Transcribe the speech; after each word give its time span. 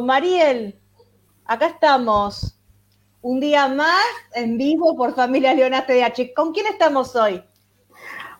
Mariel, 0.00 0.80
acá 1.44 1.66
estamos. 1.66 2.58
Un 3.22 3.40
día 3.40 3.68
más 3.68 4.04
en 4.34 4.56
vivo 4.56 4.96
por 4.96 5.14
Familia 5.14 5.54
Leona 5.54 5.86
TDH. 5.86 6.34
¿Con 6.34 6.52
quién 6.52 6.66
estamos 6.66 7.16
hoy? 7.16 7.42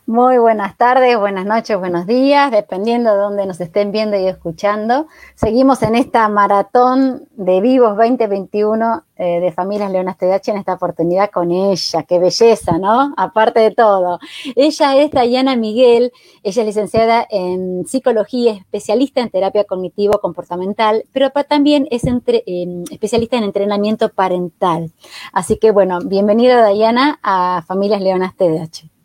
Muy 0.09 0.39
buenas 0.39 0.77
tardes, 0.77 1.19
buenas 1.19 1.47
noches, 1.47 1.77
buenos 1.77 2.07
días, 2.07 2.53
dependiendo 2.53 3.13
de 3.13 3.17
dónde 3.19 3.45
nos 3.45 3.61
estén 3.61 3.91
viendo 3.91 4.17
y 4.17 4.29
escuchando. 4.29 5.09
Seguimos 5.35 5.83
en 5.83 5.97
esta 5.97 6.29
maratón 6.29 7.27
de 7.33 7.61
vivos 7.61 7.97
2021 7.97 9.03
eh, 9.17 9.41
de 9.41 9.51
Familias 9.51 9.91
Leonas 9.91 10.17
TDH 10.17 10.51
en 10.51 10.59
esta 10.59 10.75
oportunidad 10.75 11.33
con 11.33 11.51
ella. 11.51 12.05
Qué 12.05 12.21
belleza, 12.21 12.79
¿no? 12.79 13.15
Aparte 13.17 13.59
de 13.59 13.73
todo. 13.73 14.21
Ella 14.55 14.97
es 14.97 15.11
Dayana 15.11 15.57
Miguel, 15.57 16.13
ella 16.45 16.63
es 16.63 16.67
licenciada 16.67 17.27
en 17.29 17.85
psicología, 17.89 18.53
especialista 18.53 19.23
en 19.23 19.31
terapia 19.31 19.65
cognitivo-comportamental, 19.65 21.03
pero 21.11 21.31
también 21.49 21.89
es 21.91 22.05
especialista 22.93 23.39
en 23.39 23.43
entrenamiento 23.43 24.11
parental. 24.11 24.93
Así 25.33 25.57
que 25.57 25.73
bueno, 25.73 25.99
bienvenida 26.05 26.61
Dayana 26.61 27.19
a 27.25 27.65
Familias 27.67 28.01
Leonas 28.01 28.37
TDH. 28.37 28.96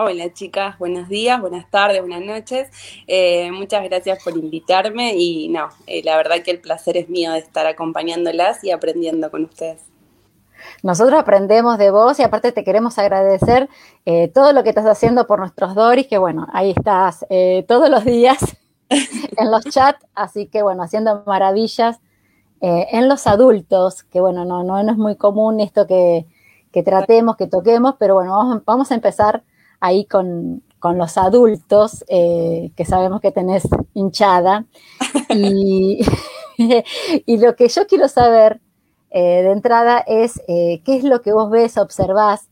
Hola 0.00 0.32
chicas, 0.32 0.78
buenos 0.78 1.08
días, 1.08 1.40
buenas 1.40 1.68
tardes, 1.72 2.00
buenas 2.00 2.20
noches. 2.20 2.70
Eh, 3.08 3.50
muchas 3.50 3.82
gracias 3.82 4.22
por 4.22 4.36
invitarme 4.36 5.16
y 5.16 5.48
no, 5.48 5.70
eh, 5.88 6.02
la 6.04 6.16
verdad 6.16 6.36
que 6.44 6.52
el 6.52 6.60
placer 6.60 6.96
es 6.96 7.08
mío 7.08 7.32
de 7.32 7.40
estar 7.40 7.66
acompañándolas 7.66 8.62
y 8.62 8.70
aprendiendo 8.70 9.28
con 9.28 9.46
ustedes. 9.46 9.82
Nosotros 10.84 11.18
aprendemos 11.18 11.78
de 11.78 11.90
vos 11.90 12.20
y 12.20 12.22
aparte 12.22 12.52
te 12.52 12.62
queremos 12.62 12.96
agradecer 12.96 13.68
eh, 14.06 14.28
todo 14.28 14.52
lo 14.52 14.62
que 14.62 14.68
estás 14.68 14.86
haciendo 14.86 15.26
por 15.26 15.40
nuestros 15.40 15.74
Doris, 15.74 16.06
que 16.06 16.18
bueno, 16.18 16.46
ahí 16.52 16.70
estás 16.70 17.26
todos 17.66 17.90
los 17.90 18.04
días 18.04 18.38
en 18.88 19.50
los 19.50 19.64
chats, 19.64 20.06
así 20.14 20.46
que 20.46 20.62
bueno, 20.62 20.84
haciendo 20.84 21.24
maravillas 21.26 21.98
en 22.60 23.08
los 23.08 23.26
adultos, 23.26 24.04
que 24.04 24.20
bueno, 24.20 24.44
no, 24.44 24.62
no, 24.62 24.78
es 24.78 24.96
muy 24.96 25.16
común 25.16 25.58
esto 25.58 25.88
que, 25.88 26.24
que 26.70 26.84
tratemos, 26.84 27.36
que 27.36 27.48
toquemos, 27.48 27.96
pero 27.98 28.14
bueno, 28.14 28.36
vamos, 28.36 28.62
vamos 28.64 28.92
a 28.92 28.94
empezar 28.94 29.42
ahí 29.80 30.04
con, 30.04 30.62
los 30.82 31.18
adultos, 31.18 32.04
eh, 32.08 32.70
que 32.76 32.84
sabemos 32.84 33.20
que 33.20 33.32
tenés 33.32 33.68
hinchada. 33.94 34.66
Y, 36.58 37.36
lo 37.36 37.54
que 37.54 37.68
yo 37.68 37.86
quiero 37.86 38.08
saber 38.08 38.60
eh, 39.10 39.42
de 39.42 39.52
entrada 39.52 40.00
es 40.00 40.42
eh, 40.48 40.82
qué 40.84 40.96
es 40.96 41.04
lo 41.04 41.22
que 41.22 41.32
vos 41.32 41.48
ves, 41.52 41.78
observás, 41.78 42.48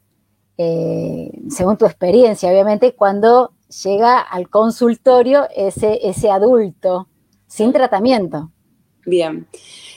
según 0.57 1.77
tu 1.77 1.87
experiencia, 1.87 2.49
obviamente, 2.49 2.95
cuando 2.95 3.53
llega 3.85 4.21
al 4.21 4.49
consultorio 4.49 5.49
ese, 5.55 5.99
ese 6.09 6.31
adulto 6.31 7.09
sin 7.49 7.73
tratamiento. 7.73 8.53
Bien. 9.05 9.47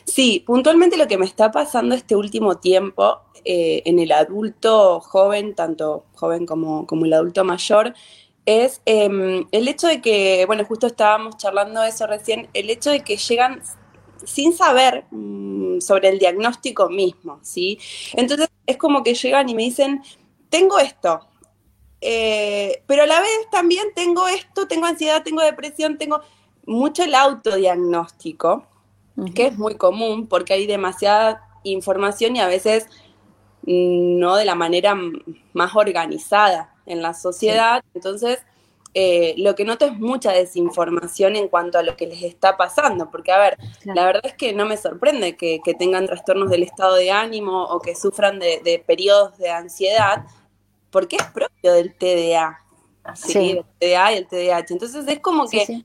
Sí, 0.05 0.43
puntualmente 0.45 0.97
lo 0.97 1.07
que 1.07 1.17
me 1.17 1.25
está 1.25 1.51
pasando 1.51 1.95
este 1.95 2.15
último 2.15 2.57
tiempo 2.57 3.21
eh, 3.45 3.81
en 3.85 3.99
el 3.99 4.11
adulto 4.11 4.99
joven, 4.99 5.55
tanto 5.55 6.05
joven 6.15 6.45
como, 6.45 6.85
como 6.87 7.05
el 7.05 7.13
adulto 7.13 7.43
mayor, 7.43 7.93
es 8.45 8.81
em, 8.85 9.45
el 9.51 9.67
hecho 9.67 9.87
de 9.87 10.01
que, 10.01 10.45
bueno, 10.47 10.65
justo 10.65 10.87
estábamos 10.87 11.37
charlando 11.37 11.83
eso 11.83 12.07
recién, 12.07 12.49
el 12.53 12.69
hecho 12.69 12.89
de 12.89 13.01
que 13.01 13.17
llegan 13.17 13.61
sin 14.25 14.53
saber 14.53 15.05
mm, 15.11 15.79
sobre 15.81 16.09
el 16.09 16.19
diagnóstico 16.19 16.89
mismo, 16.89 17.39
¿sí? 17.41 17.79
Entonces 18.13 18.49
es 18.65 18.77
como 18.77 19.03
que 19.03 19.13
llegan 19.13 19.49
y 19.49 19.55
me 19.55 19.63
dicen, 19.63 20.01
tengo 20.49 20.79
esto, 20.79 21.21
eh, 22.01 22.83
pero 22.87 23.03
a 23.03 23.07
la 23.07 23.19
vez 23.19 23.29
también 23.51 23.87
tengo 23.93 24.27
esto, 24.27 24.67
tengo 24.67 24.85
ansiedad, 24.85 25.23
tengo 25.23 25.41
depresión, 25.41 25.97
tengo 25.97 26.21
mucho 26.65 27.03
el 27.03 27.15
autodiagnóstico, 27.15 28.65
que 29.35 29.47
es 29.47 29.57
muy 29.57 29.75
común 29.75 30.27
porque 30.27 30.53
hay 30.53 30.65
demasiada 30.65 31.41
información 31.63 32.35
y 32.35 32.39
a 32.39 32.47
veces 32.47 32.87
no 33.63 34.35
de 34.35 34.45
la 34.45 34.55
manera 34.55 34.97
más 35.53 35.75
organizada 35.75 36.73
en 36.85 37.01
la 37.01 37.13
sociedad. 37.13 37.83
Entonces, 37.93 38.39
eh, 38.95 39.35
lo 39.37 39.53
que 39.53 39.65
noto 39.65 39.85
es 39.85 39.99
mucha 39.99 40.31
desinformación 40.31 41.35
en 41.35 41.47
cuanto 41.47 41.77
a 41.77 41.83
lo 41.83 41.95
que 41.95 42.07
les 42.07 42.23
está 42.23 42.57
pasando, 42.57 43.11
porque 43.11 43.31
a 43.31 43.37
ver, 43.37 43.57
la 43.83 44.03
verdad 44.03 44.25
es 44.25 44.33
que 44.33 44.53
no 44.53 44.65
me 44.65 44.77
sorprende 44.77 45.37
que, 45.37 45.61
tengan 45.77 46.07
trastornos 46.07 46.49
del 46.49 46.63
estado 46.63 46.95
de 46.95 47.11
ánimo 47.11 47.65
o 47.65 47.79
que 47.79 47.95
sufran 47.95 48.39
de, 48.39 48.83
periodos 48.87 49.37
de 49.37 49.51
ansiedad, 49.51 50.25
porque 50.89 51.17
es 51.17 51.23
propio 51.25 51.73
del 51.73 51.93
TDA, 51.93 52.59
¿sí? 53.13 53.53
Del 53.53 53.65
TDA 53.79 54.13
y 54.13 54.17
el 54.17 54.27
TDAH. 54.27 54.65
Entonces 54.73 55.07
es 55.07 55.19
como 55.19 55.47
que 55.47 55.83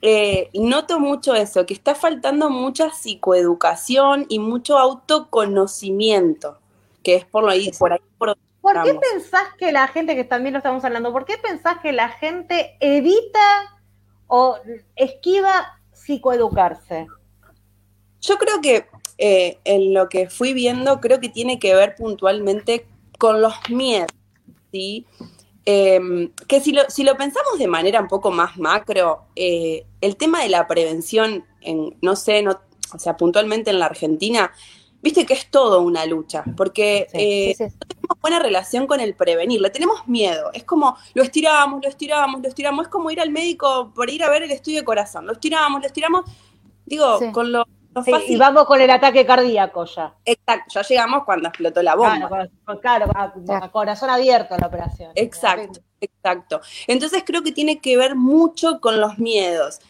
eh, 0.00 0.48
noto 0.54 0.98
mucho 0.98 1.34
eso, 1.34 1.66
que 1.66 1.74
está 1.74 1.94
faltando 1.94 2.48
mucha 2.48 2.90
psicoeducación 2.90 4.24
y 4.30 4.38
mucho 4.38 4.78
autoconocimiento 4.78 6.58
que 7.10 7.16
es 7.16 7.24
por, 7.24 7.48
ahí, 7.50 7.70
por 7.72 7.92
ahí. 7.92 7.98
Por, 8.60 8.82
qué 8.84 8.94
pensás 8.94 9.54
que 9.58 9.72
la 9.72 9.88
gente, 9.88 10.14
que 10.14 10.24
también 10.24 10.52
lo 10.52 10.58
estamos 10.58 10.84
hablando, 10.84 11.12
por 11.12 11.24
qué 11.24 11.38
pensás 11.38 11.78
que 11.82 11.92
la 11.92 12.08
gente 12.08 12.76
evita 12.78 13.80
o 14.28 14.58
esquiva 14.94 15.80
psicoeducarse? 15.92 17.08
Yo 18.20 18.36
creo 18.36 18.60
que 18.60 18.86
eh, 19.18 19.58
en 19.64 19.92
lo 19.92 20.08
que 20.08 20.28
fui 20.30 20.52
viendo, 20.52 21.00
creo 21.00 21.20
que 21.20 21.30
tiene 21.30 21.58
que 21.58 21.74
ver 21.74 21.96
puntualmente 21.96 22.86
con 23.18 23.42
los 23.42 23.54
miedos, 23.70 24.12
¿sí? 24.70 25.06
Em, 25.64 26.32
que 26.46 26.60
si 26.60 26.72
lo, 26.72 26.82
si 26.88 27.02
lo, 27.02 27.16
pensamos 27.16 27.58
de 27.58 27.66
manera 27.66 28.00
un 28.00 28.08
poco 28.08 28.30
más 28.30 28.56
macro, 28.56 29.24
eh, 29.34 29.84
el 30.00 30.16
tema 30.16 30.42
de 30.42 30.48
la 30.48 30.66
prevención, 30.68 31.44
en, 31.60 31.96
no 32.02 32.14
sé, 32.14 32.42
no, 32.42 32.60
o 32.94 32.98
sea, 32.98 33.16
puntualmente 33.16 33.70
en 33.70 33.78
la 33.78 33.86
Argentina, 33.86 34.52
viste 35.02 35.26
que 35.26 35.34
es 35.34 35.50
todo 35.50 35.82
una 35.82 36.06
lucha, 36.06 36.44
porque 36.56 37.06
eh, 37.12 37.54
no 37.58 37.86
tenemos 37.86 38.20
buena 38.20 38.38
relación 38.38 38.86
con 38.86 39.00
el 39.00 39.14
prevenir, 39.14 39.60
le 39.60 39.70
tenemos 39.70 40.06
miedo, 40.06 40.50
es 40.52 40.64
como 40.64 40.96
lo 41.14 41.22
estiramos, 41.22 41.82
lo 41.82 41.88
estiramos, 41.88 42.40
lo 42.40 42.48
estiramos, 42.48 42.86
es 42.86 42.88
como 42.88 43.10
ir 43.10 43.20
al 43.20 43.30
médico 43.30 43.92
por 43.94 44.10
ir 44.10 44.22
a 44.22 44.30
ver 44.30 44.42
el 44.42 44.50
estudio 44.50 44.78
de 44.80 44.84
corazón, 44.84 45.26
lo 45.26 45.32
estiramos, 45.32 45.80
lo 45.80 45.86
estiramos, 45.86 46.24
digo, 46.84 47.18
con 47.32 47.52
lo, 47.52 47.66
fácil. 47.94 48.22
Y 48.26 48.36
vamos 48.36 48.64
con 48.64 48.80
el 48.80 48.90
ataque 48.90 49.26
cardíaco 49.26 49.84
ya. 49.84 50.14
Exacto, 50.24 50.74
ya 50.74 50.82
llegamos 50.82 51.24
cuando 51.24 51.48
explotó 51.48 51.82
la 51.82 51.94
bomba. 51.94 52.48
Claro, 52.80 53.10
claro 53.44 53.72
corazón 53.72 54.10
abierto 54.10 54.56
la 54.58 54.66
operación. 54.66 55.12
Exacto, 55.14 55.80
exacto. 56.00 56.60
Entonces 56.86 57.24
creo 57.26 57.42
que 57.42 57.52
tiene 57.52 57.80
que 57.80 57.96
ver 57.96 58.14
mucho 58.14 58.80
con 58.80 59.00
los 59.00 59.18
miedos 59.18 59.80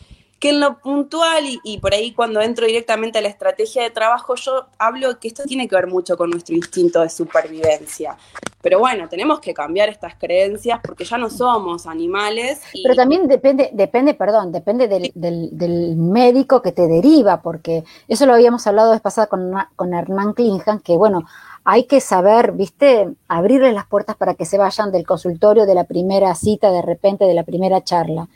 que 0.40 0.50
en 0.50 0.60
lo 0.60 0.78
puntual 0.78 1.44
y, 1.62 1.78
por 1.78 1.92
ahí 1.92 2.12
cuando 2.12 2.40
entro 2.40 2.66
directamente 2.66 3.18
a 3.18 3.20
la 3.20 3.28
estrategia 3.28 3.82
de 3.82 3.90
trabajo, 3.90 4.34
yo 4.36 4.66
hablo 4.78 5.20
que 5.20 5.28
esto 5.28 5.42
tiene 5.44 5.68
que 5.68 5.76
ver 5.76 5.86
mucho 5.86 6.16
con 6.16 6.30
nuestro 6.30 6.56
instinto 6.56 7.02
de 7.02 7.10
supervivencia. 7.10 8.16
Pero 8.62 8.78
bueno, 8.78 9.06
tenemos 9.06 9.40
que 9.40 9.52
cambiar 9.52 9.90
estas 9.90 10.14
creencias 10.14 10.80
porque 10.82 11.04
ya 11.04 11.18
no 11.18 11.28
somos 11.28 11.86
animales. 11.86 12.62
Pero 12.82 12.94
también 12.94 13.28
depende, 13.28 13.68
depende, 13.74 14.14
perdón, 14.14 14.50
depende 14.50 14.88
del, 14.88 15.96
médico 15.96 16.62
que 16.62 16.72
te 16.72 16.86
deriva, 16.88 17.42
porque 17.42 17.84
eso 18.08 18.24
lo 18.24 18.32
habíamos 18.32 18.66
hablado 18.66 18.92
vez 18.92 19.02
pasada 19.02 19.26
con, 19.26 19.52
con 19.76 19.92
Hernán 19.92 20.32
Klingham, 20.32 20.80
que 20.80 20.96
bueno, 20.96 21.26
hay 21.64 21.84
que 21.84 22.00
saber, 22.00 22.52
viste, 22.52 23.10
abrirles 23.28 23.74
las 23.74 23.86
puertas 23.86 24.16
para 24.16 24.34
que 24.34 24.46
se 24.46 24.56
vayan 24.56 24.90
del 24.90 25.06
consultorio 25.06 25.66
de 25.66 25.74
la 25.74 25.84
primera 25.84 26.34
cita, 26.34 26.70
de 26.70 26.80
repente, 26.80 27.26
de 27.26 27.34
la 27.34 27.44
primera 27.44 27.84
charla 27.84 28.28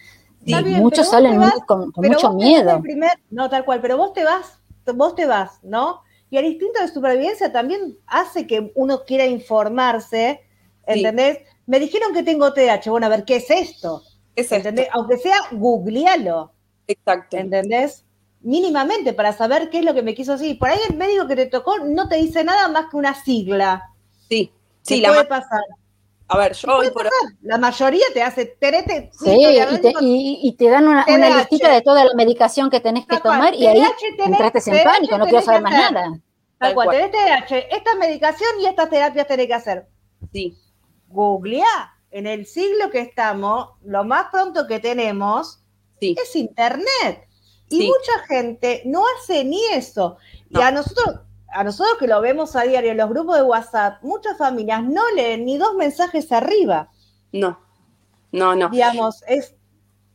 muchos 0.47 1.09
salen 1.09 1.41
con, 1.67 1.93
mucho 1.97 2.33
miedo. 2.33 2.83
no, 3.31 3.49
tal 3.49 3.65
cual, 3.65 3.81
pero 3.81 3.97
vos 3.97 4.13
te 4.13 4.25
vas, 4.25 4.59
vos 4.95 5.15
te 5.15 5.27
vas, 5.27 5.63
¿no? 5.63 6.03
Y 6.31 6.37
el 6.37 6.47
instinto 6.47 6.81
de 6.81 6.89
supervivencia 6.89 7.53
también 7.53 7.97
hace 8.07 8.47
que 8.47 8.73
uno 8.75 9.05
quiera 9.05 9.27
informarse, 9.27 10.41
¿entendés? 10.87 11.39
Me 11.67 11.79
dijeron 11.79 12.13
que 12.13 12.23
tengo 12.23 12.53
TH, 12.53 12.89
bueno, 12.89 13.07
a 13.07 13.11
ver, 13.11 13.25
¿qué 13.25 13.37
es 13.37 13.51
esto? 13.51 14.03
¿Entendés? 14.37 14.89
Aunque 14.93 15.17
sea, 15.17 15.37
googlealo. 15.53 16.53
Exacto. 16.87 17.37
¿Entendés? 17.37 18.05
Mínimamente 18.41 19.13
para 19.13 19.33
saber 19.33 19.71
qué 19.71 19.79
es 19.79 19.85
lo 19.85 19.95
que 19.95 20.03
me 20.03 20.15
quiso 20.15 20.33
decir. 20.33 20.59
Por 20.59 20.69
ahí 20.69 20.79
el 20.89 20.97
médico 20.97 21.27
que 21.27 21.37
te 21.37 21.47
tocó 21.47 21.79
no 21.79 22.09
te 22.09 22.17
dice 22.17 22.45
nada 22.45 22.69
más 22.69 22.91
que 22.91 22.97
una 22.97 23.15
sigla. 23.15 23.91
Sí, 24.29 24.53
sí, 24.83 25.01
la 25.01 25.11
puede 25.11 25.25
pasar. 25.25 25.63
A 26.27 26.39
ver, 26.39 26.55
yo 26.55 26.79
hoy 26.79 26.91
por 26.91 27.09
La 27.43 27.59
mayoría 27.59 28.05
te 28.13 28.23
hace 28.23 28.47
terete. 28.47 29.11
Sí, 29.13 29.29
y 29.29 30.53
te, 30.57 30.71
dan 30.71 30.89
una, 30.89 31.05
listita 31.07 31.71
de 31.71 31.83
toda 31.83 32.05
la 32.05 32.15
medicación 32.15 32.71
que 32.71 32.81
tenés 32.81 33.07
que 33.07 33.19
tomar 33.19 33.55
y 33.55 33.67
ahí 33.67 33.83
entraste 34.19 34.71
en 34.71 34.85
pánico, 34.85 35.19
no 35.19 35.25
quiero 35.25 35.43
saber 35.43 35.63
más 35.63 35.93
nada. 35.93 36.21
Tal 36.59 36.75
cual, 36.75 36.89
tenés 36.91 37.11
TDAH, 37.11 37.59
esta 37.77 37.95
medicación 37.97 38.49
y 38.61 38.67
estas 38.67 38.89
terapias 38.89 39.27
tenés 39.27 39.47
que 39.47 39.55
hacer. 39.55 39.87
Sí. 40.33 40.57
Googlea. 41.09 41.91
En 42.11 42.27
el 42.27 42.47
siglo 42.47 42.91
que 42.91 43.01
estamos, 43.01 43.71
lo 43.83 44.05
más 44.05 44.27
pronto 44.31 44.67
que 44.67 44.79
tenemos 44.79 45.65
es 46.01 46.37
internet. 46.37 47.29
Y 47.69 47.87
mucha 47.89 48.27
gente 48.29 48.83
no 48.85 49.03
hace 49.05 49.45
ni 49.45 49.65
eso. 49.73 50.17
Y 50.49 50.61
a 50.61 50.71
nosotros, 50.71 51.21
a 51.55 51.65
nosotros 51.65 51.97
que 51.99 52.07
lo 52.07 52.21
vemos 52.21 52.57
a 52.57 52.63
diario 52.63 52.91
en 52.91 52.97
los 52.97 53.09
grupos 53.09 53.37
de 53.37 53.43
WhatsApp, 53.43 54.03
muchas 54.03 54.37
familias 54.37 54.83
no 54.83 55.03
leen 55.13 55.45
ni 55.45 55.57
dos 55.57 55.75
mensajes 55.75 56.33
arriba. 56.33 56.91
No, 57.33 57.59
no, 58.33 58.55
no. 58.57 58.69
Digamos, 58.69 59.23
es, 59.29 59.55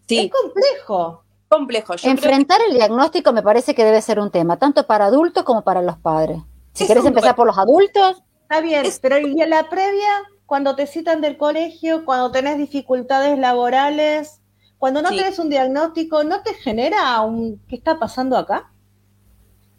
es 0.07 0.30
complejo. 0.30 1.24
complejo. 1.47 1.95
Enfrentar 2.03 2.59
el 2.68 2.75
diagnóstico 2.75 3.31
me 3.31 3.41
parece 3.41 3.74
que 3.74 3.86
debe 3.86 4.01
ser 4.01 4.19
un 4.19 4.31
tema, 4.31 4.57
tanto 4.57 4.86
para 4.86 5.06
adultos 5.06 5.44
como 5.44 5.63
para 5.63 5.81
los 5.81 5.97
padres. 5.97 6.41
Si 6.74 6.86
querés 6.86 7.06
empezar 7.06 7.36
por 7.36 7.47
los 7.47 7.57
adultos. 7.57 8.21
Está 8.44 8.62
bien, 8.62 8.85
pero 9.01 9.19
¿y 9.19 9.42
en 9.42 9.50
la 9.50 9.69
previa? 9.69 10.09
Cuando 10.45 10.75
te 10.75 10.88
citan 10.88 11.21
del 11.21 11.38
colegio, 11.38 12.03
cuando 12.06 12.31
tenés 12.31 12.57
dificultades 12.57 13.38
laborales, 13.38 14.42
cuando 14.77 15.01
no 15.01 15.09
tenés 15.09 15.38
un 15.39 15.50
diagnóstico, 15.50 16.24
¿no 16.24 16.42
te 16.42 16.53
genera 16.56 17.21
un 17.21 17.62
qué 17.68 17.75
está 17.75 18.00
pasando 18.00 18.35
acá? 18.38 18.71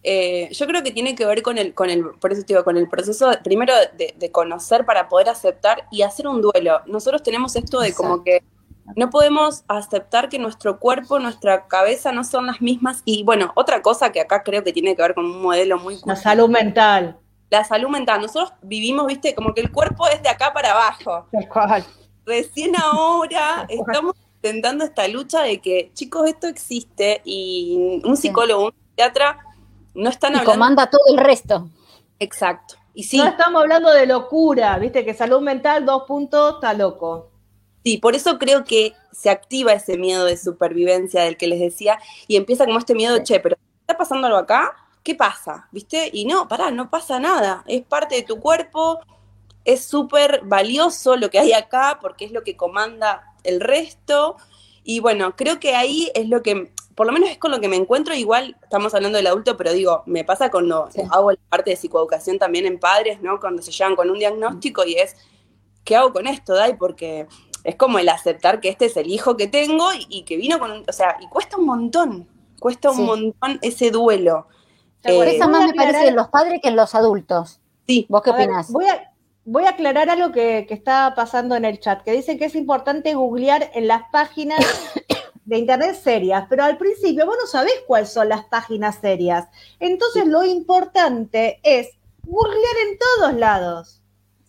Eh, 0.03 0.49
yo 0.53 0.67
creo 0.67 0.83
que 0.83 0.93
tiene 0.93 1.15
que 1.15 1.27
ver 1.27 1.43
con 1.43 1.59
el, 1.59 1.75
con 1.75 1.91
el, 1.91 2.05
por 2.21 2.33
eso 2.33 2.43
digo, 2.47 2.65
con 2.65 2.77
el 2.77 2.89
proceso 2.89 3.31
primero 3.45 3.75
de, 3.97 4.31
conocer 4.33 4.87
para 4.87 5.09
poder 5.09 5.29
aceptar 5.29 5.87
y 5.91 6.03
hacer 6.03 6.27
un 6.27 6.41
duelo. 6.41 6.81
Nosotros 6.87 7.23
tenemos 7.23 7.55
esto 7.57 7.81
de 7.81 7.93
como 7.93 8.25
que 8.25 8.43
no 8.97 9.11
podemos 9.11 9.65
aceptar 9.69 10.29
que 10.29 10.39
nuestro 10.39 10.79
cuerpo, 10.79 11.19
nuestra 11.19 11.67
cabeza 11.67 12.13
no 12.13 12.25
son 12.25 12.47
las 12.47 12.61
mismas. 12.61 13.03
Y 13.05 13.25
bueno, 13.25 13.53
otra 13.55 13.83
cosa 13.83 14.11
que 14.11 14.21
acá 14.21 14.43
creo 14.43 14.65
que 14.65 14.73
tiene 14.73 14.97
que 14.97 15.03
ver 15.03 15.15
con 15.15 15.27
un 15.27 15.43
modelo 15.43 15.79
muy... 15.79 15.99
La 16.07 16.17
salud 16.17 16.49
mental. 16.49 17.19
La 17.51 17.65
salud 17.65 17.89
mental. 17.89 18.23
Nosotros 18.23 18.55
vivimos, 18.63 19.07
viste, 19.07 19.35
como 19.35 19.53
que 19.55 19.61
el 19.61 19.71
cuerpo 19.71 20.09
es 20.09 20.23
de 20.23 20.29
acá 20.29 20.53
para 20.53 20.73
abajo. 20.73 21.27
Recién 22.25 22.75
ahora 22.77 23.67
estamos 23.69 24.15
intentando 24.37 24.85
esta 24.85 25.07
lucha 25.09 25.43
de 25.43 25.61
que, 25.61 25.91
chicos, 25.93 26.29
esto 26.29 26.47
existe 26.47 27.21
y 27.25 28.01
un 28.05 28.17
psicólogo, 28.17 28.67
un 28.67 28.73
psiquiatra 28.73 29.39
no 29.95 30.11
están 30.11 30.37
y 30.37 30.45
comanda 30.45 30.89
todo 30.89 31.03
el 31.09 31.19
resto. 31.19 31.69
Exacto. 32.19 32.77
Y 32.95 33.05
sí. 33.05 33.19
No 33.19 33.27
estamos 33.27 33.63
hablando 33.63 33.91
de 33.91 34.07
locura, 34.07 34.79
viste, 34.79 35.05
que 35.05 35.15
salud 35.15 35.41
mental, 35.41 35.85
dos 35.87 36.05
puntos, 36.05 36.55
está 36.55 36.75
loco. 36.75 37.31
Sí, 37.85 37.97
por 37.99 38.15
eso 38.15 38.39
creo 38.39 38.65
que 38.65 38.95
se 39.13 39.31
activa 39.31 39.73
ese 39.73 39.97
miedo 39.97 40.25
de 40.25 40.37
supervivencia 40.37 41.23
del 41.23 41.37
que 41.37 41.47
les 41.47 41.61
decía 41.61 41.99
y 42.29 42.37
empieza 42.37 42.67
como 42.67 42.79
este 42.79 42.95
miedo, 42.95 43.23
che, 43.23 43.41
pero 43.41 43.57
¿está 43.81 43.97
pasando 43.97 44.27
algo 44.27 44.39
acá? 44.39 44.75
¿Qué 45.03 45.15
pasa? 45.15 45.69
¿Viste? 45.73 46.11
Y 46.13 46.27
no, 46.27 46.47
pará, 46.47 46.71
no 46.71 46.91
pasa 46.91 47.19
nada. 47.19 47.65
Es 47.67 47.83
parte 47.83 48.17
de 48.17 48.23
tu 48.23 48.39
cuerpo, 48.39 49.01
es 49.65 49.85
súper 49.85 50.43
valioso 50.45 51.17
lo 51.17 51.31
que 51.31 51.39
hay 51.39 51.53
acá 51.53 51.99
porque 52.01 52.27
es 52.27 52.33
lo 52.33 52.43
que 52.43 52.57
comanda 52.57 53.35
el 53.45 53.61
resto. 53.61 54.37
Y 54.85 55.01
bueno, 55.01 55.37
creo 55.37 55.59
que 55.59 55.75
ahí 55.75 56.11
es 56.15 56.29
lo 56.29 56.43
que 56.43 56.71
por 57.01 57.07
lo 57.07 57.15
menos 57.15 57.31
es 57.31 57.39
con 57.39 57.51
lo 57.51 57.63
que 57.63 57.69
me 57.69 57.77
encuentro, 57.77 58.15
igual 58.15 58.59
estamos 58.63 58.93
hablando 58.93 59.17
del 59.17 59.27
adulto, 59.27 59.57
pero 59.57 59.73
digo, 59.73 60.03
me 60.05 60.23
pasa 60.23 60.51
cuando 60.51 60.91
hago 61.11 61.33
la 61.33 61.39
parte 61.49 61.71
de 61.71 61.77
psicoeducación 61.77 62.39
también 62.39 62.67
en 62.67 62.79
padres, 62.79 63.23
¿no? 63.23 63.41
Cuando 63.41 63.63
se 63.63 63.71
llegan 63.71 63.97
con 63.97 64.11
un 64.11 64.19
diagnóstico 64.19 64.85
y 64.85 64.97
es, 64.97 65.17
¿qué 65.83 65.97
hago 65.97 66.13
con 66.13 66.27
esto, 66.27 66.55
Dai? 66.55 66.77
Porque 66.77 67.27
es 67.65 67.77
como 67.77 67.99
el 67.99 68.11
aceptar 68.11 68.61
que 68.61 68.69
este 68.69 68.85
es 68.85 68.99
el 68.99 69.07
hijo 69.07 69.39
que 69.39 69.47
tengo 69.47 69.89
y, 70.11 70.25
que 70.25 70.37
vino 70.37 70.59
con 70.59 70.73
un, 70.73 70.85
o 70.87 70.93
sea, 70.93 71.17
y 71.23 71.29
cuesta 71.29 71.57
un 71.57 71.65
montón, 71.65 72.29
cuesta 72.61 72.91
un 72.91 73.07
montón 73.07 73.59
ese 73.63 73.91
duelo. 73.91 74.47
Por 75.03 75.27
eso 75.27 75.49
más 75.49 75.69
me 75.69 75.73
parece 75.73 76.09
en 76.09 76.17
los 76.17 76.29
padres 76.29 76.61
que 76.63 76.69
en 76.69 76.77
los 76.77 76.95
adultos. 76.95 77.63
Sí. 77.89 78.05
¿Vos 78.11 78.21
qué 78.21 78.29
opinás? 78.29 78.71
Voy 78.71 78.85
a, 78.85 79.11
voy 79.47 79.65
a 79.65 79.71
aclarar 79.71 80.11
algo 80.11 80.33
que, 80.33 80.67
que 80.69 80.75
está 80.75 81.15
pasando 81.17 81.57
en 81.57 81.65
el 81.65 81.81
chat, 81.81 82.03
que 82.03 82.13
dice 82.13 82.37
que 82.37 82.45
es 82.45 82.55
importante 82.55 83.15
googlear 83.15 83.71
en 83.73 83.89
las 83.89 84.03
páginas 84.13 84.61
de 85.45 85.59
internet 85.59 85.97
serias, 85.97 86.47
pero 86.49 86.65
al 86.65 86.79
principio 86.79 87.27
vos 87.27 87.37
no 87.41 87.47
sabés 87.47 87.83
cuáles 87.87 88.13
son 88.13 88.29
las 88.29 88.45
páginas 88.45 88.99
serias. 89.01 89.49
Entonces 89.79 90.27
lo 90.27 90.45
importante 90.45 91.61
es 91.63 91.89
googlear 92.25 92.77
en 92.89 92.99
todos 92.99 93.35
lados. 93.35 94.03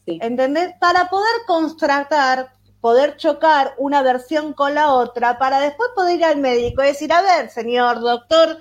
¿Entendés? 0.05 0.73
Para 0.79 1.09
poder 1.09 1.33
constatar, 1.47 2.53
poder 2.81 3.17
chocar 3.17 3.75
una 3.77 4.01
versión 4.01 4.53
con 4.53 4.73
la 4.73 4.93
otra, 4.93 5.37
para 5.37 5.59
después 5.59 5.89
poder 5.95 6.17
ir 6.17 6.25
al 6.25 6.37
médico 6.37 6.83
y 6.83 6.87
decir, 6.87 7.13
a 7.13 7.21
ver, 7.21 7.49
señor 7.49 7.99
doctor, 7.99 8.57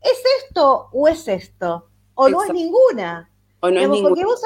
¿es 0.00 0.22
esto 0.42 0.88
o 0.92 1.08
es 1.08 1.28
esto? 1.28 1.88
O 2.14 2.28
no 2.28 2.42
es 2.42 2.52
ninguna. 2.52 3.30
O 3.60 3.70
no 3.70 3.80
es 3.80 3.88
ninguna. 3.88 4.08
Porque 4.08 4.24
vos 4.24 4.40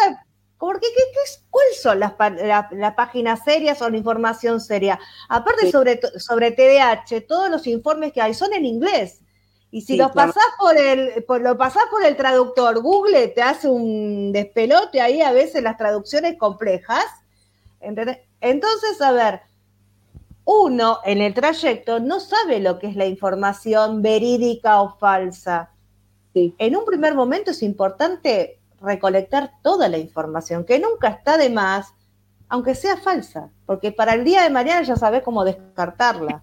porque, 0.59 0.89
¿qué, 0.95 1.03
qué, 1.13 1.21
¿Cuáles 1.51 1.81
son 1.81 2.01
las, 2.01 2.95
páginas 2.95 3.45
serias 3.45 3.81
o 3.81 3.89
la 3.89 3.97
información 3.97 4.61
seria? 4.61 4.99
Aparte 5.29 5.71
sobre, 5.71 6.01
sobre 6.19 6.51
TDAH, 6.51 7.27
todos 7.29 7.49
los 7.49 7.67
informes 7.67 8.13
que 8.13 8.21
hay 8.21 8.35
son 8.35 8.53
en 8.53 8.65
inglés. 8.65 9.21
Y 9.71 9.83
si 9.83 9.97
los 9.97 10.13
pasás 10.13 10.45
por 10.59 10.77
el, 10.77 11.25
lo 11.41 11.59
pasás 11.59 11.85
por 11.91 12.05
el 12.05 12.17
traductor, 12.17 12.81
Google 12.81 13.29
te 13.29 13.43
hace 13.43 13.69
un 13.69 14.33
despelote 14.33 15.01
ahí 15.01 15.21
a 15.21 15.31
veces 15.31 15.63
las 15.63 15.77
traducciones 15.77 16.39
complejas. 16.39 17.05
Entonces, 17.81 19.01
a 19.03 19.13
ver, 19.13 19.43
uno 20.45 21.01
en 21.05 21.21
el 21.21 21.35
trayecto 21.35 22.01
no 22.01 22.19
sabe 22.19 22.61
lo 22.61 22.79
que 22.79 22.89
es 22.89 22.97
la 22.97 23.05
información 23.05 24.01
verídica 24.01 24.81
o 24.81 24.97
falsa. 24.97 25.71
En 26.35 26.77
un 26.77 26.85
primer 26.87 27.15
momento 27.15 27.51
es 27.51 27.63
importante 27.63 28.58
recolectar 28.81 29.53
toda 29.63 29.89
la 29.89 29.99
información, 29.99 30.65
que 30.65 30.79
nunca 30.79 31.09
está 31.09 31.37
de 31.37 31.51
más, 31.51 31.95
aunque 32.49 32.75
sea 32.75 32.97
falsa, 32.97 33.51
porque 33.67 33.93
para 33.93 34.15
el 34.15 34.25
día 34.25 34.43
de 34.43 34.51
mañana 34.51 34.83
ya 34.83 34.97
sabes 34.97 35.23
cómo 35.23 35.45
descartarla. 35.45 36.43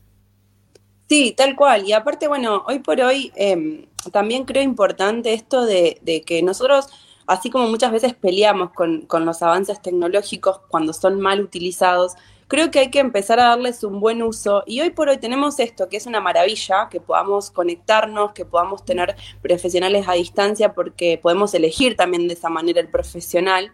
Sí, 1.07 1.33
tal 1.37 1.55
cual. 1.55 1.85
Y 1.85 1.93
aparte, 1.93 2.27
bueno, 2.27 2.63
hoy 2.67 2.79
por 2.79 2.99
hoy 2.99 3.31
em, 3.35 3.85
también 4.11 4.45
creo 4.45 4.63
importante 4.63 5.33
esto 5.33 5.65
de, 5.65 6.23
que 6.25 6.41
nosotros, 6.41 6.87
así 7.27 7.49
como 7.49 7.67
muchas 7.67 7.91
veces 7.91 8.13
peleamos 8.13 8.71
con, 8.71 9.01
con 9.01 9.25
los 9.25 9.41
avances 9.41 9.81
tecnológicos 9.81 10.61
cuando 10.67 10.93
son 10.93 11.19
mal 11.19 11.41
utilizados, 11.41 12.13
creo 12.47 12.71
que 12.71 12.79
hay 12.79 12.91
que 12.91 12.99
empezar 12.99 13.39
a 13.39 13.49
darles 13.49 13.83
un 13.83 13.99
buen 13.99 14.21
uso 14.21 14.63
y 14.65 14.81
hoy 14.81 14.91
por 14.91 15.09
hoy 15.09 15.17
tenemos 15.17 15.59
esto, 15.59 15.89
que 15.89 15.97
es 15.97 16.05
una 16.05 16.21
maravilla, 16.21 16.87
que 16.89 16.99
podamos 16.99 17.51
conectarnos, 17.51 18.33
que 18.33 18.45
podamos 18.45 18.85
tener 18.85 19.15
profesionales 19.41 20.07
a 20.07 20.13
distancia 20.13 20.73
porque 20.73 21.19
podemos 21.21 21.53
elegir 21.53 21.95
también 21.95 22.27
de 22.27 22.33
esa 22.33 22.49
manera 22.49 22.79
el 22.79 22.89
profesional. 22.89 23.71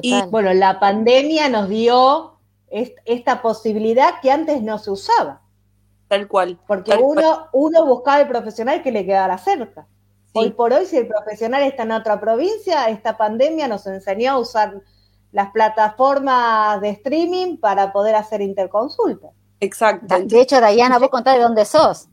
Y 0.00 0.20
bueno, 0.30 0.54
la 0.54 0.80
pandemia 0.80 1.48
nos 1.48 1.68
dio 1.68 2.38
esta 2.70 3.42
posibilidad 3.42 4.20
que 4.20 4.30
antes 4.30 4.62
no 4.62 4.78
se 4.78 4.90
usaba. 4.90 5.42
Tal 6.08 6.28
cual. 6.28 6.58
Porque 6.66 6.94
uno, 6.94 7.48
uno 7.52 7.86
buscaba 7.86 8.20
el 8.20 8.28
profesional 8.28 8.82
que 8.82 8.92
le 8.92 9.04
quedara 9.04 9.36
cerca. 9.38 9.86
Hoy 10.34 10.50
por 10.50 10.72
hoy, 10.72 10.86
si 10.86 10.96
el 10.96 11.06
profesional 11.06 11.62
está 11.62 11.82
en 11.82 11.92
otra 11.92 12.18
provincia, 12.18 12.88
esta 12.88 13.18
pandemia 13.18 13.68
nos 13.68 13.86
enseñó 13.86 14.32
a 14.32 14.38
usar 14.38 14.80
las 15.32 15.50
plataformas 15.50 16.80
de 16.80 16.90
streaming 16.90 17.56
para 17.56 17.92
poder 17.92 18.14
hacer 18.14 18.40
interconsulta. 18.40 19.28
Exacto. 19.60 20.14
De 20.20 20.40
hecho, 20.40 20.60
Dayana, 20.60 20.98
vos 20.98 21.08
contás 21.08 21.36
de 21.36 21.42
dónde 21.42 21.64
sos. 21.64 22.08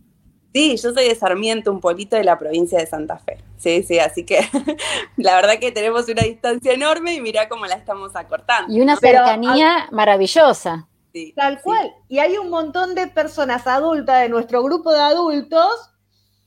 Sí, 0.54 0.78
yo 0.78 0.94
soy 0.94 1.08
de 1.08 1.16
Sarmiento, 1.16 1.72
un 1.72 1.80
polito 1.80 2.16
de 2.16 2.24
la 2.24 2.40
provincia 2.40 2.80
de 2.80 2.88
Santa 2.88 3.20
Fe. 3.20 3.38
Sí, 3.58 3.84
sí, 3.84 4.00
así 4.00 4.26
que 4.26 4.40
la 5.18 5.36
verdad 5.36 5.60
que 5.60 5.72
tenemos 5.72 6.08
una 6.10 6.24
distancia 6.24 6.74
enorme 6.74 7.14
y 7.14 7.22
mira 7.22 7.48
cómo 7.48 7.66
la 7.66 7.76
estamos 7.76 8.16
acortando. 8.16 8.74
Y 8.74 8.82
una 8.82 8.96
cercanía 8.96 9.88
maravillosa. 9.92 10.88
Tal 11.36 11.62
cual. 11.62 11.92
Y 12.08 12.20
hay 12.20 12.38
un 12.38 12.50
montón 12.50 12.96
de 12.96 13.08
personas 13.08 13.68
adultas 13.68 14.22
de 14.22 14.30
nuestro 14.30 14.64
grupo 14.64 14.92
de 14.92 15.02
adultos 15.02 15.92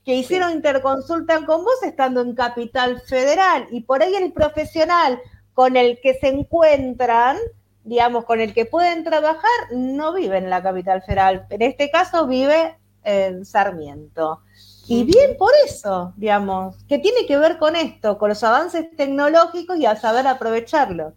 que 0.03 0.15
hicieron 0.15 0.51
interconsulta 0.51 1.45
con 1.45 1.63
vos 1.63 1.81
estando 1.83 2.21
en 2.21 2.35
Capital 2.35 3.01
Federal. 3.01 3.67
Y 3.71 3.81
por 3.81 4.01
ahí 4.01 4.15
el 4.15 4.33
profesional 4.33 5.19
con 5.53 5.77
el 5.77 5.99
que 6.01 6.15
se 6.15 6.27
encuentran, 6.27 7.37
digamos, 7.83 8.25
con 8.25 8.41
el 8.41 8.53
que 8.53 8.65
pueden 8.65 9.03
trabajar, 9.03 9.49
no 9.71 10.13
vive 10.13 10.37
en 10.37 10.49
la 10.49 10.63
capital 10.63 11.01
federal. 11.01 11.45
En 11.49 11.61
este 11.61 11.91
caso 11.91 12.27
vive 12.27 12.77
en 13.03 13.45
Sarmiento. 13.45 14.41
Y 14.87 15.05
bien 15.05 15.37
por 15.37 15.51
eso, 15.65 16.13
digamos, 16.17 16.83
que 16.85 16.99
tiene 16.99 17.25
que 17.25 17.37
ver 17.37 17.57
con 17.57 17.75
esto, 17.75 18.17
con 18.17 18.29
los 18.29 18.43
avances 18.43 18.93
tecnológicos 18.97 19.77
y 19.77 19.85
a 19.85 19.95
saber 19.95 20.27
aprovecharlo. 20.27 21.13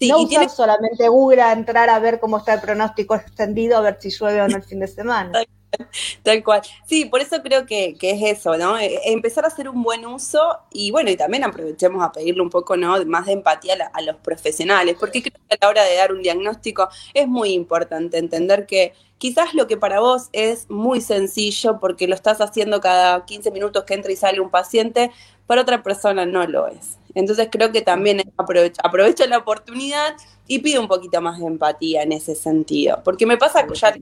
no 0.00 0.22
usar 0.22 0.50
solamente 0.50 1.08
Google 1.08 1.42
a 1.42 1.52
entrar 1.52 1.88
a 1.88 1.98
ver 2.00 2.18
cómo 2.18 2.38
está 2.38 2.54
el 2.54 2.60
pronóstico 2.60 3.14
extendido, 3.14 3.76
a 3.76 3.80
ver 3.80 3.98
si 4.00 4.10
llueve 4.10 4.42
o 4.42 4.48
no 4.48 4.56
el 4.56 4.64
fin 4.64 4.80
de 4.80 4.88
semana. 4.88 5.32
Tal 6.22 6.42
cual. 6.42 6.62
Sí, 6.86 7.04
por 7.06 7.20
eso 7.20 7.42
creo 7.42 7.66
que, 7.66 7.96
es 8.00 8.38
eso, 8.38 8.56
¿no? 8.56 8.78
E, 8.78 9.00
empezar 9.12 9.44
a 9.44 9.48
hacer 9.48 9.68
un 9.68 9.82
buen 9.82 10.04
uso 10.06 10.58
y 10.72 10.90
bueno, 10.90 11.10
y 11.10 11.16
también 11.16 11.44
aprovechemos 11.44 12.02
a 12.02 12.12
pedirle 12.12 12.42
un 12.42 12.50
poco, 12.50 12.76
¿no? 12.76 13.02
Más 13.04 13.26
de 13.26 13.32
empatía 13.32 13.90
a, 13.92 14.02
los 14.02 14.16
profesionales, 14.16 14.96
porque 14.98 15.22
creo 15.22 15.40
que 15.48 15.54
a 15.54 15.58
la 15.60 15.68
hora 15.68 15.84
de 15.84 15.96
dar 15.96 16.12
un 16.12 16.22
diagnóstico 16.22 16.88
es 17.14 17.28
muy 17.28 17.52
importante 17.52 18.18
entender 18.18 18.66
que 18.66 18.94
quizás 19.18 19.54
lo 19.54 19.66
que 19.66 19.76
para 19.76 20.00
vos 20.00 20.28
es 20.32 20.68
muy 20.70 21.00
sencillo 21.00 21.78
porque 21.78 22.08
lo 22.08 22.14
estás 22.14 22.40
haciendo 22.40 22.80
cada 22.80 23.24
15 23.26 23.50
minutos 23.50 23.84
que 23.84 23.94
entra 23.94 24.12
y 24.12 24.16
sale 24.16 24.40
un 24.40 24.50
paciente, 24.50 25.10
para 25.46 25.62
otra 25.62 25.82
persona 25.82 26.26
no 26.26 26.46
lo 26.46 26.68
es. 26.68 26.96
Entonces 27.14 27.48
creo 27.50 27.72
que 27.72 27.82
también 27.82 28.22
aprovecho, 28.36 29.26
la 29.26 29.38
oportunidad 29.38 30.14
y 30.46 30.60
pido 30.60 30.80
un 30.80 30.88
poquito 30.88 31.20
más 31.20 31.38
de 31.38 31.46
empatía 31.46 32.02
en 32.02 32.12
ese 32.12 32.34
sentido, 32.34 33.02
porque 33.04 33.26
me 33.26 33.36
pasa 33.36 33.66
que 33.66 33.74
ya 33.74 33.92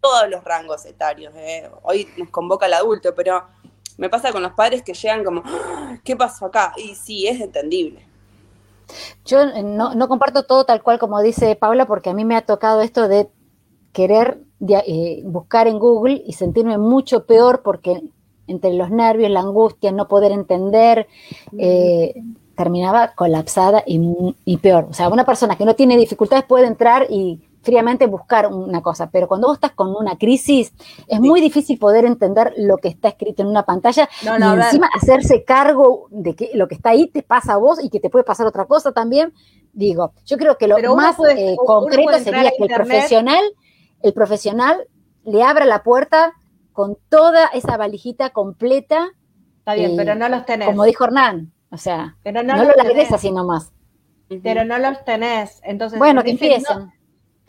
todos 0.00 0.28
los 0.28 0.42
rangos 0.44 0.84
etarios. 0.86 1.32
¿eh? 1.36 1.70
Hoy 1.82 2.08
nos 2.16 2.30
convoca 2.30 2.66
el 2.66 2.74
adulto, 2.74 3.14
pero 3.14 3.44
me 3.98 4.08
pasa 4.08 4.32
con 4.32 4.42
los 4.42 4.52
padres 4.52 4.82
que 4.82 4.94
llegan 4.94 5.24
como, 5.24 5.42
ah, 5.44 5.98
¿qué 6.04 6.16
pasó 6.16 6.46
acá? 6.46 6.72
Y 6.76 6.94
sí, 6.94 7.26
es 7.26 7.40
entendible. 7.40 8.06
Yo 9.24 9.44
no, 9.62 9.94
no 9.94 10.08
comparto 10.08 10.44
todo 10.44 10.64
tal 10.64 10.82
cual 10.82 10.98
como 10.98 11.20
dice 11.20 11.54
Paula, 11.54 11.86
porque 11.86 12.10
a 12.10 12.14
mí 12.14 12.24
me 12.24 12.36
ha 12.36 12.42
tocado 12.42 12.80
esto 12.80 13.06
de 13.08 13.28
querer 13.92 14.40
eh, 14.68 15.22
buscar 15.24 15.68
en 15.68 15.78
Google 15.78 16.22
y 16.26 16.34
sentirme 16.34 16.78
mucho 16.78 17.24
peor 17.24 17.62
porque 17.62 18.02
entre 18.46 18.74
los 18.74 18.90
nervios, 18.90 19.30
la 19.30 19.40
angustia, 19.40 19.92
no 19.92 20.08
poder 20.08 20.32
entender, 20.32 21.06
eh, 21.56 22.14
terminaba 22.56 23.14
colapsada 23.14 23.82
y, 23.86 24.56
peor. 24.58 24.88
O 24.90 24.92
sea, 24.92 25.08
una 25.08 25.24
persona 25.24 25.56
que 25.56 25.64
no 25.64 25.74
tiene 25.76 25.96
dificultades 25.96 26.44
puede 26.44 26.66
entrar 26.66 27.06
y 27.08 27.40
fríamente 27.62 28.06
buscar 28.06 28.46
una 28.46 28.82
cosa, 28.82 29.10
pero 29.10 29.28
cuando 29.28 29.48
vos 29.48 29.56
estás 29.56 29.72
con 29.72 29.94
una 29.94 30.16
crisis, 30.16 30.72
es 31.06 31.20
muy 31.20 31.40
difícil 31.40 31.78
poder 31.78 32.04
entender 32.04 32.54
lo 32.56 32.78
que 32.78 32.88
está 32.88 33.08
escrito 33.08 33.42
en 33.42 33.48
una 33.48 33.64
pantalla 33.64 34.08
y 34.22 34.26
encima 34.26 34.88
hacerse 34.94 35.44
cargo 35.44 36.08
de 36.10 36.34
que 36.34 36.50
lo 36.54 36.68
que 36.68 36.74
está 36.74 36.90
ahí 36.90 37.08
te 37.08 37.22
pasa 37.22 37.54
a 37.54 37.56
vos 37.58 37.82
y 37.82 37.90
que 37.90 38.00
te 38.00 38.10
puede 38.10 38.24
pasar 38.24 38.46
otra 38.46 38.64
cosa 38.64 38.92
también. 38.92 39.32
Digo, 39.72 40.12
yo 40.24 40.36
creo 40.36 40.56
que 40.56 40.66
lo 40.66 40.78
más 40.96 41.16
eh, 41.36 41.56
concreto 41.64 42.18
sería 42.18 42.50
que 42.50 42.64
el 42.64 42.74
profesional, 42.74 43.42
el 44.02 44.12
profesional 44.12 44.88
le 45.24 45.42
abra 45.42 45.64
la 45.64 45.82
puerta 45.82 46.32
con 46.72 46.96
toda 47.08 47.46
esa 47.48 47.76
valijita 47.76 48.30
completa. 48.30 49.10
Está 49.58 49.74
bien, 49.74 49.96
pero 49.96 50.14
no 50.14 50.28
los 50.28 50.46
tenés. 50.46 50.66
Como 50.66 50.84
dijo 50.84 51.04
Hernán, 51.04 51.52
o 51.70 51.76
sea, 51.76 52.16
no, 52.24 52.42
lo 52.42 52.72
largues 52.74 53.12
así 53.12 53.30
nomás. 53.30 53.72
Pero 54.42 54.64
no 54.64 54.78
los 54.78 55.04
tenés. 55.04 55.60
Entonces, 55.62 55.98
bueno, 55.98 56.22
que 56.22 56.30
empiecen. 56.30 56.92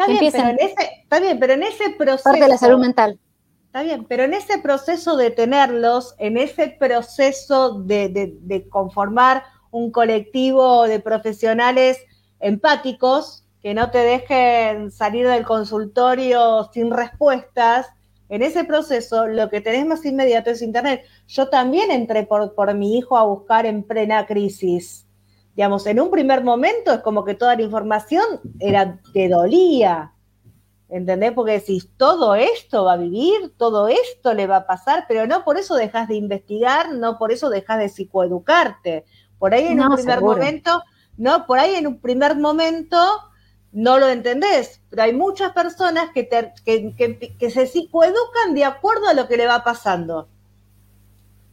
Está, 0.07 0.19
bien, 0.19 0.31
pero 0.31 0.49
en 0.49 0.59
ese, 0.59 1.01
está 1.03 1.19
bien, 1.19 1.39
pero 1.39 1.53
en 1.53 1.63
ese 1.63 1.89
proceso. 1.91 2.23
Parte 2.23 2.41
de 2.41 2.47
la 2.47 2.57
salud 2.57 2.79
mental. 2.79 3.19
Está 3.65 3.83
bien, 3.83 4.05
pero 4.07 4.23
en 4.23 4.33
ese 4.33 4.57
proceso 4.59 5.15
de 5.15 5.31
tenerlos, 5.31 6.15
en 6.17 6.37
ese 6.37 6.75
proceso 6.77 7.79
de, 7.81 8.09
de 8.41 8.69
conformar 8.69 9.43
un 9.71 9.91
colectivo 9.91 10.87
de 10.87 10.99
profesionales 10.99 11.97
empáticos 12.39 13.45
que 13.61 13.73
no 13.73 13.91
te 13.91 13.99
dejen 13.99 14.91
salir 14.91 15.27
del 15.27 15.45
consultorio 15.45 16.69
sin 16.73 16.91
respuestas, 16.91 17.87
en 18.31 18.41
ese 18.43 18.63
proceso 18.63 19.27
lo 19.27 19.49
que 19.49 19.59
tenés 19.59 19.85
más 19.85 20.05
inmediato 20.05 20.51
es 20.51 20.61
Internet. 20.61 21.03
Yo 21.27 21.49
también 21.49 21.91
entré 21.91 22.23
por, 22.23 22.55
por 22.55 22.73
mi 22.73 22.97
hijo 22.97 23.17
a 23.17 23.23
buscar 23.23 23.65
en 23.65 23.83
plena 23.83 24.25
crisis. 24.25 25.05
Digamos, 25.55 25.85
en 25.85 25.99
un 25.99 26.09
primer 26.09 26.43
momento 26.43 26.93
es 26.93 26.99
como 27.01 27.25
que 27.25 27.35
toda 27.35 27.55
la 27.55 27.61
información 27.61 28.23
era, 28.59 28.99
te 29.13 29.27
dolía. 29.29 30.13
¿Entendés? 30.89 31.31
Porque 31.31 31.53
decís, 31.53 31.89
todo 31.95 32.35
esto 32.35 32.83
va 32.83 32.93
a 32.93 32.97
vivir, 32.97 33.53
todo 33.57 33.87
esto 33.87 34.33
le 34.33 34.45
va 34.45 34.57
a 34.57 34.67
pasar, 34.67 35.05
pero 35.07 35.25
no 35.25 35.45
por 35.45 35.57
eso 35.57 35.75
dejas 35.75 36.09
de 36.09 36.15
investigar, 36.15 36.93
no 36.93 37.17
por 37.17 37.31
eso 37.31 37.49
dejas 37.49 37.79
de 37.79 37.87
psicoeducarte. 37.87 39.05
Por 39.39 39.53
ahí 39.53 39.67
en 39.67 39.79
un 39.79 39.95
primer 39.95 40.21
momento, 40.21 40.83
no, 41.15 41.47
por 41.47 41.59
ahí 41.59 41.75
en 41.75 41.87
un 41.87 41.99
primer 42.01 42.37
momento 42.37 42.97
no 43.71 43.99
lo 43.99 44.09
entendés, 44.09 44.81
pero 44.89 45.03
hay 45.03 45.13
muchas 45.13 45.53
personas 45.53 46.09
que, 46.13 46.27
que, 46.27 47.49
se 47.49 47.67
psicoeducan 47.67 48.53
de 48.53 48.65
acuerdo 48.65 49.07
a 49.07 49.13
lo 49.13 49.27
que 49.27 49.37
le 49.37 49.47
va 49.47 49.63
pasando. 49.63 50.27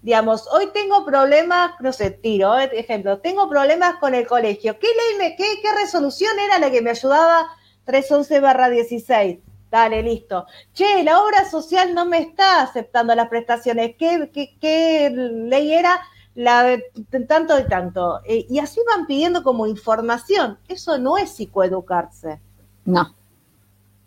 Digamos, 0.08 0.48
hoy 0.50 0.68
tengo 0.72 1.04
problemas, 1.04 1.72
no 1.80 1.92
sé, 1.92 2.10
tiro, 2.10 2.58
eh, 2.58 2.70
ejemplo, 2.72 3.18
tengo 3.18 3.46
problemas 3.46 3.96
con 3.96 4.14
el 4.14 4.26
colegio. 4.26 4.78
¿Qué 4.78 4.86
ley 4.86 5.18
me, 5.18 5.36
qué, 5.36 5.44
qué 5.60 5.70
resolución 5.74 6.32
era 6.38 6.58
la 6.58 6.70
que 6.70 6.80
me 6.80 6.88
ayudaba 6.88 7.46
311 7.84 8.40
barra 8.40 8.70
16? 8.70 9.38
Dale, 9.70 10.02
listo. 10.02 10.46
Che, 10.72 11.04
la 11.04 11.22
obra 11.22 11.44
social 11.44 11.94
no 11.94 12.06
me 12.06 12.20
está 12.20 12.62
aceptando 12.62 13.14
las 13.14 13.28
prestaciones. 13.28 13.96
¿Qué, 13.98 14.30
qué, 14.32 14.56
qué 14.58 15.10
ley 15.10 15.74
era? 15.74 16.00
la 16.34 16.62
de 16.62 16.84
tanto 17.28 17.58
y 17.58 17.68
tanto. 17.68 18.20
Eh, 18.24 18.46
y 18.48 18.60
así 18.60 18.80
van 18.90 19.06
pidiendo 19.06 19.42
como 19.42 19.66
información. 19.66 20.58
Eso 20.68 20.96
no 20.96 21.18
es 21.18 21.32
psicoeducarse. 21.32 22.40
No. 22.86 23.14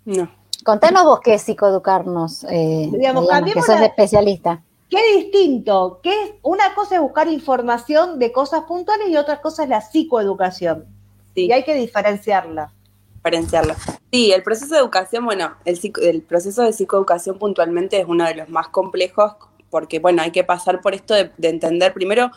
No. 0.05 0.31
Contanos 0.63 1.03
vos 1.03 1.19
qué 1.23 1.35
es 1.35 1.43
psicoeducarnos, 1.43 2.43
eh, 2.45 2.89
digamos, 2.91 3.27
que 3.53 3.61
sos 3.61 3.81
especialista. 3.81 4.63
Qué 4.91 4.99
distinto, 5.17 5.99
que 6.03 6.37
una 6.43 6.75
cosa 6.75 6.95
es 6.95 7.01
buscar 7.01 7.27
información 7.27 8.19
de 8.19 8.31
cosas 8.31 8.65
puntuales 8.65 9.09
y 9.09 9.17
otra 9.17 9.41
cosa 9.41 9.63
es 9.63 9.69
la 9.69 9.81
psicoeducación. 9.81 10.85
Sí. 11.33 11.47
Y 11.47 11.51
hay 11.51 11.63
que 11.63 11.73
diferenciarla. 11.73 12.71
Diferenciarla. 13.15 13.75
Sí, 14.11 14.31
el 14.31 14.43
proceso 14.43 14.75
de 14.75 14.81
educación, 14.81 15.25
bueno, 15.25 15.55
el, 15.65 15.79
el 16.03 16.21
proceso 16.21 16.61
de 16.61 16.73
psicoeducación 16.73 17.39
puntualmente 17.39 17.99
es 17.99 18.05
uno 18.07 18.25
de 18.25 18.35
los 18.35 18.49
más 18.49 18.67
complejos 18.67 19.33
porque 19.71 19.97
bueno, 19.97 20.21
hay 20.21 20.29
que 20.29 20.43
pasar 20.43 20.81
por 20.81 20.93
esto 20.93 21.15
de, 21.15 21.31
entender 21.41 21.93
primero 21.93 22.29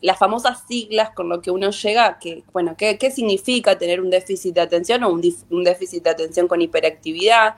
las 0.00 0.18
famosas 0.18 0.64
siglas 0.68 1.10
con 1.10 1.28
lo 1.28 1.40
que 1.40 1.50
uno 1.50 1.70
llega, 1.70 2.18
que, 2.18 2.44
bueno, 2.52 2.74
¿qué, 2.76 3.10
significa 3.12 3.78
tener 3.78 4.00
un 4.00 4.10
déficit 4.10 4.54
de 4.54 4.60
atención 4.60 5.02
o 5.04 5.10
un, 5.10 5.64
déficit 5.64 6.04
de 6.04 6.10
atención 6.10 6.48
con 6.48 6.60
hiperactividad? 6.60 7.56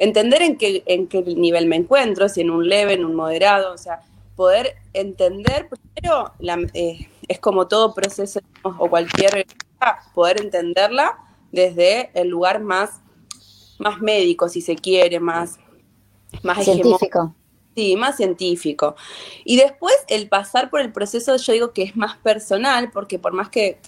Entender 0.00 0.40
en 0.40 0.56
qué, 0.56 0.82
en 0.86 1.06
qué 1.06 1.22
nivel 1.22 1.66
me 1.66 1.76
encuentro, 1.76 2.28
si 2.28 2.40
en 2.40 2.50
un 2.50 2.66
leve, 2.66 2.94
en 2.94 3.04
un 3.04 3.14
moderado, 3.14 3.74
o 3.74 3.78
sea, 3.78 4.00
poder 4.34 4.76
entender, 4.94 5.68
primero, 5.68 6.32
eh, 6.72 7.06
es 7.28 7.38
como 7.38 7.68
todo 7.68 7.92
proceso 7.92 8.40
o 8.62 8.88
cualquier, 8.88 9.46
poder 10.14 10.40
entenderla 10.40 11.18
desde 11.52 12.10
el 12.14 12.28
lugar 12.28 12.62
más, 12.62 13.02
más 13.78 14.00
médico, 14.00 14.48
si 14.48 14.62
se 14.62 14.76
quiere, 14.76 15.20
más, 15.20 15.58
más 16.42 16.64
científico. 16.64 17.34
Sí, 17.76 17.96
más 17.96 18.16
científico. 18.16 18.96
Y 19.44 19.56
después 19.56 19.94
el 20.08 20.28
pasar 20.28 20.70
por 20.70 20.80
el 20.80 20.90
proceso, 20.90 21.36
yo 21.36 21.52
digo 21.52 21.72
que 21.72 21.82
es 21.82 21.94
más 21.94 22.16
personal, 22.16 22.90
porque 22.90 23.18
por 23.18 23.32
más 23.32 23.48
que, 23.48 23.78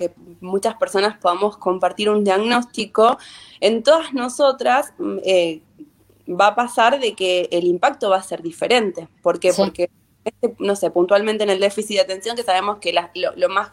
muchas 0.40 0.74
personas 0.76 1.16
podamos 1.16 1.56
compartir 1.56 2.10
un 2.10 2.24
diagnóstico, 2.24 3.16
en 3.60 3.82
todas 3.82 4.12
nosotras 4.12 4.92
mm, 4.98 5.16
eh, 5.24 5.62
va 6.28 6.48
a 6.48 6.54
pasar 6.54 7.00
de 7.00 7.14
que 7.14 7.48
el 7.50 7.64
impacto 7.64 8.10
va 8.10 8.16
a 8.16 8.22
ser 8.22 8.42
diferente. 8.42 9.08
¿Por 9.22 9.40
qué? 9.40 9.52
Porque, 9.52 9.90
este, 10.24 10.54
no 10.58 10.76
sé, 10.76 10.90
puntualmente 10.90 11.44
en 11.44 11.50
el 11.50 11.60
déficit 11.60 11.96
de 11.96 12.02
atención, 12.02 12.36
que 12.36 12.42
sabemos 12.42 12.78
que 12.78 12.92
lo, 12.92 13.48
más 13.48 13.70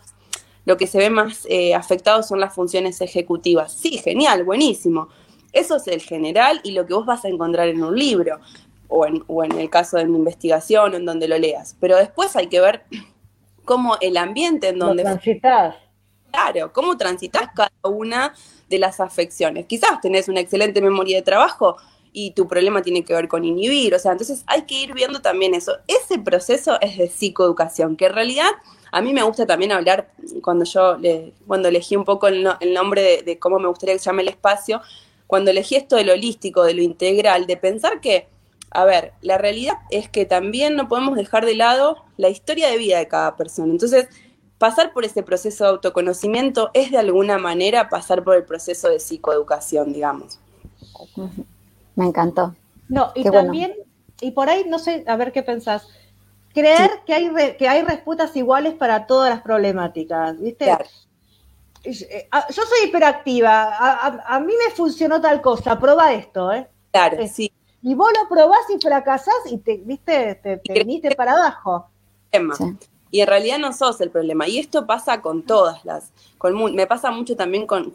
lo 0.65 0.77
que 0.77 0.87
se 0.87 0.97
ve 0.97 1.09
más 1.09 1.45
eh, 1.49 1.73
afectado 1.73 2.23
son 2.23 2.39
las 2.39 2.53
funciones 2.53 3.01
ejecutivas. 3.01 3.73
Sí, 3.73 3.97
genial, 3.97 4.43
buenísimo. 4.43 5.09
Eso 5.51 5.77
es 5.77 5.87
el 5.87 6.01
general 6.01 6.61
y 6.63 6.71
lo 6.71 6.85
que 6.85 6.93
vos 6.93 7.05
vas 7.05 7.25
a 7.25 7.29
encontrar 7.29 7.69
en 7.69 7.83
un 7.83 7.97
libro 7.97 8.39
o 8.87 9.05
en, 9.05 9.23
o 9.27 9.43
en 9.43 9.53
el 9.53 9.69
caso 9.69 9.97
de 9.97 10.03
una 10.03 10.17
investigación, 10.17 10.93
en 10.93 11.05
donde 11.05 11.27
lo 11.27 11.37
leas. 11.37 11.75
Pero 11.79 11.97
después 11.97 12.35
hay 12.35 12.47
que 12.47 12.59
ver 12.59 12.83
cómo 13.65 13.97
el 14.01 14.17
ambiente 14.17 14.69
en 14.69 14.79
donde... 14.79 15.03
transitas. 15.03 15.75
Claro, 16.31 16.71
cómo 16.73 16.95
transitas 16.97 17.49
cada 17.55 17.71
una 17.83 18.33
de 18.67 18.77
las 18.77 18.99
afecciones. 18.99 19.65
Quizás 19.65 19.99
tenés 20.01 20.27
una 20.27 20.39
excelente 20.39 20.81
memoria 20.81 21.17
de 21.17 21.23
trabajo 21.23 21.77
y 22.11 22.31
tu 22.31 22.47
problema 22.47 22.81
tiene 22.81 23.03
que 23.03 23.13
ver 23.13 23.27
con 23.27 23.45
inhibir, 23.45 23.93
o 23.93 23.99
sea, 23.99 24.11
entonces 24.11 24.43
hay 24.47 24.63
que 24.63 24.75
ir 24.75 24.93
viendo 24.93 25.21
también 25.21 25.53
eso. 25.53 25.77
Ese 25.87 26.19
proceso 26.19 26.79
es 26.81 26.97
de 26.97 27.07
psicoeducación, 27.07 27.95
que 27.95 28.05
en 28.07 28.13
realidad 28.13 28.49
a 28.91 29.01
mí 29.01 29.13
me 29.13 29.23
gusta 29.23 29.45
también 29.45 29.71
hablar, 29.71 30.09
cuando 30.41 30.65
yo, 30.65 30.97
le, 30.97 31.33
cuando 31.45 31.67
elegí 31.67 31.95
un 31.95 32.05
poco 32.05 32.27
el, 32.27 32.43
nombre 32.73 33.01
de, 33.01 33.21
de, 33.23 33.39
cómo 33.39 33.59
me 33.59 33.67
gustaría 33.67 33.95
que 33.95 33.99
se 33.99 34.05
llame 34.05 34.23
el 34.23 34.29
espacio, 34.29 34.81
cuando 35.27 35.51
elegí 35.51 35.75
esto 35.75 35.95
de 35.95 36.05
lo 36.05 36.13
holístico, 36.13 36.63
de 36.63 36.73
lo 36.73 36.81
integral, 36.81 37.45
de 37.45 37.57
pensar 37.57 38.01
que 38.01 38.27
a 38.71 38.85
ver, 38.85 39.13
la 39.21 39.37
realidad 39.37 39.75
es 39.89 40.09
que 40.09 40.25
también 40.25 40.75
no 40.75 40.87
podemos 40.87 41.15
dejar 41.15 41.45
de 41.45 41.55
lado 41.55 41.97
la 42.17 42.29
historia 42.29 42.69
de 42.69 42.77
vida 42.77 42.99
de 42.99 43.07
cada 43.07 43.35
persona. 43.35 43.71
Entonces, 43.71 44.07
pasar 44.57 44.93
por 44.93 45.05
ese 45.05 45.23
proceso 45.23 45.63
de 45.63 45.69
autoconocimiento 45.71 46.69
es 46.73 46.91
de 46.91 46.99
alguna 46.99 47.37
manera 47.37 47.89
pasar 47.89 48.23
por 48.23 48.35
el 48.35 48.43
proceso 48.43 48.89
de 48.89 48.99
psicoeducación, 48.99 49.93
digamos. 49.93 50.39
Me 51.99 52.07
encantó. 52.07 52.55
No, 52.87 53.11
y 53.13 53.23
también, 53.23 53.73
y 54.21 54.31
por 54.31 54.49
ahí, 54.49 54.65
no 54.67 54.79
sé, 54.79 55.03
a 55.07 55.15
ver 55.15 55.31
qué 55.31 55.43
pensás, 55.43 55.87
creer 56.53 57.01
que, 57.05 57.13
hay 57.13 57.31
que 57.57 57.67
hay 57.67 57.83
respuestas 57.83 58.35
iguales 58.35 58.73
para 58.73 59.05
todas 59.05 59.29
las 59.29 59.41
problemáticas, 59.41 60.39
¿viste? 60.39 60.65
Claro. 60.65 60.85
Eh, 61.83 62.27
yo 62.49 62.63
soy 62.63 62.87
hiperactiva, 62.87 63.77
a, 64.25 64.39
mí 64.39 64.53
me 64.53 64.73
funcionó 64.75 65.21
tal 65.21 65.41
cosa, 65.41 65.77
prueba 65.79 66.11
esto, 66.13 66.51
¿eh? 66.51 66.67
Claro, 66.91 67.17
sí 67.27 67.51
y 67.81 67.95
vos 67.95 68.09
lo 68.17 68.27
probás 68.27 68.69
y 68.73 68.79
fracasás 68.79 69.51
y 69.51 69.57
te, 69.57 69.77
viste, 69.77 70.35
te, 70.35 70.61
viniste 70.73 71.15
para 71.15 71.33
abajo. 71.33 71.89
Y 73.11 73.21
en 73.21 73.27
realidad 73.27 73.57
no 73.57 73.73
sos 73.73 73.99
el 74.01 74.11
problema. 74.11 74.47
Y 74.47 74.59
esto 74.59 74.85
pasa 74.85 75.21
con 75.21 75.43
todas 75.43 75.83
las. 75.85 76.11
Con, 76.37 76.75
me 76.75 76.87
pasa 76.87 77.11
mucho 77.11 77.35
también 77.35 77.65
con, 77.65 77.91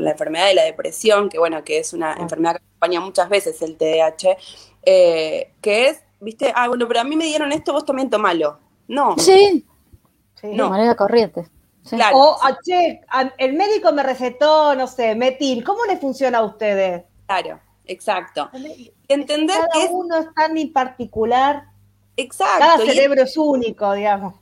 la 0.00 0.10
enfermedad 0.10 0.48
de 0.48 0.54
la 0.54 0.64
depresión, 0.64 1.28
que 1.28 1.38
bueno, 1.38 1.64
que 1.64 1.78
es 1.78 1.92
una 1.92 2.14
enfermedad 2.14 2.56
que 2.56 2.62
acompaña 2.64 3.00
muchas 3.00 3.28
veces 3.28 3.60
el 3.62 3.76
TDAH, 3.76 4.36
eh, 4.84 5.52
que 5.60 5.88
es, 5.88 6.02
viste, 6.20 6.52
ah, 6.54 6.68
bueno, 6.68 6.86
pero 6.86 7.00
a 7.00 7.04
mí 7.04 7.16
me 7.16 7.24
dieron 7.24 7.50
esto, 7.52 7.72
vos 7.72 7.84
también 7.84 8.10
tomalo. 8.10 8.58
No. 8.86 9.16
Sí. 9.18 9.66
sí. 10.40 10.48
No. 10.48 10.64
De 10.64 10.70
manera 10.70 10.94
corriente. 10.94 11.48
Claro. 11.88 12.16
O, 12.18 12.38
ah, 12.42 12.56
che, 12.62 13.00
el 13.38 13.54
médico 13.54 13.92
me 13.92 14.02
recetó, 14.02 14.74
no 14.74 14.86
sé, 14.86 15.14
metil. 15.14 15.64
¿Cómo 15.64 15.84
le 15.86 15.96
funciona 15.96 16.38
a 16.38 16.44
ustedes? 16.44 17.04
Claro. 17.26 17.60
Exacto. 17.88 18.50
Entender 19.08 19.56
cada 19.56 19.68
que 19.72 19.88
uno 19.90 20.18
es 20.18 20.26
tan 20.34 20.54
particular. 20.72 21.64
Exacto. 22.16 22.58
Cada 22.58 22.78
cerebro 22.78 23.22
es 23.22 23.36
único, 23.36 23.92
digamos. 23.94 24.34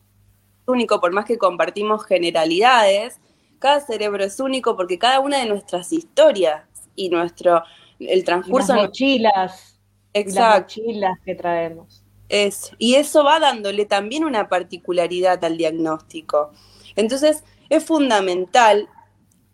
Único, 0.67 1.01
por 1.01 1.13
más 1.13 1.25
que 1.25 1.39
compartimos 1.39 2.05
generalidades, 2.05 3.21
cada 3.59 3.81
cerebro 3.81 4.25
es 4.25 4.41
único 4.41 4.77
porque 4.77 4.99
cada 4.99 5.21
una 5.21 5.39
de 5.39 5.47
nuestras 5.47 5.93
historias 5.93 6.65
y 6.95 7.09
nuestro, 7.09 7.63
el 7.99 8.25
transcurso. 8.25 8.75
las 8.75 8.83
mochilas. 8.83 9.81
Exacto. 10.13 10.51
las 10.51 10.61
mochilas 10.61 11.19
que 11.25 11.35
traemos. 11.35 12.03
Es, 12.29 12.73
y 12.79 12.97
eso 12.97 13.23
va 13.23 13.39
dándole 13.39 13.87
también 13.87 14.25
una 14.25 14.49
particularidad 14.49 15.45
al 15.45 15.57
diagnóstico. 15.57 16.51
Entonces, 16.97 17.45
es 17.69 17.85
fundamental, 17.85 18.89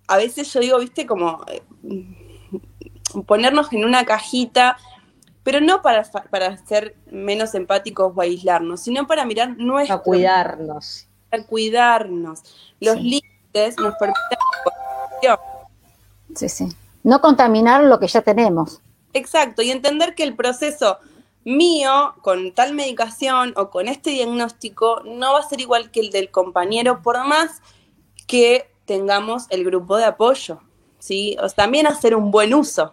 a 0.08 0.16
veces 0.16 0.52
yo 0.52 0.60
digo, 0.60 0.78
viste, 0.78 1.06
como 1.06 1.44
eh, 1.48 1.62
ponernos 3.26 3.72
en 3.72 3.84
una 3.84 4.04
cajita, 4.04 4.76
pero 5.42 5.60
no 5.60 5.82
para, 5.82 6.04
para 6.30 6.56
ser 6.64 6.96
menos 7.10 7.54
empáticos 7.54 8.12
o 8.14 8.20
aislarnos, 8.20 8.80
sino 8.80 9.06
para 9.06 9.24
mirar 9.24 9.56
nuestro... 9.58 9.96
Para 9.96 10.04
cuidarnos. 10.04 11.06
Para 11.30 11.44
cuidarnos. 11.44 12.42
Los 12.80 12.96
límites 12.96 13.76
nos 13.78 13.94
permiten... 13.96 14.38
Sí, 16.34 16.48
sí. 16.48 16.68
No 17.02 17.20
contaminar 17.20 17.84
lo 17.84 17.98
que 17.98 18.06
ya 18.06 18.22
tenemos. 18.22 18.80
Exacto, 19.12 19.62
y 19.62 19.70
entender 19.70 20.14
que 20.14 20.22
el 20.22 20.34
proceso 20.34 20.98
mío 21.44 22.14
con 22.22 22.52
tal 22.52 22.72
medicación 22.72 23.52
o 23.56 23.68
con 23.70 23.88
este 23.88 24.10
diagnóstico 24.10 25.02
no 25.04 25.32
va 25.32 25.40
a 25.40 25.48
ser 25.48 25.60
igual 25.60 25.90
que 25.90 26.00
el 26.00 26.10
del 26.10 26.30
compañero, 26.30 27.02
por 27.02 27.24
más 27.26 27.60
que 28.26 28.70
tengamos 28.86 29.46
el 29.50 29.64
grupo 29.64 29.96
de 29.96 30.04
apoyo, 30.04 30.60
¿sí? 30.98 31.36
O 31.42 31.48
también 31.50 31.86
hacer 31.86 32.14
un 32.14 32.30
buen 32.30 32.54
uso. 32.54 32.92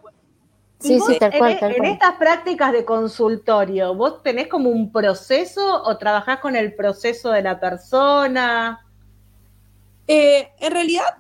Sí, 0.80 0.98
sí, 1.06 1.20
tal 1.20 1.38
cual, 1.38 1.58
en, 1.62 1.86
estas 1.86 2.16
prácticas 2.16 2.72
de 2.72 2.86
consultorio, 2.86 3.94
¿vos 3.96 4.24
tenés 4.24 4.48
como 4.48 4.70
un 4.70 4.92
proceso 4.92 5.84
o 5.84 5.98
trabajás 5.98 6.40
con 6.40 6.56
el 6.56 6.74
proceso 6.74 7.32
de 7.32 7.42
la 7.42 7.60
persona? 7.60 8.86
Eh, 10.08 10.50
en 10.60 10.72
realidad 10.72 11.18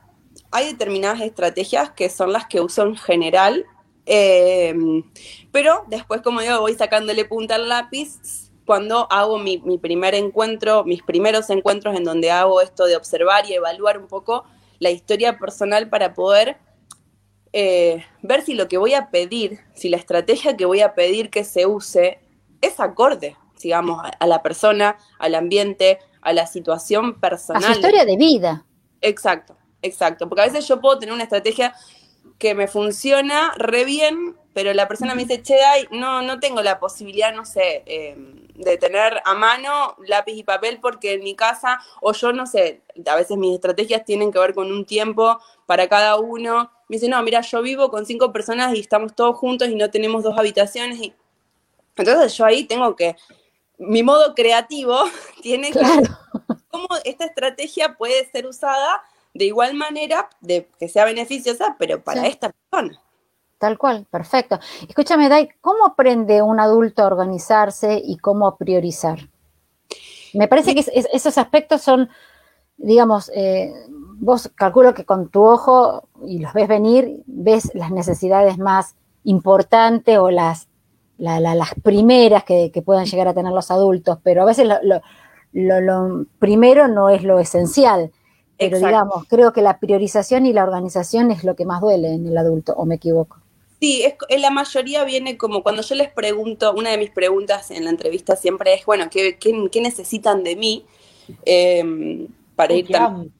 hay 0.51 0.71
determinadas 0.71 1.21
estrategias 1.21 1.91
que 1.91 2.09
son 2.09 2.31
las 2.31 2.47
que 2.47 2.61
uso 2.61 2.83
en 2.83 2.95
general 2.95 3.65
eh, 4.11 4.73
pero 5.51 5.83
después, 5.87 6.21
como 6.21 6.41
digo, 6.41 6.59
voy 6.61 6.73
sacándole 6.73 7.25
punta 7.25 7.53
al 7.55 7.69
lápiz 7.69 8.49
cuando 8.65 9.07
hago 9.11 9.37
mi, 9.37 9.59
primer 9.77 10.15
encuentro, 10.15 10.83
mis 10.83 11.03
primeros 11.03 11.51
encuentros 11.51 11.95
en 11.95 12.03
donde 12.03 12.31
hago 12.31 12.59
esto 12.61 12.85
de 12.85 12.95
observar 12.95 13.45
y 13.47 13.53
evaluar 13.53 13.99
un 13.99 14.07
poco 14.07 14.45
la 14.79 14.89
historia 14.89 15.37
personal 15.37 15.89
para 15.89 16.15
poder 16.15 16.57
eh, 17.53 18.05
ver 18.21 18.43
si 18.43 18.53
lo 18.53 18.67
que 18.67 18.77
voy 18.77 18.93
a 18.93 19.09
pedir, 19.09 19.59
si 19.73 19.89
la 19.89 19.97
estrategia 19.97 20.55
que 20.55 20.65
voy 20.65 20.81
a 20.81 20.93
pedir 20.93 21.29
que 21.29 21.43
se 21.43 21.65
use 21.65 22.19
es 22.61 22.79
acorde, 22.79 23.35
digamos, 23.61 24.01
a, 24.19 24.27
la 24.27 24.43
persona, 24.43 24.97
al 25.17 25.35
ambiente, 25.35 25.99
a 26.21 26.33
la 26.33 26.45
situación 26.45 27.19
personal. 27.19 27.63
A 27.63 27.67
su 27.67 27.73
historia 27.73 28.05
de 28.05 28.17
vida. 28.17 28.65
Exacto, 29.01 29.55
exacto. 29.81 30.27
Porque 30.27 30.41
a 30.41 30.45
veces 30.45 30.67
yo 30.67 30.79
puedo 30.79 30.99
tener 30.99 31.13
una 31.13 31.23
estrategia 31.23 31.73
que 32.37 32.55
me 32.55 32.67
funciona 32.67 33.51
re 33.57 33.83
bien, 33.83 34.35
pero 34.53 34.73
la 34.73 34.87
persona 34.87 35.15
me 35.15 35.25
dice, 35.25 35.41
che, 35.41 35.57
no, 35.91 36.21
no 36.21 36.39
tengo 36.39 36.61
la 36.61 36.79
posibilidad, 36.79 37.33
no 37.33 37.45
sé, 37.45 37.83
em, 37.85 38.47
de 38.55 38.77
tener 38.77 39.21
a 39.25 39.33
mano 39.33 39.95
lápiz 40.05 40.33
y 40.33 40.43
papel 40.43 40.79
porque 40.81 41.13
en 41.13 41.23
mi 41.23 41.35
casa, 41.35 41.79
o 42.01 42.13
yo 42.13 42.33
no 42.33 42.45
sé, 42.45 42.81
a 43.05 43.15
veces 43.15 43.37
mis 43.37 43.55
estrategias 43.55 44.05
tienen 44.05 44.31
que 44.31 44.39
ver 44.39 44.53
con 44.53 44.71
un 44.71 44.85
tiempo 44.85 45.39
para 45.69 45.87
cada 45.87 46.17
uno. 46.17 46.71
Me 46.87 46.95
dice, 46.95 47.07
no, 47.07 47.21
mira, 47.21 47.41
yo 47.41 47.61
vivo 47.61 47.91
con 47.91 48.03
cinco 48.03 48.33
personas 48.33 48.73
y 48.73 48.79
estamos 48.79 49.13
todos 49.13 49.37
juntos 49.37 49.69
y 49.69 49.75
no 49.75 49.91
tenemos 49.91 50.23
dos 50.23 50.35
habitaciones. 50.35 50.97
Y... 50.99 51.13
Entonces 51.95 52.35
yo 52.35 52.43
ahí 52.43 52.63
tengo 52.63 52.95
que, 52.95 53.15
mi 53.77 54.01
modo 54.01 54.33
creativo 54.33 54.97
tiene 55.43 55.71
que... 55.71 55.79
¿Cómo 56.71 56.87
esta 57.05 57.25
estrategia 57.25 57.95
puede 57.99 58.27
ser 58.31 58.47
usada 58.47 59.03
de 59.35 59.45
igual 59.45 59.75
manera 59.75 60.27
de 60.41 60.67
que 60.79 60.89
sea 60.89 61.05
beneficiosa, 61.05 61.75
pero 61.77 62.03
para 62.03 62.25
esta 62.25 62.51
persona. 62.51 62.99
Tal 63.59 63.77
cual, 63.77 64.07
perfecto. 64.09 64.59
Escúchame, 64.87 65.29
Dai, 65.29 65.49
¿cómo 65.61 65.85
aprende 65.85 66.41
un 66.41 66.59
adulto 66.59 67.03
a 67.03 67.07
organizarse 67.07 68.01
y 68.03 68.17
cómo 68.17 68.57
priorizar? 68.57 69.19
Me 70.33 70.47
parece 70.47 70.73
que 70.73 70.83
esos 71.13 71.37
aspectos 71.37 71.83
son, 71.83 72.09
digamos, 72.79 73.31
eh, 73.35 73.71
vos 74.19 74.51
calculo 74.55 74.93
que 74.93 75.05
con 75.05 75.29
tu 75.29 75.43
ojo 75.43 76.07
y 76.25 76.39
los 76.39 76.53
ves 76.53 76.67
venir, 76.67 77.23
ves 77.27 77.71
las 77.75 77.91
necesidades 77.91 78.57
más 78.57 78.95
importantes 79.23 80.17
o 80.17 80.31
las, 80.31 80.67
las 81.17 81.73
primeras 81.83 82.43
que, 82.43 82.71
puedan 82.85 83.05
llegar 83.05 83.27
a 83.27 83.33
tener 83.33 83.53
los 83.53 83.71
adultos, 83.71 84.17
pero 84.23 84.41
a 84.41 84.45
veces 84.45 84.67
lo, 84.67 85.01
lo 85.53 86.25
primero 86.39 86.87
no 86.87 87.09
es 87.09 87.23
lo 87.23 87.39
esencial. 87.39 88.11
Pero 88.57 88.77
digamos, 88.77 89.23
creo 89.29 89.53
que 89.53 89.61
la 89.61 89.79
priorización 89.79 90.45
y 90.45 90.51
la 90.51 90.63
organización 90.63 91.31
es 91.31 91.45
lo 91.45 91.55
que 91.55 91.65
más 91.65 91.79
duele 91.79 92.13
en 92.13 92.27
el 92.27 92.37
adulto, 92.37 92.73
¿o 92.73 92.85
me 92.85 92.95
equivoco? 92.95 93.37
Sí, 93.79 94.03
es, 94.03 94.15
en 94.27 94.41
la 94.41 94.49
mayoría 94.49 95.05
viene 95.05 95.37
como 95.37 95.63
cuando 95.63 95.81
yo 95.81 95.95
les 95.95 96.11
pregunto, 96.11 96.73
una 96.73 96.89
de 96.89 96.97
mis 96.97 97.11
preguntas 97.11 97.71
en 97.71 97.85
la 97.85 97.91
entrevista 97.91 98.35
siempre 98.35 98.73
es, 98.73 98.85
bueno, 98.85 99.09
¿qué, 99.09 99.37
qué, 99.37 99.81
necesitan 99.81 100.43
de 100.43 100.57
mí 100.57 100.85
em, 101.45 102.27
para 102.59 102.73
ir 102.73 102.89
tan... 102.89 103.31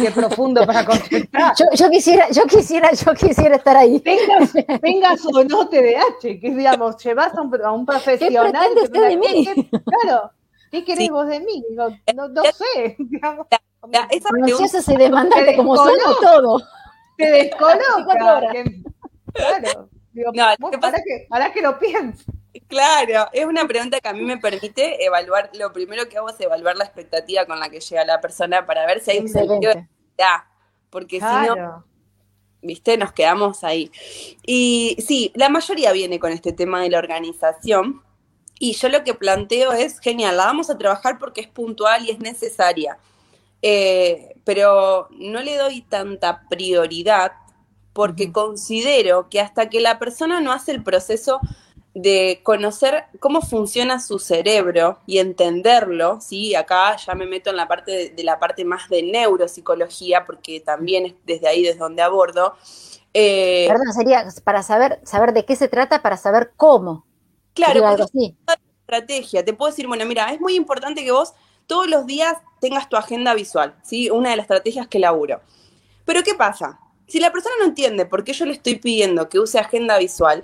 Qué 0.00 0.08
profundo 0.12 0.64
para 0.64 0.84
contestar. 0.86 1.52
Yo, 1.74 1.90
quisiera, 1.90 2.30
yo 2.30 2.44
quisiera, 2.44 2.92
yo 2.92 3.12
quisiera 3.12 3.56
estar 3.56 3.76
ahí. 3.76 3.98
Tengas, 3.98 5.26
o 5.34 5.42
no 5.42 5.68
TDAH, 5.68 6.20
que 6.20 6.54
digamos, 6.54 6.96
llevas 7.02 7.34
a 7.34 7.42
un, 7.42 7.60
a 7.60 7.72
un 7.72 7.84
profesional. 7.84 8.68
¿Qué 8.72 8.82
usted 8.82 9.08
de 9.08 9.16
mí? 9.16 9.58
claro, 9.70 10.30
¿qué 10.70 10.84
querés 10.84 11.10
vos 11.10 11.26
de 11.26 11.40
mí? 11.40 11.64
no, 11.74 12.28
no 12.28 12.42
sé, 12.44 12.94
digamos. 13.00 13.48
Ya, 13.90 14.06
esa 14.10 14.28
pregunta, 14.28 14.80
se 14.80 14.96
demandante 14.96 15.56
como 15.56 15.76
son 15.76 15.98
todo. 16.20 16.62
Te 17.16 17.28
descoloca. 17.32 17.82
claro. 19.32 19.88
Digo, 20.12 20.32
para, 20.80 20.98
que, 20.98 21.26
para 21.28 21.52
que 21.52 21.62
lo 21.62 21.78
pienses. 21.80 22.26
Claro, 22.68 23.28
es 23.32 23.44
una 23.44 23.66
pregunta 23.66 24.00
que 24.00 24.08
a 24.08 24.12
mí 24.12 24.22
me 24.22 24.38
permite 24.38 25.04
evaluar, 25.04 25.50
lo 25.54 25.72
primero 25.72 26.08
que 26.08 26.18
hago 26.18 26.30
es 26.30 26.40
evaluar 26.40 26.76
la 26.76 26.84
expectativa 26.84 27.46
con 27.46 27.58
la 27.60 27.68
que 27.68 27.80
llega 27.80 28.04
la 28.04 28.20
persona 28.20 28.66
para 28.66 28.86
ver 28.86 29.00
si 29.00 29.12
hay 29.12 29.18
un 29.18 29.28
sentido 29.28 29.74
de 29.74 29.86
porque 30.90 31.20
si 31.20 31.26
no, 31.26 31.84
viste, 32.62 32.96
nos 32.96 33.12
quedamos 33.12 33.64
ahí. 33.64 33.90
Y 34.44 34.96
sí, 35.06 35.32
la 35.34 35.48
mayoría 35.48 35.92
viene 35.92 36.18
con 36.18 36.32
este 36.32 36.52
tema 36.52 36.80
de 36.80 36.90
la 36.90 36.98
organización, 36.98 38.02
y 38.58 38.72
yo 38.72 38.88
lo 38.88 39.04
que 39.04 39.14
planteo 39.14 39.72
es, 39.72 40.00
genial, 40.00 40.36
la 40.36 40.46
vamos 40.46 40.70
a 40.70 40.78
trabajar 40.78 41.18
porque 41.18 41.42
es 41.42 41.48
puntual 41.48 42.06
y 42.06 42.10
es 42.10 42.18
necesaria. 42.18 42.98
Eh, 43.62 44.36
pero 44.44 45.08
no 45.10 45.40
le 45.40 45.56
doy 45.56 45.82
tanta 45.82 46.46
prioridad 46.48 47.32
porque 47.92 48.30
considero 48.30 49.28
que 49.28 49.40
hasta 49.40 49.68
que 49.68 49.80
la 49.80 49.98
persona 49.98 50.40
no 50.40 50.52
hace 50.52 50.72
el 50.72 50.82
proceso 50.82 51.40
de 51.98 52.40
conocer 52.42 53.04
cómo 53.20 53.40
funciona 53.40 54.00
su 54.00 54.18
cerebro 54.18 54.98
y 55.06 55.16
entenderlo, 55.16 56.20
¿sí? 56.20 56.54
Acá 56.54 56.94
ya 56.96 57.14
me 57.14 57.24
meto 57.24 57.48
en 57.48 57.56
la 57.56 57.66
parte 57.66 58.12
de, 58.14 58.22
la 58.22 58.38
parte 58.38 58.66
más 58.66 58.90
de 58.90 59.02
neuropsicología, 59.02 60.26
porque 60.26 60.60
también 60.60 61.06
es 61.06 61.14
desde 61.24 61.48
ahí 61.48 61.62
desde 61.62 61.78
donde 61.78 62.02
abordo. 62.02 62.54
Eh, 63.14 63.64
Perdón, 63.66 63.94
sería 63.94 64.26
para 64.44 64.62
saber, 64.62 65.00
saber 65.04 65.32
de 65.32 65.46
qué 65.46 65.56
se 65.56 65.68
trata, 65.68 66.02
para 66.02 66.18
saber 66.18 66.52
cómo. 66.58 67.06
Claro, 67.54 67.82
porque 67.96 68.34
estrategia. 68.82 69.42
Te 69.42 69.54
puedo 69.54 69.70
decir, 69.70 69.86
bueno, 69.86 70.04
mira, 70.04 70.30
es 70.34 70.38
muy 70.38 70.54
importante 70.54 71.02
que 71.02 71.12
vos 71.12 71.32
todos 71.66 71.88
los 71.88 72.04
días 72.04 72.36
tengas 72.60 72.90
tu 72.90 72.98
agenda 72.98 73.32
visual, 73.32 73.74
¿sí? 73.82 74.10
Una 74.10 74.28
de 74.28 74.36
las 74.36 74.44
estrategias 74.44 74.86
que 74.86 74.98
laburo. 74.98 75.40
Pero 76.04 76.22
¿qué 76.22 76.34
pasa? 76.34 76.78
Si 77.08 77.20
la 77.20 77.32
persona 77.32 77.54
no 77.58 77.64
entiende 77.64 78.04
por 78.04 78.22
qué 78.22 78.34
yo 78.34 78.44
le 78.44 78.52
estoy 78.52 78.74
pidiendo 78.74 79.30
que 79.30 79.38
use 79.38 79.58
agenda 79.58 79.96
visual, 79.96 80.42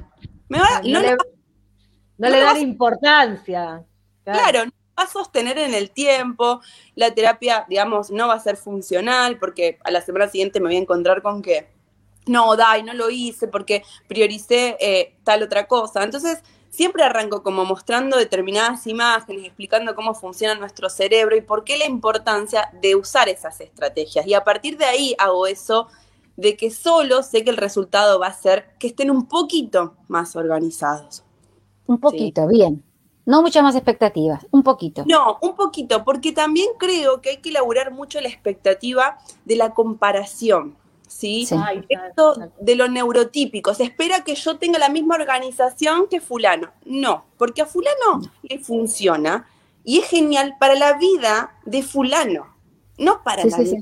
me 0.49 0.59
va, 0.59 0.81
no, 0.85 1.01
le, 1.01 1.17
no 2.19 2.29
le 2.29 2.41
da 2.41 2.59
importancia. 2.59 3.85
Claro. 4.25 4.67
no 4.67 4.73
va 4.99 5.05
a 5.05 5.09
sostener 5.09 5.59
en 5.59 5.75
el 5.75 5.91
tiempo, 5.91 6.61
la 6.95 7.13
terapia, 7.13 7.67
digamos, 7.69 8.11
no 8.11 8.29
va 8.29 8.35
a 8.35 8.41
ser 8.41 8.57
funcional, 8.57 9.39
porque 9.39 9.79
a 9.85 9.91
la 9.91 10.01
semana 10.01 10.29
siguiente 10.29 10.61
me 10.61 10.67
voy 10.67 10.77
a 10.77 10.81
encontrar 10.81 11.23
con 11.23 11.43
que, 11.43 11.69
no, 12.27 12.55
Dai, 12.57 12.83
no 12.83 12.95
lo 12.95 13.11
hice 13.11 13.49
porque 13.49 13.83
prioricé 14.07 14.77
eh, 14.81 15.17
tal 15.25 15.43
otra 15.43 15.67
cosa. 15.67 16.05
Entonces, 16.05 16.43
siempre 16.73 17.03
arranco 17.05 17.43
como 17.43 17.65
mostrando 17.65 18.17
determinadas 18.17 18.87
imágenes, 18.87 19.45
explicando 19.45 19.95
cómo 19.95 20.15
funciona 20.15 20.55
nuestro 20.55 20.89
cerebro 20.89 21.37
y 21.37 21.43
por 21.43 21.65
qué 21.65 21.77
la 21.77 21.87
importancia 21.87 22.71
de 22.81 22.97
usar 22.97 23.29
esas 23.29 23.61
estrategias. 23.61 24.27
Y 24.27 24.35
a 24.35 24.43
partir 24.43 24.79
de 24.79 24.87
ahí 24.87 25.15
hago 25.19 25.47
eso 25.47 25.89
de 26.37 26.57
que 26.57 26.71
solo 26.71 27.23
sé 27.23 27.45
que 27.45 27.51
el 27.51 27.59
resultado 27.59 28.19
va 28.19 28.29
a 28.29 28.33
ser 28.33 28.71
que 28.79 28.87
estén 28.87 29.11
un 29.11 29.29
poquito 29.29 29.97
más 30.09 30.35
organizados. 30.35 31.25
Un 31.87 31.99
poquito, 31.99 32.47
bien. 32.47 32.83
No 33.25 33.43
muchas 33.43 33.63
más 33.63 33.77
expectativas, 33.77 34.47
un 34.51 34.63
poquito. 34.63 35.05
No, 35.07 35.39
un 35.43 35.55
poquito, 35.55 36.05
porque 36.05 36.33
también 36.33 36.69
creo 36.79 37.21
que 37.21 37.31
hay 37.31 37.37
que 37.37 37.51
elaborar 37.51 37.93
mucho 37.93 38.21
la 38.21 38.29
expectativa 38.29 39.19
de 39.45 39.57
la 39.57 39.75
comparación. 39.75 40.77
¿sí? 41.13 41.49
Esto 41.89 42.35
de 42.61 42.75
lo 42.75 42.89
neurotípico, 42.89 43.75
se 43.75 43.85
espera 43.85 44.25
que 44.25 44.35
yo 44.35 44.59
tenga 44.59 44.79
la 44.79 44.89
misma 44.89 45.17
organización 45.17 46.07
que 46.09 46.21
fulano. 46.21 46.73
No, 46.85 47.25
porque 47.37 47.63
a 47.63 47.67
fulano 47.67 48.23
le 48.43 48.59
funciona 48.59 49.47
y 49.85 49.99
es 49.99 50.09
genial 50.09 50.57
para 50.59 50.75
la 50.75 50.95
vida 50.95 51.55
de 51.65 51.83
fulano, 51.83 52.57
no 52.99 53.23
para 53.23 53.45
la 53.45 53.59
vida. 53.59 53.79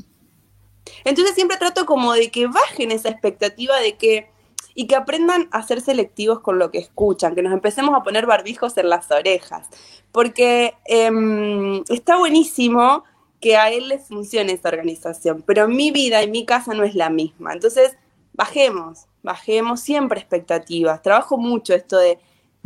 Entonces 1.05 1.35
siempre 1.35 1.57
trato 1.57 1.87
como 1.87 2.13
de 2.15 2.31
que 2.31 2.47
bajen 2.47 2.91
esa 2.91 3.11
expectativa 3.11 3.79
de 3.79 3.97
que 3.97 4.30
y 4.75 4.87
que 4.87 4.97
aprendan 4.97 5.49
a 5.51 5.63
ser 5.63 5.81
selectivos 5.81 6.41
con 6.41 6.59
lo 6.59 6.71
que 6.71 6.79
escuchan, 6.79 7.35
que 7.35 7.43
nos 7.43 7.53
empecemos 7.53 7.95
a 7.95 8.03
poner 8.03 8.27
barbijos 8.27 8.77
en 8.77 8.89
las 8.89 9.11
orejas, 9.11 9.69
porque 10.13 10.75
em, 10.87 11.83
está 11.89 12.17
buenísimo 12.19 13.05
que 13.41 13.57
a 13.57 13.71
él 13.71 13.89
le 13.89 13.99
funcione 13.99 14.53
esa 14.53 14.69
organización, 14.69 15.43
pero 15.47 15.67
mi 15.67 15.91
vida 15.91 16.23
y 16.23 16.31
mi 16.31 16.45
casa 16.45 16.75
no 16.75 16.85
es 16.85 16.95
la 16.95 17.11
misma. 17.11 17.53
Entonces, 17.53 17.97
bajemos, 18.35 19.07
bajemos 19.23 19.81
siempre 19.81 20.21
expectativas. 20.21 21.03
Trabajo 21.03 21.39
mucho 21.39 21.75
esto 21.75 21.97
de, 21.97 22.19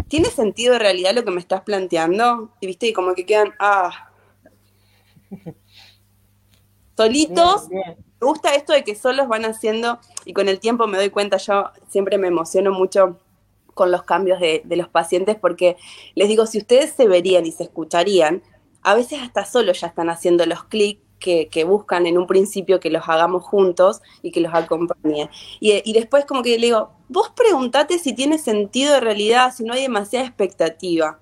¿tiene 0.08 0.28
sentido 0.28 0.72
de 0.72 0.80
realidad 0.80 1.14
lo 1.14 1.24
que 1.24 1.30
me 1.30 1.40
estás 1.40 1.62
planteando? 1.62 2.50
Y 2.60 2.66
viste, 2.66 2.88
y 2.88 2.92
como 2.92 3.14
que 3.14 3.24
quedan, 3.24 3.54
ah, 3.60 4.10
solitos. 6.96 7.68
Me 8.24 8.30
gusta 8.30 8.54
esto 8.54 8.72
de 8.72 8.84
que 8.84 8.94
solos 8.94 9.28
van 9.28 9.44
haciendo, 9.44 9.98
y 10.24 10.32
con 10.32 10.48
el 10.48 10.58
tiempo 10.58 10.86
me 10.86 10.96
doy 10.96 11.10
cuenta, 11.10 11.36
yo 11.36 11.66
siempre 11.90 12.16
me 12.16 12.28
emociono 12.28 12.72
mucho 12.72 13.18
con 13.74 13.90
los 13.90 14.04
cambios 14.04 14.40
de, 14.40 14.62
de 14.64 14.76
los 14.76 14.88
pacientes 14.88 15.36
porque 15.36 15.76
les 16.14 16.28
digo, 16.28 16.46
si 16.46 16.56
ustedes 16.56 16.94
se 16.94 17.06
verían 17.06 17.44
y 17.44 17.52
se 17.52 17.64
escucharían, 17.64 18.42
a 18.80 18.94
veces 18.94 19.20
hasta 19.20 19.44
solo 19.44 19.72
ya 19.72 19.88
están 19.88 20.08
haciendo 20.08 20.46
los 20.46 20.64
clics 20.64 21.02
que, 21.18 21.64
buscan 21.64 22.06
en 22.06 22.16
un 22.16 22.26
principio 22.26 22.80
que 22.80 22.88
los 22.88 23.06
hagamos 23.06 23.44
juntos 23.44 24.00
y 24.22 24.30
que 24.30 24.40
los 24.40 24.54
acompañe. 24.54 25.28
Y, 25.60 25.92
después 25.92 26.24
como 26.24 26.42
que 26.42 26.58
le 26.58 26.68
digo, 26.68 26.92
vos 27.10 27.30
preguntate 27.36 27.98
si 27.98 28.14
tiene 28.14 28.38
sentido 28.38 28.94
de 28.94 29.00
realidad, 29.00 29.52
si 29.54 29.64
no 29.64 29.74
hay 29.74 29.82
demasiada 29.82 30.24
expectativa. 30.24 31.18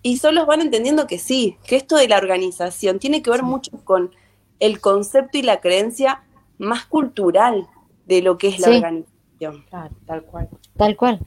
Y 0.00 0.16
solos 0.16 0.46
van 0.46 0.62
entendiendo 0.62 1.06
que 1.06 1.18
sí, 1.18 1.58
que 1.66 1.76
esto 1.76 1.96
de 1.96 2.08
la 2.08 2.16
organización 2.16 2.98
tiene 2.98 3.20
que 3.20 3.30
ver 3.30 3.42
mucho 3.42 3.72
con 3.84 4.14
el 4.58 4.80
concepto 4.80 5.36
y 5.36 5.42
la 5.42 5.60
creencia 5.60 6.22
más 6.60 6.84
cultural 6.86 7.66
de 8.06 8.22
lo 8.22 8.38
que 8.38 8.48
es 8.48 8.60
la 8.60 8.68
organización. 8.68 9.64
tal 10.06 10.22
cual. 10.24 10.48
Tal 10.76 10.96
cual. 10.96 11.20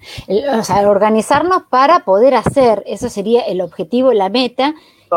o 0.57 0.63
sea, 0.63 0.89
organizarnos 0.89 1.63
para 1.69 2.05
poder 2.05 2.35
hacer, 2.35 2.83
eso 2.85 3.09
sería 3.09 3.41
el 3.41 3.61
objetivo, 3.61 4.13
la 4.13 4.29
meta, 4.29 4.73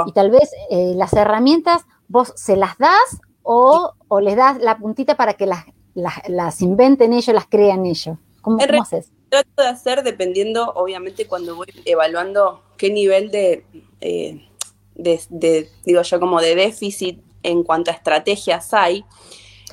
y 0.07 0.13
tal 0.13 0.31
vez 0.31 0.51
eh, 0.71 0.93
las 0.95 1.13
herramientas 1.15 1.87
vos 2.09 2.33
se 2.37 2.57
las 2.57 2.77
das 2.79 3.21
o, 3.43 3.95
les 4.21 4.37
das 4.37 4.59
la 4.59 4.77
puntita 4.79 5.17
para 5.17 5.35
que 5.35 5.47
las, 5.47 5.65
las, 5.95 6.63
inventen 6.63 7.13
ellos, 7.13 7.35
las 7.35 7.47
crean 7.47 7.87
ellos. 7.87 8.19
¿Cómo, 8.43 8.59
¿cómo 8.59 8.83
haces? 8.83 9.11
Trato 9.29 9.63
de 9.63 9.69
hacer 9.69 10.03
dependiendo, 10.03 10.73
obviamente, 10.75 11.27
cuando 11.27 11.57
voy 11.57 11.69
evaluando 11.85 12.63
qué 12.77 12.91
nivel 12.91 13.31
de, 13.31 13.65
eh, 14.01 14.47
de, 14.95 15.69
digo 15.85 16.03
yo, 16.03 16.21
como 16.21 16.41
de 16.41 16.55
déficit 16.55 17.21
en 17.43 17.63
cuanto 17.63 17.91
a 17.91 17.95
estrategias 17.95 18.75
hay. 18.75 19.05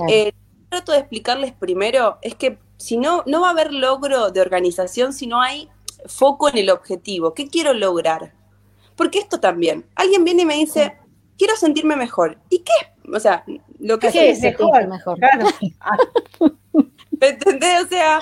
Eh, 0.07 0.33
trato 0.69 0.91
de 0.91 0.99
explicarles 0.99 1.53
primero, 1.53 2.17
es 2.21 2.35
que 2.35 2.57
si 2.77 2.97
no, 2.97 3.23
no 3.25 3.41
va 3.41 3.49
a 3.49 3.51
haber 3.51 3.73
logro 3.73 4.31
de 4.31 4.41
organización 4.41 5.13
si 5.13 5.27
no 5.27 5.41
hay 5.41 5.69
foco 6.05 6.49
en 6.49 6.57
el 6.57 6.69
objetivo. 6.69 7.33
¿Qué 7.33 7.47
quiero 7.47 7.73
lograr? 7.73 8.33
Porque 8.95 9.19
esto 9.19 9.39
también, 9.39 9.85
alguien 9.95 10.23
viene 10.23 10.43
y 10.43 10.45
me 10.45 10.55
dice, 10.55 10.97
quiero 11.37 11.55
sentirme 11.55 11.95
mejor. 11.95 12.37
¿Y 12.49 12.59
qué? 12.59 12.71
O 13.11 13.19
sea, 13.19 13.43
lo 13.79 13.99
que 13.99 14.07
es 14.07 14.41
mejor. 14.41 14.87
mejor. 14.87 15.19
Claro. 15.19 15.47
¿Me 17.19 17.27
entendés? 17.29 17.83
O 17.85 17.87
sea, 17.87 18.19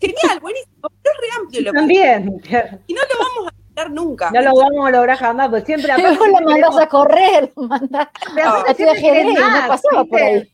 genial, 0.00 0.40
buenísimo, 0.40 0.88
pero 1.02 1.14
es 1.14 1.20
re 1.20 1.40
amplio 1.40 1.62
lo 1.62 1.72
También. 1.72 2.42
Y 2.86 2.94
no 2.94 3.00
lo 3.00 3.18
vamos 3.18 3.52
a 3.52 3.54
lograr 3.68 3.90
nunca. 3.90 4.30
No 4.30 4.42
lo 4.42 4.54
vamos 4.54 4.86
a 4.86 4.90
lograr 4.90 5.18
jamás, 5.18 5.48
porque 5.48 5.66
siempre 5.66 5.92
Luego 5.98 6.26
lo 6.26 6.40
mandas 6.46 6.76
a 6.76 6.88
correr, 6.88 7.52
lo 7.56 7.62
mandas 7.64 8.08
a 8.36 8.70
ajedrez, 8.70 9.26
no 9.34 9.68
pasaba 9.68 10.04
por 10.04 10.20
ahí. 10.20 10.53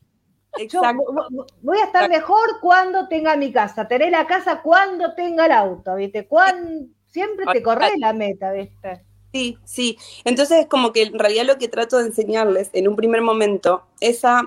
Exacto. 0.59 1.05
voy 1.63 1.79
a 1.79 1.85
estar 1.85 2.09
mejor 2.09 2.61
cuando 2.61 3.09
tenga 3.09 3.37
mi 3.37 3.53
casa. 3.53 3.87
Tener 3.87 4.11
la 4.11 4.27
casa 4.27 4.63
cuando 4.63 5.15
tenga 5.15 5.47
el 5.47 5.53
auto, 5.53 5.95
¿viste? 5.95 6.27
Cuando, 6.27 6.87
siempre 7.07 7.47
te 7.53 7.63
corres 7.63 7.93
la 7.99 8.13
meta, 8.13 8.53
¿viste? 8.53 9.05
Sí, 9.33 9.59
sí. 9.65 9.99
Entonces, 10.25 10.67
como 10.67 10.93
que 10.93 11.03
en 11.03 11.19
realidad 11.19 11.45
lo 11.45 11.59
que 11.59 11.69
trato 11.69 11.99
de 11.99 12.07
enseñarles 12.07 12.71
en 12.73 12.89
un 12.89 12.97
primer 12.97 13.23
momento 13.23 13.85
es 14.01 14.25
a 14.25 14.43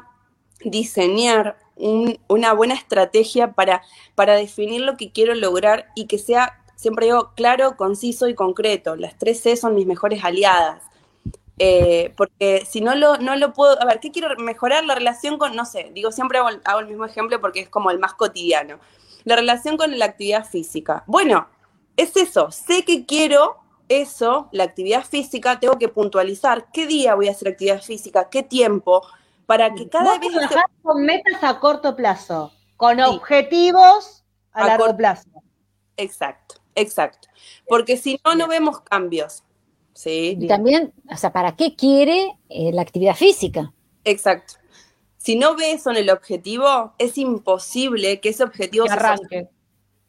diseñar 0.64 1.58
una 1.76 2.54
buena 2.54 2.76
estrategia 2.76 3.54
para, 3.54 3.82
para 4.16 4.36
definir 4.36 4.82
lo 4.82 4.96
que 4.96 5.12
quiero 5.12 5.34
lograr 5.34 5.88
y 5.96 6.06
que 6.06 6.20
sea, 6.20 6.64
siempre 6.76 7.08
digo, 7.08 7.32
claro, 7.36 7.78
conciso 7.78 8.28
y 8.28 8.36
concreto. 8.36 8.96
Las 8.96 9.18
tres 9.18 9.42
C 9.42 9.56
son 9.56 9.76
mis 9.76 9.86
mejores 9.86 10.24
aliadas. 10.24 10.84
Eh, 11.60 12.14
porque 12.18 12.66
si 12.68 12.82
no 12.82 12.96
lo, 12.96 13.18
no 13.18 13.36
lo 13.36 13.54
puedo, 13.54 13.80
a 13.82 13.86
ver, 13.86 14.00
¿qué 14.00 14.12
quiero 14.12 14.36
mejorar? 14.38 14.84
La 14.86 14.96
relación 14.96 15.38
con, 15.38 15.56
no 15.56 15.66
sé, 15.66 15.92
digo, 15.94 16.12
siempre 16.12 16.40
hago, 16.40 16.50
hago 16.66 16.80
el 16.80 16.88
mismo 16.88 17.06
ejemplo 17.06 17.40
porque 17.40 17.62
es 17.62 17.70
como 17.70 17.92
el 17.92 18.00
más 18.00 18.14
cotidiano. 18.14 18.80
La 19.24 19.36
relación 19.36 19.78
con 19.78 19.98
la 19.98 20.06
actividad 20.06 20.46
física. 20.46 21.04
Bueno, 21.06 21.48
es 21.96 22.16
eso, 22.18 22.52
sé 22.52 22.84
que 22.84 23.06
quiero 23.06 23.58
eso, 23.88 24.50
la 24.52 24.64
actividad 24.64 25.04
física, 25.06 25.60
tengo 25.60 25.78
que 25.78 25.90
puntualizar 25.90 26.68
qué 26.72 26.88
día 26.88 27.16
voy 27.16 27.28
a 27.28 27.32
hacer 27.32 27.50
actividad 27.50 27.82
física, 27.82 28.30
qué 28.30 28.44
tiempo, 28.44 29.06
para 29.46 29.74
que 29.74 29.90
cada 29.90 30.18
vez... 30.18 30.30
con 30.82 31.04
metas 31.04 31.44
a 31.44 31.60
corto 31.60 31.96
plazo, 31.96 32.52
con 32.78 33.00
objetivos 33.00 34.24
a, 34.52 34.66
largo 34.66 34.96
plazo. 34.96 35.30
Exacto, 35.98 36.56
exacto. 36.76 37.28
Porque 37.68 37.98
si 37.98 38.20
no, 38.26 38.36
no 38.36 38.48
vemos 38.48 38.82
cambios. 38.82 39.44
¿Sí? 39.94 40.38
Y 40.40 40.48
también, 40.48 40.94
o 41.10 41.18
sea, 41.18 41.32
¿para 41.32 41.56
qué 41.56 41.76
quiere 41.76 42.38
eh, 42.50 42.72
la 42.74 42.82
actividad 42.82 43.16
física? 43.16 43.74
Exacto. 44.04 44.56
Si 45.18 45.38
no 45.38 45.56
ve 45.56 45.72
eso 45.72 45.90
en 45.92 45.98
el 45.98 46.10
objetivo, 46.10 46.94
es 46.98 47.18
imposible 47.18 48.20
que 48.20 48.30
ese 48.30 48.44
objetivo 48.44 48.88
se 48.88 48.94
arranque. 48.94 49.50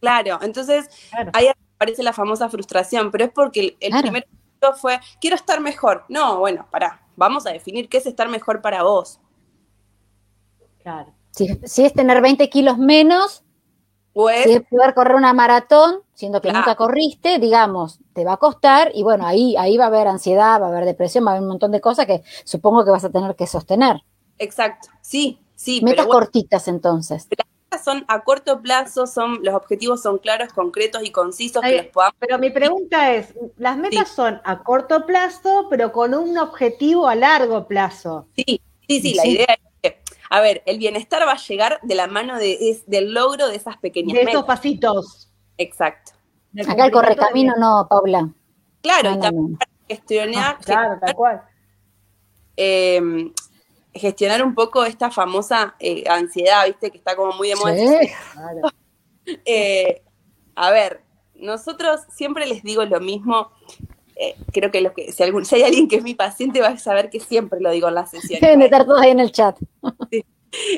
Claro, 0.01 0.39
entonces 0.43 0.87
hay 1.33 1.49
parece 1.79 2.03
la 2.03 2.13
famosa 2.13 2.49
frustración, 2.49 3.11
pero 3.11 3.25
es 3.25 3.31
porque 3.31 3.77
el, 3.81 4.01
primer 4.01 4.27
punto 4.27 4.75
fue, 4.77 5.01
quiero 5.21 5.37
estar 5.37 5.61
mejor. 5.61 6.05
No, 6.09 6.39
bueno, 6.39 6.67
pará, 6.71 7.03
vamos 7.17 7.47
a 7.47 7.51
definir 7.51 7.89
qué 7.89 7.99
es 7.99 8.07
estar 8.07 8.29
mejor 8.29 8.63
para 8.63 8.83
vos. 8.83 9.21
Claro. 10.83 11.13
Si, 11.31 11.85
es 11.85 11.93
tener 11.93 12.21
20 12.23 12.49
kilos 12.49 12.79
menos, 12.79 13.43
pues, 14.13 14.45
si 14.45 14.53
es 14.53 14.63
poder 14.63 14.95
correr 14.95 15.17
una 15.17 15.33
maratón, 15.33 16.01
siendo 16.15 16.41
que 16.41 16.53
nunca 16.53 16.77
corriste, 16.77 17.39
digamos, 17.39 18.01
te 18.15 18.25
va 18.25 18.35
a 18.35 18.37
costar 18.39 18.93
y 18.95 19.03
bueno, 19.03 19.27
ahí, 19.27 19.57
ahí 19.57 19.77
va 19.77 19.85
a 19.85 19.89
haber 19.89 20.07
ansiedad, 20.07 20.61
va 20.61 20.67
a 20.67 20.69
haber 20.71 20.85
depresión, 20.85 21.27
va 21.27 21.31
a 21.31 21.33
haber 21.33 21.43
un 21.43 21.49
montón 21.49 21.73
de 21.73 21.81
cosas 21.81 22.07
que 22.07 22.23
supongo 22.45 22.85
que 22.85 22.91
vas 22.91 23.05
a 23.05 23.11
tener 23.11 23.35
que 23.37 23.47
sostener. 23.47 23.97
Exacto, 24.39 24.89
sí, 25.03 25.41
sí. 25.55 25.81
Metas 25.83 26.07
cortitas 26.07 26.69
entonces 26.69 27.29
son 27.83 28.05
a 28.09 28.25
corto 28.25 28.61
plazo, 28.61 29.07
son 29.07 29.41
los 29.43 29.55
objetivos 29.55 30.03
son 30.03 30.19
claros, 30.19 30.53
concretos 30.53 31.03
y 31.05 31.11
concisos 31.11 31.63
que 31.63 31.77
los 31.77 31.87
podamos. 31.87 32.17
Pero 32.19 32.39
mi 32.39 32.51
pregunta 32.51 33.15
es, 33.15 33.35
las 33.57 33.77
metas 33.77 34.09
son 34.09 34.41
a 34.45 34.63
corto 34.63 35.07
plazo, 35.07 35.67
pero 35.71 35.93
con 35.93 36.15
un 36.15 36.37
objetivo 36.39 37.09
a 37.09 37.15
largo 37.15 37.67
plazo. 37.67 38.27
Sí, 38.37 38.61
sí, 38.89 39.01
sí, 39.01 39.15
la 39.15 39.27
idea 39.27 39.47
es 39.49 39.61
que, 39.83 40.03
a 40.31 40.41
ver, 40.41 40.63
el 40.67 40.79
bienestar 40.79 41.27
va 41.27 41.33
a 41.33 41.39
llegar 41.39 41.81
de 41.83 41.95
la 41.95 42.07
mano 42.07 42.39
de, 42.39 42.83
del 42.87 43.13
logro 43.13 43.49
de 43.49 43.57
esas 43.57 43.77
pequeñas 43.79 44.17
de 44.17 44.31
esos 44.31 44.45
pasitos. 44.45 45.31
Exacto. 45.59 46.13
Acá 46.67 46.87
el 46.87 46.93
correcamino 46.93 47.55
no, 47.59 47.87
Paula. 47.89 48.29
Claro, 48.83 49.13
y 49.13 49.21
también 49.21 49.59
gestionar. 49.89 50.57
Ah, 50.57 50.59
claro, 50.63 50.99
tal 51.01 51.15
cual. 51.15 51.43
Eh, 52.57 53.33
gestionar 53.95 54.43
un 54.43 54.55
poco 54.55 54.85
esta 54.85 55.11
famosa 55.11 55.75
eh, 55.79 56.05
ansiedad, 56.09 56.67
viste, 56.67 56.91
que 56.91 56.99
está 56.99 57.17
como 57.17 57.33
muy 57.33 57.49
de 57.49 57.57
moda. 57.57 57.75
Eh, 59.47 60.03
a 60.55 60.71
ver, 60.71 61.01
nosotros 61.35 62.03
siempre 62.11 62.45
les 62.47 62.63
digo 62.63 62.85
lo 62.85 63.01
mismo. 63.01 63.53
Eh, 64.17 64.37
creo 64.53 64.71
que, 64.71 64.93
que 64.95 65.13
si, 65.13 65.23
algún, 65.23 65.47
si, 65.47 65.55
hay 65.55 65.63
alguien 65.63 65.89
que 65.89 65.97
es 65.97 66.03
mi 66.03 66.15
paciente 66.15 66.61
va 66.61 66.69
a 66.69 66.77
saber 66.77 67.09
que 67.09 67.21
siempre 67.21 67.59
lo 67.59 67.71
digo 67.71 67.89
en 67.89 67.95
las 67.95 68.11
sesiones. 68.11 68.43
Deben 68.43 68.61
estar 68.61 68.85
todos 68.85 69.01
ahí 69.01 69.13
en 69.13 69.21
el 69.21 69.33
chat. 69.33 69.59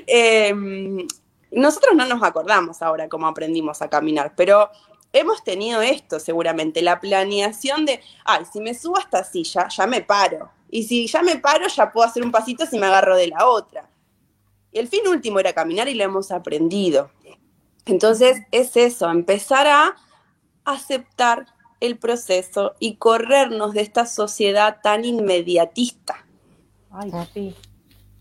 Em, 0.07 1.07
nosotros 1.51 1.97
no 1.97 2.07
nos 2.07 2.23
acordamos 2.23 2.81
ahora 2.81 3.09
cómo 3.09 3.27
aprendimos 3.27 3.83
a 3.83 3.91
caminar, 3.91 4.33
pero 4.37 4.71
hemos 5.13 5.43
tenido 5.45 5.83
esto 5.83 6.21
seguramente, 6.21 6.83
la 6.83 7.01
planeación 7.01 7.87
de, 7.87 8.01
ay, 8.25 8.45
si 8.51 8.61
me 8.61 8.75
subo 8.75 8.99
hasta 8.99 9.25
silla, 9.25 9.69
ya 9.69 9.87
me 9.87 10.03
paro. 10.03 10.51
Y 10.71 10.85
si 10.85 11.07
ya 11.07 11.23
me 11.23 11.37
paro, 11.37 11.67
ya 11.69 11.93
puedo 11.93 12.07
hacer 12.07 12.23
un 12.25 12.33
pasito 12.33 12.67
si 12.67 12.79
me 12.79 12.87
agarro 12.87 13.17
de 13.17 13.29
la 13.29 13.47
otra. 13.47 13.89
Y 14.73 14.79
el 14.79 14.89
fin 14.89 15.07
último 15.09 15.39
era 15.39 15.53
caminar 15.53 15.89
y 15.89 15.95
lo 15.95 16.05
hemos 16.05 16.31
aprendido. 16.31 17.11
Entonces 17.87 18.43
es 18.51 18.77
eso, 18.77 19.09
empezar 19.09 19.67
a 19.69 19.97
aceptar 20.65 21.47
el 21.81 21.99
proceso 21.99 22.75
y 22.81 22.97
corrernos 22.97 23.75
de 23.75 23.83
esta 23.83 24.07
sociedad 24.07 24.81
tan 24.83 25.05
inmediatista. 25.05 26.27
Ay, 26.91 27.13
sí. 27.33 27.55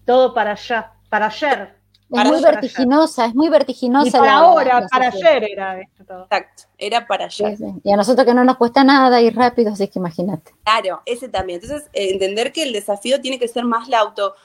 Todo 0.06 0.34
para 0.34 0.52
allá, 0.52 0.94
para 1.10 1.28
ayer. 1.28 1.75
Es 2.12 2.26
muy 2.26 2.42
vertiginosa, 2.42 3.26
es 3.26 3.36
muy 3.36 3.50
vertiginosa. 3.50 4.08
Y 4.08 4.12
para 4.12 4.38
ahora, 4.38 4.88
para 4.90 5.08
ayer 5.08 5.44
era 5.52 5.82
esto 5.82 6.06
todo. 6.06 6.24
Exacto, 6.24 6.64
era 6.78 7.08
para 7.08 7.26
ayer. 7.26 7.58
Y 7.84 7.92
a 7.92 7.98
nosotros 7.98 8.26
que 8.26 8.34
no 8.34 8.44
nos 8.44 8.58
cuesta 8.58 8.84
nada 8.84 9.22
ir 9.22 9.36
rápido, 9.36 9.74
así 9.74 9.88
que 9.88 10.00
imagínate. 10.00 10.54
Claro, 10.64 11.02
ese 11.06 11.30
también. 11.30 11.60
Entonces, 11.62 11.90
eh, 11.94 12.12
entender 12.14 12.52
que 12.52 12.64
el 12.64 12.74
desafío 12.74 13.22
tiene 13.22 13.40
que 13.40 13.48
ser 13.48 13.66
más 13.66 13.90
la 13.90 14.00
auto, 14.00 14.36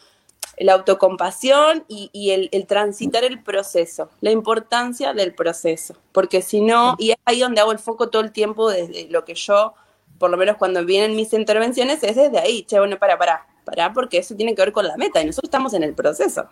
la 0.56 0.72
autocompasión 0.74 1.84
y, 1.88 2.30
el, 2.30 2.66
transitar 2.66 3.24
el 3.24 3.42
proceso, 3.42 4.10
la 4.20 4.30
importancia 4.30 5.12
del 5.12 5.34
proceso, 5.34 5.94
porque 6.12 6.42
si 6.42 6.60
no, 6.60 6.96
y 6.98 7.12
es 7.12 7.16
ahí 7.24 7.40
donde 7.40 7.60
hago 7.60 7.72
el 7.72 7.78
foco 7.78 8.08
todo 8.08 8.22
el 8.22 8.32
tiempo 8.32 8.70
desde 8.70 9.08
lo 9.10 9.24
que 9.24 9.34
yo, 9.34 9.74
por 10.18 10.30
lo 10.30 10.36
menos 10.36 10.56
cuando 10.56 10.84
vienen 10.84 11.16
mis 11.16 11.32
intervenciones, 11.32 12.02
es 12.02 12.16
desde 12.16 12.38
ahí, 12.38 12.64
che, 12.64 12.78
bueno, 12.78 12.98
para, 12.98 13.18
para, 13.18 13.46
para, 13.64 13.92
porque 13.92 14.18
eso 14.18 14.34
tiene 14.34 14.54
que 14.54 14.62
ver 14.62 14.72
con 14.72 14.86
la 14.86 14.96
meta 14.96 15.22
y 15.22 15.26
nosotros 15.26 15.48
estamos 15.48 15.72
en 15.74 15.82
el 15.82 15.94
proceso. 15.94 16.48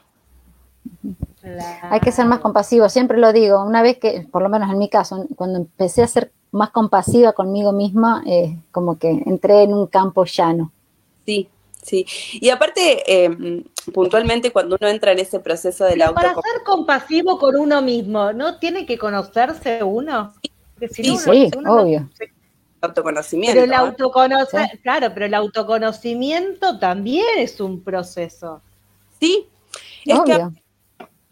Hay 1.82 2.00
que 2.00 2.12
ser 2.12 2.26
más 2.26 2.40
compasivo, 2.40 2.88
siempre 2.88 3.18
lo 3.18 3.32
digo, 3.32 3.62
una 3.62 3.82
vez 3.82 3.98
que, 3.98 4.26
por 4.30 4.42
lo 4.42 4.48
menos 4.48 4.70
en 4.70 4.78
mi 4.78 4.88
caso, 4.88 5.26
cuando 5.36 5.58
empecé 5.58 6.02
a 6.02 6.08
ser 6.08 6.32
más 6.50 6.70
compasiva 6.70 7.32
conmigo 7.32 7.72
misma, 7.72 8.22
eh, 8.26 8.56
como 8.72 8.98
que 8.98 9.10
entré 9.10 9.62
en 9.62 9.74
un 9.74 9.86
campo 9.86 10.24
llano. 10.24 10.72
Sí, 11.24 11.48
Sí, 11.80 12.04
y 12.32 12.50
aparte, 12.50 13.24
em, 13.24 13.64
puntualmente 13.94 14.50
cuando 14.50 14.76
uno 14.78 14.90
entra 14.90 15.12
en 15.12 15.20
ese 15.20 15.40
proceso 15.40 15.84
de 15.84 15.96
la 15.96 16.12
Para 16.12 16.34
ser 16.34 16.62
compasivo 16.66 17.38
con 17.38 17.56
uno 17.56 17.80
mismo, 17.80 18.32
¿no? 18.32 18.58
Tiene 18.58 18.84
que 18.84 18.98
conocerse 18.98 19.82
uno. 19.82 20.34
sí, 20.90 21.16
sí, 21.16 21.50
obvio. 21.66 22.10
autoconocimiento. 22.82 23.54
Pero 23.54 23.64
el 23.64 23.72
autoconocer, 23.72 24.78
claro, 24.82 25.12
pero 25.14 25.26
el 25.26 25.34
autoconocimiento 25.34 26.78
también 26.78 27.38
es 27.38 27.58
un 27.60 27.82
proceso. 27.82 28.60
Sí, 29.18 29.46
es 30.04 30.20
que 30.26 30.46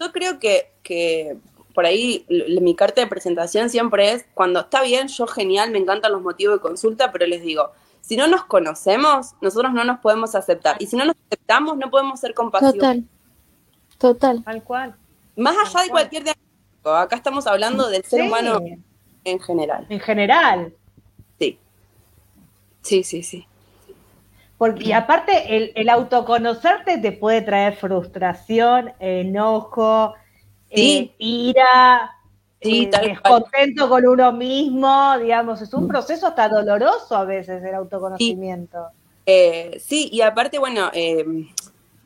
yo 0.01 0.13
creo 0.13 0.39
que, 0.39 0.73
que 0.83 1.37
por 1.75 1.87
ahí 1.87 2.25
mi 2.29 2.75
carta 2.75 3.01
de 3.01 3.07
presentación 3.07 3.69
siempre 3.71 4.13
es, 4.13 4.27
cuando 4.35 4.61
está 4.61 4.83
bien, 4.83 5.09
yo 5.09 5.27
genial, 5.27 5.71
me 5.71 5.79
encantan 5.79 6.13
los 6.13 6.23
motivos 6.23 6.57
de 6.57 6.61
consulta, 6.61 7.13
pero 7.13 7.27
les 7.27 7.43
digo, 7.43 7.73
si 8.01 8.17
no 8.17 8.27
nos 8.29 8.45
conocemos, 8.45 9.35
nosotros 9.41 9.73
no 9.73 9.85
nos 9.85 9.99
podemos 9.99 10.35
aceptar. 10.35 10.77
Y 10.79 10.87
si 10.87 10.97
no 10.97 11.05
nos 11.05 11.17
aceptamos, 11.27 11.77
no 11.77 11.91
podemos 11.91 12.21
ser 12.21 12.35
compasivos. 12.35 12.75
Total. 12.75 13.05
Total. 13.99 14.45
Tal 14.45 14.63
cual. 14.63 14.97
Más 15.37 15.57
allá 15.57 15.85
de 15.85 15.91
cualquier 15.91 16.25
diagnóstico, 16.25 16.91
acá 16.91 17.17
estamos 17.17 17.47
hablando 17.47 17.89
del 17.89 18.05
ser 18.05 18.23
humano 18.23 18.61
en 19.25 19.41
general. 19.41 19.87
En 19.89 20.01
general. 20.01 20.75
Sí. 21.39 21.59
Sí, 22.83 23.03
sí, 23.03 23.23
sí. 23.23 23.47
Porque, 24.59 24.85
y 24.85 24.93
aparte, 24.93 25.57
el, 25.57 25.73
el 25.75 25.89
autoconocerte 25.89 26.99
te 26.99 27.13
puede 27.13 27.43
traer 27.43 27.77
frustración, 27.77 28.93
enojo, 29.01 30.15
eh, 30.71 31.15
ira, 31.19 32.17
Sí, 32.61 32.91
eh, 33.03 33.17
contento 33.23 33.89
con 33.89 34.07
uno 34.07 34.33
mismo, 34.33 35.19
digamos, 35.19 35.61
es 35.61 35.73
un 35.75 35.85
mm. 35.85 35.89
proceso 35.89 36.27
hasta 36.27 36.49
doloroso 36.49 37.15
a 37.15 37.25
veces 37.25 37.63
el 37.63 37.75
autoconocimiento. 37.75 38.87
Eh, 39.27 39.79
sí, 39.85 40.09
y 40.11 40.23
aparte, 40.23 40.59
bueno, 40.59 40.91
em, 40.95 41.49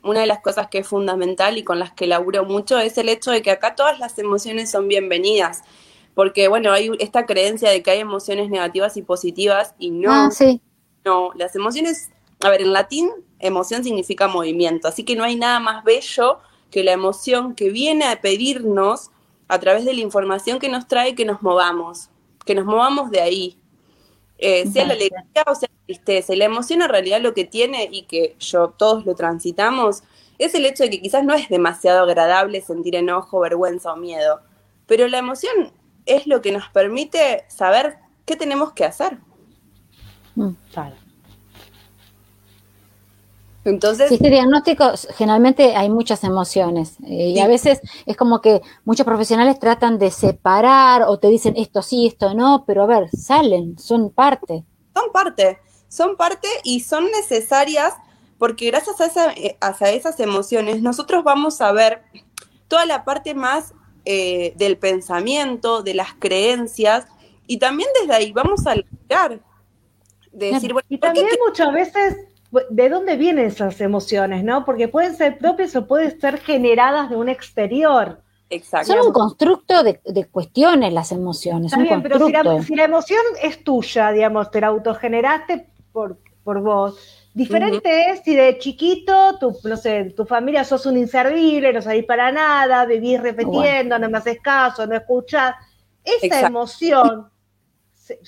una 0.03 0.21
de 0.21 0.27
las 0.27 0.39
cosas 0.39 0.67
que 0.67 0.79
es 0.79 0.87
fundamental 0.87 1.57
y 1.57 1.63
con 1.63 1.79
las 1.79 1.93
que 1.93 2.05
laburo 2.05 2.43
mucho 2.43 2.79
es 2.79 2.97
el 2.97 3.09
hecho 3.09 3.31
de 3.31 3.41
que 3.41 3.51
acá 3.51 3.75
todas 3.75 3.99
las 3.99 4.17
emociones 4.19 4.69
son 4.69 4.87
bienvenidas, 4.87 5.61
porque 6.15 6.47
bueno, 6.47 6.73
hay 6.73 6.91
esta 6.99 7.25
creencia 7.25 7.69
de 7.69 7.81
que 7.81 7.91
hay 7.91 7.99
emociones 7.99 8.49
negativas 8.49 8.97
y 8.97 9.03
positivas 9.03 9.73
y 9.79 9.91
no, 9.91 10.11
ah, 10.11 10.31
sí. 10.31 10.59
no, 11.05 11.31
las 11.35 11.55
emociones, 11.55 12.09
a 12.43 12.49
ver, 12.49 12.61
en 12.61 12.73
latín 12.73 13.09
emoción 13.39 13.83
significa 13.83 14.27
movimiento, 14.27 14.87
así 14.87 15.03
que 15.03 15.15
no 15.15 15.23
hay 15.23 15.35
nada 15.35 15.59
más 15.59 15.83
bello 15.83 16.39
que 16.69 16.83
la 16.83 16.91
emoción 16.93 17.55
que 17.55 17.69
viene 17.69 18.05
a 18.05 18.21
pedirnos 18.21 19.11
a 19.47 19.59
través 19.59 19.83
de 19.83 19.93
la 19.93 19.99
información 19.99 20.59
que 20.59 20.69
nos 20.69 20.87
trae 20.87 21.15
que 21.15 21.25
nos 21.25 21.41
movamos, 21.41 22.09
que 22.45 22.55
nos 22.55 22.65
movamos 22.65 23.11
de 23.11 23.21
ahí. 23.21 23.57
Eh, 24.37 24.65
sea 24.71 24.85
la 24.85 24.93
alegría 24.93 25.23
o 25.45 25.53
sea 25.53 25.69
la 25.71 25.85
tristeza. 25.85 26.33
Y 26.33 26.37
la 26.37 26.45
emoción 26.45 26.81
en 26.81 26.89
realidad 26.89 27.21
lo 27.21 27.33
que 27.33 27.45
tiene, 27.45 27.89
y 27.91 28.03
que 28.03 28.35
yo 28.39 28.69
todos 28.69 29.05
lo 29.05 29.13
transitamos, 29.13 30.03
es 30.39 30.55
el 30.55 30.65
hecho 30.65 30.83
de 30.83 30.89
que 30.89 31.01
quizás 31.01 31.23
no 31.23 31.35
es 31.35 31.49
demasiado 31.49 32.03
agradable 32.03 32.61
sentir 32.61 32.95
enojo, 32.95 33.41
vergüenza 33.41 33.93
o 33.93 33.97
miedo. 33.97 34.39
Pero 34.87 35.07
la 35.07 35.19
emoción 35.19 35.71
es 36.05 36.25
lo 36.25 36.41
que 36.41 36.51
nos 36.51 36.69
permite 36.69 37.43
saber 37.47 37.97
qué 38.25 38.35
tenemos 38.35 38.71
que 38.73 38.85
hacer. 38.85 39.17
Mm. 40.35 40.51
Claro. 40.71 40.95
Entonces, 43.63 44.11
este 44.11 44.29
diagnóstico 44.29 44.91
generalmente 45.15 45.75
hay 45.75 45.89
muchas 45.89 46.23
emociones 46.23 46.95
eh, 47.05 47.29
y 47.29 47.39
a 47.39 47.47
veces 47.47 47.79
es 48.07 48.17
como 48.17 48.41
que 48.41 48.61
muchos 48.85 49.05
profesionales 49.05 49.59
tratan 49.59 49.99
de 49.99 50.09
separar 50.09 51.03
o 51.03 51.19
te 51.19 51.27
dicen 51.27 51.53
esto 51.57 51.83
sí, 51.83 52.07
esto 52.07 52.33
no, 52.33 52.63
pero 52.65 52.83
a 52.83 52.87
ver, 52.87 53.09
salen, 53.15 53.77
son 53.77 54.09
parte. 54.09 54.63
Son 54.95 55.11
parte, 55.13 55.59
son 55.87 56.17
parte 56.17 56.47
y 56.63 56.79
son 56.79 57.05
necesarias 57.11 57.93
porque 58.39 58.71
gracias 58.71 58.99
a, 58.99 59.31
eh, 59.33 59.57
esas 59.93 60.19
emociones 60.19 60.81
nosotros 60.81 61.23
vamos 61.23 61.61
a 61.61 61.71
ver 61.71 62.01
toda 62.67 62.87
la 62.87 63.05
parte 63.05 63.35
más 63.35 63.75
eh, 64.05 64.53
del 64.55 64.77
pensamiento, 64.79 65.83
de 65.83 65.93
las 65.93 66.15
creencias 66.15 67.05
y 67.45 67.57
también 67.57 67.89
desde 68.01 68.15
ahí 68.15 68.31
vamos 68.31 68.65
a 68.65 68.73
lograr 68.73 69.39
decir, 70.31 70.73
bueno, 70.73 70.87
y 70.89 70.97
también 70.97 71.27
muchas 71.45 71.71
veces 71.73 72.30
de 72.69 72.89
dónde 72.89 73.15
vienen 73.15 73.45
esas 73.45 73.79
emociones, 73.81 74.43
¿no? 74.43 74.65
Porque 74.65 74.87
pueden 74.87 75.15
ser 75.15 75.37
propias 75.37 75.75
o 75.75 75.87
pueden 75.87 76.19
ser 76.19 76.39
generadas 76.39 77.09
de 77.09 77.15
un 77.15 77.29
exterior. 77.29 78.21
Exacto. 78.49 78.93
Son 78.93 79.07
un 79.07 79.13
constructo 79.13 79.83
de, 79.83 80.25
cuestiones 80.29 80.91
las 80.91 81.13
emociones. 81.13 81.71
Está 81.71 81.83
bien, 81.83 82.03
pero 82.03 82.19
si 82.61 82.75
la, 82.75 82.83
emoción 82.83 83.21
es 83.41 83.63
tuya, 83.63 84.11
digamos, 84.11 84.51
te 84.51 84.59
la 84.59 84.67
autogeneraste 84.67 85.69
por, 85.93 86.19
por 86.43 86.61
vos. 86.61 87.29
Diferente 87.33 88.11
es 88.11 88.21
si 88.25 88.35
de 88.35 88.57
chiquito, 88.57 89.37
tu, 89.39 89.57
no 89.63 89.77
sé, 89.77 90.13
tu 90.17 90.25
familia 90.25 90.65
sos 90.65 90.85
un 90.85 90.97
inservible, 90.97 91.71
no 91.71 91.81
sabés 91.81 92.03
para 92.03 92.29
nada, 92.29 92.83
vivís 92.85 93.21
repitiendo, 93.21 93.97
no 93.97 94.09
me 94.09 94.17
haces 94.17 94.39
caso, 94.41 94.85
no 94.85 94.95
escuchás. 94.97 95.55
Esa 96.03 96.47
emoción 96.47 97.29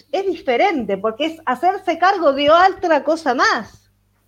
es 0.09 0.25
diferente 0.25 0.97
porque 0.97 1.25
es 1.25 1.41
hacerse 1.45 1.97
cargo 1.97 2.31
de 2.31 2.49
otra 2.49 3.03
cosa 3.03 3.33
más. 3.33 3.82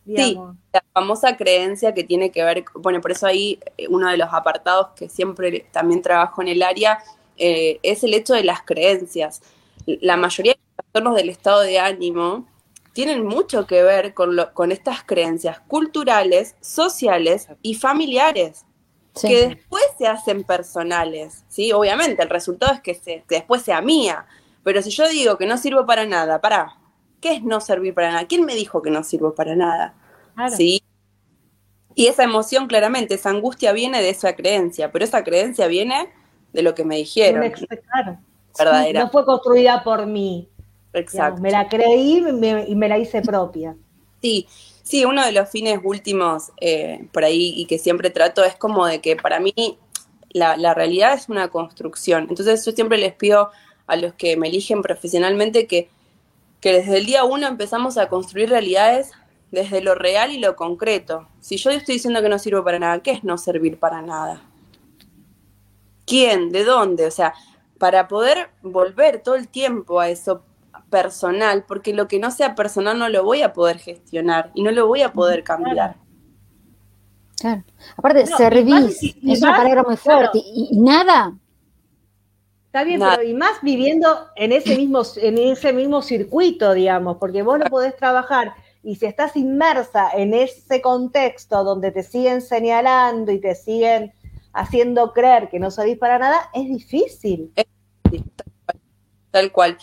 Sí, 0.06 0.38
la 0.72 0.84
famosa 0.94 1.36
creencia 1.36 1.94
que 1.94 2.04
tiene 2.04 2.32
que 2.32 2.44
ver, 2.44 2.64
bueno, 2.76 3.02
por 3.02 3.12
eso 3.12 3.26
ahí 3.26 3.60
eh, 3.78 3.88
uno 3.90 4.10
de 4.10 4.18
los 4.18 4.32
apartados 4.32 4.90
que 4.96 5.10
siempre 5.10 5.66
también 5.72 6.04
trabajo 6.04 6.44
en 6.44 6.50
el 6.50 6.62
área 6.62 7.00
eh, 7.38 7.80
es 7.82 8.04
el 8.04 8.14
hecho 8.14 8.36
de 8.36 8.44
las 8.44 8.62
creencias. 8.62 9.42
La 9.86 10.16
mayoría 10.16 10.54
de 10.54 10.60
los 10.60 10.76
trastornos 10.76 11.16
del 11.16 11.30
estado 11.30 11.62
de 11.62 11.80
ánimo 11.80 12.48
tienen 12.94 13.26
mucho 13.26 13.66
que 13.66 13.84
ver 13.84 14.14
con, 14.14 14.36
lo, 14.36 14.54
con 14.54 14.72
estas 14.72 15.04
creencias 15.04 15.60
culturales, 15.62 16.56
sociales 16.62 17.50
y 17.62 17.74
familiares, 17.74 18.64
que 19.20 19.48
después 19.48 19.84
se 19.98 20.08
hacen 20.08 20.44
personales, 20.44 21.44
¿sí? 21.48 21.72
Obviamente, 21.72 22.22
el 22.22 22.30
resultado 22.30 22.74
es 22.74 22.82
que, 22.82 22.94
se, 22.94 23.24
que 23.28 23.36
después 23.36 23.62
sea 23.64 23.82
mía, 23.82 24.26
pero 24.64 24.82
si 24.82 24.92
yo 24.92 25.08
digo 25.08 25.38
que 25.38 25.46
no 25.46 25.58
sirvo 25.58 25.86
para 25.86 26.06
nada, 26.06 26.42
para, 26.42 26.78
¿Qué 27.26 27.34
es 27.34 27.44
no 27.44 27.60
servir 27.60 27.96
para 27.96 28.12
nada? 28.12 28.28
¿Quién 28.28 28.46
me 28.46 28.54
dijo 28.54 28.84
que 28.84 28.92
no 28.92 29.04
sirvo 29.04 29.34
para 29.34 29.56
nada? 29.56 29.96
¿Sí? 30.56 30.84
Y 31.96 32.06
esa 32.06 32.24
emoción, 32.24 32.68
claramente, 32.68 33.16
esa 33.16 33.32
angustia 33.32 33.74
viene 33.74 34.00
de 34.04 34.12
esa 34.12 34.36
creencia, 34.36 34.92
pero 34.92 35.04
esa 35.04 35.24
creencia 35.24 35.66
viene 35.66 36.08
de 36.54 36.62
lo 36.62 36.76
que 36.76 36.86
me 36.86 36.98
dijeron. 36.98 37.52
Claro. 38.54 38.94
No 38.94 39.10
fue 39.10 39.26
construida 39.26 39.84
por 39.84 40.06
mí. 40.06 40.48
Exacto. 40.94 41.42
me 41.42 41.50
la 41.50 41.68
creí 41.68 42.24
y 42.68 42.76
me 42.76 42.88
la 42.88 43.00
hice 43.00 43.24
propia. 43.24 43.76
Sí, 44.22 44.48
sí, 44.84 45.04
uno 45.04 45.26
de 45.26 45.32
los 45.32 45.50
fines 45.50 45.80
últimos 45.84 46.52
eh, 46.62 47.08
por 47.12 47.24
ahí 47.24 47.56
y 47.58 47.66
que 47.66 47.80
siempre 47.80 48.12
trato 48.12 48.44
es 48.44 48.56
como 48.56 48.86
de 48.86 49.02
que 49.02 49.16
para 49.16 49.40
mí 49.40 49.80
la, 50.30 50.58
la 50.58 50.76
realidad 50.76 51.16
es 51.16 51.28
una 51.28 51.48
construcción. 51.48 52.28
Entonces 52.30 52.64
yo 52.64 52.72
siempre 52.72 53.00
les 53.00 53.16
pido 53.16 53.50
a 53.88 53.96
los 53.96 54.14
que 54.14 54.38
me 54.38 54.48
eligen 54.48 54.84
profesionalmente 54.84 55.66
que 55.66 55.90
que 56.66 56.74
desde 56.74 56.98
el 56.98 57.06
día 57.06 57.26
uno 57.26 57.46
empezamos 57.46 57.96
a 57.96 58.10
construir 58.10 58.50
realidades 58.50 59.12
desde 59.52 59.82
lo 59.82 59.94
real 59.94 60.32
y 60.32 60.40
lo 60.40 60.56
concreto. 60.56 61.28
Si 61.40 61.58
yo 61.58 61.70
estoy 61.70 61.94
diciendo 61.94 62.24
que 62.24 62.28
no 62.28 62.40
sirvo 62.40 62.64
para 62.64 62.80
nada, 62.80 63.04
¿qué 63.04 63.12
es 63.12 63.24
no 63.24 63.38
servir 63.38 63.78
para 63.78 64.02
nada? 64.02 64.42
¿Quién? 66.08 66.50
¿De 66.50 66.64
dónde? 66.64 67.06
O 67.06 67.12
sea, 67.12 67.36
para 67.78 68.08
poder 68.08 68.50
volver 68.64 69.22
todo 69.22 69.36
el 69.36 69.48
tiempo 69.48 70.00
a 70.00 70.10
eso 70.10 70.42
personal, 70.90 71.66
porque 71.68 71.94
lo 71.94 72.08
que 72.08 72.18
no 72.18 72.32
sea 72.32 72.56
personal 72.56 72.98
no 72.98 73.10
lo 73.10 73.24
voy 73.24 73.44
a 73.44 73.54
poder 73.54 73.78
gestionar 73.78 74.50
y 74.56 74.64
no 74.64 74.72
lo 74.72 74.88
voy 74.88 75.04
a 75.04 75.14
poder 75.14 75.44
cambiar. 75.44 75.98
Claro. 77.40 77.64
Aparte, 77.96 78.26
servir 78.26 78.90
es 79.22 79.40
una 79.40 79.56
palabra 79.56 79.84
muy 79.84 79.98
fuerte 79.98 80.40
y, 80.44 80.80
nada 80.80 81.38
Está 82.76 82.84
bien, 82.84 83.00
pero 83.00 83.24
y 83.24 83.34
más 83.34 83.62
viviendo 83.62 84.28
en 84.36 84.52
ese 84.52 84.76
mismo, 84.76 85.02
en 85.16 85.38
ese 85.38 85.72
mismo 85.72 86.02
circuito, 86.02 86.74
digamos, 86.74 87.16
porque 87.22 87.42
vos 87.42 87.58
no 87.58 87.68
podés 87.68 87.96
trabajar 87.96 88.54
y 88.84 88.96
si 88.98 89.06
estás 89.06 89.38
inmersa 89.38 90.10
en 90.14 90.34
ese 90.34 90.82
contexto 90.82 91.64
donde 91.64 91.92
te 91.92 92.04
siguen 92.04 92.42
señalando 92.42 93.32
y 93.32 93.40
te 93.40 93.56
siguen 93.56 94.12
haciendo 94.52 95.14
creer 95.14 95.48
que 95.48 95.58
no 95.58 95.72
sabés 95.72 95.98
para 95.98 96.20
nada, 96.20 96.50
es 96.54 96.68
difícil. 96.68 97.54
Tal 99.32 99.54
cual. 99.54 99.78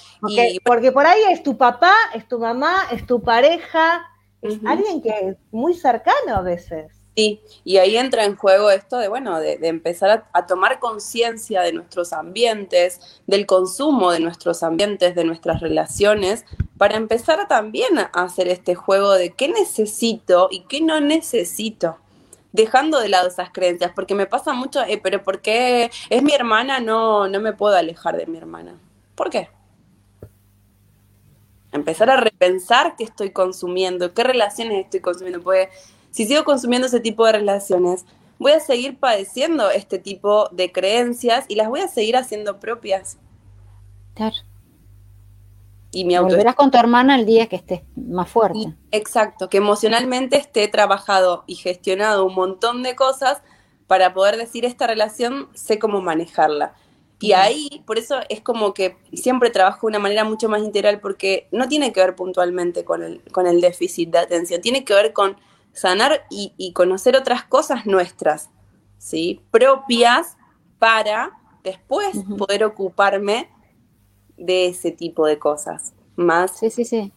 Porque, 0.63 0.93
por 0.93 1.07
ahí 1.07 1.23
es 1.31 1.43
tu 1.43 1.57
papá, 1.57 1.95
es 2.15 2.29
tu 2.29 2.39
mamá, 2.39 2.89
es 2.93 3.07
tu 3.07 3.23
pareja, 3.23 4.07
es 4.43 4.59
alguien 4.67 5.01
que 5.01 5.29
es 5.31 5.37
muy 5.51 5.73
cercano 5.73 6.37
a 6.37 6.43
veces. 6.43 7.02
Sí, 7.15 7.43
y 7.63 7.77
ahí 7.77 7.99
entra 7.99 8.25
en 8.25 8.37
juego 8.37 8.71
esto 8.71 8.97
de, 8.97 9.09
bueno, 9.09 9.39
de, 9.39 9.59
empezar 9.69 10.25
a, 10.33 10.47
tomar 10.47 10.79
conciencia 10.79 11.61
de 11.61 11.75
nuestros 11.75 12.15
ambientes, 12.15 13.21
del 13.27 13.45
consumo 13.45 14.13
de 14.13 14.21
nuestros 14.21 14.63
ambientes, 14.63 15.15
de 15.15 15.25
nuestras 15.25 15.61
relaciones, 15.61 16.47
para 16.79 16.97
empezar 16.97 17.47
también 17.49 17.99
a 17.99 18.05
hacer 18.15 18.49
este 18.49 18.75
juego 18.75 19.13
de 19.13 19.31
qué 19.31 19.49
necesito 19.49 20.49
y 20.51 20.61
qué 20.61 20.81
no 20.81 21.01
necesito, 21.01 21.99
dejando 22.53 22.99
de 22.99 23.11
lado 23.11 23.29
esas 23.29 23.51
creencias, 23.51 23.93
porque 23.95 24.15
me 24.15 24.27
pasa 24.27 24.55
mucho, 24.55 24.83
eh, 24.83 24.99
pero 25.03 25.23
¿por 25.23 25.43
qué 25.43 25.91
es 26.09 26.23
mi 26.23 26.33
hermana? 26.33 26.81
No, 26.81 27.29
no 27.29 27.41
me 27.41 27.53
puedo 27.53 27.77
alejar 27.77 28.17
de 28.17 28.25
mi 28.25 28.39
hermana. 28.39 28.75
¿Por 29.15 29.29
qué? 29.29 29.51
Empezar 31.73 32.09
a 32.09 32.17
repensar 32.17 32.97
qué 32.97 33.05
estoy 33.05 33.33
consumiendo, 33.33 34.15
qué 34.15 34.25
relaciones 34.25 34.85
estoy 34.85 35.01
consumiendo, 35.01 35.43
porque 35.43 35.69
si 36.13 36.27
sigo 36.27 36.45
consumiendo 36.45 36.87
ese 36.87 37.01
tipo 37.01 37.27
de 37.27 37.33
relaciones, 37.33 38.05
voy 38.39 38.53
a 38.53 38.61
seguir 38.61 38.99
padeciendo 38.99 39.71
este 39.71 39.99
tipo 39.99 40.49
de 40.53 40.71
creencias 40.71 41.47
y 41.49 41.57
las 41.57 41.69
voy 41.69 41.81
a 41.81 41.89
seguir 41.89 42.17
haciendo 42.17 42.61
propias. 42.61 43.19
Claro. 44.15 44.37
Y 45.91 46.05
mi 46.05 46.17
Volverás 46.17 46.55
con 46.55 46.71
tu 46.71 46.79
hermana 46.79 47.17
el 47.17 47.27
día 47.27 47.49
que 47.49 47.57
estés 47.57 47.83
más 47.97 48.29
fuerte. 48.29 48.75
exacto, 48.91 49.51
que 49.51 49.59
emocionalmente 49.59 50.37
esté 50.37 50.69
trabajado 50.69 51.45
y 51.47 51.55
gestionado 51.57 52.25
un 52.25 52.35
montón 52.35 52.83
de 52.83 52.95
cosas 52.95 53.43
para 53.87 54.15
poder 54.15 54.39
decir 54.39 54.65
esta 54.65 54.87
relación, 54.87 55.49
sé 55.55 55.79
cómo 55.79 56.01
manejarla. 56.01 56.75
Y 57.21 57.35
ahí, 57.35 57.83
por 57.87 57.99
eso 57.99 58.17
es 58.29 58.41
como 58.41 58.75
que 58.75 58.97
siempre 59.13 59.51
trabajo 59.51 59.87
de 59.87 59.93
una 59.93 59.99
manera 60.01 60.25
mucho 60.25 60.49
más 60.49 60.63
integral, 60.63 60.99
porque 60.99 61.47
no 61.53 61.69
tiene 61.69 61.93
que 61.93 62.01
ver 62.01 62.17
puntualmente 62.17 62.85
con 62.85 63.03
el, 63.03 63.23
con 63.31 63.47
el 63.47 63.61
déficit 63.61 64.11
de 64.11 64.19
atención, 64.19 64.61
tiene 64.61 64.85
que 64.85 64.95
ver 64.95 65.13
con 65.13 65.37
sanar 65.73 66.25
y, 66.31 66.73
conocer 66.73 67.17
otras 67.17 67.45
cosas 67.45 67.87
nuestras, 67.87 68.51
¿sí? 68.99 69.41
Propias 69.51 70.37
para 70.79 71.39
después 71.65 72.25
poder 72.39 72.65
ocuparme 72.65 73.49
de 74.37 74.67
ese 74.67 74.91
tipo 74.91 75.27
de 75.27 75.39
cosas 75.39 75.95
más 76.17 76.59
sí, 76.59 76.71
sí, 76.71 76.85
sí. 76.85 77.13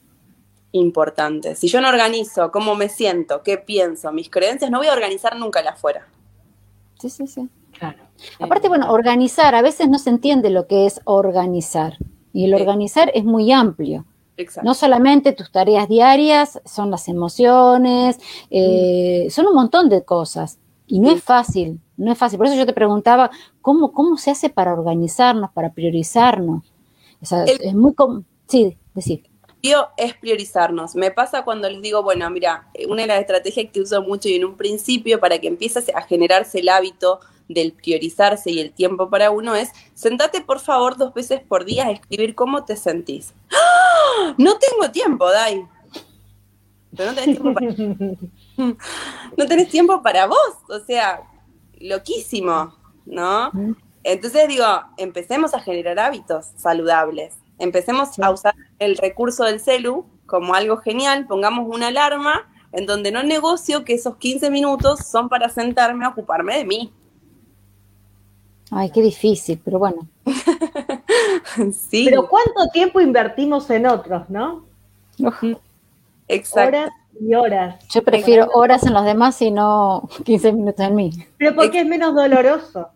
importantes. 0.72 1.60
Si 1.60 1.68
yo 1.68 1.82
no 1.82 1.90
organizo 1.90 2.52
cómo 2.52 2.76
me 2.76 2.90
siento, 2.90 3.44
qué 3.44 3.58
pienso, 3.58 4.12
mis 4.12 4.30
creencias, 4.30 4.72
no 4.72 4.78
voy 4.78 4.88
a 4.88 4.94
organizar 4.94 5.36
nunca 5.38 5.62
la 5.62 5.72
afuera. 5.72 6.08
Sí, 7.00 7.10
sí, 7.10 7.28
sí. 7.28 7.50
Claro. 7.78 8.04
Aparte, 8.40 8.70
bueno, 8.70 8.92
organizar, 8.92 9.54
a 9.56 9.62
veces 9.62 9.90
no 9.90 9.98
se 9.98 10.10
entiende 10.10 10.50
lo 10.50 10.68
que 10.68 10.86
es 10.86 11.02
organizar. 11.04 11.98
Y 12.32 12.46
el 12.46 12.54
organizar 12.54 13.12
es 13.14 13.26
muy 13.26 13.52
amplio. 13.52 14.06
No 14.64 14.74
solamente 14.74 15.34
tus 15.34 15.52
tareas 15.52 15.88
diarias, 15.88 16.62
son 16.66 16.92
las 16.92 17.08
emociones, 17.08 18.20
eh, 18.50 19.28
son 19.30 19.48
un 19.48 19.56
montón 19.56 19.90
de 19.90 20.04
cosas. 20.04 20.60
Y 20.88 21.00
no 21.00 21.10
es 21.10 21.24
fácil, 21.24 21.80
no 21.98 22.12
es 22.12 22.18
fácil. 22.18 22.38
Por 22.38 22.48
eso 22.48 22.56
yo 22.56 22.66
te 22.66 22.74
preguntaba, 22.74 23.32
¿cómo, 23.62 23.92
cómo 23.92 24.18
se 24.18 24.32
hace 24.32 24.50
para 24.50 24.74
organizarnos, 24.74 25.52
para 25.52 25.74
priorizarnos? 25.74 26.64
O 27.22 27.26
sea, 27.26 27.44
es 27.46 27.74
muy... 27.74 27.94
Sí, 28.48 28.78
decir. 28.94 29.24
Es 29.98 30.14
priorizarnos. 30.14 30.96
Me 30.96 31.10
pasa 31.10 31.44
cuando 31.44 31.68
les 31.70 31.82
digo, 31.82 32.04
bueno, 32.04 32.30
mira, 32.30 32.68
una 32.88 33.02
de 33.02 33.08
las 33.08 33.20
estrategias 33.20 33.72
que 33.72 33.82
uso 33.82 34.04
mucho 34.04 34.30
y 34.30 34.36
en 34.36 34.46
un 34.46 34.58
principio 34.58 35.20
para 35.20 35.40
que 35.40 35.48
empieces 35.48 35.90
a 35.96 36.02
generarse 36.02 36.60
el 36.60 36.70
hábito 36.70 37.20
del 37.48 37.74
priorizarse 37.74 38.52
y 38.52 38.60
el 38.60 38.72
tiempo 38.72 39.10
para 39.10 39.32
uno 39.32 39.56
es, 39.56 39.72
sentate 39.96 40.42
por 40.42 40.60
favor 40.60 40.98
dos 40.98 41.14
veces 41.14 41.42
por 41.42 41.66
día 41.66 41.88
a 41.88 41.92
escribir 41.92 42.36
cómo 42.36 42.64
te 42.66 42.76
sentís. 42.76 43.34
¡Ah! 43.52 43.65
No 44.38 44.58
tengo 44.58 44.92
tiempo, 44.92 45.30
Dai. 45.30 45.68
Pero 46.96 47.12
no 47.12 47.16
tenés 47.16 47.38
tiempo 47.38 47.54
para... 47.54 47.68
no 49.38 49.46
tenés 49.48 49.70
tiempo 49.70 50.02
para 50.02 50.28
vos, 50.28 50.56
o 50.70 50.80
sea, 50.80 51.22
loquísimo, 51.80 52.76
¿no? 53.06 53.52
Entonces 54.04 54.48
digo, 54.48 54.66
empecemos 54.98 55.54
a 55.54 55.60
generar 55.60 56.00
hábitos 56.00 56.48
saludables. 56.56 57.36
Empecemos 57.58 58.20
a 58.20 58.32
usar 58.32 58.56
el 58.80 58.98
recurso 58.98 59.44
del 59.44 59.60
celu 59.60 60.06
como 60.26 60.54
algo 60.54 60.78
genial, 60.78 61.28
pongamos 61.28 61.68
una 61.74 61.88
alarma 61.88 62.50
en 62.72 62.86
donde 62.86 63.12
no 63.12 63.24
negocio 63.24 63.86
que 63.86 63.94
esos 63.94 64.18
15 64.18 64.50
minutos 64.50 65.00
son 65.00 65.30
para 65.30 65.50
sentarme 65.50 66.06
a 66.06 66.10
ocuparme 66.10 66.58
de 66.58 66.66
mí. 66.66 66.94
Ay, 68.72 68.92
qué 68.92 69.02
difícil, 69.02 69.62
pero 69.64 69.80
bueno. 69.80 70.08
sí. 71.74 72.06
Pero 72.10 72.28
¿cuánto 72.28 72.68
tiempo 72.72 73.02
invertimos 73.02 73.70
en 73.70 73.86
otros, 73.86 74.30
no? 74.30 74.66
Exacto. 76.28 76.78
Horas 76.78 76.92
y 77.20 77.34
horas. 77.34 77.88
Yo 77.94 78.04
prefiero 78.04 78.50
horas 78.54 78.86
en 78.86 78.94
los 78.94 79.06
demás 79.06 79.42
y 79.42 79.52
no 79.52 80.10
15 80.26 80.54
minutos 80.54 80.86
en 80.86 80.96
mí. 80.96 81.12
Pero 81.38 81.56
porque 81.56 81.82
es 81.82 81.86
menos 81.86 82.16
doloroso. 82.16 82.90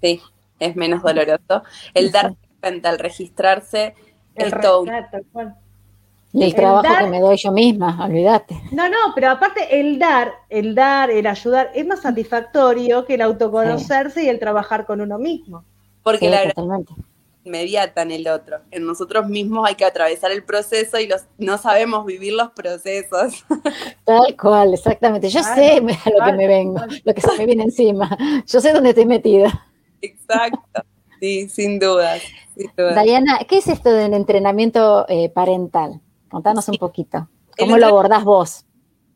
Sí, 0.00 0.20
es 0.58 0.76
menos 0.76 1.02
doloroso. 1.02 1.62
El 1.94 2.10
dar 2.10 2.34
cuenta, 2.60 2.90
el 2.90 2.98
registrarse, 2.98 3.94
el 4.34 4.50
todo. 4.60 4.84
el, 6.32 6.54
trabajo 6.54 6.98
que 6.98 7.06
me 7.06 7.20
doy 7.20 7.36
yo 7.36 7.52
misma, 7.52 8.04
olvídate. 8.04 8.60
No, 8.72 8.88
no, 8.88 8.96
pero 9.14 9.30
aparte 9.30 9.80
el 9.80 9.98
dar, 9.98 10.32
el 10.48 10.74
dar, 10.74 11.10
el 11.10 11.26
ayudar, 11.26 11.70
es 11.74 11.86
más 11.86 12.00
satisfactorio 12.00 13.04
que 13.04 13.14
el 13.14 13.22
autoconocerse 13.22 14.24
y 14.24 14.28
el 14.28 14.38
trabajar 14.38 14.86
con 14.86 15.00
uno 15.00 15.18
mismo. 15.18 15.64
Porque 16.02 16.30
la 16.30 16.48
totalmente. 16.48 16.94
Inmediata 17.44 18.02
en 18.02 18.10
el 18.10 18.28
otro. 18.28 18.60
En 18.70 18.86
nosotros 18.86 19.28
mismos 19.28 19.68
hay 19.68 19.74
que 19.74 19.84
atravesar 19.84 20.30
el 20.30 20.44
proceso 20.44 20.98
y 20.98 21.06
los, 21.06 21.22
no 21.38 21.58
sabemos 21.58 22.04
vivir 22.06 22.34
los 22.34 22.50
procesos. 22.50 23.44
Tal 24.04 24.36
cual, 24.36 24.74
exactamente. 24.74 25.28
Yo 25.28 25.42
sé 25.42 25.76
a 26.04 26.10
lo 26.10 26.24
que 26.24 26.32
me 26.32 26.46
vengo, 26.46 26.80
lo 27.04 27.14
que 27.14 27.20
se 27.20 27.36
me 27.38 27.46
viene 27.46 27.64
encima. 27.64 28.16
Yo 28.46 28.60
sé 28.60 28.72
dónde 28.72 28.90
estoy 28.90 29.06
metida. 29.06 29.66
Exacto. 30.02 30.82
Sí, 31.20 31.48
sin 31.48 31.78
dudas. 31.78 32.22
Diana, 33.04 33.40
¿qué 33.48 33.58
es 33.58 33.68
esto 33.68 33.90
del 33.92 34.14
entrenamiento 34.14 35.06
eh, 35.08 35.28
parental? 35.28 36.00
Contanos 36.30 36.68
un 36.68 36.76
poquito. 36.76 37.28
¿Cómo 37.58 37.76
lo 37.76 37.86
abordás 37.86 38.24
vos? 38.24 38.64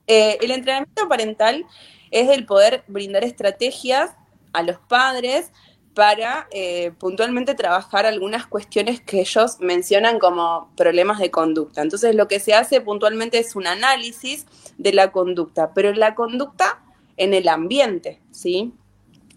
Eh, 0.06 0.38
el 0.42 0.50
entrenamiento 0.50 1.08
parental 1.08 1.64
es 2.10 2.28
el 2.28 2.44
poder 2.44 2.84
brindar 2.88 3.24
estrategias 3.24 4.10
a 4.52 4.62
los 4.62 4.78
padres 4.88 5.50
para 5.94 6.48
eh, 6.50 6.92
puntualmente 6.98 7.54
trabajar 7.54 8.04
algunas 8.04 8.46
cuestiones 8.46 9.00
que 9.00 9.20
ellos 9.20 9.58
mencionan 9.60 10.18
como 10.18 10.70
problemas 10.76 11.20
de 11.20 11.30
conducta. 11.30 11.82
Entonces 11.82 12.14
lo 12.14 12.26
que 12.26 12.40
se 12.40 12.52
hace 12.52 12.80
puntualmente 12.80 13.38
es 13.38 13.54
un 13.54 13.66
análisis 13.66 14.46
de 14.76 14.92
la 14.92 15.12
conducta, 15.12 15.72
pero 15.72 15.92
la 15.92 16.14
conducta 16.14 16.82
en 17.16 17.32
el 17.32 17.48
ambiente, 17.48 18.20
¿sí? 18.32 18.72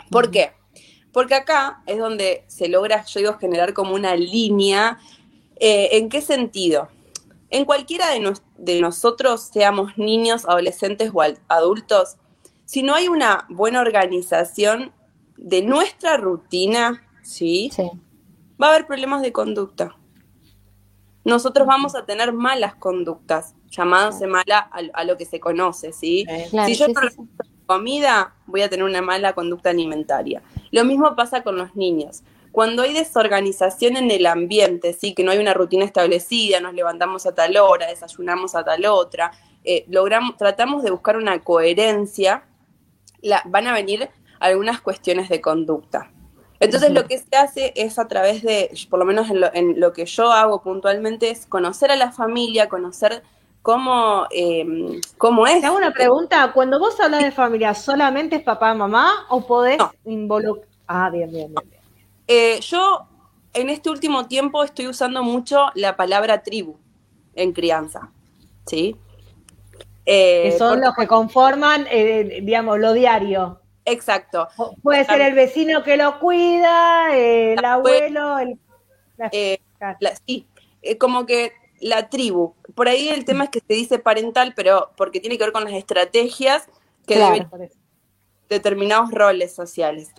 ¿Por 0.09 0.31
qué? 0.31 0.53
Porque 1.11 1.35
acá 1.35 1.83
es 1.85 1.99
donde 1.99 2.43
se 2.47 2.67
logra, 2.67 3.05
yo 3.05 3.19
digo, 3.19 3.37
generar 3.37 3.73
como 3.73 3.93
una 3.93 4.15
línea. 4.15 4.99
Eh, 5.59 5.89
¿En 5.93 6.09
qué 6.09 6.21
sentido? 6.21 6.89
En 7.49 7.65
cualquiera 7.65 8.09
de, 8.09 8.33
de 8.57 8.81
nosotros, 8.81 9.41
seamos 9.41 9.97
niños, 9.97 10.45
adolescentes 10.45 11.11
o 11.13 11.21
adultos, 11.47 12.17
si 12.65 12.83
no 12.83 12.95
hay 12.95 13.07
una 13.07 13.45
buena 13.47 13.79
organización 13.79 14.91
de 15.37 15.61
nuestra 15.61 16.17
rutina, 16.17 17.03
¿sí? 17.21 17.71
Va 18.61 18.67
a 18.67 18.69
haber 18.71 18.87
problemas 18.87 19.21
de 19.21 19.31
conducta. 19.31 19.95
Nosotros 21.23 21.67
vamos 21.67 21.95
a 21.95 22.05
tener 22.05 22.33
malas 22.33 22.75
conductas, 22.75 23.53
llamándose 23.69 24.27
mala 24.27 24.59
a, 24.59 25.03
lo 25.03 25.17
que 25.17 25.25
se 25.25 25.39
conoce, 25.39 25.91
¿sí? 25.91 26.25
si 26.65 26.75
yo 26.75 26.87
no 26.87 27.01
comida, 27.67 28.33
voy 28.47 28.61
a 28.61 28.69
tener 28.69 28.85
una 28.85 29.01
mala 29.01 29.33
conducta 29.33 29.69
alimentaria. 29.69 30.41
Lo 30.71 30.85
mismo 30.85 31.15
pasa 31.15 31.43
con 31.43 31.57
los 31.57 31.75
niños. 31.75 32.23
Cuando 32.51 32.81
hay 32.81 32.93
desorganización 32.93 33.97
en 33.97 34.09
el 34.09 34.25
ambiente, 34.25 34.93
sí, 34.93 35.13
que 35.13 35.23
no 35.23 35.31
hay 35.31 35.37
una 35.37 35.53
rutina 35.53 35.85
establecida, 35.85 36.59
nos 36.59 36.73
levantamos 36.73 37.27
a 37.27 37.35
tal 37.35 37.55
hora, 37.57 37.87
desayunamos 37.87 38.55
a 38.55 38.63
tal 38.63 38.85
otra, 38.85 39.31
eh, 39.63 39.85
logramos, 39.89 40.37
tratamos 40.37 40.81
de 40.81 40.89
buscar 40.89 41.17
una 41.17 41.43
coherencia, 41.43 42.45
van 43.45 43.67
a 43.67 43.73
venir 43.73 44.09
algunas 44.39 44.81
cuestiones 44.81 45.29
de 45.29 45.41
conducta. 45.41 46.11
Entonces 46.59 46.91
lo 46.91 47.05
que 47.05 47.19
se 47.19 47.35
hace 47.35 47.73
es 47.75 47.99
a 47.99 48.07
través 48.07 48.41
de, 48.41 48.71
por 48.89 48.99
lo 48.99 49.05
menos 49.05 49.29
en 49.29 49.41
lo, 49.41 49.53
en 49.53 49.79
lo, 49.79 49.93
que 49.93 50.05
yo 50.05 50.31
hago 50.31 50.61
puntualmente, 50.61 51.29
es 51.29 51.45
conocer 51.45 51.91
a 51.91 51.95
la 51.95 52.11
familia, 52.11 52.67
conocer 52.67 53.21
cómo, 53.61 54.25
eh, 54.31 54.65
cómo 55.17 55.45
es. 55.45 55.61
Te 55.61 55.67
hago 55.67 55.77
una 55.77 55.91
pregunta, 55.91 56.51
cuando 56.53 56.79
vos 56.79 56.99
hablas 56.99 57.23
de 57.23 57.31
familia, 57.31 57.73
¿solamente 57.75 58.37
es 58.37 58.43
papá, 58.43 58.73
mamá 58.73 59.27
o 59.29 59.45
podés 59.45 59.77
involucrar? 60.05 60.67
Ah, 60.87 61.09
bien, 61.11 61.29
bien, 61.31 61.53
bien. 61.53 61.79
Eh, 62.27 62.59
yo 62.61 63.07
en 63.53 63.69
este 63.69 63.89
último 63.89 64.27
tiempo 64.27 64.63
estoy 64.63 64.87
usando 64.87 65.23
mucho 65.23 65.67
la 65.75 65.95
palabra 65.95 66.43
tribu 66.43 66.77
en 67.35 67.53
crianza, 67.53 68.11
¿sí? 68.65 68.95
Eh, 70.05 70.51
que 70.51 70.57
son 70.57 70.79
los 70.81 70.93
que 70.95 71.07
conforman, 71.07 71.85
eh, 71.89 72.39
digamos, 72.41 72.79
lo 72.79 72.93
diario. 72.93 73.59
Exacto. 73.87 74.47
puede 74.83 75.05
ser 75.05 75.21
el 75.21 75.33
vecino 75.33 75.83
que 75.83 75.97
lo 75.97 76.19
cuida, 76.19 77.15
el 77.15 77.63
abuelo, 77.63 78.37
el... 78.39 78.59
sí, 80.25 80.47
como 80.99 81.25
que 81.25 81.53
la 81.79 82.09
tribu. 82.09 82.53
Por 82.75 82.87
ahí 82.87 83.09
el 83.09 83.25
tema 83.25 83.45
es 83.45 83.49
que 83.49 83.59
se 83.59 83.73
dice 83.73 83.99
parental, 83.99 84.53
pero 84.55 84.91
porque 84.97 85.19
tiene 85.19 85.37
que 85.37 85.45
ver 85.45 85.53
con 85.53 85.63
las 85.63 85.73
estrategias 85.73 86.67
que 87.05 87.17
deben 87.17 87.49
determinados 88.49 89.11
roles 89.11 89.53
sociales 89.53 90.13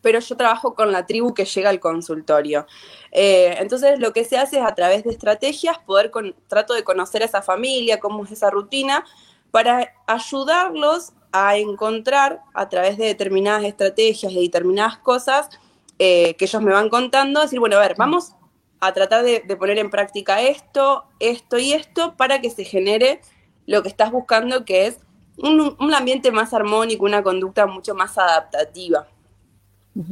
pero 0.00 0.20
yo 0.20 0.36
trabajo 0.36 0.74
con 0.74 0.92
la 0.92 1.06
tribu 1.06 1.34
que 1.34 1.44
llega 1.44 1.70
al 1.70 1.80
consultorio. 1.80 2.66
Eh, 3.10 3.56
entonces 3.58 3.98
lo 3.98 4.12
que 4.12 4.24
se 4.24 4.38
hace 4.38 4.58
es 4.58 4.64
a 4.64 4.74
través 4.74 5.04
de 5.04 5.10
estrategias 5.10 5.78
poder 5.78 6.10
con, 6.10 6.34
trato 6.46 6.74
de 6.74 6.84
conocer 6.84 7.22
a 7.22 7.26
esa 7.26 7.42
familia, 7.42 8.00
cómo 8.00 8.24
es 8.24 8.32
esa 8.32 8.50
rutina, 8.50 9.04
para 9.50 9.94
ayudarlos 10.06 11.12
a 11.32 11.56
encontrar 11.56 12.42
a 12.54 12.68
través 12.68 12.96
de 12.96 13.06
determinadas 13.06 13.64
estrategias 13.64 14.32
y 14.32 14.42
determinadas 14.42 14.98
cosas 14.98 15.50
eh, 15.98 16.34
que 16.34 16.44
ellos 16.44 16.62
me 16.62 16.72
van 16.72 16.88
contando, 16.88 17.40
decir, 17.40 17.60
bueno, 17.60 17.76
a 17.76 17.80
ver, 17.80 17.94
vamos 17.96 18.34
a 18.80 18.92
tratar 18.92 19.24
de, 19.24 19.40
poner 19.56 19.78
en 19.78 19.90
práctica 19.90 20.40
esto, 20.40 21.04
esto 21.18 21.58
y 21.58 21.72
esto 21.72 22.16
para 22.16 22.40
que 22.40 22.50
se 22.50 22.64
genere 22.64 23.20
lo 23.66 23.82
que 23.82 23.88
estás 23.88 24.12
buscando, 24.12 24.64
que 24.64 24.86
es 24.86 24.98
un, 25.36 25.76
un 25.78 25.94
ambiente 25.94 26.30
más 26.30 26.54
armónico, 26.54 27.04
una 27.04 27.22
conducta 27.22 27.66
mucho 27.66 27.94
más 27.94 28.16
adaptativa 28.16 29.08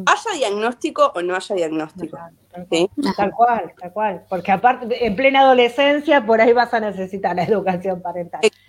haya 0.07 0.39
diagnóstico 0.39 1.13
o 1.15 1.23
no 1.23 1.35
haya 1.35 1.55
diagnóstico. 1.55 2.19
Tal 3.17 3.33
cual, 3.33 3.73
tal 3.79 3.93
cual. 3.93 4.25
Porque 4.29 4.53
aparte, 4.53 5.07
en 5.07 5.15
plena 5.15 5.41
adolescencia, 5.41 6.25
por 6.25 6.41
ahí 6.41 6.53
vas 6.53 6.73
a 6.75 6.81
necesitar 6.81 7.37
la 7.37 7.45
educación 7.45 8.01
parental. 8.01 8.41
Exacto, 8.43 8.61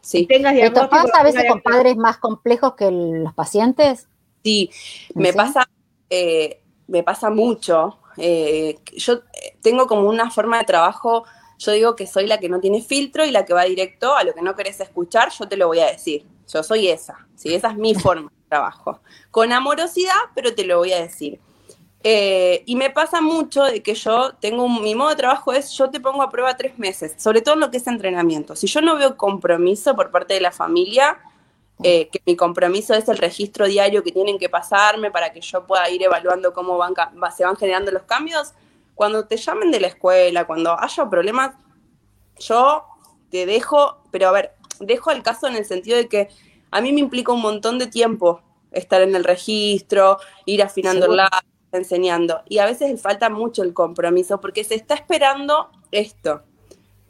sí. 0.00 0.26
¿Esto 0.30 0.88
pasa 0.88 1.20
a 1.20 1.22
veces 1.24 1.44
con 1.48 1.60
padres 1.60 1.96
más 1.96 2.18
complejos 2.18 2.74
que 2.74 2.90
los 2.90 3.34
pacientes? 3.34 4.08
Sí, 4.42 4.70
me 5.14 5.32
pasa, 5.32 5.68
eh, 6.10 6.60
me 6.86 7.02
pasa 7.02 7.30
mucho. 7.30 7.98
Eh, 8.16 8.78
yo 8.96 9.22
tengo 9.62 9.86
como 9.86 10.08
una 10.08 10.30
forma 10.30 10.58
de 10.58 10.64
trabajo, 10.64 11.24
yo 11.58 11.72
digo 11.72 11.96
que 11.96 12.06
soy 12.06 12.26
la 12.26 12.38
que 12.38 12.48
no 12.48 12.60
tiene 12.60 12.82
filtro 12.82 13.24
y 13.24 13.30
la 13.30 13.44
que 13.44 13.54
va 13.54 13.64
directo 13.64 14.14
a 14.14 14.24
lo 14.24 14.34
que 14.34 14.42
no 14.42 14.54
querés 14.54 14.80
escuchar, 14.80 15.30
yo 15.30 15.48
te 15.48 15.56
lo 15.56 15.66
voy 15.66 15.80
a 15.80 15.86
decir. 15.86 16.24
Yo 16.52 16.62
soy 16.62 16.88
esa, 16.88 17.26
¿sí? 17.36 17.54
esa 17.54 17.70
es 17.70 17.76
mi 17.76 17.94
forma 17.94 18.30
trabajo. 18.48 19.00
Con 19.30 19.52
amorosidad, 19.52 20.14
pero 20.34 20.54
te 20.54 20.64
lo 20.64 20.78
voy 20.78 20.92
a 20.92 21.00
decir. 21.00 21.40
Eh, 22.06 22.62
y 22.66 22.76
me 22.76 22.90
pasa 22.90 23.22
mucho 23.22 23.64
de 23.64 23.82
que 23.82 23.94
yo 23.94 24.34
tengo 24.34 24.68
mi 24.68 24.94
modo 24.94 25.08
de 25.08 25.16
trabajo 25.16 25.54
es 25.54 25.70
yo 25.72 25.88
te 25.88 26.00
pongo 26.00 26.22
a 26.22 26.28
prueba 26.28 26.54
tres 26.54 26.78
meses, 26.78 27.14
sobre 27.16 27.40
todo 27.40 27.54
en 27.54 27.60
lo 27.60 27.70
que 27.70 27.78
es 27.78 27.86
entrenamiento. 27.86 28.54
Si 28.54 28.66
yo 28.66 28.82
no 28.82 28.96
veo 28.96 29.16
compromiso 29.16 29.96
por 29.96 30.10
parte 30.10 30.34
de 30.34 30.42
la 30.42 30.52
familia, 30.52 31.18
eh, 31.82 32.10
que 32.12 32.20
mi 32.26 32.36
compromiso 32.36 32.92
es 32.92 33.08
el 33.08 33.16
registro 33.16 33.66
diario 33.66 34.02
que 34.02 34.12
tienen 34.12 34.38
que 34.38 34.50
pasarme 34.50 35.10
para 35.10 35.32
que 35.32 35.40
yo 35.40 35.66
pueda 35.66 35.88
ir 35.88 36.02
evaluando 36.02 36.52
cómo 36.52 36.76
van, 36.76 36.92
se 37.34 37.44
van 37.46 37.56
generando 37.56 37.90
los 37.90 38.02
cambios, 38.02 38.52
cuando 38.94 39.26
te 39.26 39.38
llamen 39.38 39.70
de 39.70 39.80
la 39.80 39.86
escuela, 39.86 40.46
cuando 40.46 40.78
haya 40.78 41.08
problemas, 41.08 41.56
yo 42.38 42.84
te 43.30 43.46
dejo, 43.46 44.02
pero 44.10 44.28
a 44.28 44.32
ver, 44.32 44.52
dejo 44.78 45.10
el 45.10 45.22
caso 45.22 45.46
en 45.46 45.56
el 45.56 45.64
sentido 45.64 45.96
de 45.96 46.08
que 46.10 46.28
a 46.70 46.82
mí 46.82 46.92
me 46.92 47.00
implica 47.00 47.32
un 47.32 47.40
montón 47.40 47.78
de 47.78 47.86
tiempo 47.86 48.42
estar 48.72 49.00
en 49.00 49.16
el 49.16 49.24
registro, 49.24 50.18
ir 50.44 50.62
afinando 50.62 51.06
la 51.06 51.30
enseñando. 51.78 52.42
Y 52.48 52.58
a 52.58 52.66
veces 52.66 53.00
falta 53.00 53.30
mucho 53.30 53.62
el 53.62 53.74
compromiso 53.74 54.40
porque 54.40 54.64
se 54.64 54.74
está 54.74 54.94
esperando 54.94 55.70
esto. 55.90 56.42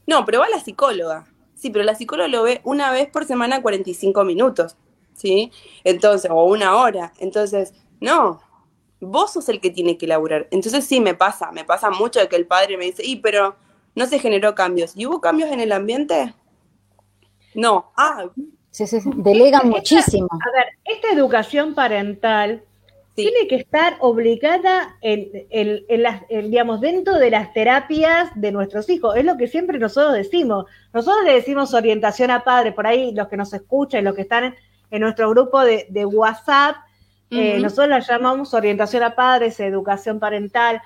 No, 0.07 0.25
pero 0.25 0.41
va 0.41 0.49
la 0.49 0.61
psicóloga. 0.61 1.27
Sí, 1.55 1.71
pero 1.71 1.85
la 1.85 1.95
psicóloga 1.95 2.29
lo 2.29 2.43
ve 2.43 2.61
una 2.65 2.91
vez 2.91 3.09
por 3.09 3.25
semana 3.25 3.63
45 3.63 4.25
minutos, 4.25 4.77
¿sí? 5.15 5.51
Entonces, 5.83 6.31
o 6.31 6.45
una 6.45 6.77
hora. 6.77 7.13
Entonces, 7.19 7.73
no, 8.01 8.41
vos 9.01 9.33
sos 9.33 9.49
el 9.49 9.61
que 9.61 9.71
tiene 9.71 9.97
que 9.97 10.07
laburar. 10.07 10.49
Entonces 10.51 10.85
sí, 10.85 11.01
me 11.01 11.15
pasa, 11.15 11.53
me 11.53 11.65
pasa 11.65 11.91
mucho 11.91 12.21
de 12.21 12.29
que 12.29 12.37
el 12.37 12.47
padre 12.47 12.77
me 12.77 12.85
dice, 12.85 13.03
y 13.05 13.17
pero 13.17 13.57
no 13.95 14.07
se 14.07 14.19
generó 14.19 14.55
cambios. 14.55 14.93
¿Y 14.97 15.07
hubo 15.07 15.21
cambios 15.21 15.51
en 15.51 15.61
el 15.61 15.73
ambiente? 15.73 16.35
No. 17.55 17.93
Ah, 17.97 18.27
Sí, 18.75 18.89
sí, 18.89 19.01
sí. 19.01 19.09
Delegan 19.15 19.69
muchísimo. 19.69 20.27
A 20.33 20.51
ver, 20.51 20.67
esta 20.85 21.13
educación 21.13 21.77
parental 21.77 22.65
tiene 23.15 23.47
que 23.49 23.57
estar 23.57 23.97
obligada 24.01 24.97
en, 25.01 25.47
en, 25.51 26.03
las, 26.03 26.23
digamos, 26.29 26.81
dentro 26.81 27.15
de 27.15 27.31
las 27.31 27.53
terapias 27.53 28.31
de 28.35 28.51
nuestros 28.51 28.91
hijos. 28.91 29.17
Es 29.17 29.25
lo 29.25 29.37
que 29.37 29.47
siempre 29.47 29.79
nosotros 29.79 30.15
decimos. 30.15 30.67
Nosotros 30.93 31.25
le 31.25 31.35
decimos 31.35 31.75
orientación 31.75 32.31
a 32.31 32.43
padre, 32.43 32.73
por 32.73 32.87
ahí 32.87 33.15
los 33.15 33.29
que 33.29 33.37
nos 33.37 33.53
escuchan, 33.53 34.05
los 34.05 34.15
que 34.15 34.23
están 34.23 34.55
en, 34.91 35.01
nuestro 35.01 35.31
grupo 35.31 35.61
de, 35.61 36.07
WhatsApp, 36.07 36.77
eh, 37.31 37.59
nosotros 37.61 37.89
la 37.89 38.01
llamamos 38.01 38.55
orientación 38.55 39.03
a 39.03 39.15
padres, 39.15 39.59
educación 39.61 40.19
parental. 40.19 40.83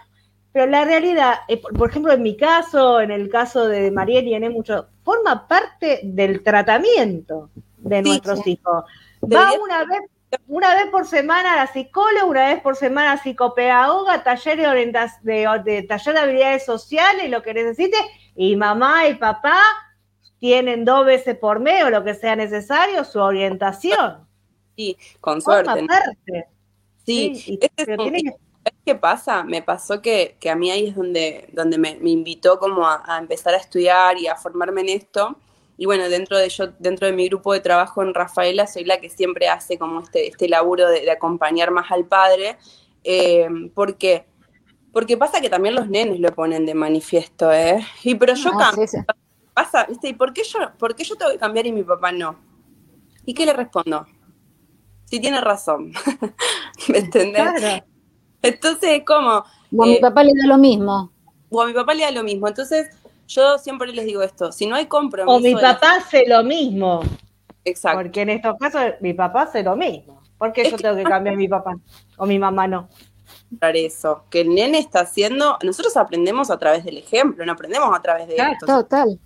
Pero 0.52 0.66
la 0.66 0.84
realidad, 0.84 1.34
eh, 1.48 1.60
por 1.60 1.90
ejemplo, 1.90 2.12
en 2.12 2.22
mi 2.22 2.36
caso, 2.36 3.00
en 3.00 3.10
el 3.10 3.28
caso 3.30 3.68
de 3.68 3.90
Mariel 3.90 4.28
y 4.28 4.34
en 4.34 4.52
mucho, 4.52 4.88
forma 5.02 5.46
parte 5.46 6.00
del 6.02 6.42
tratamiento 6.42 7.50
de 7.78 8.02
nuestros 8.02 8.46
hijos. 8.46 8.84
Va 9.22 9.52
una 9.62 9.84
vez, 9.84 10.00
una 10.46 10.74
vez 10.74 10.86
por 10.90 11.06
semana 11.06 11.54
a 11.54 11.56
la 11.56 11.66
psicóloga, 11.66 12.24
una 12.24 12.46
vez 12.48 12.60
por 12.60 12.76
semana 12.76 13.16
psicopedagoga, 13.16 14.22
taller 14.22 14.58
de, 14.58 15.08
de, 15.22 15.82
taller 15.82 16.14
de 16.14 16.20
habilidades 16.20 16.64
sociales, 16.64 17.30
lo 17.30 17.42
que 17.42 17.54
necesite, 17.54 17.96
y 18.34 18.56
mamá 18.56 19.08
y 19.08 19.14
papá 19.14 19.60
tienen 20.38 20.84
dos 20.84 21.04
veces 21.04 21.36
por 21.36 21.60
mes 21.60 21.84
o 21.84 21.90
lo 21.90 22.04
que 22.04 22.14
sea 22.14 22.36
necesario 22.36 23.04
su 23.04 23.20
orientación. 23.20 24.26
Sí, 24.78 24.96
con 25.20 25.42
suerte. 25.42 25.88
Sí, 27.04 27.58
¿Qué 28.84 28.94
pasa? 28.94 29.42
Me 29.42 29.60
pasó 29.60 30.00
que, 30.00 30.36
a 30.48 30.54
mí 30.54 30.70
ahí 30.70 30.86
es 30.86 30.94
donde, 30.94 31.48
donde 31.52 31.78
me, 31.78 31.98
invitó 32.04 32.60
como 32.60 32.86
a, 32.86 33.02
a, 33.04 33.18
empezar 33.18 33.54
a 33.54 33.56
estudiar 33.56 34.16
y 34.18 34.28
a 34.28 34.36
formarme 34.36 34.82
en 34.82 34.90
esto. 34.90 35.36
Y 35.80 35.86
bueno, 35.86 36.08
dentro 36.08 36.36
de 36.36 36.48
yo, 36.48 36.72
dentro 36.80 37.06
de 37.06 37.12
mi 37.12 37.28
grupo 37.28 37.52
de 37.52 37.60
trabajo 37.60 38.02
en 38.02 38.12
Rafaela, 38.12 38.66
soy 38.66 38.84
la 38.84 39.00
que 39.00 39.08
siempre 39.08 39.48
hace 39.48 39.78
como 39.78 40.00
este, 40.00 40.26
este 40.26 40.48
laburo 40.48 40.88
de, 40.88 41.08
acompañar 41.08 41.70
más 41.70 41.90
al 41.92 42.04
padre. 42.04 42.58
Eh, 43.04 43.48
¿Por 43.74 43.96
qué? 43.96 44.26
Porque 44.92 45.16
pasa 45.16 45.40
que 45.40 45.48
también 45.48 45.76
los 45.76 45.88
nenes 45.88 46.18
lo 46.18 46.34
ponen 46.34 46.66
de 46.66 46.74
manifiesto, 46.74 47.52
¿eh? 47.52 47.86
Y 48.02 48.16
pero 48.16 48.34
yo 48.34 48.50
ah, 48.54 48.72
cambio. 48.72 48.86
Pasa, 49.54 49.84
¿viste? 49.84 50.08
¿Y 50.08 50.14
por 50.14 50.32
qué, 50.32 50.42
yo, 50.42 50.58
por 50.78 50.96
qué 50.96 51.04
yo 51.04 51.14
tengo 51.14 51.30
que 51.30 51.38
cambiar 51.38 51.66
y 51.66 51.72
mi 51.72 51.84
papá 51.84 52.10
no? 52.10 52.36
¿Y 53.24 53.32
qué 53.32 53.46
le 53.46 53.52
respondo? 53.52 54.04
Si 55.04 55.20
tiene 55.20 55.40
razón. 55.40 55.92
¿Me 56.88 56.98
entendés? 56.98 57.82
Entonces, 58.42 59.02
¿cómo? 59.06 59.44
O 59.76 59.82
a 59.82 59.86
mi 59.86 59.94
eh, 59.94 60.00
papá 60.00 60.24
le 60.24 60.32
da 60.34 60.48
lo 60.48 60.58
mismo. 60.58 61.12
O 61.50 61.62
a 61.62 61.66
mi 61.66 61.72
papá 61.72 61.94
le 61.94 62.02
da 62.02 62.10
lo 62.10 62.24
mismo. 62.24 62.48
Entonces, 62.48 62.88
yo 63.28 63.58
siempre 63.58 63.92
les 63.92 64.06
digo 64.06 64.22
esto, 64.22 64.50
si 64.50 64.66
no 64.66 64.74
hay 64.74 64.86
compromiso... 64.86 65.36
O 65.36 65.40
mi 65.40 65.54
papá 65.54 65.96
hace 65.96 66.26
lo 66.26 66.42
mismo. 66.42 67.02
Exacto. 67.64 68.00
Porque 68.00 68.22
en 68.22 68.30
estos 68.30 68.56
casos 68.58 68.82
mi 69.00 69.12
papá 69.12 69.42
hace 69.42 69.62
lo 69.62 69.76
mismo. 69.76 70.22
¿Por 70.38 70.52
qué 70.52 70.70
yo 70.70 70.76
tengo 70.76 70.96
que 70.96 71.04
cambiar 71.04 71.34
a 71.34 71.38
mi 71.38 71.46
papá? 71.46 71.76
O 72.16 72.26
mi 72.26 72.38
mamá 72.38 72.66
no. 72.66 72.88
Eso, 73.60 74.24
que 74.30 74.40
el 74.40 74.54
nene 74.54 74.78
está 74.78 75.00
haciendo, 75.00 75.58
nosotros 75.62 75.96
aprendemos 75.96 76.50
a 76.50 76.58
través 76.58 76.84
del 76.84 76.96
ejemplo, 76.96 77.44
no 77.44 77.52
aprendemos 77.52 77.94
a 77.96 78.00
través 78.00 78.28
de 78.28 78.36
esto. 78.36 78.66
Total. 78.66 79.18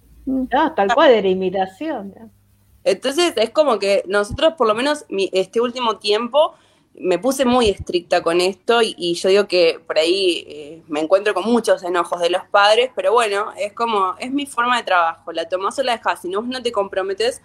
tal 0.76 0.94
cual 0.94 1.12
de 1.12 1.22
la 1.22 1.28
imitación. 1.28 2.14
Entonces 2.84 3.34
es 3.36 3.50
como 3.50 3.78
que 3.78 4.02
nosotros 4.08 4.54
por 4.54 4.66
lo 4.66 4.74
menos 4.74 5.04
este 5.08 5.60
último 5.60 5.98
tiempo 5.98 6.54
me 6.94 7.18
puse 7.18 7.44
muy 7.44 7.68
estricta 7.68 8.22
con 8.22 8.40
esto 8.40 8.80
y, 8.82 9.14
yo 9.14 9.28
digo 9.28 9.46
que 9.46 9.80
por 9.86 9.98
ahí 9.98 10.44
eh, 10.46 10.82
me 10.88 11.00
encuentro 11.00 11.34
con 11.34 11.44
muchos 11.44 11.82
enojos 11.82 12.20
de 12.20 12.30
los 12.30 12.44
padres, 12.44 12.90
pero 12.94 13.12
bueno, 13.12 13.52
es 13.56 13.72
como, 13.72 14.14
es 14.18 14.30
mi 14.30 14.46
forma 14.46 14.76
de 14.76 14.82
trabajo, 14.84 15.32
la 15.32 15.48
tomás 15.48 15.78
o 15.78 15.82
la 15.82 15.96
dejas, 15.96 16.22
si 16.22 16.28
no, 16.28 16.42
no 16.42 16.62
te 16.62 16.72
comprometes, 16.72 17.40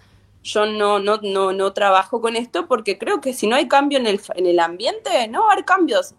yo 0.48 0.64
no, 0.66 0.98
no, 0.98 1.18
no, 1.22 1.52
no 1.52 1.72
trabajo 1.72 2.20
con 2.20 2.34
esto 2.34 2.66
porque 2.66 2.96
creo 2.96 3.20
que 3.20 3.34
si 3.34 3.46
no 3.46 3.56
hay 3.56 3.68
cambio 3.68 3.98
en 3.98 4.06
el, 4.06 4.20
en 4.34 4.46
el 4.46 4.58
ambiente, 4.58 5.28
no 5.28 5.42
va 5.42 5.50
a 5.50 5.52
haber 5.52 5.64
cambios. 5.64 6.14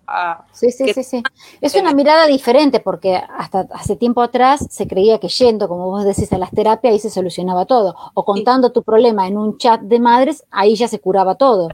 sí, 0.53 0.71
sí, 0.71 0.93
sí, 0.93 1.03
sí. 1.03 1.23
Es 1.61 1.75
una 1.75 1.93
mirada 1.93 2.27
diferente 2.27 2.79
porque 2.79 3.15
hasta 3.15 3.67
hace 3.73 3.95
tiempo 3.95 4.21
atrás 4.21 4.67
se 4.69 4.87
creía 4.87 5.19
que 5.19 5.29
yendo, 5.29 5.67
como 5.67 5.87
vos 5.87 6.03
decís, 6.03 6.31
a 6.31 6.37
las 6.37 6.51
terapias 6.51 6.93
ahí 6.93 6.99
se 6.99 7.09
solucionaba 7.09 7.65
todo. 7.65 7.95
O 8.13 8.23
contando 8.23 8.71
tu 8.71 8.83
problema 8.83 9.27
en 9.27 9.37
un 9.37 9.57
chat 9.57 9.81
de 9.81 9.99
madres, 9.99 10.43
ahí 10.51 10.75
ya 10.75 10.87
se 10.87 10.99
curaba 10.99 11.35
todo. 11.35 11.69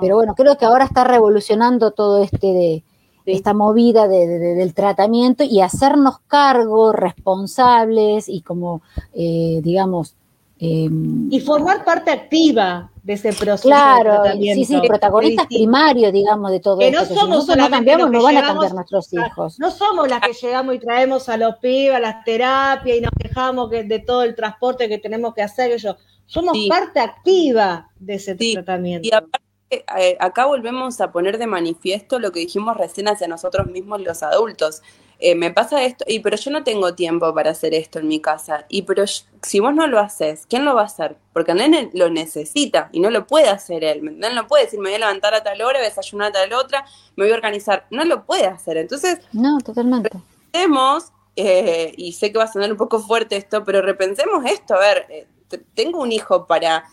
Pero 0.00 0.16
bueno, 0.16 0.34
creo 0.34 0.58
que 0.58 0.66
ahora 0.66 0.84
está 0.84 1.04
revolucionando 1.04 1.92
todo 1.92 2.22
este 2.22 2.48
de 2.48 2.84
esta 3.24 3.54
movida 3.54 4.08
del 4.08 4.74
tratamiento 4.74 5.44
y 5.44 5.60
hacernos 5.60 6.18
cargo, 6.26 6.92
responsables 6.92 8.28
y 8.28 8.42
como, 8.42 8.82
eh, 9.14 9.60
digamos... 9.62 10.14
Em, 10.60 11.32
y 11.32 11.40
formar 11.40 11.84
parte 11.84 12.10
activa 12.10 12.90
de 13.04 13.12
ese 13.12 13.32
proceso 13.32 13.68
claro, 13.68 14.12
de 14.12 14.18
tratamiento. 14.18 14.66
Sí, 14.66 14.74
sí, 14.74 14.88
protagonistas 14.88 15.46
primarios, 15.46 16.12
digamos, 16.12 16.50
de 16.50 16.58
todo 16.58 16.78
que 16.78 16.90
No 16.90 17.04
somos 17.04 17.46
si 17.46 17.54
no 17.56 17.70
cambiamos, 17.70 18.10
no 18.10 18.22
van 18.22 18.38
a 18.38 18.42
cambiar 18.42 18.74
nuestros 18.74 19.12
hijos. 19.12 19.58
No 19.60 19.70
somos 19.70 20.08
las 20.08 20.20
que 20.20 20.32
llegamos 20.32 20.74
y 20.74 20.78
traemos 20.80 21.28
a 21.28 21.36
los 21.36 21.56
pibes 21.56 21.94
a 21.94 22.00
las 22.00 22.24
terapias 22.24 22.98
y 22.98 23.00
nos 23.00 23.12
quejamos 23.18 23.70
de 23.70 24.02
todo 24.04 24.24
el 24.24 24.34
transporte 24.34 24.88
que 24.88 24.98
tenemos 24.98 25.32
que 25.32 25.42
hacer. 25.42 25.80
Somos 26.26 26.58
parte 26.68 26.98
activa 26.98 27.88
de 27.98 28.14
ese 28.14 28.34
tratamiento. 28.34 29.06
Y 29.06 29.12
aparte 29.12 29.48
eh, 29.70 30.16
acá 30.18 30.46
volvemos 30.46 31.00
a 31.00 31.12
poner 31.12 31.38
de 31.38 31.46
manifiesto 31.46 32.18
lo 32.18 32.32
que 32.32 32.40
dijimos 32.40 32.76
recién 32.76 33.06
hacia 33.06 33.28
nosotros 33.28 33.66
mismos 33.68 34.00
los 34.00 34.22
adultos. 34.22 34.82
Eh, 35.20 35.34
me 35.34 35.52
pasa 35.52 35.82
esto, 35.82 36.04
y 36.06 36.20
pero 36.20 36.36
yo 36.36 36.52
no 36.52 36.62
tengo 36.62 36.94
tiempo 36.94 37.34
para 37.34 37.50
hacer 37.50 37.74
esto 37.74 37.98
en 37.98 38.06
mi 38.06 38.20
casa. 38.20 38.66
Y 38.68 38.82
pero 38.82 39.04
si 39.42 39.58
vos 39.58 39.74
no 39.74 39.86
lo 39.88 39.98
haces, 39.98 40.46
¿quién 40.48 40.64
lo 40.64 40.74
va 40.74 40.82
a 40.82 40.86
hacer? 40.86 41.16
Porque 41.32 41.52
el 41.52 41.58
nene 41.58 41.90
lo 41.92 42.08
necesita 42.08 42.88
y 42.92 43.00
no 43.00 43.10
lo 43.10 43.26
puede 43.26 43.48
hacer 43.48 43.82
él. 43.82 44.18
No 44.18 44.30
lo 44.30 44.46
puede 44.46 44.64
decir, 44.64 44.78
me 44.78 44.90
voy 44.90 44.96
a 44.96 45.00
levantar 45.00 45.34
a 45.34 45.42
tal 45.42 45.60
hora, 45.60 45.78
voy 45.78 45.86
a 45.86 45.88
desayunar 45.88 46.28
a 46.28 46.32
tal 46.32 46.52
otra, 46.52 46.84
me 47.16 47.24
voy 47.24 47.32
a 47.32 47.36
organizar. 47.36 47.86
No 47.90 48.04
lo 48.04 48.24
puede 48.24 48.46
hacer. 48.46 48.76
Entonces, 48.76 49.20
no, 49.32 49.58
totalmente. 49.58 50.10
Repensemos, 50.52 51.12
eh, 51.34 51.92
y 51.96 52.12
sé 52.12 52.30
que 52.30 52.38
va 52.38 52.44
a 52.44 52.52
sonar 52.52 52.70
un 52.70 52.78
poco 52.78 53.00
fuerte 53.00 53.36
esto, 53.36 53.64
pero 53.64 53.82
repensemos 53.82 54.44
esto. 54.44 54.74
A 54.74 54.78
ver, 54.78 55.06
eh, 55.08 55.26
tengo 55.74 56.00
un 56.00 56.12
hijo 56.12 56.46
para 56.46 56.84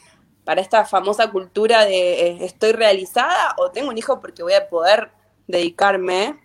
para 0.45 0.61
esta 0.61 0.85
famosa 0.85 1.31
cultura 1.31 1.85
de 1.85 2.45
estoy 2.45 2.71
realizada 2.71 3.55
o 3.57 3.71
tengo 3.71 3.89
un 3.89 3.97
hijo 3.97 4.21
porque 4.21 4.43
voy 4.43 4.53
a 4.53 4.69
poder 4.69 5.09
dedicarme 5.47 6.39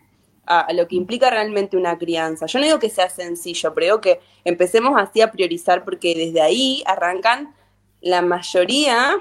a, 0.50 0.72
lo 0.72 0.88
que 0.88 0.96
implica 0.96 1.30
realmente 1.30 1.76
una 1.76 1.96
crianza. 1.96 2.46
Yo 2.46 2.58
no 2.58 2.64
digo 2.64 2.78
que 2.80 2.90
sea 2.90 3.08
sencillo, 3.08 3.72
pero 3.72 3.86
digo 3.86 4.00
que 4.00 4.20
empecemos 4.44 4.94
así 4.96 5.20
a 5.20 5.30
priorizar 5.30 5.84
porque 5.84 6.14
desde 6.14 6.40
ahí 6.40 6.82
arrancan 6.86 7.54
la 8.00 8.20
mayoría 8.20 9.12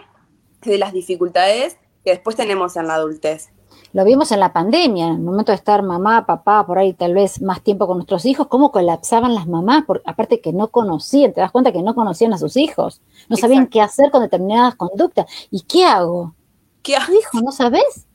de 0.63 0.77
las 0.79 0.91
dificultades 0.91 1.77
que 2.03 2.11
después 2.11 2.35
tenemos 2.35 2.75
en 2.77 2.87
la 2.87 2.95
adultez. 2.95 3.51
Lo 3.93 4.03
vimos 4.05 4.31
en 4.31 4.39
la 4.39 4.53
pandemia, 4.53 5.07
en 5.07 5.13
el 5.13 5.21
momento 5.21 5.51
de 5.51 5.57
estar 5.57 5.83
mamá, 5.83 6.25
papá, 6.25 6.65
por 6.65 6.79
ahí 6.79 6.93
tal 6.93 7.13
vez 7.13 7.41
más 7.41 7.61
tiempo 7.61 7.85
con 7.85 7.97
nuestros 7.97 8.25
hijos, 8.25 8.47
cómo 8.47 8.71
colapsaban 8.71 9.35
las 9.35 9.47
mamás, 9.47 9.85
por, 9.85 10.01
aparte 10.05 10.41
que 10.41 10.51
no 10.51 10.69
conocían, 10.69 11.33
te 11.33 11.41
das 11.41 11.51
cuenta 11.51 11.71
que 11.71 11.83
no 11.83 11.93
conocían 11.93 12.33
a 12.33 12.37
sus 12.39 12.57
hijos, 12.57 13.01
no 13.29 13.37
sabían 13.37 13.67
qué 13.67 13.81
hacer 13.81 14.09
con 14.09 14.23
determinadas 14.23 14.75
conductas. 14.75 15.27
¿Y 15.51 15.61
qué 15.61 15.85
hago? 15.85 16.33
¿Qué 16.81 16.95
hago? 16.95 17.13
Hijo, 17.13 17.41
¿no 17.41 17.51
sabes? 17.51 18.07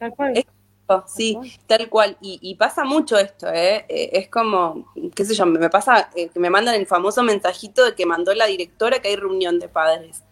Sí, 1.06 1.38
tal 1.66 1.88
cual. 1.88 2.16
Y, 2.20 2.54
pasa 2.56 2.84
mucho 2.84 3.18
esto, 3.18 3.48
¿eh? 3.48 3.84
¿eh? 3.88 4.10
Es 4.12 4.28
como, 4.28 4.92
qué 5.14 5.24
sé 5.24 5.34
yo, 5.34 5.46
me 5.46 5.70
pasa 5.70 6.10
eh, 6.14 6.28
que 6.28 6.40
me 6.40 6.50
mandan 6.50 6.74
el 6.74 6.86
famoso 6.86 7.22
mensajito 7.22 7.84
de 7.84 7.94
que 7.94 8.06
mandó 8.06 8.34
la 8.34 8.46
directora 8.46 9.00
que 9.00 9.08
hay 9.08 9.16
reunión 9.16 9.58
de 9.58 9.68
padres. 9.68 10.22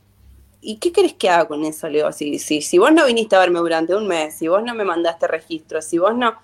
¿Y 0.60 0.76
qué 0.76 0.92
querés 0.92 1.14
que 1.14 1.28
haga 1.28 1.46
con 1.46 1.64
eso, 1.64 1.88
Leo? 1.88 2.12
Si, 2.12 2.38
si, 2.38 2.62
si 2.62 2.78
vos 2.78 2.92
no 2.92 3.04
viniste 3.06 3.34
a 3.34 3.40
verme 3.40 3.58
durante 3.58 3.96
un 3.96 4.06
mes, 4.06 4.36
si 4.36 4.46
vos 4.46 4.62
no 4.62 4.74
me 4.74 4.84
mandaste 4.84 5.26
registro, 5.26 5.82
si 5.82 5.98
vos 5.98 6.14
no... 6.14 6.34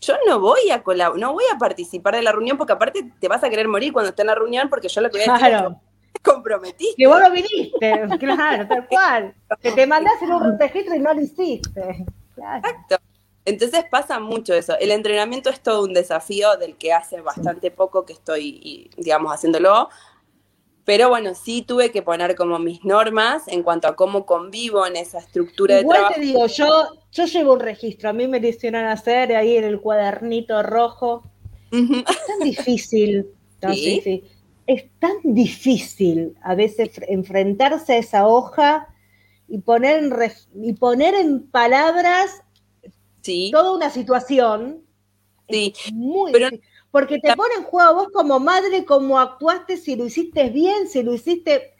Yo 0.00 0.14
no 0.26 0.40
voy 0.40 0.70
a 0.70 0.82
no 1.18 1.34
voy 1.34 1.44
a 1.52 1.58
participar 1.58 2.14
de 2.14 2.22
la 2.22 2.32
reunión 2.32 2.56
porque 2.56 2.72
aparte 2.72 3.12
te 3.20 3.28
vas 3.28 3.44
a 3.44 3.50
querer 3.50 3.68
morir 3.68 3.92
cuando 3.92 4.10
esté 4.10 4.22
en 4.22 4.28
la 4.28 4.34
reunión 4.34 4.70
porque 4.70 4.88
yo 4.88 5.02
lo 5.02 5.10
que 5.10 5.18
voy 5.18 5.28
a 5.28 5.32
decir 5.34 5.48
claro. 5.48 5.80
comprometiste. 6.22 6.94
Que 6.96 7.06
vos 7.06 7.20
no 7.20 7.30
viniste, 7.30 8.18
claro, 8.18 8.66
tal 8.66 8.86
cual. 8.86 9.34
Que 9.60 9.72
te 9.72 9.86
mandaste 9.86 10.24
un 10.24 10.58
registro 10.58 10.94
y 10.94 11.00
no 11.00 11.12
lo 11.12 11.20
hiciste. 11.20 12.06
Exacto. 12.34 12.96
Entonces 13.50 13.84
pasa 13.90 14.20
mucho 14.20 14.54
eso. 14.54 14.78
El 14.78 14.90
entrenamiento 14.92 15.50
es 15.50 15.60
todo 15.60 15.84
un 15.84 15.92
desafío 15.92 16.56
del 16.56 16.76
que 16.76 16.92
hace 16.92 17.20
bastante 17.20 17.70
poco 17.70 18.04
que 18.06 18.12
estoy, 18.12 18.90
digamos, 18.96 19.32
haciéndolo. 19.32 19.88
Pero 20.84 21.08
bueno, 21.08 21.34
sí 21.34 21.62
tuve 21.62 21.90
que 21.90 22.02
poner 22.02 22.34
como 22.36 22.58
mis 22.58 22.84
normas 22.84 23.48
en 23.48 23.62
cuanto 23.62 23.88
a 23.88 23.96
cómo 23.96 24.24
convivo 24.24 24.86
en 24.86 24.96
esa 24.96 25.18
estructura 25.18 25.76
de 25.76 25.84
trabajo. 25.84 26.14
te 26.14 26.20
digo, 26.20 26.46
yo, 26.46 26.88
yo 27.12 27.24
llevo 27.26 27.52
un 27.54 27.60
registro. 27.60 28.10
A 28.10 28.12
mí 28.12 28.26
me 28.26 28.38
hicieron 28.38 28.84
hacer 28.86 29.34
ahí 29.36 29.56
en 29.56 29.64
el 29.64 29.80
cuadernito 29.80 30.62
rojo. 30.62 31.24
Es 31.70 32.26
tan 32.26 32.40
difícil. 32.42 33.26
Es 34.66 34.84
tan 35.00 35.16
difícil 35.24 36.36
a 36.42 36.54
veces 36.54 36.90
enfrentarse 37.08 37.94
a 37.94 37.98
esa 37.98 38.28
hoja 38.28 38.86
y 39.48 39.58
poner 39.58 40.08
y 40.54 40.74
poner 40.74 41.14
en 41.14 41.50
palabras 41.50 42.44
toda 43.50 43.72
una 43.72 43.90
situación. 43.90 44.84
Sí, 45.48 45.74
muy 45.92 46.32
pero, 46.32 46.48
porque 46.90 47.18
te 47.18 47.34
pone 47.34 47.54
en 47.56 47.64
juego 47.64 47.94
vos 47.94 48.08
como 48.12 48.38
madre, 48.40 48.84
cómo 48.84 49.18
actuaste, 49.18 49.76
si 49.76 49.96
lo 49.96 50.06
hiciste 50.06 50.50
bien, 50.50 50.88
si 50.88 51.02
lo 51.02 51.14
hiciste... 51.14 51.74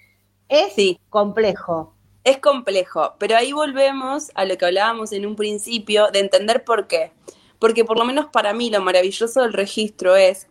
Es 0.49 0.75
complejo. 1.09 1.95
Es 2.25 2.39
complejo, 2.39 3.15
pero 3.19 3.37
ahí 3.37 3.53
volvemos 3.53 4.31
a 4.35 4.45
lo 4.45 4.59
que 4.59 4.67
hablábamos 4.67 5.13
en 5.13 5.25
un 5.25 5.37
principio 5.37 6.11
de 6.11 6.19
entender 6.19 6.65
por 6.65 6.87
qué. 6.87 7.13
Porque 7.59 7.85
por 7.85 7.99
lo 7.99 8.05
menos 8.05 8.27
para 8.27 8.53
mí 8.53 8.71
lo 8.71 8.81
maravilloso 8.81 9.43
del 9.43 9.53
registro 9.53 10.17
es 10.17 10.49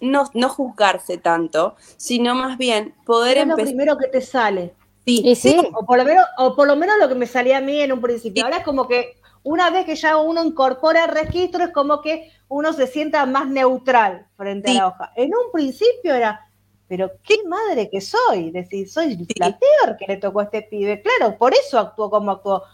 no, 0.00 0.24
no 0.34 0.48
juzgarse 0.48 1.18
tanto, 1.18 1.76
sino 1.96 2.34
más 2.34 2.58
bien 2.58 2.94
poder 3.04 3.38
empezar. 3.38 3.58
lo 3.58 3.64
primero 3.64 3.98
que 3.98 4.08
te 4.08 4.20
sale. 4.20 4.74
Sí, 5.06 5.34
sí. 5.34 5.56
O, 5.72 5.86
por 5.86 5.98
lo 5.98 6.04
menos, 6.04 6.24
o 6.36 6.54
por 6.54 6.66
lo 6.66 6.76
menos 6.76 6.96
lo 7.00 7.08
que 7.08 7.14
me 7.14 7.26
salía 7.26 7.58
a 7.58 7.60
mí 7.62 7.80
en 7.80 7.92
un 7.92 8.00
principio. 8.00 8.44
Ahora 8.44 8.58
es 8.58 8.64
como 8.64 8.86
que 8.86 9.16
una 9.42 9.70
vez 9.70 9.84
que 9.84 9.96
ya 9.96 10.16
uno 10.16 10.44
incorpora 10.44 11.04
el 11.04 11.10
registro, 11.10 11.64
es 11.64 11.70
como 11.70 12.00
que 12.00 12.30
uno 12.48 12.72
se 12.72 12.86
sienta 12.86 13.26
más 13.26 13.48
neutral 13.48 14.26
frente 14.36 14.70
a 14.70 14.74
la 14.74 14.86
hoja. 14.88 15.12
En 15.16 15.30
un 15.34 15.52
principio 15.52 16.14
era, 16.14 16.48
pero 16.86 17.10
qué 17.22 17.36
madre 17.46 17.90
que 17.90 18.00
soy, 18.00 18.50
decir, 18.50 18.88
soy 18.88 19.26
la 19.36 19.58
peor 19.58 19.96
que 19.98 20.06
le 20.06 20.16
tocó 20.16 20.40
a 20.40 20.44
este 20.44 20.62
pibe. 20.62 21.02
Claro, 21.02 21.36
por 21.36 21.52
eso 21.54 21.78
actuó 21.78 22.10
como 22.10 22.32
actuó. 22.32 22.64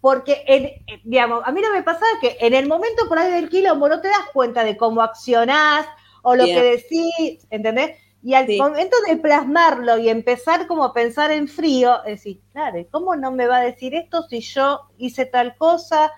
Porque, 0.00 0.44
en, 0.46 1.00
digamos, 1.04 1.42
a 1.44 1.52
mí 1.52 1.60
no 1.60 1.72
me 1.72 1.82
pasa 1.82 2.04
que 2.20 2.36
en 2.40 2.54
el 2.54 2.66
momento 2.66 3.08
por 3.08 3.18
ahí 3.18 3.30
del 3.32 3.48
quilombo 3.48 3.88
no 3.88 4.00
te 4.00 4.08
das 4.08 4.26
cuenta 4.32 4.64
de 4.64 4.76
cómo 4.76 5.00
accionás 5.00 5.86
o 6.22 6.34
lo 6.34 6.44
que 6.44 6.62
decís, 6.62 7.46
¿entendés? 7.50 7.96
Y 8.22 8.34
al 8.34 8.46
momento 8.56 8.96
de 9.08 9.16
plasmarlo 9.16 9.98
y 9.98 10.08
empezar 10.08 10.68
como 10.68 10.84
a 10.84 10.92
pensar 10.92 11.32
en 11.32 11.48
frío, 11.48 11.98
decir, 12.06 12.40
claro, 12.52 12.78
¿cómo 12.90 13.16
no 13.16 13.32
me 13.32 13.46
va 13.46 13.56
a 13.56 13.62
decir 13.62 13.94
esto 13.94 14.22
si 14.28 14.40
yo 14.40 14.80
hice 14.96 15.26
tal 15.26 15.56
cosa? 15.56 16.12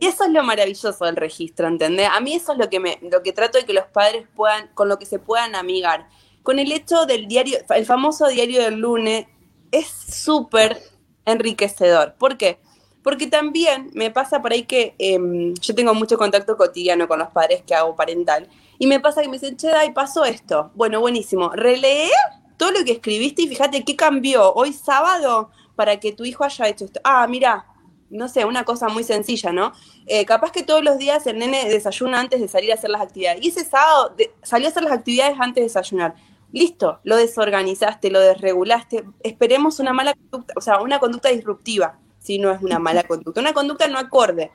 y 0.00 0.06
eso 0.06 0.24
es 0.24 0.30
lo 0.30 0.42
maravilloso 0.42 1.04
del 1.04 1.16
registro, 1.16 1.68
¿entendés? 1.68 2.08
A 2.10 2.20
mí 2.20 2.34
eso 2.34 2.52
es 2.52 2.58
lo 2.58 2.70
que 2.70 2.80
me, 2.80 2.98
lo 3.02 3.22
que 3.22 3.34
trato 3.34 3.58
de 3.58 3.66
que 3.66 3.74
los 3.74 3.84
padres 3.84 4.26
puedan, 4.34 4.68
con 4.72 4.88
lo 4.88 4.98
que 4.98 5.04
se 5.04 5.18
puedan 5.18 5.54
amigar. 5.54 6.08
Con 6.42 6.58
el 6.58 6.72
hecho 6.72 7.04
del 7.04 7.28
diario, 7.28 7.58
el 7.68 7.84
famoso 7.84 8.26
diario 8.28 8.62
del 8.62 8.76
lunes, 8.76 9.26
es 9.70 9.86
súper 9.86 10.78
enriquecedor. 11.26 12.14
¿Por 12.14 12.38
qué? 12.38 12.58
Porque 13.02 13.26
también 13.26 13.90
me 13.92 14.10
pasa 14.10 14.40
por 14.40 14.52
ahí 14.52 14.62
que 14.62 14.94
em, 14.98 15.52
yo 15.54 15.74
tengo 15.74 15.92
mucho 15.92 16.16
contacto 16.16 16.56
cotidiano 16.56 17.06
con 17.06 17.18
los 17.18 17.28
padres 17.28 17.62
que 17.66 17.74
hago 17.74 17.94
parental. 17.94 18.48
Y 18.80 18.86
me 18.86 18.98
pasa 18.98 19.20
que 19.20 19.28
me 19.28 19.34
dicen, 19.34 19.58
che, 19.58 19.68
y 19.86 19.90
pasó 19.90 20.24
esto. 20.24 20.70
Bueno, 20.74 21.00
buenísimo. 21.00 21.50
Relee 21.50 22.08
todo 22.56 22.70
lo 22.70 22.82
que 22.82 22.92
escribiste 22.92 23.42
y 23.42 23.48
fíjate 23.48 23.84
qué 23.84 23.94
cambió 23.94 24.54
hoy 24.54 24.72
sábado 24.72 25.50
para 25.76 26.00
que 26.00 26.12
tu 26.12 26.24
hijo 26.24 26.44
haya 26.44 26.66
hecho 26.66 26.86
esto. 26.86 26.98
Ah, 27.04 27.26
mira, 27.28 27.66
no 28.08 28.26
sé, 28.26 28.46
una 28.46 28.64
cosa 28.64 28.88
muy 28.88 29.04
sencilla, 29.04 29.52
¿no? 29.52 29.74
Eh, 30.06 30.24
capaz 30.24 30.50
que 30.50 30.62
todos 30.62 30.82
los 30.82 30.96
días 30.96 31.26
el 31.26 31.38
nene 31.38 31.68
desayuna 31.68 32.20
antes 32.20 32.40
de 32.40 32.48
salir 32.48 32.70
a 32.72 32.76
hacer 32.76 32.88
las 32.88 33.02
actividades. 33.02 33.44
Y 33.44 33.48
ese 33.48 33.66
sábado 33.66 34.16
salió 34.42 34.68
a 34.68 34.70
hacer 34.70 34.82
las 34.82 34.92
actividades 34.92 35.36
antes 35.38 35.56
de 35.56 35.62
desayunar. 35.68 36.14
Listo, 36.50 37.00
lo 37.04 37.18
desorganizaste, 37.18 38.10
lo 38.10 38.18
desregulaste. 38.18 39.04
Esperemos 39.22 39.78
una 39.78 39.92
mala 39.92 40.14
conducta, 40.14 40.54
o 40.56 40.62
sea, 40.62 40.80
una 40.80 41.00
conducta 41.00 41.28
disruptiva, 41.28 41.98
si 42.18 42.38
no 42.38 42.50
es 42.50 42.62
una 42.62 42.78
mala 42.78 43.02
conducta, 43.02 43.42
una 43.42 43.52
conducta 43.52 43.86
no 43.88 43.98
acorde. 43.98 44.50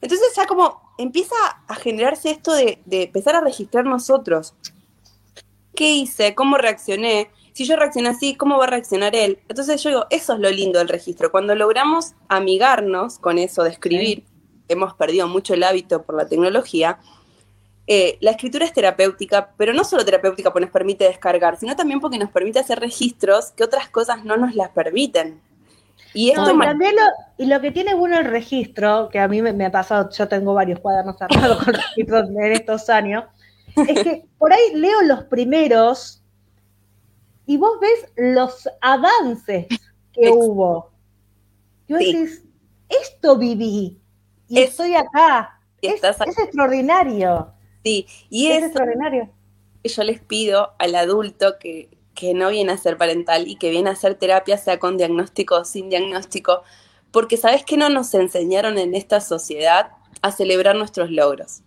Entonces 0.00 0.28
ya 0.36 0.46
como 0.46 0.80
empieza 0.98 1.34
a 1.66 1.74
generarse 1.74 2.30
esto 2.30 2.52
de, 2.52 2.80
empezar 2.90 3.36
a 3.36 3.40
registrar 3.40 3.84
nosotros. 3.84 4.54
¿Qué 5.74 5.90
hice? 5.90 6.34
¿Cómo 6.34 6.56
reaccioné? 6.56 7.30
Si 7.52 7.64
yo 7.64 7.76
reaccioné 7.76 8.10
así, 8.10 8.34
¿cómo 8.34 8.58
va 8.58 8.64
a 8.64 8.68
reaccionar 8.70 9.14
él? 9.14 9.40
Entonces 9.48 9.82
yo 9.82 9.90
digo, 9.90 10.06
eso 10.10 10.34
es 10.34 10.40
lo 10.40 10.50
lindo 10.50 10.78
del 10.78 10.88
registro. 10.88 11.30
Cuando 11.30 11.54
logramos 11.54 12.14
amigarnos 12.28 13.18
con 13.18 13.38
eso 13.38 13.62
de 13.62 13.70
escribir, 13.70 14.24
hemos 14.68 14.94
perdido 14.94 15.28
mucho 15.28 15.54
el 15.54 15.62
hábito 15.62 16.02
por 16.02 16.16
la 16.16 16.28
tecnología, 16.28 16.98
eh, 17.88 18.18
la 18.20 18.32
escritura 18.32 18.64
es 18.64 18.72
terapéutica, 18.72 19.52
pero 19.56 19.72
no 19.72 19.84
solo 19.84 20.04
terapéutica 20.04 20.52
porque 20.52 20.64
nos 20.64 20.72
permite 20.72 21.04
descargar, 21.04 21.56
sino 21.58 21.76
también 21.76 22.00
porque 22.00 22.18
nos 22.18 22.30
permite 22.30 22.58
hacer 22.58 22.80
registros 22.80 23.52
que 23.52 23.62
otras 23.62 23.88
cosas 23.88 24.24
no 24.24 24.36
nos 24.36 24.54
las 24.54 24.70
permiten. 24.70 25.40
Y 26.14 26.30
esto 26.30 26.58
también 26.58 26.96
lo, 26.96 27.02
y 27.38 27.46
lo 27.46 27.60
que 27.60 27.70
tiene 27.70 27.94
bueno 27.94 28.18
el 28.18 28.24
registro, 28.24 29.08
que 29.10 29.18
a 29.18 29.28
mí 29.28 29.42
me, 29.42 29.66
ha 29.66 29.70
pasado, 29.70 30.08
yo 30.10 30.28
tengo 30.28 30.54
varios 30.54 30.80
cuadernos 30.80 31.20
armados 31.20 31.58
con 31.64 31.74
registros 31.74 32.30
en 32.30 32.52
estos 32.52 32.88
años, 32.88 33.24
es 33.76 34.02
que 34.02 34.24
por 34.38 34.52
ahí 34.52 34.74
leo 34.74 35.02
los 35.02 35.24
primeros 35.24 36.22
y 37.44 37.56
vos 37.58 37.78
ves 37.80 38.12
los 38.16 38.68
avances 38.80 39.66
que 40.12 40.30
hubo. 40.30 40.90
Y 41.86 41.92
vos 41.92 42.00
decís, 42.00 42.44
esto 42.88 43.36
viví 43.36 44.00
y 44.48 44.58
estoy 44.60 44.94
acá. 44.94 45.60
Es, 45.82 46.02
extraordinario. 46.02 47.52
Sí, 47.84 48.06
y 48.30 48.48
es 48.48 48.64
extraordinario. 48.64 49.30
Yo 49.84 50.02
les 50.02 50.20
pido 50.20 50.72
al 50.78 50.94
adulto 50.96 51.58
que, 51.60 51.95
que 52.16 52.34
no 52.34 52.48
viene 52.48 52.72
a 52.72 52.78
ser 52.78 52.96
parental 52.96 53.46
y 53.46 53.54
que 53.54 53.70
viene 53.70 53.90
a 53.90 53.92
hacer 53.92 54.16
terapia, 54.16 54.58
sea 54.58 54.80
con 54.80 54.96
diagnóstico 54.96 55.60
o 55.60 55.64
sin 55.64 55.88
diagnóstico, 55.88 56.62
porque 57.12 57.36
sabes 57.36 57.64
que 57.64 57.76
no 57.76 57.88
nos 57.88 58.12
enseñaron 58.14 58.78
en 58.78 58.96
esta 58.96 59.20
sociedad 59.20 59.92
a 60.22 60.32
celebrar 60.32 60.74
nuestros 60.74 61.10
logros. 61.10 61.62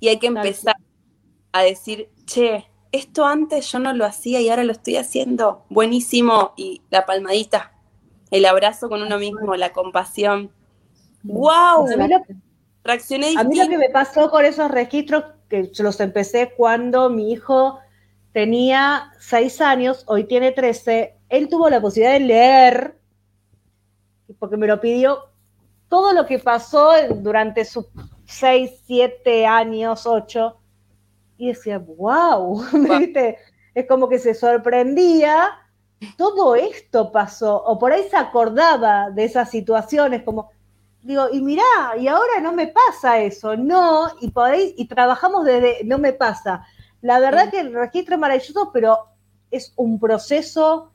Y 0.00 0.08
hay 0.08 0.18
que 0.18 0.26
empezar 0.26 0.74
a 1.52 1.62
decir, 1.62 2.10
che, 2.26 2.66
esto 2.90 3.26
antes 3.26 3.70
yo 3.70 3.78
no 3.78 3.92
lo 3.92 4.04
hacía 4.04 4.40
y 4.40 4.48
ahora 4.48 4.64
lo 4.64 4.72
estoy 4.72 4.96
haciendo, 4.96 5.64
buenísimo, 5.68 6.52
y 6.56 6.82
la 6.90 7.06
palmadita. 7.06 7.72
el 8.30 8.46
abrazo 8.46 8.88
con 8.88 9.02
uno 9.02 9.18
mismo, 9.18 9.54
la 9.54 9.72
compasión. 9.72 10.50
¡Wow! 11.22 11.86
Reaccioné 12.82 13.34
A 13.36 13.44
mí 13.44 13.56
lo 13.56 13.68
que 13.68 13.78
me 13.78 13.88
pasó 13.88 14.30
con 14.30 14.44
esos 14.44 14.70
registros, 14.70 15.24
que 15.48 15.70
los 15.78 16.00
empecé 16.00 16.52
cuando 16.56 17.10
mi 17.10 17.32
hijo 17.32 17.78
tenía 18.32 19.12
seis 19.20 19.60
años, 19.60 20.04
hoy 20.06 20.24
tiene 20.24 20.52
trece, 20.52 21.16
él 21.28 21.48
tuvo 21.48 21.70
la 21.70 21.80
posibilidad 21.80 22.14
de 22.14 22.26
leer, 22.26 22.98
porque 24.38 24.56
me 24.56 24.66
lo 24.66 24.80
pidió, 24.80 25.30
todo 25.88 26.12
lo 26.12 26.26
que 26.26 26.38
pasó 26.38 26.92
durante 27.16 27.64
sus 27.64 27.86
seis, 28.26 28.72
siete 28.86 29.46
años, 29.46 30.06
ocho, 30.06 30.56
y 31.36 31.48
decía, 31.48 31.78
wow, 31.78 32.64
¿viste? 32.98 33.38
es 33.74 33.86
como 33.86 34.08
que 34.08 34.18
se 34.18 34.34
sorprendía, 34.34 35.50
todo 36.16 36.54
esto 36.56 37.12
pasó, 37.12 37.62
o 37.62 37.78
por 37.78 37.92
ahí 37.92 38.04
se 38.08 38.16
acordaba 38.16 39.10
de 39.10 39.24
esas 39.24 39.50
situaciones, 39.50 40.22
como, 40.22 40.50
digo, 41.04 41.28
y 41.30 41.40
mirá, 41.40 41.96
y 41.98 42.08
ahora 42.08 42.40
no 42.42 42.52
me 42.52 42.68
pasa 42.68 43.20
eso, 43.20 43.56
no, 43.56 44.08
y 44.20 44.30
podéis, 44.30 44.74
y 44.76 44.86
trabajamos 44.86 45.44
desde, 45.44 45.84
no 45.84 45.98
me 45.98 46.12
pasa. 46.12 46.66
La 47.02 47.20
verdad 47.20 47.50
que 47.50 47.60
el 47.60 47.74
registro 47.74 48.14
es 48.14 48.20
maravilloso, 48.20 48.70
pero 48.72 48.98
es 49.50 49.74
un 49.76 50.00
proceso 50.00 50.90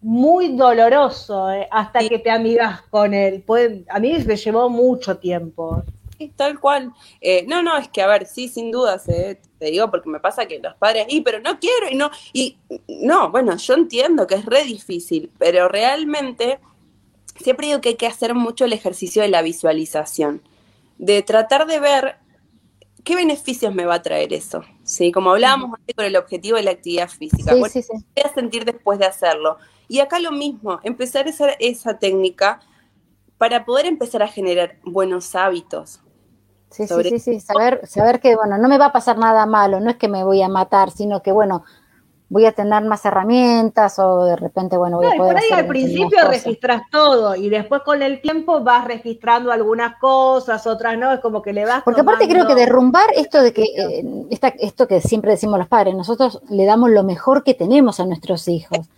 muy 0.00 0.56
doloroso 0.56 1.50
eh, 1.50 1.68
hasta 1.70 2.00
que 2.00 2.18
te 2.18 2.30
amigas 2.30 2.82
con 2.90 3.14
él. 3.14 3.44
a 3.88 3.98
mí 4.00 4.18
me 4.26 4.36
llevó 4.36 4.68
mucho 4.68 5.16
tiempo. 5.18 5.84
tal 6.36 6.58
cual. 6.58 6.92
Eh, 7.20 7.46
no, 7.46 7.62
no, 7.62 7.76
es 7.76 7.88
que 7.88 8.02
a 8.02 8.08
ver, 8.08 8.26
sí, 8.26 8.48
sin 8.48 8.72
dudas, 8.72 9.08
eh, 9.08 9.40
te 9.58 9.66
digo 9.66 9.88
porque 9.88 10.10
me 10.10 10.18
pasa 10.18 10.46
que 10.46 10.58
los 10.58 10.74
padres, 10.74 11.06
y 11.08 11.20
pero 11.20 11.38
no 11.40 11.60
quiero, 11.60 11.88
y 11.88 11.94
no, 11.94 12.10
y 12.32 12.58
no, 12.88 13.30
bueno, 13.30 13.56
yo 13.56 13.74
entiendo 13.74 14.26
que 14.26 14.34
es 14.34 14.44
re 14.44 14.64
difícil, 14.64 15.30
pero 15.38 15.68
realmente 15.68 16.58
siempre 17.36 17.66
digo 17.66 17.80
que 17.80 17.90
hay 17.90 17.96
que 17.96 18.06
hacer 18.06 18.34
mucho 18.34 18.64
el 18.64 18.72
ejercicio 18.72 19.22
de 19.22 19.28
la 19.28 19.42
visualización, 19.42 20.42
de 20.98 21.22
tratar 21.22 21.66
de 21.66 21.80
ver 21.80 22.16
qué 23.04 23.16
beneficios 23.16 23.74
me 23.74 23.84
va 23.84 23.96
a 23.96 24.02
traer 24.02 24.32
eso, 24.32 24.64
¿sí? 24.82 25.12
Como 25.12 25.30
hablábamos 25.30 25.78
antes 25.78 25.94
con 25.94 26.04
el 26.04 26.16
objetivo 26.16 26.56
de 26.56 26.62
la 26.62 26.70
actividad 26.72 27.08
física, 27.08 27.52
sí, 27.54 27.62
sí, 27.70 27.82
sí. 27.82 27.88
¿qué 28.14 28.22
voy 28.22 28.30
a 28.30 28.34
sentir 28.34 28.64
después 28.64 28.98
de 28.98 29.06
hacerlo? 29.06 29.58
Y 29.88 30.00
acá 30.00 30.18
lo 30.18 30.32
mismo, 30.32 30.80
empezar 30.82 31.28
esa, 31.28 31.50
esa 31.58 31.98
técnica 31.98 32.60
para 33.36 33.64
poder 33.64 33.86
empezar 33.86 34.22
a 34.22 34.28
generar 34.28 34.78
buenos 34.84 35.34
hábitos, 35.34 36.00
Sí, 36.74 36.88
sí, 36.88 36.94
sí, 37.04 37.18
sí, 37.20 37.40
saber, 37.40 37.86
saber 37.86 38.18
que, 38.18 38.34
bueno, 38.34 38.58
no 38.58 38.66
me 38.66 38.78
va 38.78 38.86
a 38.86 38.92
pasar 38.92 39.16
nada 39.16 39.46
malo, 39.46 39.78
no 39.78 39.90
es 39.90 39.96
que 39.96 40.08
me 40.08 40.24
voy 40.24 40.42
a 40.42 40.48
matar, 40.48 40.90
sino 40.90 41.22
que, 41.22 41.30
bueno, 41.30 41.62
voy 42.28 42.46
a 42.46 42.52
tener 42.52 42.84
más 42.84 43.04
herramientas 43.04 43.98
o 43.98 44.24
de 44.24 44.36
repente, 44.36 44.76
bueno, 44.76 44.96
voy 44.96 45.06
a 45.06 45.16
poder. 45.16 45.34
Por 45.34 45.42
ahí 45.42 45.50
al 45.52 45.66
principio 45.66 46.28
registras 46.28 46.82
todo 46.90 47.36
y 47.36 47.48
después 47.48 47.82
con 47.82 48.02
el 48.02 48.20
tiempo 48.20 48.62
vas 48.62 48.86
registrando 48.86 49.52
algunas 49.52 49.98
cosas, 49.98 50.66
otras 50.66 50.98
no, 50.98 51.12
es 51.12 51.20
como 51.20 51.42
que 51.42 51.52
le 51.52 51.64
vas. 51.64 51.82
Porque 51.84 52.00
aparte 52.00 52.28
creo 52.28 52.46
que 52.46 52.54
derrumbar 52.54 53.06
esto 53.14 53.42
de 53.42 53.52
que, 53.52 53.62
eh, 53.62 54.04
esto 54.58 54.88
que 54.88 55.00
siempre 55.00 55.32
decimos 55.32 55.58
los 55.58 55.68
padres, 55.68 55.94
nosotros 55.94 56.40
le 56.48 56.64
damos 56.64 56.90
lo 56.90 57.04
mejor 57.04 57.44
que 57.44 57.54
tenemos 57.54 58.00
a 58.00 58.06
nuestros 58.06 58.48
hijos. 58.48 58.88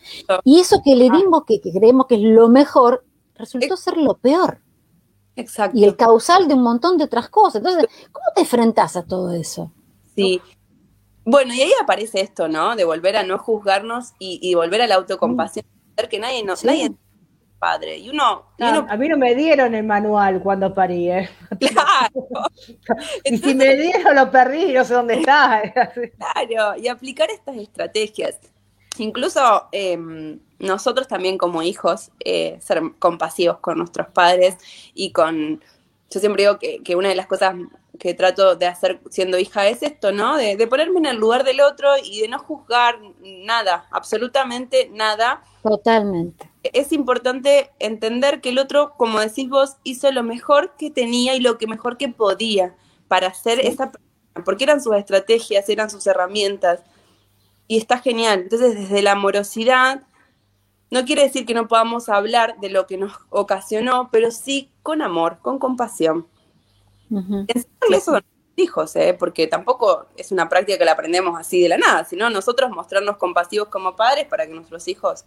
Y 0.45 0.61
eso 0.61 0.81
que 0.85 0.95
le 0.95 1.11
dimos, 1.11 1.45
que, 1.45 1.61
que 1.61 1.73
creemos 1.73 2.07
que 2.07 2.15
es 2.15 2.23
lo 2.23 2.49
mejor, 2.49 3.05
resultó 3.35 3.77
ser 3.77 3.97
lo 3.97 4.15
peor. 4.15 4.61
Exacto. 5.35 5.77
Y 5.77 5.85
el 5.85 5.97
causal 5.97 6.49
de 6.49 6.55
un 6.55 6.63
montón 6.63 6.97
de 6.97 7.05
otras 7.05 7.29
cosas. 7.29 7.57
Entonces, 7.57 7.87
¿cómo 8.11 8.25
te 8.35 8.41
enfrentas 8.41 8.97
a 8.97 9.03
todo 9.03 9.33
eso? 9.33 9.71
Sí. 10.15 10.41
Bueno, 11.29 11.53
y 11.53 11.61
ahí 11.61 11.73
aparece 11.83 12.21
esto, 12.21 12.47
¿no? 12.47 12.77
De 12.77 12.85
volver 12.85 13.17
a 13.17 13.25
no 13.25 13.37
juzgarnos 13.37 14.15
y, 14.21 14.55
volver 14.55 14.81
a 14.83 14.87
la 14.87 14.95
autocompasión. 14.95 15.67
Ver 15.97 16.09
que 16.09 16.21
nadie, 16.21 16.45
no, 16.45 16.55
nadie 16.63 16.85
es 16.85 16.91
padre. 17.59 17.99
Y 17.99 18.11
uno, 18.11 18.47
A 18.61 18.97
mí 18.97 19.09
no 19.09 19.19
me 19.19 19.35
dieron 19.35 19.75
el 19.75 19.83
manual 19.83 20.41
cuando 20.41 20.73
parí, 20.73 21.11
¿eh? 21.11 21.29
Claro. 21.59 22.49
y 23.25 23.39
si 23.39 23.57
me 23.57 23.75
dieron, 23.75 24.15
lo 24.15 24.31
perdí, 24.31 24.73
no 24.73 24.85
sé 24.85 24.95
dónde 24.95 25.15
está. 25.15 25.63
claro, 26.17 26.79
y 26.79 26.87
aplicar 26.87 27.29
estas 27.31 27.57
estrategias. 27.57 28.39
Incluso 28.99 29.69
em, 29.73 30.39
nosotros 30.61 31.09
también 31.09 31.39
como 31.39 31.61
hijos, 31.65 32.13
eh, 32.25 32.57
ser 32.61 32.81
compasivos 33.01 33.59
con 33.59 33.79
nuestros 33.79 34.09
padres 34.09 34.57
y 34.95 35.11
con... 35.11 35.61
Yo 36.11 36.21
siempre 36.21 36.45
digo 36.45 36.59
que, 36.59 36.97
una 36.97 37.09
de 37.09 37.17
las 37.17 37.27
cosas 37.27 37.55
que 37.99 38.15
trato 38.15 38.57
de 38.57 38.67
hacer 38.67 39.01
siendo 39.11 39.39
hija 39.39 39.67
es 39.67 39.83
esto, 39.83 40.13
¿no? 40.13 40.37
De, 40.37 40.57
de, 40.57 40.67
ponerme 40.67 40.99
en 40.99 41.07
el 41.07 41.17
lugar 41.17 41.45
del 41.45 41.61
otro 41.61 41.89
y 42.03 42.21
de 42.21 42.29
no 42.29 42.39
juzgar 42.39 42.99
nada, 43.21 43.87
absolutamente 43.91 44.89
nada. 44.93 45.43
Totalmente. 45.63 46.51
Es 46.63 46.93
importante 46.93 47.71
entender 47.79 48.41
que 48.41 48.51
el 48.51 48.59
otro, 48.59 48.95
como 48.97 49.19
decís 49.21 49.49
vos, 49.49 49.77
hizo 49.83 50.11
lo 50.13 50.23
mejor 50.23 50.75
que 50.79 50.91
tenía 50.91 51.35
y 51.35 51.41
lo 51.41 51.59
que 51.59 51.67
mejor 51.67 51.97
que 51.97 52.09
podía 52.09 52.75
para 53.09 53.29
hacer 53.29 53.61
esa 53.61 53.91
persona, 53.91 54.05
porque 54.45 54.65
eran 54.65 54.83
sus 54.83 54.95
estrategias, 54.95 55.69
eran 55.69 55.91
sus 55.91 56.07
herramientas 56.07 56.83
y 57.69 57.79
está 57.79 57.99
genial. 57.99 58.41
Entonces, 58.43 58.75
desde 58.75 59.03
la 59.03 59.13
amorosidad, 59.13 60.03
no 60.91 61.05
quiere 61.05 61.23
decir 61.23 61.47
que 61.47 61.55
no 61.55 61.69
podamos 61.69 62.09
hablar 62.09 62.59
de 62.61 62.71
lo 62.71 62.87
que 62.87 62.97
nos 62.97 63.13
ocasionó, 63.31 64.09
pero 64.11 64.31
sí 64.31 64.71
con 64.83 65.03
amor, 65.03 65.39
con 65.43 65.59
compasión. 65.59 66.27
eso 67.91 68.17
a 68.17 68.23
hijos, 68.57 68.97
¿eh? 68.97 69.15
porque 69.19 69.47
tampoco 69.47 70.07
es 70.17 70.33
una 70.33 70.49
práctica 70.49 70.79
que 70.79 70.85
la 70.85 70.93
aprendemos 70.93 71.39
así 71.39 71.61
de 71.61 71.69
la 71.69 71.79
nada, 71.79 72.05
sino 72.05 72.31
nosotros 72.31 72.71
mostrarnos 72.71 73.17
compasivos 73.19 73.69
como 73.69 73.97
padres 73.97 74.27
para 74.27 74.47
que 74.47 74.55
nuestros 74.55 74.89
hijos 74.89 75.25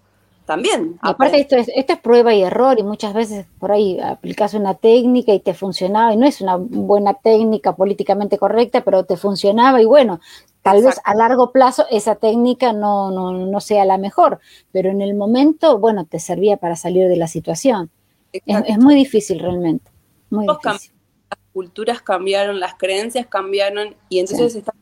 también. 0.50 0.98
aparte 1.04 1.40
esto 1.40 1.56
es, 1.58 1.70
esto 1.76 1.94
es 1.94 2.00
prueba 2.00 2.34
y 2.34 2.42
error 2.42 2.80
y 2.80 2.84
muchas 2.84 3.14
veces 3.14 3.46
por 3.60 3.72
ahí 3.72 4.00
aplicas 4.00 4.56
una 4.56 4.74
técnica 4.74 5.32
y 5.32 5.40
te 5.40 5.54
funcionaba 5.54 6.12
y 6.12 6.18
no 6.18 6.26
es 6.26 6.42
una 6.42 6.56
buena 6.58 7.14
técnica 7.14 7.76
políticamente 7.76 8.40
correcta, 8.40 8.82
pero 8.84 9.04
te 9.04 9.16
funcionaba 9.16 9.80
y 9.80 9.86
bueno, 9.86 10.20
Tal 10.62 10.84
vez 10.84 11.00
a 11.06 11.16
largo 11.16 11.54
plazo 11.54 11.86
esa 11.90 12.16
técnica 12.16 12.74
no, 12.74 13.12
no, 13.12 13.32
no, 13.32 13.62
sea 13.62 13.86
la 13.86 13.98
mejor, 13.98 14.40
pero 14.74 14.90
en 14.90 15.02
el 15.02 15.16
momento, 15.16 15.80
bueno, 15.80 16.06
te 16.06 16.20
servía 16.20 16.58
para 16.58 16.76
salir 16.76 17.08
de 17.08 17.16
la 17.16 17.28
situación. 17.28 17.90
Es, 18.34 18.78
muy 18.78 18.94
difícil 18.94 19.40
realmente. 19.40 19.90
Muy 20.30 20.46
difícil. 20.46 20.92
Las 21.30 21.40
culturas 21.54 22.02
cambiaron, 22.02 22.60
las 22.60 22.74
creencias 22.74 23.26
cambiaron 23.28 23.96
y 24.10 24.20
entonces 24.20 24.54
está 24.54 24.74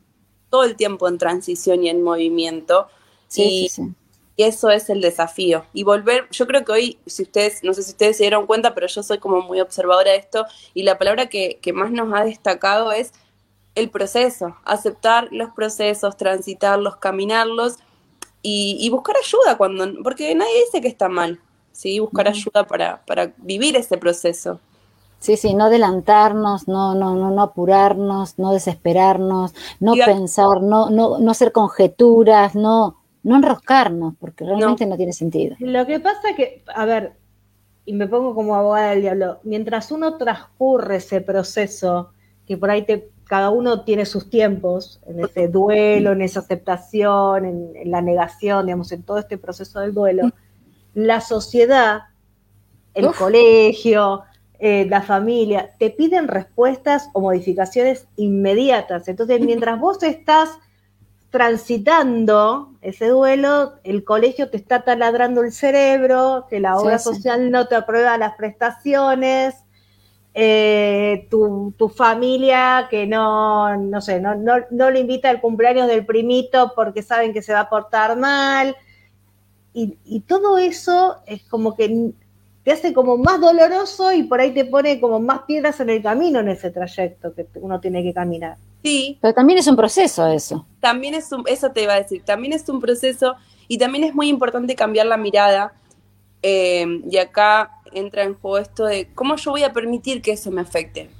todo 0.50 0.64
el 0.64 0.74
tiempo 0.74 1.06
en 1.06 1.16
transición 1.16 1.84
y 1.84 1.90
en 1.90 2.02
movimiento. 2.02 2.88
Sí, 3.28 3.68
y, 3.76 3.94
y 4.38 4.44
eso 4.44 4.70
es 4.70 4.88
el 4.88 5.00
desafío. 5.00 5.64
Y 5.72 5.82
volver, 5.82 6.28
yo 6.30 6.46
creo 6.46 6.64
que 6.64 6.70
hoy, 6.70 6.98
si 7.06 7.24
ustedes, 7.24 7.64
no 7.64 7.74
sé 7.74 7.82
si 7.82 7.90
ustedes 7.90 8.16
se 8.16 8.22
dieron 8.22 8.46
cuenta, 8.46 8.72
pero 8.72 8.86
yo 8.86 9.02
soy 9.02 9.18
como 9.18 9.42
muy 9.42 9.60
observadora 9.60 10.12
de 10.12 10.18
esto 10.18 10.46
y 10.74 10.84
la 10.84 10.96
palabra 10.96 11.26
que, 11.26 11.58
que 11.60 11.72
más 11.72 11.90
nos 11.90 12.14
ha 12.14 12.22
destacado 12.22 12.92
es 12.92 13.12
el 13.74 13.90
proceso, 13.90 14.54
aceptar 14.64 15.26
los 15.32 15.50
procesos, 15.50 16.16
transitarlos, 16.16 16.96
caminarlos 16.98 17.78
y, 18.40 18.88
buscar 18.90 19.16
ayuda 19.16 19.58
cuando, 19.58 19.84
porque 20.04 20.32
nadie 20.36 20.64
dice 20.66 20.80
que 20.80 20.88
está 20.88 21.08
mal, 21.08 21.40
¿sí? 21.72 21.98
Buscar 21.98 22.28
ayuda 22.28 22.64
para, 22.64 23.04
para 23.06 23.32
vivir 23.38 23.76
ese 23.76 23.98
proceso. 23.98 24.60
Sí, 25.18 25.36
sí, 25.36 25.52
no 25.54 25.64
adelantarnos, 25.64 26.68
no, 26.68 26.94
no, 26.94 27.16
no, 27.16 27.32
no 27.32 27.42
apurarnos, 27.42 28.38
no 28.38 28.52
desesperarnos, 28.52 29.52
no 29.80 29.94
pensar, 29.94 30.62
no, 30.62 30.90
no, 30.90 31.18
no 31.18 31.30
hacer 31.32 31.50
conjeturas, 31.50 32.54
no, 32.54 32.97
no 33.28 33.36
enroscarnos, 33.36 34.14
porque 34.18 34.44
realmente 34.44 34.84
no. 34.84 34.90
no 34.90 34.96
tiene 34.96 35.12
sentido. 35.12 35.56
Lo 35.60 35.86
que 35.86 36.00
pasa 36.00 36.30
es 36.30 36.36
que, 36.36 36.62
a 36.74 36.84
ver, 36.84 37.12
y 37.84 37.92
me 37.92 38.06
pongo 38.06 38.34
como 38.34 38.54
abogada 38.54 38.90
del 38.90 39.02
diablo, 39.02 39.40
mientras 39.44 39.92
uno 39.92 40.16
transcurre 40.16 40.96
ese 40.96 41.20
proceso, 41.20 42.12
que 42.46 42.56
por 42.56 42.70
ahí 42.70 42.82
te 42.82 43.10
cada 43.28 43.50
uno 43.50 43.84
tiene 43.84 44.06
sus 44.06 44.30
tiempos 44.30 45.00
en 45.06 45.20
ese 45.20 45.48
duelo, 45.48 46.12
en 46.12 46.22
esa 46.22 46.40
aceptación, 46.40 47.44
en, 47.44 47.90
la 47.90 48.00
negación, 48.00 48.66
digamos, 48.66 48.90
en 48.90 49.02
todo 49.02 49.18
este 49.18 49.36
proceso 49.36 49.80
del 49.80 49.92
duelo. 49.92 50.30
La 50.94 51.20
sociedad, 51.20 52.04
el 52.94 53.12
colegio, 53.12 54.22
eh, 54.58 54.86
la 54.88 55.02
familia, 55.02 55.74
te 55.78 55.90
piden 55.90 56.26
respuestas 56.26 57.10
o 57.12 57.20
modificaciones 57.20 58.08
inmediatas. 58.16 59.06
Entonces, 59.08 59.40
mientras 59.42 59.78
vos 59.78 60.02
estás 60.02 60.58
transitando 61.30 62.72
ese 62.80 63.08
duelo, 63.08 63.74
el 63.84 64.04
colegio 64.04 64.48
te 64.48 64.56
está 64.56 64.82
taladrando 64.82 65.42
el 65.42 65.52
cerebro, 65.52 66.46
que 66.48 66.60
la 66.60 66.76
obra 66.76 66.98
social 66.98 67.50
no 67.50 67.68
te 67.68 67.74
aprueba 67.74 68.16
las 68.16 68.34
prestaciones, 68.34 69.54
eh, 70.34 71.26
tu, 71.30 71.74
familia 71.94 72.86
que 72.88 73.06
no, 73.06 73.76
no 73.76 74.00
sé, 74.00 74.20
no, 74.20 74.36
no, 74.36 74.54
no, 74.70 74.90
le 74.90 75.00
invita 75.00 75.28
al 75.30 75.40
cumpleaños 75.40 75.88
del 75.88 76.06
primito 76.06 76.72
porque 76.76 77.02
saben 77.02 77.32
que 77.32 77.42
se 77.42 77.52
va 77.52 77.60
a 77.60 77.68
portar 77.68 78.16
mal. 78.16 78.76
Y, 79.74 80.20
todo 80.26 80.58
eso 80.58 81.18
es 81.26 81.44
como 81.44 81.76
que 81.76 82.12
te 82.64 82.72
hace 82.72 82.92
como 82.92 83.16
más 83.16 83.40
doloroso 83.40 84.12
y 84.12 84.24
por 84.24 84.40
ahí 84.40 84.52
te 84.52 84.64
pone 84.64 85.00
como 85.00 85.20
más 85.20 85.42
piedras 85.42 85.78
en 85.78 85.90
el 85.90 86.02
camino 86.02 86.40
en 86.40 86.48
ese 86.48 86.70
trayecto 86.70 87.32
que 87.32 87.46
uno 87.56 87.80
tiene 87.80 88.02
que 88.02 88.12
caminar. 88.12 88.56
Sí. 88.82 89.18
Pero 89.20 89.34
también 89.34 89.58
es 89.58 89.66
un 89.66 89.76
proceso 89.76 90.26
eso. 90.28 90.66
También 90.80 91.14
es 91.14 91.32
un, 91.32 91.44
eso 91.46 91.70
te 91.70 91.82
iba 91.82 91.94
a 91.94 92.00
decir, 92.00 92.22
también 92.24 92.52
es 92.52 92.68
un 92.68 92.80
proceso 92.80 93.34
y 93.66 93.78
también 93.78 94.04
es 94.04 94.14
muy 94.14 94.28
importante 94.28 94.74
cambiar 94.74 95.06
la 95.06 95.16
mirada 95.16 95.72
Eh, 96.42 96.86
y 97.10 97.16
acá 97.18 97.72
entra 97.92 98.22
en 98.22 98.34
juego 98.34 98.58
esto 98.58 98.84
de 98.84 99.12
cómo 99.12 99.34
yo 99.34 99.50
voy 99.50 99.64
a 99.64 99.72
permitir 99.72 100.22
que 100.22 100.32
eso 100.32 100.50
me 100.52 100.60
afecte. 100.60 101.10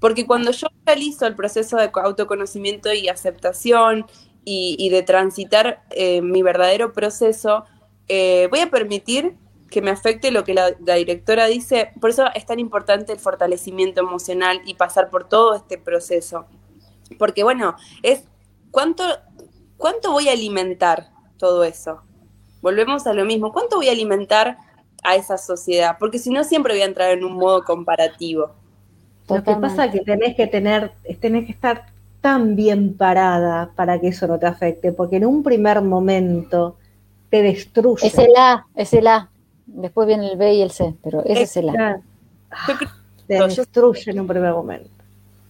Porque 0.00 0.26
cuando 0.26 0.52
yo 0.52 0.68
realizo 0.86 1.26
el 1.26 1.34
proceso 1.34 1.76
de 1.76 1.90
autoconocimiento 1.92 2.92
y 2.92 3.08
aceptación 3.08 4.06
y, 4.44 4.88
de 4.88 5.02
transitar 5.02 5.82
eh, 5.90 6.22
mi 6.22 6.42
verdadero 6.42 6.94
proceso, 6.94 7.64
eh, 8.08 8.48
voy 8.50 8.60
a 8.60 8.70
permitir 8.70 9.36
que 9.70 9.82
me 9.82 9.90
afecte 9.90 10.30
lo 10.30 10.44
que 10.44 10.54
la, 10.54 10.70
directora 10.70 11.46
dice. 11.46 11.90
Por 12.00 12.10
eso 12.10 12.24
es 12.34 12.46
tan 12.46 12.58
importante 12.58 13.12
el 13.12 13.18
fortalecimiento 13.18 14.00
emocional 14.00 14.62
y 14.64 14.74
pasar 14.74 15.10
por 15.10 15.28
todo 15.28 15.54
este 15.54 15.76
proceso. 15.76 16.46
Porque 17.16 17.42
bueno, 17.42 17.76
es 18.02 18.24
cuánto, 18.70 19.04
cuánto 19.76 20.12
voy 20.12 20.28
a 20.28 20.32
alimentar 20.32 21.10
todo 21.38 21.64
eso. 21.64 22.02
Volvemos 22.60 23.06
a 23.06 23.14
lo 23.14 23.24
mismo. 23.24 23.52
¿Cuánto 23.52 23.76
voy 23.76 23.88
a 23.88 23.92
alimentar 23.92 24.58
a 25.04 25.14
esa 25.14 25.38
sociedad? 25.38 25.96
Porque 25.98 26.18
si 26.18 26.30
no, 26.30 26.44
siempre 26.44 26.74
voy 26.74 26.82
a 26.82 26.86
entrar 26.86 27.10
en 27.10 27.24
un 27.24 27.34
modo 27.34 27.64
comparativo. 27.64 28.50
Lo 29.28 29.42
que 29.42 29.56
pasa 29.56 29.86
es 29.86 29.92
que 29.92 30.00
tenés 30.00 30.34
que 30.34 30.46
tener, 30.46 30.92
tenés 31.20 31.46
que 31.46 31.52
estar 31.52 31.86
tan 32.20 32.56
bien 32.56 32.96
parada 32.96 33.70
para 33.76 34.00
que 34.00 34.08
eso 34.08 34.26
no 34.26 34.38
te 34.38 34.46
afecte, 34.46 34.92
porque 34.92 35.16
en 35.16 35.26
un 35.26 35.42
primer 35.42 35.82
momento 35.82 36.76
te 37.30 37.42
destruye. 37.42 38.06
Es 38.06 38.18
el 38.18 38.34
A, 38.36 38.66
es 38.74 38.92
el 38.94 39.06
A. 39.06 39.30
Después 39.66 40.06
viene 40.06 40.30
el 40.30 40.38
B 40.38 40.54
y 40.54 40.62
el 40.62 40.70
C, 40.70 40.94
pero 41.02 41.22
ese 41.24 41.42
es, 41.42 41.56
el 41.58 41.68
A. 41.68 42.00
te 43.26 43.34
destruye 43.34 44.10
en 44.10 44.20
un 44.20 44.26
primer 44.26 44.52
momento. 44.52 44.97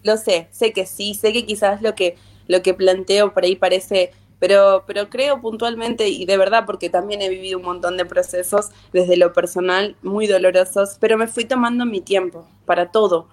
Lo 0.03 0.16
sé, 0.16 0.49
sé 0.51 0.72
que 0.72 0.86
sí, 0.86 1.14
sé 1.14 1.32
que 1.32 1.46
quizás 1.46 1.82
lo 1.82 1.94
que, 1.94 2.16
lo 2.46 2.62
que 2.62 2.74
planteo 2.74 3.34
por 3.34 3.44
ahí 3.44 3.57
parece 3.57 4.12
pero, 4.40 4.84
pero 4.86 5.11
creo 5.11 5.40
puntualmente 5.40 6.09
y 6.09 6.24
de 6.24 6.36
verdad 6.36 6.62
porque 6.64 6.88
también 6.88 7.22
he 7.22 7.28
vivido 7.28 7.59
un 7.59 7.64
montón 7.64 7.96
de 7.96 8.05
procesos 8.05 8.70
desde 8.92 9.16
lo 9.16 9.32
personal 9.32 9.96
muy 10.01 10.28
dolorosos, 10.28 10.96
pero 11.01 11.18
me 11.18 11.26
fui 11.26 11.44
tomando 11.44 11.84
mi 11.84 12.01
tiempo 12.01 12.46
para 12.64 12.92
todo 12.92 13.26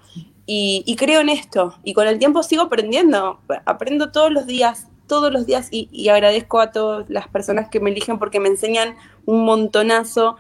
y, 0.48 0.96
creo 0.98 1.22
en 1.22 1.30
esto. 1.30 1.76
Y 1.84 1.94
con 1.94 2.08
el 2.08 2.20
tiempo 2.20 2.44
sigo 2.44 2.64
aprendiendo. 2.64 3.40
Aprendo 3.66 4.12
todos 4.12 4.32
los 4.32 4.46
días, 4.46 4.88
todos 5.08 5.32
los 5.32 5.46
días. 5.46 5.70
Y, 5.72 6.08
agradezco 6.10 6.60
a 6.60 6.72
todas 6.72 7.10
las 7.10 7.28
personas 7.28 7.70
que 7.70 7.80
me 7.80 7.90
eligen 7.90 8.20
porque 8.20 8.40
me 8.40 8.50
enseñan 8.50 8.96
un 9.26 9.44
montonazo. 9.44 10.38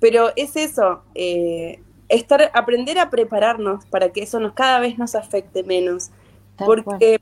Pero 0.00 0.32
es 0.36 0.56
eso, 0.56 1.02
eh, 1.14 1.80
estar, 2.08 2.50
aprender 2.54 2.98
a 2.98 3.10
prepararnos 3.10 3.84
para 3.86 4.10
que 4.10 4.22
eso 4.22 4.40
nos 4.40 4.52
cada 4.52 4.80
vez 4.80 4.98
nos 4.98 5.14
afecte 5.14 5.62
menos. 5.64 6.10
porque 6.64 7.20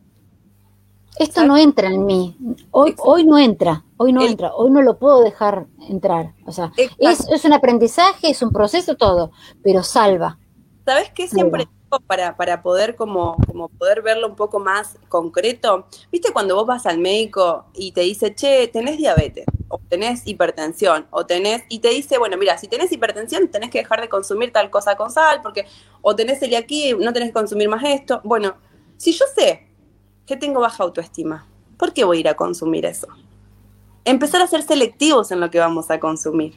esto 1.18 1.44
no 1.44 1.56
entra 1.56 1.88
en 1.88 2.06
mí. 2.06 2.36
Hoy, 2.70 2.94
hoy 2.98 3.24
no 3.24 3.38
entra, 3.38 3.84
hoy 3.96 4.12
no 4.12 4.22
entra, 4.22 4.52
hoy 4.54 4.70
no 4.70 4.82
lo 4.82 4.98
puedo 4.98 5.22
dejar 5.22 5.66
entrar. 5.88 6.34
O 6.46 6.52
sea, 6.52 6.72
es, 6.98 7.28
es, 7.28 7.44
un 7.44 7.52
aprendizaje, 7.52 8.30
es 8.30 8.42
un 8.42 8.50
proceso, 8.50 8.96
todo, 8.96 9.30
pero 9.62 9.82
salva. 9.82 10.38
¿Sabes 10.84 11.10
qué? 11.14 11.28
Siempre 11.28 11.68
para, 12.00 12.36
para 12.36 12.62
poder 12.62 12.96
como, 12.96 13.36
como 13.46 13.68
poder 13.68 14.02
verlo 14.02 14.28
un 14.28 14.36
poco 14.36 14.58
más 14.58 14.98
concreto, 15.08 15.86
viste 16.10 16.32
cuando 16.32 16.54
vos 16.54 16.66
vas 16.66 16.86
al 16.86 16.98
médico 16.98 17.66
y 17.74 17.92
te 17.92 18.02
dice, 18.02 18.34
che, 18.34 18.68
tenés 18.68 18.96
diabetes, 18.96 19.44
o 19.74 19.78
tenés 19.78 20.26
hipertensión, 20.26 21.06
o 21.10 21.24
tenés, 21.24 21.62
y 21.70 21.78
te 21.78 21.88
dice, 21.88 22.18
bueno, 22.18 22.36
mira, 22.36 22.58
si 22.58 22.68
tenés 22.68 22.92
hipertensión 22.92 23.48
tenés 23.48 23.70
que 23.70 23.78
dejar 23.78 24.02
de 24.02 24.10
consumir 24.10 24.52
tal 24.52 24.68
cosa 24.68 24.96
con 24.96 25.10
sal, 25.10 25.40
porque, 25.42 25.66
o 26.02 26.14
tenés 26.14 26.40
celiaquía 26.40 26.94
no 26.98 27.10
tenés 27.14 27.30
que 27.30 27.32
consumir 27.32 27.70
más 27.70 27.82
esto. 27.82 28.20
Bueno, 28.22 28.54
si 28.98 29.12
yo 29.12 29.24
sé 29.34 29.66
que 30.26 30.36
tengo 30.36 30.60
baja 30.60 30.82
autoestima, 30.84 31.48
¿por 31.78 31.94
qué 31.94 32.04
voy 32.04 32.18
a 32.18 32.20
ir 32.20 32.28
a 32.28 32.34
consumir 32.34 32.84
eso? 32.84 33.06
Empezar 34.04 34.42
a 34.42 34.46
ser 34.46 34.62
selectivos 34.62 35.30
en 35.30 35.40
lo 35.40 35.50
que 35.50 35.58
vamos 35.58 35.90
a 35.90 35.98
consumir. 35.98 36.54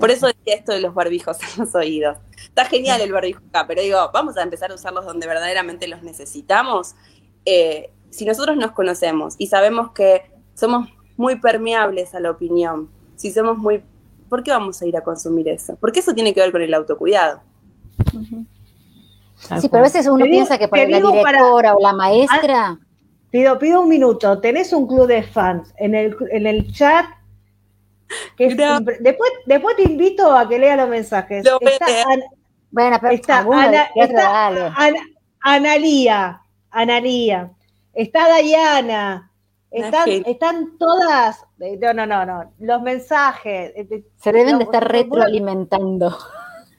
Por 0.00 0.10
eso 0.10 0.26
decía 0.26 0.56
esto 0.56 0.72
de 0.72 0.80
los 0.80 0.92
barbijos 0.92 1.38
en 1.40 1.64
los 1.64 1.74
oídos. 1.76 2.18
Está 2.36 2.64
genial 2.64 3.00
el 3.00 3.12
barbijo 3.12 3.42
acá, 3.48 3.64
pero 3.68 3.80
digo, 3.80 4.10
vamos 4.12 4.36
a 4.36 4.42
empezar 4.42 4.72
a 4.72 4.74
usarlos 4.74 5.06
donde 5.06 5.28
verdaderamente 5.28 5.86
los 5.86 6.02
necesitamos. 6.02 6.96
Eh, 7.44 7.92
si 8.10 8.24
nosotros 8.24 8.56
nos 8.56 8.72
conocemos 8.72 9.36
y 9.38 9.46
sabemos 9.46 9.92
que 9.92 10.32
somos 10.54 10.88
muy 11.20 11.36
permeables 11.36 12.14
a 12.14 12.20
la 12.20 12.30
opinión, 12.30 12.88
si 13.14 13.30
somos 13.30 13.58
muy... 13.58 13.82
¿Por 14.30 14.42
qué 14.42 14.52
vamos 14.52 14.80
a 14.80 14.86
ir 14.86 14.96
a 14.96 15.02
consumir 15.02 15.48
eso? 15.48 15.76
Porque 15.78 16.00
eso 16.00 16.14
tiene 16.14 16.32
que 16.32 16.40
ver 16.40 16.50
con 16.50 16.62
el 16.62 16.72
autocuidado. 16.72 17.42
Sí, 19.60 19.68
pero 19.68 19.78
a 19.78 19.82
veces 19.82 20.06
uno 20.06 20.24
piensa 20.24 20.56
que 20.56 20.66
para 20.66 20.88
la 20.88 20.96
directora 20.96 21.74
o 21.74 21.80
la 21.80 21.92
maestra... 21.92 22.66
Ah, 22.68 22.78
pido, 23.30 23.58
pido 23.58 23.82
un 23.82 23.88
minuto. 23.88 24.40
Tenés 24.40 24.72
un 24.72 24.86
club 24.86 25.06
de 25.06 25.22
fans. 25.22 25.74
En 25.76 25.94
el, 25.94 26.16
en 26.30 26.46
el 26.46 26.72
chat 26.72 27.04
después, 28.38 29.30
después 29.46 29.76
te 29.76 29.82
invito 29.82 30.34
a 30.34 30.48
que 30.48 30.58
lea 30.58 30.76
los 30.76 30.88
mensajes. 30.88 31.44
está, 31.44 32.06
bueno, 32.70 32.98
pero 33.00 33.14
está, 33.14 34.74
Analía, 35.42 36.40
Analía, 36.70 37.50
está 37.92 38.28
Dayana, 38.28 39.29
están, 39.70 40.08
están 40.26 40.78
todas, 40.78 41.44
eh, 41.60 41.78
no, 41.80 41.94
no, 41.94 42.06
no, 42.06 42.26
no, 42.26 42.52
los 42.58 42.82
mensajes. 42.82 43.72
Eh, 43.76 44.04
Se 44.16 44.32
deben 44.32 44.58
de 44.58 44.64
estar 44.64 44.86
retroalimentando. 44.90 46.16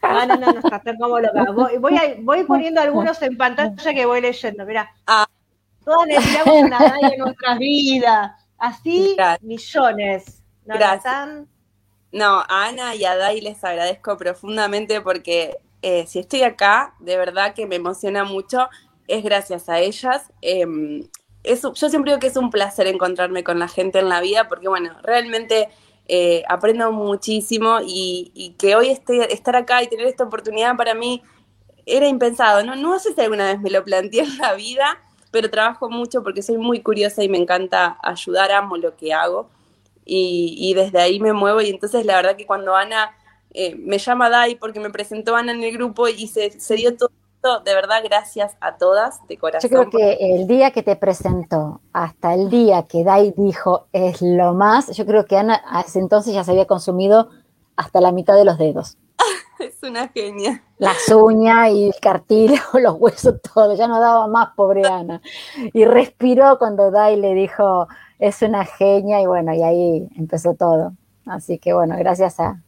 Ah, 0.02 0.26
no, 0.26 0.36
no, 0.36 0.52
no, 0.52 0.62
no 0.62 1.00
como 1.00 1.20
loca. 1.20 1.52
Voy, 1.52 1.78
voy, 1.78 1.94
voy, 2.22 2.44
poniendo 2.44 2.82
algunos 2.82 3.22
en 3.22 3.38
pantalla 3.38 3.94
que 3.94 4.06
voy 4.06 4.22
leyendo, 4.22 4.66
mira. 4.66 4.92
Ah. 5.06 5.28
Todas 5.86 6.08
necesitamos 6.08 6.64
una 6.64 6.80
Daya 6.80 7.10
en 7.14 7.20
nuestras 7.20 7.60
vidas. 7.60 8.32
Así, 8.58 9.16
millones. 9.42 10.44
Gracias. 10.66 11.46
No, 12.12 12.39
a 12.39 12.68
Ana 12.68 12.96
y 12.96 13.06
a 13.06 13.16
Dai 13.16 13.42
les 13.42 13.64
agradezco 13.64 14.18
profundamente 14.18 15.02
porque 15.02 15.58
eh, 15.82 16.06
si 16.08 16.20
estoy 16.20 16.44
acá, 16.44 16.94
de 17.00 17.18
verdad 17.18 17.54
que 17.54 17.66
me 17.66 17.78
emociona 17.78 18.24
mucho, 18.24 18.70
es 19.08 19.24
gracias 19.24 19.70
a 19.70 19.80
ellas. 19.80 20.32
Em, 21.44 21.58
yo 21.74 21.89
siempre 21.89 22.12
digo 22.12 22.20
que 22.20 22.28
es 22.28 22.38
un 22.38 22.50
placer 22.50 22.88
encontrarme 22.88 23.44
con 23.44 23.60
la 23.60 23.68
gente 23.68 24.00
en 24.00 24.10
la 24.10 24.22
vida 24.22 24.48
porque, 24.48 24.68
bueno, 24.68 24.96
realmente 25.04 25.70
eh, 26.08 26.44
aprendo 26.50 26.92
muchísimo 26.92 27.80
y, 27.86 28.56
que 28.58 28.76
hoy 28.76 28.89
esté, 28.89 29.34
estar 29.34 29.56
acá 29.56 29.82
y 29.84 29.88
tener 29.88 30.08
esta 30.08 30.24
oportunidad 30.26 30.76
para 30.76 30.94
mí 30.94 31.24
era 31.86 32.08
impensado. 32.08 32.64
¿no? 32.64 32.76
no 32.76 33.00
sé 33.00 33.14
si 33.14 33.22
alguna 33.22 33.46
vez 33.46 33.60
me 33.62 33.70
lo 33.70 33.84
planteé 33.84 34.22
en 34.22 34.38
la 34.38 34.54
vida, 34.54 35.00
pero 35.32 35.50
trabajo 35.50 35.89
mucho 35.89 36.24
porque 36.24 36.42
soy 36.42 36.58
muy 36.58 36.82
curiosa 36.82 37.24
y 37.24 37.30
me 37.30 37.38
encanta 37.38 37.98
ayudar, 38.04 38.52
amo 38.52 38.78
lo 38.78 38.96
que 38.98 39.14
hago 39.14 39.50
y, 40.06 40.74
desde 40.74 41.00
ahí 41.00 41.20
me 41.20 41.34
muevo 41.34 41.62
y 41.62 41.70
entonces 41.70 42.06
la 42.06 42.16
verdad 42.18 42.36
que 42.36 42.46
cuando 42.46 42.76
Ana 42.76 43.16
eh, 43.54 43.76
me 43.76 43.98
llama 43.98 44.30
Dai 44.30 44.56
porque 44.56 44.80
me 44.80 44.89
presentó 44.89 45.36
Ana 45.36 45.54
en 45.54 45.64
el 45.64 45.72
grupo 45.72 46.08
y 46.08 46.28
se, 46.28 46.60
se 46.60 46.76
dio 46.76 46.98
todo 46.98 47.12
de 47.42 47.74
verdad, 47.74 48.02
gracias 48.04 48.56
a 48.62 48.78
todas 48.78 49.26
de 49.28 49.38
corazón. 49.38 49.70
Yo 49.70 49.78
creo 49.78 49.89
que 49.89 50.36
el 50.36 50.48
día 50.48 50.72
que 50.72 50.84
te 50.84 50.96
presentó, 50.96 51.82
hasta 51.92 52.34
el 52.34 52.50
día 52.50 52.84
que 52.84 53.04
Dai 53.04 53.34
dijo 53.36 53.88
es 53.92 54.22
lo 54.22 54.54
más, 54.54 54.96
yo 54.96 55.06
creo 55.06 55.26
que 55.26 55.38
Ana 55.38 55.62
a 55.66 55.82
ese 55.82 56.00
entonces 56.00 56.34
ya 56.34 56.44
se 56.44 56.52
había 56.52 56.68
consumido 56.68 57.30
hasta 57.76 58.00
la 58.00 58.12
mitad 58.12 58.36
de 58.36 58.46
los 58.46 58.58
dedos. 58.58 58.98
es 59.60 59.82
una 59.84 60.08
genia. 60.10 60.64
Las 60.78 61.10
uñas 61.10 61.72
y 61.72 61.88
el 61.88 61.96
cartílago, 62.02 62.80
los 62.80 62.96
huesos, 63.00 63.42
todo, 63.42 63.76
ya 63.76 63.88
no 63.88 64.00
daba 64.00 64.28
más, 64.28 64.50
pobre 64.56 64.86
Ana. 64.88 65.22
Y 65.74 65.86
respiró 65.86 66.58
cuando 66.58 66.92
Dai 66.92 67.18
le 67.18 67.34
dijo, 67.34 67.88
es 68.20 68.42
una 68.42 68.66
genia 68.66 69.22
y 69.22 69.26
bueno, 69.26 69.54
y 69.54 69.64
ahí 69.64 70.10
empezó 70.16 70.54
todo. 70.54 70.94
Así 71.26 71.60
que 71.60 71.74
bueno, 71.74 71.96
gracias 71.98 72.39
a, 72.39 72.62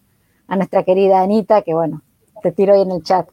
nuestra 0.47 0.83
querida 0.83 1.21
Anita, 1.21 1.63
que 1.63 1.73
bueno, 1.73 2.03
te 2.43 2.51
tiro 2.51 2.75
ahí 2.75 2.81
en 2.81 2.91
el 2.91 3.03
chat. 3.03 3.27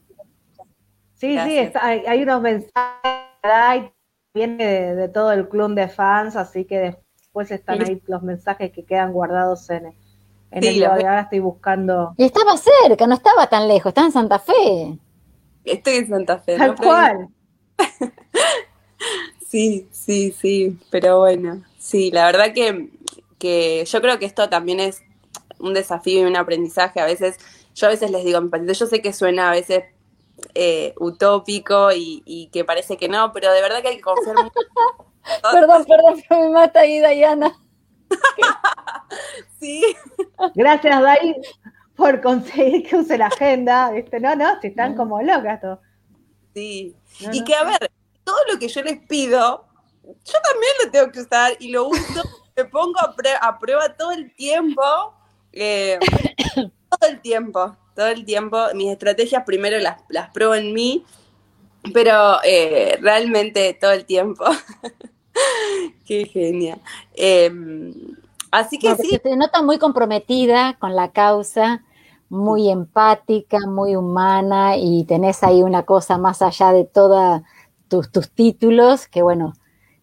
Sí, 1.21 1.37
sí, 1.37 1.71
hay, 1.79 2.23
unos 2.23 2.41
mensajes, 2.41 3.91
viene 4.33 4.95
de, 4.95 5.07
todo 5.07 5.31
el 5.31 5.47
club 5.47 5.75
de 5.75 5.87
fans, 5.87 6.35
así 6.35 6.65
que 6.65 6.97
después 7.15 7.51
están 7.51 7.79
ahí 7.83 8.01
los 8.07 8.23
mensajes 8.23 8.71
que 8.71 8.83
quedan 8.85 9.13
guardados 9.13 9.69
en, 9.69 9.93
en 10.49 10.63
el 10.63 10.83
ahora 10.83 11.19
estoy 11.19 11.37
buscando. 11.37 12.15
Y 12.17 12.23
estaba 12.23 12.57
cerca, 12.57 13.05
no 13.05 13.13
estaba 13.13 13.45
tan 13.45 13.67
lejos, 13.67 13.91
estaba 13.91 14.07
en 14.07 14.13
Santa 14.13 14.39
Fe. 14.39 14.97
Estoy 15.63 15.93
en 15.97 16.09
Santa 16.09 16.39
Fe. 16.39 16.57
Tal 16.57 16.75
cual. 16.75 17.27
sí, 19.47 19.87
sí, 19.91 20.31
sí, 20.31 20.79
pero 20.89 21.19
bueno. 21.19 21.61
Sí, 21.77 22.09
la 22.09 22.25
verdad 22.25 22.51
que, 22.51 23.85
yo 23.85 24.01
creo 24.01 24.17
que 24.17 24.25
esto 24.25 24.49
también 24.49 24.79
es 24.79 25.03
un 25.59 25.75
desafío 25.75 26.21
y 26.21 26.25
un 26.25 26.35
aprendizaje. 26.35 26.99
A 26.99 27.05
veces, 27.05 27.37
yo 27.75 27.85
a 27.85 27.91
veces 27.91 28.09
les 28.09 28.25
digo 28.25 28.39
a 28.39 28.41
mis 28.41 28.79
yo 28.79 28.87
sé 28.87 29.03
que 29.03 29.13
suena 29.13 29.49
a 29.49 29.51
veces 29.51 29.83
eh, 30.55 30.93
utópico 30.97 31.89
y, 31.93 32.49
que 32.51 32.63
parece 32.65 32.97
que 32.97 33.07
no, 33.07 33.31
pero 33.31 33.51
de 33.51 33.61
verdad 33.61 33.81
que 33.81 33.89
hay 33.89 33.95
que 33.97 34.01
confiar 34.01 34.35
mucho. 34.35 34.53
perdón, 35.51 35.85
perdón, 35.85 36.23
pero 36.27 36.41
me 36.41 36.49
mata 36.49 36.81
ahí, 36.81 36.99
Dayana. 36.99 37.57
sí. 39.59 39.83
Gracias, 40.55 41.01
Day, 41.01 41.35
por 41.95 42.21
conseguir 42.21 42.87
que 42.87 42.95
use 42.97 43.17
la 43.17 43.27
agenda. 43.27 43.91
No, 44.19 44.35
no, 44.35 44.61
si 44.61 44.67
están 44.67 44.95
como 44.95 45.21
locas 45.21 45.61
todos. 45.61 45.79
Sí. 46.53 46.95
y 47.31 47.43
que, 47.43 47.55
a 47.55 47.63
ver, 47.63 47.91
todo 48.23 48.37
lo 48.51 48.59
que 48.59 48.67
yo 48.67 48.81
les 48.83 48.99
pido, 49.07 49.65
yo 50.03 50.37
también 50.43 50.73
lo 50.83 50.91
tengo 50.91 51.11
que 51.11 51.21
usar 51.21 51.53
y 51.59 51.71
lo 51.71 51.87
uso, 51.87 52.23
me 52.57 52.65
pongo 52.65 52.99
a, 52.99 53.59
prueba 53.59 53.95
todo 53.95 54.11
el 54.11 54.33
tiempo. 54.35 54.81
Eh, 55.53 55.99
Todo 56.91 57.09
el 57.09 57.21
tiempo, 57.21 57.77
todo 57.95 58.07
el 58.07 58.25
tiempo. 58.25 58.57
Mis 58.75 58.91
estrategias 58.91 59.43
primero 59.45 59.79
las, 59.79 59.97
las 60.09 60.29
pruebo 60.29 60.55
en 60.55 60.73
mí, 60.73 61.05
pero 61.93 62.37
eh, 62.43 62.97
realmente 63.01 63.77
todo 63.79 63.91
el 63.91 64.05
tiempo. 64.05 64.45
Qué 66.05 66.25
genial. 66.25 66.81
Em, 67.13 67.93
así 68.51 68.77
que 68.77 68.95
sí. 68.95 69.19
te 69.21 69.35
nota 69.35 69.61
muy 69.61 69.77
comprometida 69.77 70.77
con 70.79 70.95
la 70.95 71.11
causa, 71.11 71.83
muy 72.29 72.69
empática, 72.69 73.59
muy 73.67 73.95
humana 73.95 74.77
y 74.77 75.05
tenés 75.05 75.43
ahí 75.43 75.63
una 75.63 75.83
cosa 75.83 76.17
más 76.17 76.41
allá 76.41 76.71
de 76.71 76.85
todos 76.85 77.41
tus, 77.87 78.11
tus 78.11 78.29
títulos, 78.29 79.07
que 79.07 79.21
bueno, 79.21 79.53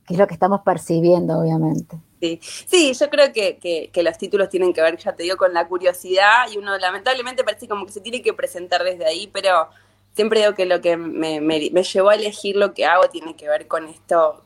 que 0.06 0.14
es 0.14 0.18
lo 0.18 0.26
que 0.26 0.34
estamos 0.34 0.60
percibiendo, 0.62 1.38
obviamente. 1.38 1.98
Sí, 2.20 2.40
sí 2.42 2.92
yo 2.94 3.10
creo 3.10 3.32
que, 3.32 3.90
los 3.94 4.18
títulos 4.18 4.48
tienen 4.48 4.72
que 4.72 4.82
ver, 4.82 4.96
ya 4.96 5.14
te 5.14 5.22
digo, 5.22 5.36
con 5.36 5.52
la 5.54 5.66
curiosidad 5.68 6.50
y 6.52 6.56
uno 6.56 6.76
lamentablemente 6.78 7.44
parece 7.44 7.68
como 7.68 7.86
que 7.86 7.92
se 7.92 8.00
tiene 8.00 8.22
que 8.22 8.32
presentar 8.32 8.82
desde 8.82 9.06
ahí, 9.06 9.28
pero 9.32 9.68
siempre 10.14 10.40
digo 10.40 10.54
que 10.54 10.66
lo 10.66 10.80
que 10.80 10.96
me, 10.96 11.40
me, 11.40 11.60
llevó 11.60 12.10
a 12.10 12.14
elegir 12.14 12.56
lo 12.56 12.74
que 12.74 12.86
hago 12.86 13.08
tiene 13.08 13.36
que 13.36 13.48
ver 13.48 13.68
con 13.68 13.86
esto. 13.88 14.42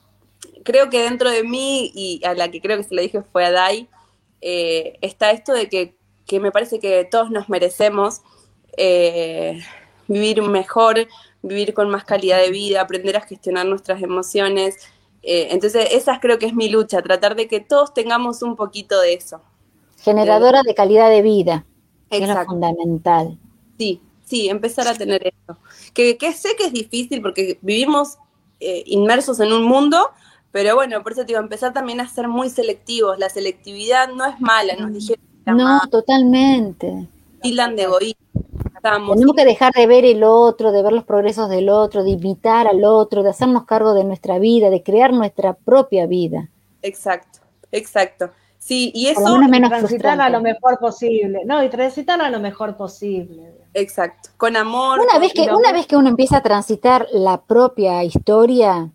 Creo 0.64 0.90
que 0.90 1.02
dentro 1.02 1.30
de 1.30 1.44
mí, 1.44 1.90
y 1.94 2.20
a 2.24 2.34
la 2.34 2.50
que 2.50 2.60
creo 2.60 2.76
que 2.76 2.84
se 2.84 2.94
lo 2.94 3.00
dije 3.00 3.22
fue 3.32 3.46
a 3.46 3.50
Dai, 3.52 3.88
eh, 4.42 4.98
está 5.00 5.30
esto 5.30 5.52
de 5.52 5.68
que, 5.68 5.94
que, 6.26 6.40
me 6.40 6.50
parece 6.50 6.78
que 6.78 7.04
todos 7.04 7.30
nos 7.30 7.48
merecemos 7.48 8.20
eh, 8.76 9.60
vivir 10.08 10.42
mejor, 10.42 11.08
vivir 11.42 11.74
con 11.74 11.88
más 11.90 12.04
calidad 12.04 12.38
de 12.38 12.50
vida, 12.50 12.80
aprender 12.80 13.16
a 13.16 13.20
gestionar 13.22 13.66
nuestras 13.66 14.02
emociones, 14.02 14.76
eh, 15.22 15.48
entonces, 15.50 15.88
esa 15.92 16.18
creo 16.20 16.38
que 16.38 16.46
es 16.46 16.54
mi 16.54 16.68
lucha, 16.68 17.00
tratar 17.02 17.36
de 17.36 17.46
que 17.46 17.60
todos 17.60 17.94
tengamos 17.94 18.42
un 18.42 18.56
poquito 18.56 19.00
de 19.00 19.14
eso. 19.14 19.40
Generadora 19.98 20.62
de 20.62 20.74
calidad 20.74 21.10
de 21.10 21.22
vida, 21.22 21.64
que 22.10 22.18
es 22.18 22.46
fundamental. 22.46 23.38
Sí, 23.78 24.00
sí, 24.24 24.48
empezar 24.48 24.88
a 24.88 24.94
tener 24.94 25.28
eso. 25.28 25.58
Que, 25.94 26.16
sé 26.34 26.56
que 26.56 26.64
es 26.64 26.72
difícil 26.72 27.22
porque 27.22 27.58
vivimos 27.62 28.18
eh, 28.58 28.82
inmersos 28.86 29.38
en 29.38 29.52
un 29.52 29.62
mundo, 29.62 30.10
pero 30.50 30.74
bueno, 30.74 31.02
por 31.02 31.12
eso 31.12 31.20
te 31.20 31.28
digo, 31.28 31.40
empezar 31.40 31.72
también 31.72 32.00
a 32.00 32.08
ser 32.08 32.26
muy 32.26 32.50
selectivos. 32.50 33.18
La 33.18 33.28
selectividad 33.28 34.08
no 34.12 34.24
es 34.24 34.40
mala, 34.40 34.74
nos 34.74 34.92
dijeron. 34.92 35.24
No, 35.46 35.80
totalmente. 35.88 37.08
Tilan 37.42 37.76
de 37.76 37.84
egoísmo 37.84 38.22
tenemos 38.82 39.36
que 39.36 39.44
dejar 39.44 39.72
de 39.72 39.86
ver 39.86 40.04
el 40.04 40.24
otro, 40.24 40.72
de 40.72 40.82
ver 40.82 40.92
los 40.92 41.04
progresos 41.04 41.48
del 41.48 41.68
otro, 41.68 42.02
de 42.02 42.10
imitar 42.10 42.66
al 42.66 42.84
otro, 42.84 43.22
de 43.22 43.30
hacernos 43.30 43.64
cargo 43.64 43.94
de 43.94 44.04
nuestra 44.04 44.38
vida, 44.38 44.70
de 44.70 44.82
crear 44.82 45.12
nuestra 45.12 45.54
propia 45.54 46.06
vida. 46.06 46.48
Exacto, 46.82 47.40
exacto. 47.70 48.30
Sí, 48.58 48.92
y 48.94 49.08
eso 49.08 49.22
Por 49.22 49.48
menos 49.48 49.70
transitarla 49.70 50.26
a 50.26 50.30
lo 50.30 50.40
mejor 50.40 50.78
posible, 50.78 51.42
no, 51.44 51.62
y 51.64 51.68
transitarla 51.68 52.26
a 52.26 52.30
lo 52.30 52.40
mejor 52.40 52.76
posible. 52.76 53.54
Exacto, 53.74 54.30
con 54.36 54.56
amor. 54.56 55.00
Una 55.00 55.18
vez 55.18 55.32
que 55.32 55.42
una 55.42 55.72
vez 55.72 55.86
que 55.86 55.96
uno 55.96 56.08
empieza 56.08 56.38
a 56.38 56.42
transitar 56.42 57.08
la 57.12 57.42
propia 57.42 58.04
historia 58.04 58.90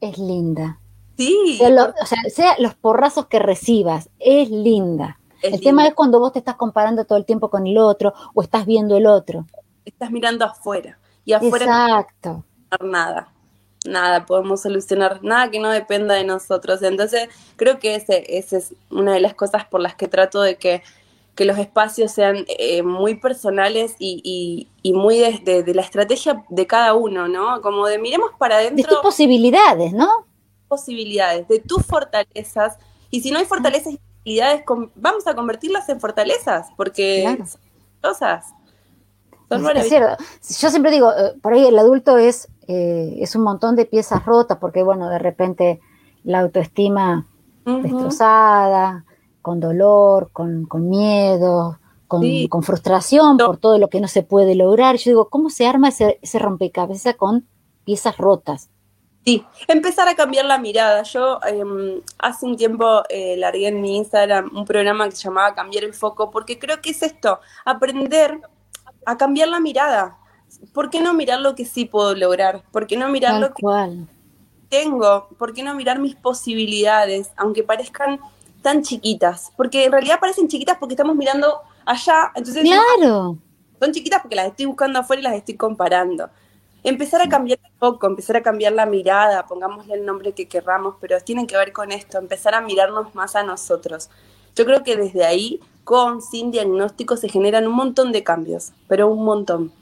es 0.00 0.18
linda. 0.18 0.80
Sí. 1.18 1.60
o 1.60 2.06
sea, 2.06 2.22
sea 2.30 2.56
los 2.58 2.74
porrazos 2.74 3.26
que 3.26 3.38
recibas, 3.38 4.08
es 4.18 4.48
linda 4.48 5.19
el 5.42 5.60
tema 5.60 5.86
es 5.86 5.94
cuando 5.94 6.20
vos 6.20 6.32
te 6.32 6.38
estás 6.38 6.56
comparando 6.56 7.04
todo 7.04 7.18
el 7.18 7.24
tiempo 7.24 7.50
con 7.50 7.66
el 7.66 7.78
otro 7.78 8.14
o 8.34 8.42
estás 8.42 8.66
viendo 8.66 8.96
el 8.96 9.06
otro. 9.06 9.46
Estás 9.84 10.10
mirando 10.10 10.44
afuera 10.44 10.98
y 11.24 11.32
afuera 11.32 11.64
Exacto. 11.64 12.44
no 12.80 12.86
nada. 12.88 13.32
Nada, 13.86 14.26
podemos 14.26 14.60
solucionar 14.60 15.20
nada 15.22 15.50
que 15.50 15.58
no 15.58 15.70
dependa 15.70 16.14
de 16.14 16.24
nosotros. 16.24 16.82
Entonces, 16.82 17.30
creo 17.56 17.78
que 17.78 17.94
ese, 17.94 18.24
ese 18.36 18.58
es 18.58 18.74
una 18.90 19.14
de 19.14 19.20
las 19.20 19.34
cosas 19.34 19.64
por 19.64 19.80
las 19.80 19.94
que 19.94 20.06
trato 20.08 20.42
de 20.42 20.56
que, 20.56 20.82
los 21.38 21.56
espacios 21.56 22.12
sean 22.12 22.44
eh, 22.48 22.82
muy 22.82 23.14
personales 23.14 23.96
y, 23.98 24.68
muy 24.84 25.16
de, 25.16 25.62
de, 25.62 25.74
la 25.74 25.80
estrategia 25.80 26.44
de 26.50 26.66
cada 26.66 26.92
uno, 26.92 27.28
¿no? 27.28 27.62
Como 27.62 27.86
de 27.86 27.98
miremos 27.98 28.32
para 28.38 28.56
adentro. 28.56 28.76
De 28.76 28.82
tus 28.86 28.98
posibilidades, 28.98 29.94
¿no? 29.94 30.26
Posibilidades, 30.68 31.48
de 31.48 31.60
tus 31.60 31.86
fortalezas. 31.86 32.76
Y 33.10 33.22
si 33.22 33.30
no 33.30 33.38
hay 33.38 33.46
fortalezas 33.46 33.94
vamos 34.94 35.26
a 35.26 35.34
convertirlas 35.34 35.88
en 35.88 36.00
fortalezas, 36.00 36.68
porque 36.76 37.24
son 37.46 37.60
cosas. 38.00 38.46
Yo 40.60 40.70
siempre 40.70 40.92
digo, 40.92 41.10
eh, 41.10 41.34
por 41.42 41.54
ahí 41.54 41.66
el 41.66 41.78
adulto 41.78 42.18
es, 42.18 42.48
eh, 42.68 43.16
es 43.20 43.34
un 43.34 43.42
montón 43.42 43.74
de 43.74 43.84
piezas 43.84 44.24
rotas, 44.24 44.58
porque 44.58 44.82
bueno, 44.82 45.08
de 45.08 45.18
repente 45.18 45.80
la 46.22 46.40
autoestima 46.40 47.26
destrozada, 47.64 49.04
con 49.42 49.60
dolor, 49.60 50.30
con, 50.32 50.66
miedo, 50.88 51.78
con, 52.06 52.22
frustración 52.62 53.36
por 53.38 53.56
todo 53.56 53.78
lo 53.78 53.88
que 53.88 54.00
no 54.00 54.08
se 54.08 54.22
puede 54.22 54.54
lograr. 54.54 54.96
Yo 54.96 55.10
digo, 55.10 55.28
¿cómo 55.28 55.50
se 55.50 55.66
arma 55.66 55.88
ese, 55.88 56.18
ese 56.22 56.38
rompecabezas 56.38 57.16
con 57.16 57.46
piezas 57.84 58.16
rotas? 58.18 58.68
Sí, 59.24 59.44
empezar 59.68 60.08
a 60.08 60.14
cambiar 60.14 60.46
la 60.46 60.58
mirada. 60.58 61.02
Yo 61.02 61.40
em, 61.46 62.00
hace 62.18 62.46
un 62.46 62.56
tiempo 62.56 63.02
eh, 63.10 63.36
largué 63.36 63.68
en 63.68 63.80
mi 63.80 63.96
Instagram 63.96 64.50
un 64.54 64.64
programa 64.64 65.08
que 65.08 65.16
se 65.16 65.24
llamaba 65.24 65.54
Cambiar 65.54 65.84
el 65.84 65.92
Foco, 65.92 66.30
porque 66.30 66.58
creo 66.58 66.80
que 66.80 66.90
es 66.90 67.02
esto, 67.02 67.38
aprender 67.64 68.40
a 69.04 69.18
cambiar 69.18 69.48
la 69.48 69.60
mirada. 69.60 70.16
¿Por 70.72 70.88
qué 70.90 71.00
no 71.00 71.12
mirar 71.12 71.40
lo 71.40 71.54
que 71.54 71.66
sí 71.66 71.84
puedo 71.84 72.14
lograr? 72.14 72.64
¿Por 72.72 72.86
qué 72.86 72.96
no 72.96 73.08
mirar 73.08 73.40
lo 73.40 73.52
que 73.52 73.62
tengo? 74.68 75.28
¿Por 75.38 75.52
qué 75.52 75.62
no 75.62 75.74
mirar 75.74 75.98
mis 75.98 76.16
posibilidades, 76.16 77.30
aunque 77.36 77.62
parezcan 77.62 78.20
tan 78.62 78.82
chiquitas? 78.82 79.52
Porque 79.56 79.84
en 79.84 79.92
realidad 79.92 80.18
parecen 80.18 80.48
chiquitas 80.48 80.78
porque 80.78 80.94
estamos 80.94 81.14
mirando 81.14 81.60
allá. 81.84 82.32
Entonces, 82.34 82.64
claro. 82.64 83.36
son 83.78 83.92
chiquitas 83.92 84.22
porque 84.22 84.36
las 84.36 84.46
estoy 84.46 84.64
buscando 84.64 84.98
afuera 84.98 85.20
y 85.20 85.24
las 85.24 85.34
estoy 85.34 85.56
comparando 85.56 86.30
empezar 86.82 87.22
a 87.22 87.28
cambiar 87.28 87.58
un 87.62 87.78
poco, 87.78 88.06
empezar 88.06 88.36
a 88.36 88.42
cambiar 88.42 88.72
la 88.72 88.86
mirada, 88.86 89.46
pongámosle 89.46 89.94
el 89.94 90.06
nombre 90.06 90.32
que 90.32 90.48
querramos, 90.48 90.94
pero 91.00 91.20
tienen 91.20 91.46
que 91.46 91.56
ver 91.56 91.72
con 91.72 91.92
esto, 91.92 92.18
empezar 92.18 92.54
a 92.54 92.60
mirarnos 92.60 93.14
más 93.14 93.36
a 93.36 93.42
nosotros. 93.42 94.10
Yo 94.56 94.64
creo 94.64 94.82
que 94.82 94.96
desde 94.96 95.24
ahí, 95.24 95.60
con, 95.84 96.22
sin 96.22 96.50
diagnóstico, 96.50 97.16
se 97.16 97.28
generan 97.28 97.66
un 97.66 97.74
montón 97.74 98.12
de 98.12 98.24
cambios, 98.24 98.72
pero 98.88 99.08
un 99.08 99.24
montón. 99.24 99.72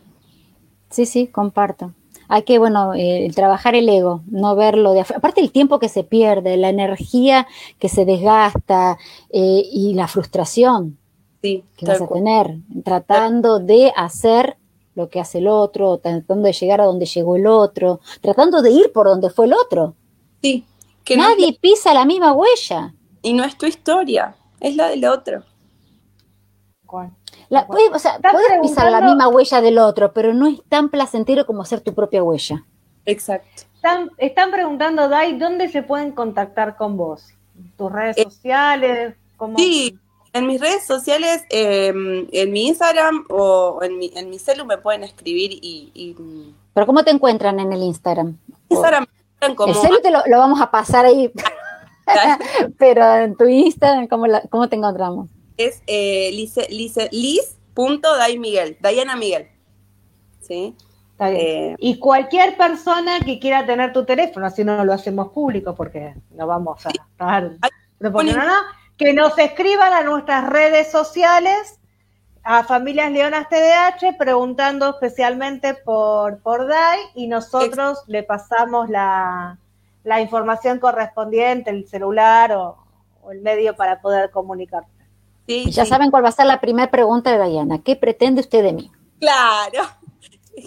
Sí, 0.91 1.07
sí, 1.07 1.27
comparto. 1.27 1.93
Hay 2.29 2.43
que, 2.43 2.59
bueno, 2.59 2.93
eh, 2.95 3.31
trabajar 3.35 3.75
el 3.75 3.89
ego, 3.89 4.23
no 4.27 4.55
verlo 4.55 4.93
de 4.93 5.01
afuera. 5.01 5.19
Aparte 5.19 5.41
el 5.41 5.51
tiempo 5.51 5.79
que 5.79 5.89
se 5.89 6.05
pierde, 6.05 6.59
la 6.59 6.69
energía 6.69 7.47
que 7.79 7.89
se 7.89 8.05
desgasta 8.05 8.99
eh, 9.31 9.63
y 9.73 9.95
la 9.95 10.09
frustración 10.09 10.99
sí, 11.43 11.65
que 11.77 11.87
vas 11.87 12.03
a 12.03 12.07
tener 12.07 12.59
tratando 12.85 13.59
de 13.59 13.93
hacer 13.97 14.57
lo 14.99 15.09
que 15.09 15.21
hace 15.21 15.39
el 15.39 15.47
otro, 15.47 15.99
tratando 15.99 16.47
de 16.47 16.53
llegar 16.53 16.81
a 16.81 16.85
donde 16.85 17.07
llegó 17.07 17.37
el 17.37 17.47
otro, 17.47 18.01
tratando 18.21 18.61
de 18.63 18.73
ir 18.73 18.93
por 18.93 19.07
donde 19.07 19.31
fue 19.31 19.47
el 19.47 19.55
otro. 19.55 19.95
Sí. 20.43 20.67
Que 21.05 21.17
Nadie 21.17 21.57
pisa 21.59 21.95
la 21.95 22.05
misma 22.05 22.33
huella. 22.33 22.95
Y 23.23 23.33
no 23.33 23.45
es 23.45 23.57
tu 23.57 23.67
historia, 23.67 24.35
es 24.59 24.75
la 24.75 24.89
del 24.89 25.05
otro. 25.05 25.45
¿Cuál? 26.85 27.13
puedes, 27.49 27.93
o 27.95 27.99
sea, 28.01 28.19
puedes 28.19 28.61
pisar 28.61 28.91
la 28.91 29.01
misma 29.01 29.29
huella 29.29 29.61
del 29.61 29.79
otro, 29.79 30.13
pero 30.13 30.35
no 30.35 30.49
es 30.49 30.61
tan 30.69 30.89
placentero 30.89 31.47
como 31.47 31.63
hacer 31.63 31.81
tu 31.81 31.95
propia 31.95 32.25
huella. 32.25 32.65
Exacto. 33.07 33.63
Están, 33.77 34.11
están 34.19 34.51
preguntando, 34.51 35.09
Dai, 35.09 35.39
¿dónde 35.39 35.69
se 35.69 35.85
pueden 35.85 36.11
contactar 36.11 36.77
con 36.77 36.97
vos? 36.97 37.29
¿Tus 37.77 37.93
redes 37.93 38.19
eh, 38.19 38.25
sociales? 38.25 39.15
¿Cómo? 39.37 39.57
Sí, 39.57 39.97
en 40.39 40.47
mis 40.47 40.61
redes 40.61 40.87
sociales, 40.87 41.45
em, 41.51 42.27
en 42.33 42.53
mi 42.53 42.69
Instagram 42.69 43.25
o 43.29 43.81
en 43.83 43.99
mi, 43.99 44.11
en 44.15 44.31
mi 44.31 44.39
celu 44.39 44.65
me 44.65 44.79
pueden 44.79 45.05
escribir 45.05 45.51
y, 45.53 46.17
¿Pero 46.73 46.87
cómo 46.87 47.05
te 47.05 47.11
encuentran 47.11 47.61
en 47.61 47.73
el 47.73 47.83
Instagram? 47.83 48.39
Instagram 48.69 49.07
como... 49.57 49.73
El 49.73 49.79
celu 49.79 50.01
te 50.01 50.11
lo, 50.11 50.23
vamos 50.31 50.61
a 50.61 50.71
pasar 50.71 51.05
ahí. 51.07 51.31
Pero 52.79 53.17
en 53.17 53.37
tu 53.37 53.45
Instagram, 53.47 54.07
¿cómo, 54.07 54.27
cómo 54.51 54.69
te 54.69 54.77
encontramos? 54.77 55.29
Es 55.57 55.83
eh, 55.87 56.31
Liz.daimiguel, 57.11 58.79
Diana 58.81 59.17
Miguel. 59.17 59.49
¿Sí? 60.41 60.75
Eh, 61.21 61.75
y 61.79 61.99
cualquier 61.99 62.57
persona 62.57 63.19
que 63.21 63.41
quiera 63.41 63.67
tener 63.67 63.93
tu 63.93 64.05
teléfono, 64.05 64.47
así 64.47 64.63
no 64.63 64.85
lo 64.85 64.93
hacemos 64.93 65.31
público 65.33 65.75
porque 65.75 66.15
no 66.31 66.47
vamos 66.47 66.87
a 66.87 66.91
estar 66.91 67.57
que 68.99 69.15
nos 69.15 69.39
escriban 69.39 69.93
a 69.93 70.03
nuestras 70.03 70.45
redes 70.49 70.91
sociales, 70.91 71.79
a 72.43 72.65
Familias 72.65 73.13
Leonas 73.13 73.49
TDH, 73.49 74.17
preguntando 74.19 74.91
especialmente 74.91 75.75
por, 75.75 76.39
por 76.41 76.67
DAI 76.67 76.99
y 77.15 77.29
nosotros 77.29 78.03
le 78.09 78.25
pasamos 78.25 78.91
la, 78.91 79.59
información 80.21 80.81
correspondiente, 80.81 81.71
el 81.71 81.87
celular 81.87 82.53
o, 82.53 82.77
el 83.31 83.43
medio 83.43 83.77
para 83.77 84.01
poder 84.01 84.31
comunicarse. 84.31 84.89
Sí, 85.47 85.71
ya 85.71 85.85
saben 85.85 86.11
cuál 86.11 86.25
va 86.25 86.31
a 86.31 86.33
ser 86.33 86.47
la 86.47 86.61
primera 86.61 86.91
pregunta 86.91 87.37
de 87.37 87.51
Diana. 87.51 87.83
¿Qué 87.83 87.95
pretende 87.95 88.41
usted 88.41 88.63
de 88.63 88.73
mí? 88.73 88.91
Claro. 89.21 89.83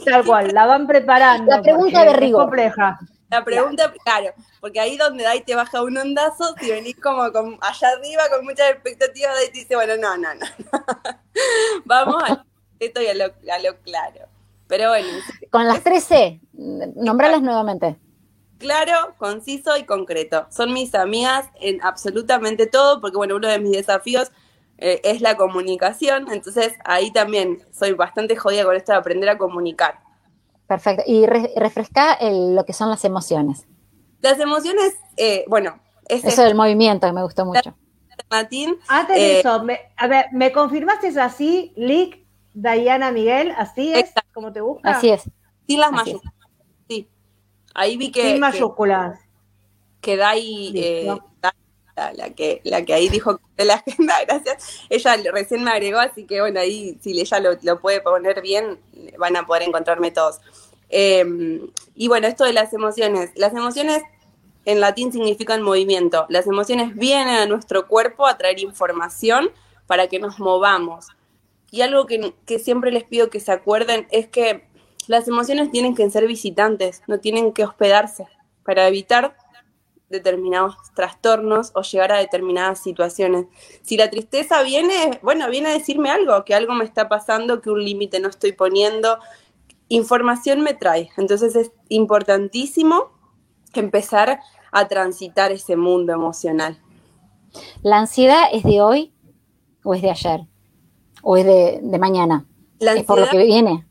Tal 0.05 0.25
cual, 0.25 0.51
la 0.53 0.67
van 0.67 0.87
preparando. 0.87 1.51
La 1.51 1.61
pregunta 1.61 2.03
de 2.05 2.13
rigor. 2.13 2.43
compleja. 2.43 2.99
La 3.31 3.45
pregunta, 3.45 3.93
claro, 4.03 4.33
porque 4.59 4.81
ahí 4.81 4.97
donde 4.97 5.25
ahí 5.25 5.39
te 5.39 5.55
baja 5.55 5.81
un 5.81 5.97
ondazo, 5.97 6.53
si 6.59 6.69
venís 6.69 6.97
como 6.97 7.21
allá 7.21 7.89
arriba 7.97 8.23
con 8.29 8.43
muchas 8.43 8.71
expectativas, 8.71 9.37
ahí 9.37 9.47
te 9.47 9.59
dice, 9.59 9.75
bueno, 9.75 9.95
no, 9.95 10.17
no, 10.17 10.35
no. 10.35 10.45
Vamos 11.85 12.21
a 12.23 12.45
esto 12.77 13.01
y 13.01 13.07
a 13.07 13.13
lo, 13.13 13.23
a 13.23 13.59
lo 13.59 13.77
claro. 13.83 14.27
Pero 14.67 14.89
bueno. 14.89 15.07
Con 15.49 15.65
las 15.65 15.81
tres 15.81 16.03
C, 16.03 16.41
nombralas 16.53 17.41
nuevamente. 17.41 17.97
Claro, 18.57 19.15
conciso 19.17 19.77
y 19.77 19.85
concreto. 19.85 20.47
Son 20.49 20.73
mis 20.73 20.93
amigas 20.93 21.47
en 21.61 21.81
absolutamente 21.83 22.67
todo, 22.67 22.99
porque 22.99 23.15
bueno, 23.15 23.37
uno 23.37 23.47
de 23.47 23.59
mis 23.59 23.71
desafíos 23.71 24.29
eh, 24.77 24.99
es 25.05 25.21
la 25.21 25.37
comunicación, 25.37 26.29
entonces 26.31 26.73
ahí 26.83 27.11
también 27.11 27.65
soy 27.71 27.93
bastante 27.93 28.35
jodida 28.35 28.65
con 28.65 28.75
esto 28.75 28.91
de 28.91 28.97
aprender 28.97 29.29
a 29.29 29.37
comunicar. 29.37 29.99
Perfecto. 30.71 31.03
Y 31.05 31.25
refresca 31.25 32.17
lo 32.21 32.63
que 32.63 32.71
son 32.71 32.89
las 32.89 33.03
emociones. 33.03 33.67
Las 34.21 34.39
emociones, 34.39 34.95
eh, 35.17 35.43
bueno. 35.49 35.81
eso 36.07 36.43
del 36.43 36.55
movimiento 36.55 37.07
que 37.07 37.11
me 37.11 37.23
gustó 37.23 37.45
mucho. 37.45 37.75
Martín. 38.29 38.77
Antes 38.87 39.17
de 39.17 39.33
eh, 39.33 39.39
eso, 39.39 39.65
a 39.97 40.07
ver, 40.07 40.27
¿me 40.31 40.53
confirmaste 40.53 41.09
es 41.09 41.17
así, 41.17 41.73
Lick, 41.75 42.25
Diana 42.53 43.11
Miguel? 43.11 43.51
¿Así 43.57 43.91
es? 43.91 44.13
como 44.33 44.53
te 44.53 44.61
gusta? 44.61 44.91
Así 44.91 45.09
es. 45.09 45.29
Sin 45.67 45.81
las 45.81 45.91
mayúsculas. 45.91 46.33
Sí. 46.87 47.09
Ahí 47.73 47.97
vi 47.97 48.09
que. 48.09 48.31
Sin 48.31 48.39
mayúsculas. 48.39 49.19
Que, 49.99 50.15
da 50.15 50.29
ahí. 50.29 50.71
Eh, 50.73 51.17
la, 52.13 52.31
que, 52.31 52.61
la 52.63 52.83
que 52.83 52.93
ahí 52.93 53.09
dijo 53.09 53.39
de 53.57 53.65
la 53.65 53.75
agenda, 53.75 54.15
gracias. 54.27 54.85
Ella 54.89 55.15
recién 55.31 55.63
me 55.63 55.71
agregó, 55.71 55.99
así 55.99 56.25
que 56.25 56.41
bueno, 56.41 56.59
ahí 56.59 56.97
si 57.01 57.19
ella 57.19 57.39
lo, 57.61 57.79
puede 57.79 58.01
poner 58.01 58.41
bien, 58.41 58.79
van 59.17 59.35
a 59.35 59.45
poder 59.45 59.63
encontrarme 59.63 60.11
todos. 60.11 60.39
Em, 60.89 61.69
y 61.95 62.07
bueno, 62.07 62.27
esto 62.27 62.43
de 62.43 62.53
las 62.53 62.73
emociones. 62.73 63.31
Las 63.35 63.53
emociones 63.53 64.01
en 64.65 64.79
latín 64.79 65.11
significan 65.11 65.61
movimiento. 65.61 66.25
Las 66.29 66.47
emociones 66.47 66.95
vienen 66.95 67.35
a 67.35 67.45
nuestro 67.45 67.87
cuerpo 67.87 68.27
a 68.27 68.37
traer 68.37 68.59
información 68.59 69.51
para 69.87 70.07
que 70.07 70.19
nos 70.19 70.39
movamos. 70.39 71.07
Y 71.71 71.81
algo 71.81 72.05
que, 72.05 72.33
que 72.45 72.59
siempre 72.59 72.91
les 72.91 73.03
pido 73.05 73.29
que 73.29 73.39
se 73.39 73.51
acuerden 73.51 74.07
es 74.11 74.27
que 74.27 74.65
las 75.07 75.27
emociones 75.27 75.71
tienen 75.71 75.95
que 75.95 76.09
ser 76.09 76.27
visitantes, 76.27 77.01
no 77.07 77.19
tienen 77.19 77.53
que 77.53 77.63
hospedarse 77.63 78.27
para 78.63 78.87
evitar 78.87 79.35
determinados 80.11 80.75
trastornos 80.93 81.71
o 81.73 81.81
llegar 81.81 82.11
a 82.11 82.17
determinadas 82.17 82.81
situaciones. 82.81 83.47
Si 83.81 83.97
la 83.97 84.09
tristeza 84.09 84.61
viene, 84.61 85.19
bueno, 85.21 85.49
viene 85.49 85.69
a 85.69 85.73
decirme 85.73 86.11
algo, 86.11 86.45
que 86.45 86.53
algo 86.53 86.73
me 86.73 86.85
está 86.85 87.09
pasando, 87.09 87.61
que 87.61 87.69
un 87.69 87.83
límite 87.83 88.19
no 88.19 88.29
estoy 88.29 88.51
poniendo, 88.51 89.17
información 89.87 90.61
me 90.61 90.73
trae. 90.73 91.09
Entonces 91.17 91.55
es 91.55 91.71
importantísimo 91.89 93.11
empezar 93.73 94.39
a 94.71 94.87
transitar 94.87 95.51
ese 95.51 95.75
mundo 95.75 96.13
emocional. 96.13 96.79
¿La 97.83 97.99
ansiedad 97.99 98.43
es 98.51 98.63
de 98.63 98.81
hoy 98.81 99.13
o 99.83 99.93
es 99.93 100.01
de 100.01 100.09
ayer? 100.09 100.41
¿O 101.21 101.37
es 101.37 101.45
de, 101.45 101.97
mañana? 101.99 102.45
¿Es 102.79 103.03
por 103.03 103.19
lo 103.19 103.27
que 103.27 103.37
viene? 103.37 103.85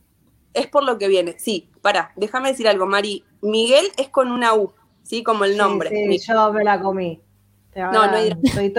Es 0.52 0.66
por 0.66 0.84
lo 0.84 0.98
que 0.98 1.08
viene, 1.08 1.38
sí. 1.38 1.70
Para, 1.80 2.12
déjame 2.16 2.48
decir 2.48 2.66
algo, 2.66 2.86
Mari. 2.86 3.24
Miguel 3.40 3.86
es 3.96 4.08
con 4.08 4.32
una 4.32 4.54
U. 4.54 4.72
¿sí? 5.02 5.22
Como 5.22 5.44
el 5.44 5.56
nombre. 5.56 5.90
Sí, 5.90 6.18
yo 6.18 6.52
me 6.52 6.64
la 6.64 6.80
comí. 6.80 7.20
No, 7.74 7.92
no 7.92 8.16
estoy, 8.16 8.74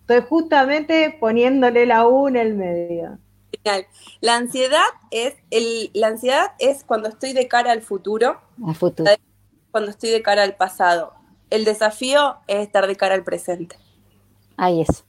estoy, 0.00 0.22
justamente 0.28 1.16
poniéndole 1.20 1.86
la 1.86 2.06
U 2.06 2.28
en 2.28 2.36
el 2.36 2.54
medio. 2.54 3.18
Genial. 3.52 3.86
La 4.20 4.36
ansiedad 4.36 4.84
es 5.10 5.36
el, 5.50 5.90
la 5.94 6.08
ansiedad 6.08 6.52
es 6.58 6.84
cuando 6.84 7.08
estoy 7.08 7.32
de 7.32 7.48
cara 7.48 7.72
al 7.72 7.82
futuro. 7.82 8.40
Al 8.66 8.74
futuro. 8.74 9.10
Cuando 9.70 9.90
estoy 9.90 10.10
de 10.10 10.22
cara 10.22 10.42
al 10.42 10.56
pasado. 10.56 11.12
El 11.50 11.64
desafío 11.64 12.36
es 12.46 12.66
estar 12.66 12.86
de 12.86 12.96
cara 12.96 13.14
al 13.14 13.24
presente. 13.24 13.76
Ahí 14.56 14.82
es. 14.82 15.04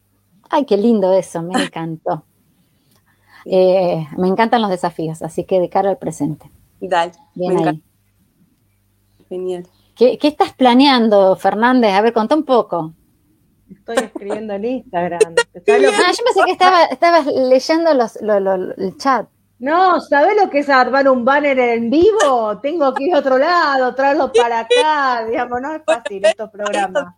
Ay, 0.50 0.66
qué 0.66 0.78
lindo 0.78 1.14
eso, 1.14 1.42
me 1.42 1.54
encantó. 1.64 2.24
Eh, 3.46 4.08
me 4.18 4.28
encantan 4.28 4.62
los 4.62 4.70
desafíos, 4.70 5.22
así 5.22 5.44
que 5.44 5.60
de 5.60 5.70
cara 5.70 5.90
al 5.90 5.98
presente. 5.98 6.52
Dale, 6.80 7.14
Bien 7.34 7.68
ahí. 7.68 7.84
Genial. 9.28 9.68
¿Qué, 10.00 10.18
estás 10.22 10.54
planeando, 10.54 11.36
Fernández? 11.36 11.92
A 11.92 12.00
ver, 12.00 12.14
contá 12.14 12.34
un 12.34 12.46
poco. 12.46 12.94
Estoy 13.70 13.98
escribiendo 13.98 14.54
en 14.54 14.64
Instagram. 14.64 15.20
ah, 15.36 15.62
yo 15.66 15.66
pensé 15.66 16.42
que 16.46 16.94
estabas 16.94 17.26
leyendo 17.26 17.94
los, 17.94 18.16
el 18.16 18.96
chat. 18.98 19.28
No, 19.60 20.00
¿sabés 20.00 20.42
lo 20.42 20.50
que 20.50 20.60
es 20.60 20.70
armar 20.70 21.10
un 21.10 21.26
banner 21.26 21.60
en 21.60 21.90
vivo? 21.90 22.58
Tengo 22.62 22.94
que 22.94 23.04
ir 23.04 23.14
a 23.14 23.20
otro 23.20 23.38
lado, 23.38 23.94
traerlo 23.94 24.32
para 24.32 24.62
acá. 24.62 25.26
Digamos, 25.26 25.60
no 25.62 25.76
es 25.76 25.82
fácil 25.86 26.24
estos 26.24 26.50
programas. 26.50 27.14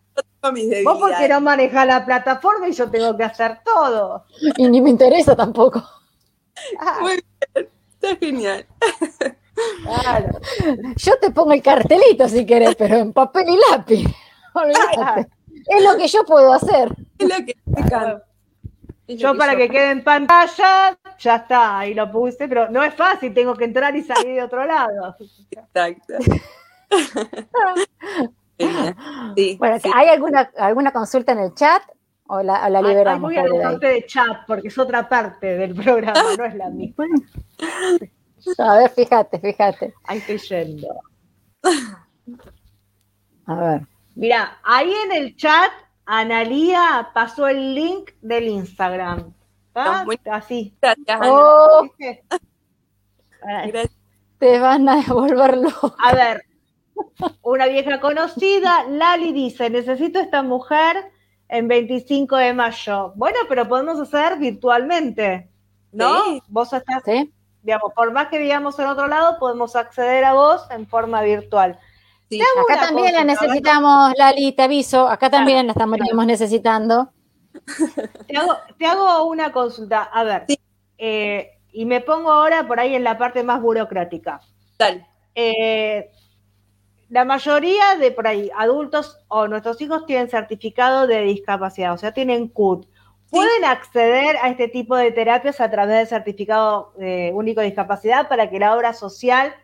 Vos 0.83 0.97
porque 0.99 1.29
no 1.29 1.39
manejas 1.39 1.85
la 1.85 2.03
plataforma 2.03 2.67
y 2.67 2.71
yo 2.71 2.89
tengo 2.89 3.15
que 3.15 3.25
hacer 3.25 3.59
todo. 3.63 4.25
Y 4.57 4.67
ni 4.67 4.81
me 4.81 4.89
interesa 4.89 5.35
tampoco. 5.35 5.83
Muy 6.99 7.19
bien, 7.53 7.69
está 7.91 8.15
genial. 8.15 8.65
Claro. 9.83 10.39
Yo 10.95 11.17
te 11.19 11.31
pongo 11.31 11.53
el 11.53 11.61
cartelito 11.61 12.27
si 12.27 12.45
querés, 12.45 12.75
pero 12.75 12.97
en 12.97 13.13
papel 13.13 13.49
y 13.49 13.57
lápiz. 13.71 14.05
Es 15.67 15.83
lo 15.83 15.95
que 15.95 16.07
yo 16.07 16.25
puedo 16.25 16.53
hacer. 16.53 16.91
Es 17.19 17.29
lo 17.29 17.45
que 17.45 17.55
yo 19.07 19.35
para 19.35 19.55
que 19.55 19.69
quede 19.69 19.91
en 19.91 20.03
pantalla, 20.03 20.97
ya 21.19 21.35
está, 21.35 21.79
ahí 21.79 21.93
lo 21.93 22.11
puse, 22.11 22.47
pero 22.47 22.69
no 22.69 22.83
es 22.83 22.93
fácil, 22.93 23.33
tengo 23.33 23.55
que 23.55 23.65
entrar 23.65 23.95
y 23.95 24.03
salir 24.03 24.35
de 24.35 24.43
otro 24.43 24.65
lado. 24.65 25.15
Exacto. 25.51 26.13
bueno, 29.57 29.77
¿hay 29.93 30.09
alguna, 30.09 30.51
alguna 30.57 30.91
consulta 30.91 31.33
en 31.33 31.39
el 31.39 31.55
chat 31.55 31.81
o 32.27 32.41
la, 32.41 32.69
la 32.69 32.81
liberamos? 32.81 33.31
Hay, 33.31 33.49
muy 33.49 33.61
parte 33.61 33.87
de 33.87 34.05
chat, 34.05 34.45
porque 34.47 34.69
es 34.69 34.77
otra 34.77 35.07
parte 35.07 35.57
del 35.57 35.75
programa, 35.75 36.23
no 36.37 36.45
es 36.45 36.55
la 36.55 36.69
misma. 36.69 37.05
A 38.57 38.77
ver, 38.77 38.89
fíjate, 38.91 39.39
fíjate. 39.39 39.93
Ahí 40.05 40.19
estoy 40.19 40.37
yendo. 40.37 40.87
A 43.45 43.55
ver. 43.55 43.87
Mira, 44.15 44.59
ahí 44.63 44.93
en 45.05 45.11
el 45.13 45.35
chat, 45.35 45.71
Analía 46.05 47.09
pasó 47.13 47.47
el 47.47 47.75
link 47.75 48.11
del 48.21 48.47
Instagram. 48.47 49.33
Así. 49.73 50.75
Gracias, 50.81 51.19
oh. 51.23 51.89
Te 54.39 54.59
van 54.59 54.89
a 54.89 54.97
devolverlo. 54.97 55.71
A 55.99 56.13
ver, 56.13 56.43
una 57.43 57.67
vieja 57.67 57.99
conocida, 57.99 58.85
Lali 58.89 59.31
dice, 59.31 59.69
necesito 59.69 60.19
esta 60.19 60.43
mujer 60.43 61.11
en 61.47 61.67
25 61.67 62.37
de 62.37 62.53
mayo. 62.53 63.13
Bueno, 63.15 63.37
pero 63.47 63.67
podemos 63.67 63.99
hacer 63.99 64.39
virtualmente, 64.39 65.51
¿no? 65.91 66.41
Vos 66.47 66.73
estás... 66.73 67.03
¿Sí? 67.05 67.31
Digamos, 67.63 67.93
por 67.93 68.11
más 68.11 68.27
que 68.27 68.37
vivamos 68.37 68.77
en 68.79 68.87
otro 68.87 69.07
lado, 69.07 69.37
podemos 69.39 69.75
acceder 69.75 70.23
a 70.25 70.33
vos 70.33 70.65
en 70.71 70.87
forma 70.87 71.21
virtual. 71.21 71.79
acá 72.69 72.87
también 72.87 73.13
la 73.13 73.23
necesitamos, 73.23 74.13
Lali, 74.17 74.51
te 74.53 74.63
aviso, 74.63 75.07
acá 75.07 75.29
también 75.29 75.67
la 75.67 75.73
estamos 75.73 75.99
necesitando. 76.25 77.11
Te 78.77 78.85
hago, 78.85 79.25
una 79.25 79.51
consulta, 79.51 80.03
a 80.03 80.23
ver, 80.23 80.45
eh, 80.97 81.59
y 81.73 81.85
me 81.85 81.99
pongo 81.99 82.31
ahora 82.31 82.65
por 82.65 82.79
ahí 82.79 82.95
en 82.95 83.03
la 83.03 83.17
parte 83.17 83.43
más 83.43 83.61
burocrática. 83.61 84.39
Dale. 84.77 85.05
Eh, 85.35 86.09
la 87.09 87.25
mayoría 87.25 87.97
de 87.99 88.11
por 88.11 88.25
ahí, 88.25 88.49
adultos 88.55 89.19
o 89.27 89.47
nuestros 89.49 89.81
hijos 89.81 90.05
tienen 90.05 90.29
certificado 90.29 91.07
de 91.07 91.23
discapacidad, 91.23 91.93
o 91.93 91.97
sea, 91.97 92.13
tienen 92.13 92.47
CUT. 92.47 92.87
¿Pueden 93.31 93.63
acceder 93.63 94.35
a 94.41 94.49
este 94.49 94.67
tipo 94.67 94.93
de 94.97 95.09
terapias 95.11 95.61
a 95.61 95.71
través 95.71 95.97
del 95.97 96.07
certificado 96.07 96.91
eh, 96.99 97.31
único 97.33 97.61
de 97.61 97.67
discapacidad 97.67 98.27
para 98.27 98.49
que 98.49 98.59
la 98.59 98.75
obra 98.75 98.93
social 98.93 99.55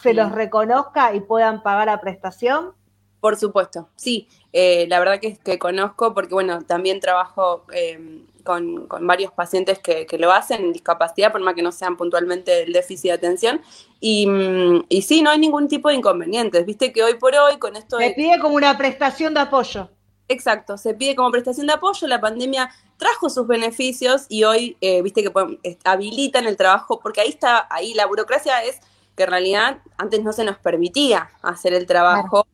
se 0.00 0.14
los 0.14 0.32
reconozca 0.32 1.14
y 1.14 1.20
puedan 1.20 1.62
pagar 1.62 1.90
a 1.90 2.00
prestación? 2.00 2.72
Por 3.20 3.36
supuesto, 3.36 3.90
sí. 3.96 4.28
Eh, 4.54 4.86
la 4.88 4.98
verdad 4.98 5.20
que, 5.20 5.28
es 5.28 5.38
que 5.38 5.58
conozco 5.58 6.14
porque, 6.14 6.32
bueno, 6.32 6.62
también 6.62 7.00
trabajo 7.00 7.66
eh, 7.74 8.24
con, 8.44 8.88
varios 9.02 9.30
pacientes 9.30 9.78
que, 9.78 10.06
lo 10.18 10.32
hacen 10.32 10.62
en 10.62 10.72
discapacidad, 10.72 11.32
por 11.32 11.42
más 11.42 11.54
que 11.54 11.62
no 11.62 11.70
sean 11.70 11.98
puntualmente 11.98 12.62
el 12.62 12.72
déficit 12.72 13.10
de 13.10 13.12
atención. 13.12 13.60
Y, 14.00 14.26
mm, 14.26 14.86
y 14.88 15.02
sí, 15.02 15.20
no 15.20 15.28
hay 15.28 15.38
ningún 15.38 15.68
tipo 15.68 15.90
de 15.90 15.96
inconvenientes. 15.96 16.64
Viste 16.64 16.94
que 16.94 17.02
hoy 17.02 17.14
por 17.14 17.34
hoy 17.36 17.58
con 17.58 17.76
esto... 17.76 17.98
Se 17.98 18.12
pide 18.12 18.40
como 18.40 18.54
una 18.54 18.78
prestación 18.78 19.34
de 19.34 19.40
apoyo. 19.40 19.90
Exacto, 20.28 20.78
se 20.78 20.94
pide 20.94 21.14
como 21.14 21.30
prestación 21.30 21.66
de 21.66 21.74
apoyo. 21.74 22.06
La 22.06 22.20
pandemia 22.20 22.70
trajo 23.02 23.28
sus 23.28 23.48
beneficios 23.48 24.26
y 24.28 24.44
hoy, 24.44 24.76
eh, 24.80 25.02
viste 25.02 25.24
que 25.24 25.68
habilitan 25.82 26.46
el 26.46 26.56
trabajo, 26.56 27.00
porque 27.00 27.20
ahí 27.20 27.30
está, 27.30 27.66
ahí 27.68 27.94
la 27.94 28.06
burocracia 28.06 28.62
es 28.62 28.78
que 29.16 29.24
en 29.24 29.30
realidad 29.30 29.78
antes 29.98 30.22
no 30.22 30.32
se 30.32 30.44
nos 30.44 30.56
permitía 30.58 31.30
hacer 31.42 31.74
el 31.74 31.84
trabajo 31.84 32.46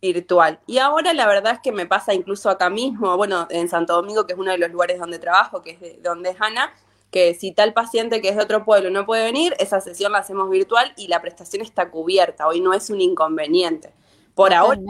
virtual. 0.00 0.60
Y 0.66 0.78
ahora 0.78 1.12
la 1.12 1.26
verdad 1.26 1.52
es 1.52 1.60
que 1.60 1.72
me 1.72 1.84
pasa 1.84 2.14
incluso 2.14 2.48
acá 2.48 2.70
mismo, 2.70 3.18
bueno, 3.18 3.46
en 3.50 3.68
Santo 3.68 3.92
Domingo, 3.92 4.26
que 4.26 4.32
es 4.32 4.38
uno 4.38 4.50
de 4.50 4.56
los 4.56 4.70
lugares 4.70 4.98
donde 4.98 5.18
trabajo, 5.18 5.60
que 5.60 5.72
es 5.72 5.80
de 5.80 6.00
donde 6.02 6.30
es 6.30 6.40
Ana, 6.40 6.72
que 7.10 7.34
si 7.34 7.52
tal 7.52 7.74
paciente 7.74 8.22
que 8.22 8.30
es 8.30 8.36
de 8.36 8.42
otro 8.42 8.64
pueblo 8.64 8.88
no 8.88 9.04
puede 9.04 9.24
venir, 9.24 9.54
esa 9.58 9.82
sesión 9.82 10.12
la 10.12 10.18
hacemos 10.18 10.48
virtual 10.48 10.94
y 10.96 11.08
la 11.08 11.20
prestación 11.20 11.60
está 11.60 11.90
cubierta. 11.90 12.48
Hoy 12.48 12.62
no 12.62 12.72
es 12.72 12.88
un 12.88 13.02
inconveniente 13.02 13.92
Por 14.34 14.54
ahora. 14.54 14.80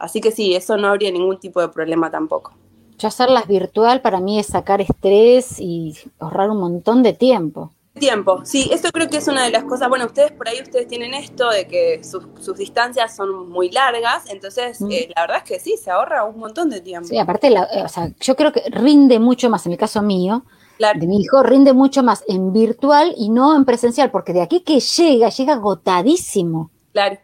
Así 0.00 0.20
que 0.20 0.32
sí, 0.32 0.56
eso 0.56 0.76
no 0.76 0.88
habría 0.88 1.12
ningún 1.12 1.38
tipo 1.38 1.60
de 1.60 1.68
problema 1.68 2.10
tampoco. 2.10 2.54
Yo 2.98 3.08
hacerlas 3.08 3.46
virtual 3.46 4.00
para 4.00 4.20
mí 4.20 4.38
es 4.38 4.46
sacar 4.46 4.80
estrés 4.80 5.58
y 5.58 5.96
ahorrar 6.18 6.50
un 6.50 6.58
montón 6.58 7.02
de 7.02 7.12
tiempo. 7.12 7.72
Tiempo, 7.98 8.44
sí, 8.44 8.68
esto 8.72 8.88
creo 8.92 9.08
que 9.08 9.18
es 9.18 9.28
una 9.28 9.44
de 9.44 9.52
las 9.52 9.62
cosas, 9.62 9.88
bueno, 9.88 10.06
ustedes 10.06 10.32
por 10.32 10.48
ahí 10.48 10.60
ustedes 10.60 10.88
tienen 10.88 11.14
esto 11.14 11.48
de 11.48 11.68
que 11.68 12.02
sus, 12.02 12.26
distancias 12.56 13.14
son 13.14 13.48
muy 13.48 13.70
largas, 13.70 14.28
entonces 14.28 14.80
mm. 14.80 14.90
eh, 14.90 15.08
la 15.14 15.22
verdad 15.22 15.36
es 15.38 15.44
que 15.44 15.60
sí, 15.60 15.76
se 15.76 15.92
ahorra 15.92 16.24
un 16.24 16.40
montón 16.40 16.70
de 16.70 16.80
tiempo. 16.80 17.06
Sí, 17.06 17.18
aparte, 17.18 17.46
eh, 17.46 17.84
o 17.84 17.88
sea, 17.88 18.10
yo 18.18 18.34
creo 18.34 18.50
que 18.50 18.64
rinde 18.68 19.20
mucho 19.20 19.48
más, 19.48 19.64
en 19.66 19.70
mi 19.70 19.76
caso 19.76 20.02
mío, 20.02 20.44
de 20.78 21.06
mi 21.06 21.20
hijo, 21.20 21.42
rinde 21.44 21.72
mucho 21.72 22.02
más 22.02 22.24
en 22.26 22.52
virtual 22.52 23.14
y 23.16 23.28
no 23.28 23.54
en 23.54 23.64
presencial, 23.64 24.10
porque 24.10 24.32
de 24.32 24.42
aquí 24.42 24.60
que 24.60 24.80
llega, 24.80 25.28
llega 25.28 25.54
agotadísimo. 25.54 26.70
Claro. 26.92 27.18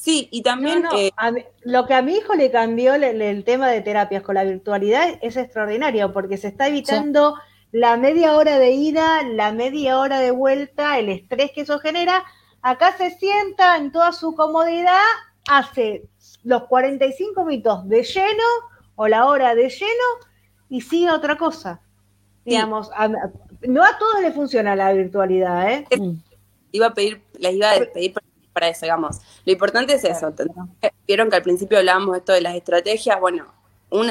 Sí, 0.00 0.28
y 0.30 0.40
también... 0.40 0.84
Eh, 0.96 1.12
lo 1.60 1.86
que 1.86 1.92
a 1.92 2.00
mi 2.00 2.14
hijo 2.14 2.34
le 2.34 2.50
cambió 2.50 2.94
el, 2.94 3.44
tema 3.44 3.68
de 3.68 3.82
terapias 3.82 4.22
con 4.22 4.34
la 4.34 4.44
virtualidad 4.44 5.18
es 5.20 5.36
extraordinario, 5.36 6.14
porque 6.14 6.38
se 6.38 6.48
está 6.48 6.68
evitando 6.68 7.36
la 7.70 7.98
media 7.98 8.34
hora 8.34 8.58
de 8.58 8.70
ida, 8.70 9.22
la 9.24 9.52
media 9.52 9.98
hora 9.98 10.18
de 10.20 10.30
vuelta, 10.30 10.98
el 10.98 11.10
estrés 11.10 11.52
que 11.52 11.60
eso 11.60 11.78
genera. 11.80 12.24
Acá 12.62 12.96
se 12.96 13.10
sienta 13.10 13.76
en 13.76 13.92
toda 13.92 14.12
su 14.12 14.34
comodidad, 14.34 15.04
hace 15.50 16.08
los 16.44 16.64
45 16.64 17.44
minutos 17.44 17.86
de 17.86 18.02
lleno 18.02 18.44
o 18.96 19.06
la 19.06 19.26
hora 19.26 19.54
de 19.54 19.68
lleno 19.68 20.04
y 20.70 20.80
sigue 20.80 21.10
otra 21.10 21.36
cosa. 21.36 21.82
Digamos, 22.46 22.90
no 23.68 23.84
a 23.84 23.98
todos 23.98 24.22
les 24.22 24.34
funciona 24.34 24.74
la 24.74 24.94
virtualidad, 24.94 25.70
¿eh? 25.70 25.86
Iba 26.72 26.86
a 26.86 26.94
pedir, 26.94 27.22
les 27.38 27.52
iba 27.52 27.70
a 27.70 27.78
pedir 27.92 28.14
para 28.52 28.68
eso, 28.68 28.86
digamos. 28.86 29.18
Lo 29.44 29.52
importante 29.52 29.94
es 29.94 30.04
eso. 30.04 30.32
Vieron 31.06 31.30
que 31.30 31.36
al 31.36 31.42
principio 31.42 31.78
hablábamos 31.78 32.12
de 32.12 32.18
esto 32.18 32.32
de 32.32 32.40
las 32.40 32.54
estrategias. 32.54 33.18
Bueno, 33.20 33.46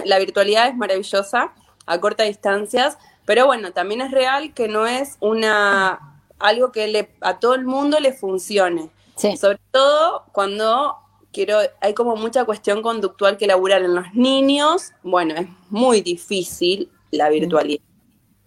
la 0.06 0.20
virtualidad 0.20 0.68
es 0.68 0.76
maravillosa 0.76 1.54
a 1.86 2.00
cortas 2.00 2.28
distancias, 2.28 2.98
pero 3.26 3.46
bueno, 3.46 3.72
también 3.72 4.02
es 4.02 4.12
real 4.12 4.54
que 4.54 4.68
no 4.68 4.88
es 4.88 5.18
una 5.20 6.10
algo 6.40 6.72
que 6.72 6.88
le, 6.88 7.10
a 7.22 7.40
todo 7.40 7.56
el 7.56 7.66
mundo 7.66 8.00
le 8.00 8.14
funcione. 8.14 8.90
Sobre 9.16 9.60
todo 9.72 10.24
cuando 10.32 10.96
quiero, 11.34 11.60
hay 11.82 11.94
como 11.94 12.16
mucha 12.16 12.46
cuestión 12.46 12.82
conductual 12.82 13.38
que 13.38 13.46
elaborar 13.46 13.82
en 13.82 13.96
los 13.96 14.14
niños. 14.14 14.94
Bueno, 15.04 15.36
es 15.36 15.48
muy 15.70 16.02
difícil 16.02 16.90
la 17.12 17.30
virtualidad. 17.30 17.84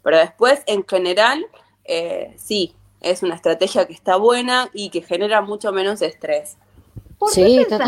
Pero 0.02 0.16
después, 0.16 0.62
en 0.66 0.84
general, 0.86 1.46
eh, 1.84 2.34
sí, 2.38 2.74
es 3.02 3.22
una 3.22 3.34
estrategia 3.34 3.86
que 3.86 3.92
está 3.92 4.16
buena 4.16 4.68
y 4.72 4.90
que 4.90 5.02
genera 5.02 5.42
mucho 5.42 5.72
menos 5.72 6.02
estrés. 6.02 6.56
¿Por 7.18 7.30
sí, 7.30 7.64
qué 7.68 7.78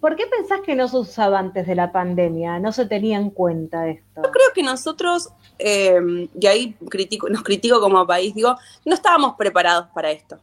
¿Por 0.00 0.16
qué 0.16 0.26
pensás 0.26 0.60
que 0.62 0.74
no 0.74 0.88
se 0.88 0.96
usaba 0.96 1.38
antes 1.38 1.64
de 1.64 1.76
la 1.76 1.92
pandemia? 1.92 2.58
¿No 2.58 2.72
se 2.72 2.86
tenía 2.86 3.16
en 3.18 3.30
cuenta 3.30 3.86
esto? 3.88 4.22
Yo 4.22 4.30
creo 4.32 4.48
que 4.52 4.64
nosotros, 4.64 5.28
eh, 5.60 6.28
y 6.40 6.46
ahí 6.48 6.74
critico, 6.90 7.28
nos 7.28 7.44
critico 7.44 7.80
como 7.80 8.04
país, 8.04 8.34
digo, 8.34 8.56
no 8.84 8.94
estábamos 8.94 9.34
preparados 9.36 9.86
para 9.94 10.10
esto. 10.10 10.40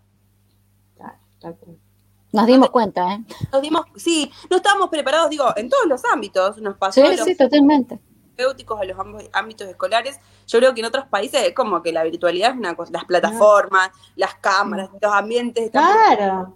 Nos 2.31 2.45
dimos 2.45 2.69
cuenta, 2.69 3.15
¿eh? 3.15 3.23
Nos 3.51 3.61
dimos, 3.61 3.85
sí, 3.97 4.31
no 4.49 4.57
estábamos 4.57 4.89
preparados, 4.89 5.29
digo, 5.29 5.45
en 5.57 5.67
todos 5.67 5.87
los 5.87 6.05
ámbitos. 6.05 6.57
Nos 6.59 6.77
pasó 6.77 7.05
sí, 7.05 7.17
sí, 7.25 7.35
totalmente 7.35 7.99
a 8.43 8.85
los 8.85 8.97
ámbitos 9.33 9.67
escolares, 9.67 10.19
yo 10.47 10.59
creo 10.59 10.73
que 10.73 10.81
en 10.81 10.87
otros 10.87 11.05
países 11.05 11.43
es 11.43 11.53
como 11.53 11.81
que 11.81 11.91
la 11.91 12.03
virtualidad 12.03 12.51
es 12.51 12.57
una 12.57 12.75
cosa, 12.75 12.91
las 12.93 13.05
plataformas, 13.05 13.89
las 14.15 14.35
cámaras, 14.35 14.89
los 15.01 15.13
ambientes. 15.13 15.71
Claro. 15.71 16.55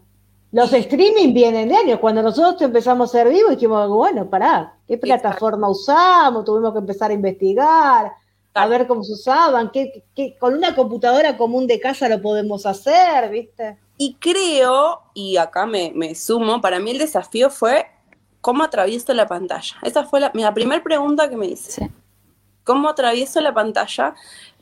Los 0.51 0.71
streaming 0.71 1.33
vienen 1.33 1.69
de 1.69 1.75
años. 1.75 1.99
Cuando 1.99 2.21
nosotros 2.21 2.61
empezamos 2.61 3.09
a 3.09 3.11
ser 3.11 3.29
vivos, 3.29 3.51
dijimos, 3.51 3.89
bueno, 3.89 4.29
pará, 4.29 4.75
¿qué 4.87 4.97
plataforma 4.97 5.67
usamos? 5.67 6.45
Tuvimos 6.45 6.73
que 6.73 6.79
empezar 6.79 7.09
a 7.09 7.15
investigar, 7.15 8.11
a 8.53 8.67
ver 8.67 8.85
cómo 8.85 9.03
se 9.03 9.13
usaban, 9.13 9.71
¿Qué, 9.71 10.03
con 10.39 10.53
una 10.53 10.75
computadora 10.75 11.35
común 11.37 11.65
de 11.65 11.79
casa 11.79 12.07
lo 12.07 12.21
podemos 12.21 12.67
hacer, 12.67 13.29
¿viste? 13.31 13.79
Y 13.97 14.15
creo, 14.15 15.01
y 15.15 15.37
acá 15.37 15.65
me, 15.65 15.91
me 15.95 16.13
sumo, 16.13 16.61
para 16.61 16.79
mí 16.79 16.91
el 16.91 16.99
desafío 16.99 17.49
fue 17.49 17.87
¿cómo 18.43 18.65
atravieso 18.65 19.13
la 19.13 19.25
pantalla? 19.25 19.77
Esa 19.83 20.03
fue 20.03 20.19
la, 20.19 20.31
primera 20.31 20.83
pregunta 20.83 21.29
que 21.29 21.37
me 21.37 21.47
hice. 21.47 21.89
¿Cómo 22.65 22.89
atravieso 22.89 23.39
la 23.39 23.53
pantalla 23.53 24.15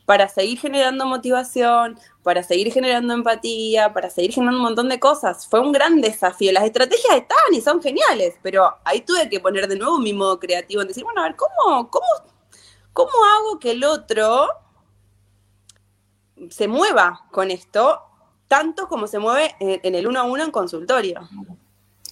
para 0.06 0.30
seguir 0.30 0.60
generando 0.60 1.08
motivación, 1.08 2.00
para 2.22 2.44
seguir 2.44 2.72
generando 2.72 3.16
empatía, 3.16 3.92
para 3.92 4.12
seguir 4.12 4.34
generando 4.34 4.60
un 4.60 4.66
montón 4.66 4.88
de 4.88 5.00
cosas? 5.00 5.48
Fue 5.48 5.60
un 5.60 5.72
gran 5.72 6.00
desafío. 6.00 6.52
Las 6.52 6.66
estrategias 6.66 7.16
están 7.16 7.40
y 7.52 7.60
son 7.60 7.82
geniales, 7.82 8.36
pero 8.44 8.72
ahí 8.84 9.02
tuve 9.02 9.28
que 9.30 9.40
poner 9.40 9.68
de 9.68 9.78
nuevo 9.78 9.98
mi 9.98 10.14
modo 10.14 10.40
creativo 10.40 10.84
en 10.84 10.88
decir, 10.88 11.04
bueno, 11.04 11.22
a 11.22 11.24
ver, 11.24 11.36
¿cómo, 11.36 11.90
cómo, 11.90 12.06
cómo 12.94 13.12
hago 13.36 13.58
que 13.58 13.72
el 13.72 13.84
otro 13.84 14.48
se 16.52 16.68
mueva 16.68 17.26
con 17.32 17.50
esto 17.50 18.00
tanto 18.48 18.88
como 18.88 19.08
se 19.08 19.18
mueve 19.18 19.56
en, 19.60 19.80
en 19.82 19.96
el 19.96 20.06
uno 20.06 20.20
a 20.20 20.24
uno 20.24 20.44
en 20.44 20.52
consultorio? 20.52 21.28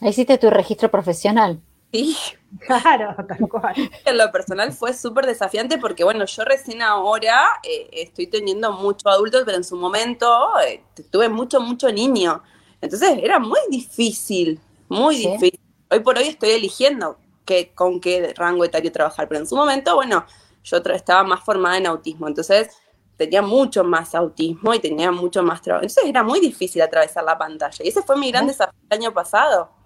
Hiciste 0.02 0.38
tu 0.38 0.50
registro 0.50 0.90
profesional. 0.90 1.62
Sí, 1.92 2.16
claro, 2.68 3.16
tal 3.28 3.50
cual. 3.50 3.74
En 4.06 4.18
lo 4.18 4.32
personal 4.32 4.72
fue 4.72 4.94
súper 4.94 5.26
desafiante 5.26 5.78
porque, 5.78 6.04
bueno, 6.04 6.26
yo 6.26 6.46
recién 6.46 6.82
ahora 6.82 7.60
eh, 7.64 7.90
estoy 7.92 8.28
teniendo 8.28 8.72
mucho 8.74 9.10
adultos, 9.10 9.44
pero 9.46 9.58
en 9.58 9.64
su 9.64 9.76
momento 9.76 10.60
eh, 10.66 10.84
tuve 11.12 11.30
mucho, 11.30 11.60
mucho 11.60 11.92
niño. 11.92 12.42
Entonces 12.82 13.20
era 13.22 13.40
muy 13.40 13.60
difícil, 13.70 14.60
muy 14.88 15.18
difícil. 15.18 15.60
Hoy 15.90 16.00
por 16.00 16.18
hoy 16.18 16.28
estoy 16.28 16.52
eligiendo 16.52 17.18
qué, 17.44 17.72
con 17.74 18.00
qué 18.00 18.34
rango 18.36 18.64
etario 18.64 18.92
trabajar, 18.92 19.28
pero 19.28 19.42
en 19.42 19.48
su 19.48 19.56
momento, 19.56 19.96
bueno, 19.96 20.26
yo 20.64 20.78
estaba 20.78 21.24
más 21.24 21.44
formada 21.44 21.78
en 21.78 21.88
autismo, 21.88 22.28
entonces 22.28 22.70
tenía 23.18 23.42
mucho 23.42 23.84
más 23.84 24.16
autismo 24.16 24.74
y 24.74 24.80
tenía 24.80 25.12
mucho 25.12 25.44
más 25.44 25.62
trabajo. 25.62 25.84
Entonces 25.84 26.06
era 26.06 26.24
muy 26.24 26.40
difícil 26.40 26.82
atravesar 26.82 27.24
la 27.26 27.38
pantalla. 27.38 27.84
Y 27.84 27.90
ese 27.90 28.02
fue 28.02 28.16
mi 28.18 28.32
gran 28.32 28.48
desafío 28.48 28.80
el 28.90 28.98
año 28.98 29.14
pasado 29.14 29.79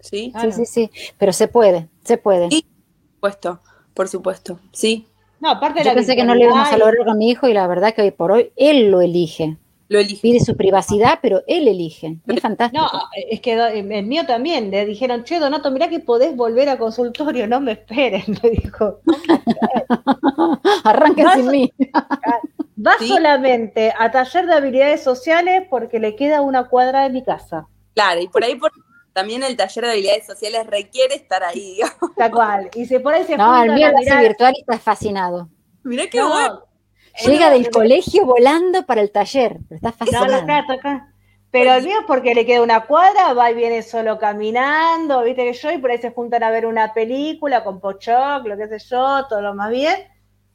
¿sí? 0.00 0.32
Sí, 0.40 0.52
sí, 0.52 0.66
sí, 0.66 0.90
pero 1.18 1.32
se 1.32 1.48
puede, 1.48 1.88
se 2.04 2.18
puede. 2.18 2.50
Sí, 2.50 2.64
por 3.20 3.32
supuesto, 3.32 3.60
por 3.94 4.08
supuesto, 4.08 4.60
sí. 4.72 5.06
No, 5.40 5.50
aparte 5.50 5.80
de 5.80 5.84
Yo 5.86 5.94
pensé 5.94 6.16
que 6.16 6.24
no 6.24 6.34
le 6.34 6.44
íbamos 6.44 6.68
a 6.68 6.76
lograr 6.76 7.06
con 7.06 7.18
mi 7.18 7.30
hijo 7.30 7.48
y 7.48 7.52
la 7.52 7.66
verdad 7.66 7.94
que 7.94 8.02
hoy 8.02 8.10
por 8.10 8.32
hoy 8.32 8.52
él 8.56 8.90
lo 8.90 9.00
elige. 9.00 9.56
Lo 9.88 9.98
elige. 9.98 10.20
Pide 10.20 10.40
su 10.40 10.56
privacidad, 10.56 11.20
pero 11.22 11.42
él 11.46 11.66
elige. 11.66 12.18
Es 12.26 12.40
fantástico. 12.40 12.82
No, 12.82 13.02
es 13.30 13.40
que 13.40 13.54
el 13.54 14.06
mío 14.06 14.26
también. 14.26 14.70
Le 14.70 14.84
dijeron, 14.84 15.24
che, 15.24 15.38
Donato, 15.38 15.70
mirá 15.70 15.88
que 15.88 16.00
podés 16.00 16.36
volver 16.36 16.68
a 16.68 16.76
consultorio, 16.76 17.46
no 17.46 17.60
me 17.60 17.72
esperen, 17.72 18.24
me 18.42 18.50
dijo. 18.62 19.00
Arranca 20.84 21.36
sin 21.36 21.50
mí. 21.50 21.72
Va 22.86 22.92
solamente 22.98 23.92
a 23.98 24.10
taller 24.10 24.46
de 24.46 24.54
habilidades 24.54 25.02
sociales 25.02 25.64
porque 25.68 25.98
le 25.98 26.14
queda 26.14 26.42
una 26.42 26.68
cuadra 26.68 27.02
de 27.02 27.10
mi 27.10 27.24
casa. 27.24 27.66
Claro, 27.94 28.20
y 28.20 28.28
por 28.28 28.44
ahí 28.44 28.54
por 28.54 28.70
también 29.18 29.42
el 29.42 29.56
taller 29.56 29.84
de 29.84 29.90
habilidades 29.90 30.26
sociales 30.26 30.64
requiere 30.68 31.16
estar 31.16 31.42
ahí. 31.42 31.80
Tal 32.16 32.30
cual. 32.30 32.70
Y 32.76 32.86
se 32.86 33.00
por 33.00 33.14
ahí 33.14 33.24
se 33.24 33.36
No, 33.36 33.64
el 33.64 33.72
mío 33.72 33.88
lo 33.90 34.20
virtual 34.20 34.54
y 34.56 34.60
está 34.60 34.78
fascinado. 34.78 35.48
Mirá 35.82 36.06
qué 36.06 36.22
bueno. 36.22 36.62
Llega 37.26 37.50
del 37.50 37.68
colegio 37.68 38.24
volando 38.24 38.86
para 38.86 39.00
el 39.00 39.10
taller, 39.10 39.56
pero 39.68 39.76
está 39.76 39.90
fascinado. 39.90 40.46
Pero 41.50 41.72
el 41.72 41.82
mío 41.82 41.96
es 42.00 42.06
porque 42.06 42.32
le 42.32 42.46
queda 42.46 42.62
una 42.62 42.86
cuadra, 42.86 43.32
va 43.32 43.50
y 43.50 43.54
viene 43.54 43.82
solo 43.82 44.18
caminando, 44.18 45.24
viste 45.24 45.44
que 45.44 45.54
yo, 45.54 45.72
y 45.72 45.78
por 45.78 45.90
ahí 45.90 45.98
se 45.98 46.12
juntan 46.12 46.44
a 46.44 46.50
ver 46.50 46.66
una 46.66 46.92
película 46.92 47.64
con 47.64 47.80
Pochoc, 47.80 48.46
lo 48.46 48.56
que 48.56 48.68
sé 48.68 48.78
yo, 48.78 49.26
todo 49.28 49.40
lo 49.40 49.54
más 49.54 49.70
bien. 49.70 49.96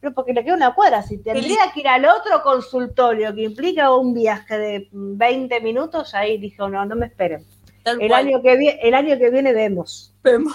Pero 0.00 0.14
porque 0.14 0.32
le 0.32 0.42
queda 0.42 0.54
una 0.54 0.74
cuadra. 0.74 1.02
Si 1.02 1.18
tendría 1.18 1.70
que 1.74 1.80
ir 1.80 1.88
al 1.88 2.06
otro 2.06 2.42
consultorio 2.42 3.34
que 3.34 3.42
implica 3.42 3.92
un 3.92 4.14
viaje 4.14 4.56
de 4.56 4.88
20 4.90 5.60
minutos, 5.60 6.14
ahí 6.14 6.38
dijo, 6.38 6.66
no, 6.70 6.86
no 6.86 6.96
me 6.96 7.06
esperen 7.06 7.44
el, 7.84 8.12
año 8.12 8.42
que 8.42 8.56
viene, 8.56 8.80
el 8.82 8.94
año 8.94 9.18
que 9.18 9.30
viene 9.30 9.52
vemos. 9.52 10.12
Vemos. 10.22 10.54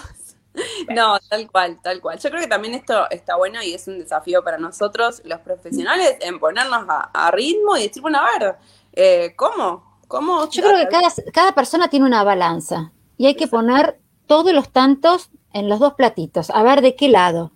No, 0.92 1.16
tal 1.28 1.48
cual, 1.48 1.78
tal 1.80 2.00
cual. 2.00 2.18
Yo 2.18 2.28
creo 2.28 2.42
que 2.42 2.48
también 2.48 2.74
esto 2.74 3.08
está 3.10 3.36
bueno 3.36 3.62
y 3.62 3.72
es 3.72 3.86
un 3.86 4.00
desafío 4.00 4.42
para 4.42 4.58
nosotros, 4.58 5.22
los 5.24 5.38
profesionales, 5.40 6.16
en 6.20 6.40
ponernos 6.40 6.86
a, 6.88 7.30
ritmo 7.30 7.76
y 7.76 7.86
decir, 7.86 8.02
bueno, 8.02 8.18
a 8.18 8.38
ver, 8.38 8.56
eh, 8.92 9.32
¿cómo? 9.36 9.98
¿Cómo? 10.08 10.50
Yo 10.50 10.62
creo 10.62 10.76
que 10.76 10.88
cada, 10.88 11.08
cada 11.32 11.52
persona 11.52 11.88
tiene 11.88 12.04
una 12.04 12.24
balanza 12.24 12.92
y 13.16 13.26
hay 13.26 13.36
que 13.36 13.46
poner 13.46 14.00
todos 14.26 14.52
los 14.52 14.70
tantos 14.70 15.30
en 15.52 15.68
los 15.68 15.78
dos 15.78 15.94
platitos, 15.94 16.50
a 16.50 16.62
ver 16.64 16.80
de 16.82 16.96
qué 16.96 17.08
lado. 17.08 17.52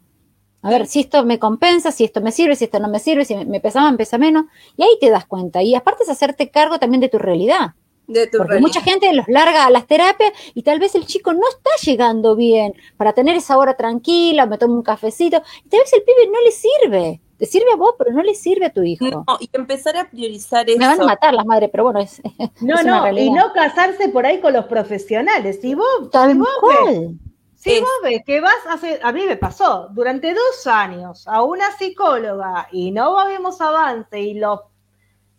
A 0.63 0.71
ver 0.71 0.87
si 0.87 1.01
esto 1.01 1.25
me 1.27 1.39
compensa, 1.39 1.93
si 1.93 2.05
esto 2.05 2.23
me 2.23 2.33
sirve, 2.33 2.57
si 2.57 2.65
esto 2.65 2.79
no 2.79 2.89
me 2.89 2.99
sirve, 2.99 3.27
si 3.27 3.37
me 3.37 3.61
pesa 3.61 3.83
más, 3.83 3.93
me 3.93 3.99
pesa 3.99 4.17
menos. 4.17 4.47
Y 4.79 4.83
ahí 4.83 4.97
te 4.99 5.11
das 5.11 5.27
cuenta. 5.27 5.63
Y 5.63 5.75
aparte 5.75 6.05
es 6.05 6.09
hacerte 6.09 6.51
cargo 6.51 6.79
también 6.79 7.03
de 7.03 7.11
tu 7.11 7.19
realidad. 7.19 7.75
Porque 8.07 8.59
mucha 8.61 8.81
gente 8.81 9.13
los 9.13 9.27
larga 9.29 9.67
a 9.67 9.71
las 9.71 9.87
terapias 9.87 10.33
y 10.55 10.63
tal 10.63 10.79
vez 10.79 10.95
el 10.95 11.07
chico 11.07 11.33
no 11.33 11.49
está 11.49 11.71
llegando 11.83 12.37
bien 12.37 12.75
para 12.97 13.13
tener 13.13 13.37
esa 13.37 13.57
hora 13.57 13.75
tranquila, 13.77 14.47
me 14.47 14.59
tomo 14.59 14.75
un 14.75 14.83
cafecito, 14.83 15.43
y 15.65 15.69
tal 15.69 15.81
vez 15.81 15.93
el 15.93 16.03
pibe 16.03 16.31
no 16.31 16.41
le 16.43 16.51
sirve. 16.53 17.21
te 17.39 17.47
sirve 17.47 17.73
a 17.73 17.77
vos, 17.77 17.95
pero 17.99 18.13
no 18.13 18.23
le 18.23 18.35
sirve 18.35 18.67
a 18.67 18.73
tu 18.73 18.83
hijo. 18.83 19.07
No, 19.07 19.25
y 19.41 19.49
empezar 19.53 19.97
a 19.97 20.09
priorizar 20.09 20.69
eso. 20.69 20.79
Me 20.79 20.87
van 20.87 21.01
a 21.01 21.05
matar 21.05 21.35
las 21.35 21.45
madres, 21.47 21.71
pero 21.73 21.85
bueno, 21.85 22.01
es. 22.01 22.23
No, 22.61 22.83
no, 22.83 23.19
y 23.19 23.31
no 23.31 23.53
casarse 23.53 24.09
por 24.09 24.25
ahí 24.27 24.41
con 24.41 24.53
los 24.53 24.67
profesionales. 24.67 25.59
Si 25.61 25.75
vos, 25.75 26.11
Tal 26.11 26.33
si 26.33 26.39
vos 26.39 26.49
cual. 26.61 26.85
ves, 26.87 27.11
si 27.55 27.81
vos 27.81 27.91
ves 28.03 28.23
que 28.25 28.41
vas 28.41 28.67
a 28.69 28.75
hacer, 28.75 29.01
a 29.03 29.11
mí 29.13 29.25
me 29.27 29.37
pasó, 29.37 29.89
durante 29.93 30.33
dos 30.35 30.67
años 30.67 31.27
a 31.27 31.43
una 31.43 31.73
psicóloga 31.77 32.69
y 32.71 32.91
no 32.93 33.17
vemos 33.27 33.61
avance 33.61 34.21
y 34.21 34.35
lo 34.35 34.71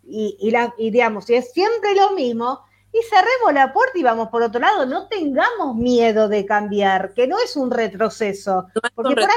y, 0.06 0.38
y, 0.40 0.52
la, 0.52 0.74
y 0.78 0.92
digamos, 0.92 1.30
y 1.30 1.36
es 1.36 1.52
siempre 1.52 1.96
lo 1.96 2.12
mismo, 2.12 2.62
y 2.94 3.00
cerremos 3.10 3.54
la 3.54 3.74
puerta 3.74 3.98
y 3.98 4.04
vamos 4.04 4.30
por 4.30 4.42
otro 4.42 4.60
lado, 4.62 4.86
no 4.86 5.08
tengamos 5.08 5.76
miedo 5.76 6.30
de 6.30 6.46
cambiar, 6.46 7.14
que 7.14 7.28
no 7.28 7.38
es 7.40 7.56
un 7.58 7.70
retroceso. 7.72 8.68
No 8.74 8.82
es 8.84 8.92
Porque 8.96 9.10
un 9.10 9.16
por 9.16 9.24
ahí- 9.24 9.30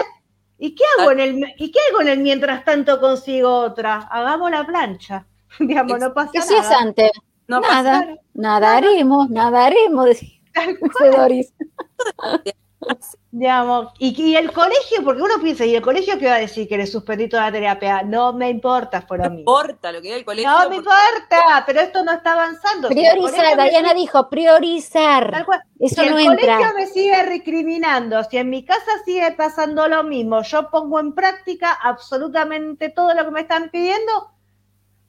¿y, 0.58 0.74
qué 0.74 0.84
hago 0.98 1.10
en 1.10 1.20
el, 1.20 1.54
¿Y 1.58 1.70
qué 1.72 1.78
hago 1.90 2.00
en 2.02 2.08
el 2.08 2.18
mientras 2.20 2.64
tanto 2.64 3.00
consigo 3.00 3.52
otra? 3.52 3.96
Hagamos 4.10 4.50
la 4.50 4.64
plancha. 4.66 5.26
Digamos, 5.58 5.98
no 5.98 6.14
pasa 6.14 6.30
¿Qué 6.32 6.38
nada. 6.38 6.78
antes? 6.78 7.10
No 7.48 7.60
nada, 7.60 8.00
pasa 8.00 8.14
nadaremos, 8.34 9.30
nadaremos, 9.30 10.04
decía 10.04 10.38
Doris. 11.16 11.52
Digamos, 13.30 13.92
y, 13.98 14.20
y 14.22 14.36
el 14.36 14.52
colegio, 14.52 15.02
porque 15.04 15.20
uno 15.20 15.34
piensa, 15.42 15.64
¿y 15.66 15.74
el 15.74 15.82
colegio 15.82 16.16
qué 16.18 16.26
va 16.26 16.36
a 16.36 16.38
decir? 16.38 16.68
Que 16.68 16.78
le 16.78 16.86
suspendí 16.86 17.28
toda 17.28 17.46
la 17.46 17.52
terapia. 17.52 18.02
No 18.02 18.32
me 18.32 18.48
importa, 18.48 19.00
por 19.06 19.18
No 19.18 19.30
mí. 19.30 19.40
importa 19.40 19.90
lo 19.90 19.98
que 20.00 20.04
diga 20.08 20.16
el 20.16 20.24
colegio. 20.24 20.48
No 20.50 20.70
me 20.70 20.76
importa, 20.76 21.64
pero 21.66 21.80
esto 21.80 22.04
no 22.04 22.12
está 22.12 22.32
avanzando. 22.34 22.88
Priorizar, 22.88 23.46
sigue- 23.68 23.94
dijo, 23.94 24.20
tal 24.22 24.28
priorizar. 24.30 25.44
cual, 25.44 25.60
Eso 25.80 26.02
si 26.02 26.08
no 26.08 26.18
el 26.18 26.26
entra. 26.26 26.56
colegio 26.56 26.74
me 26.76 26.86
sigue 26.86 27.22
recriminando, 27.24 28.22
si 28.24 28.38
en 28.38 28.48
mi 28.48 28.64
casa 28.64 28.90
sigue 29.04 29.32
pasando 29.32 29.88
lo 29.88 30.04
mismo, 30.04 30.42
yo 30.42 30.70
pongo 30.70 31.00
en 31.00 31.12
práctica 31.12 31.72
absolutamente 31.72 32.88
todo 32.90 33.12
lo 33.14 33.24
que 33.24 33.30
me 33.32 33.40
están 33.40 33.70
pidiendo, 33.70 34.30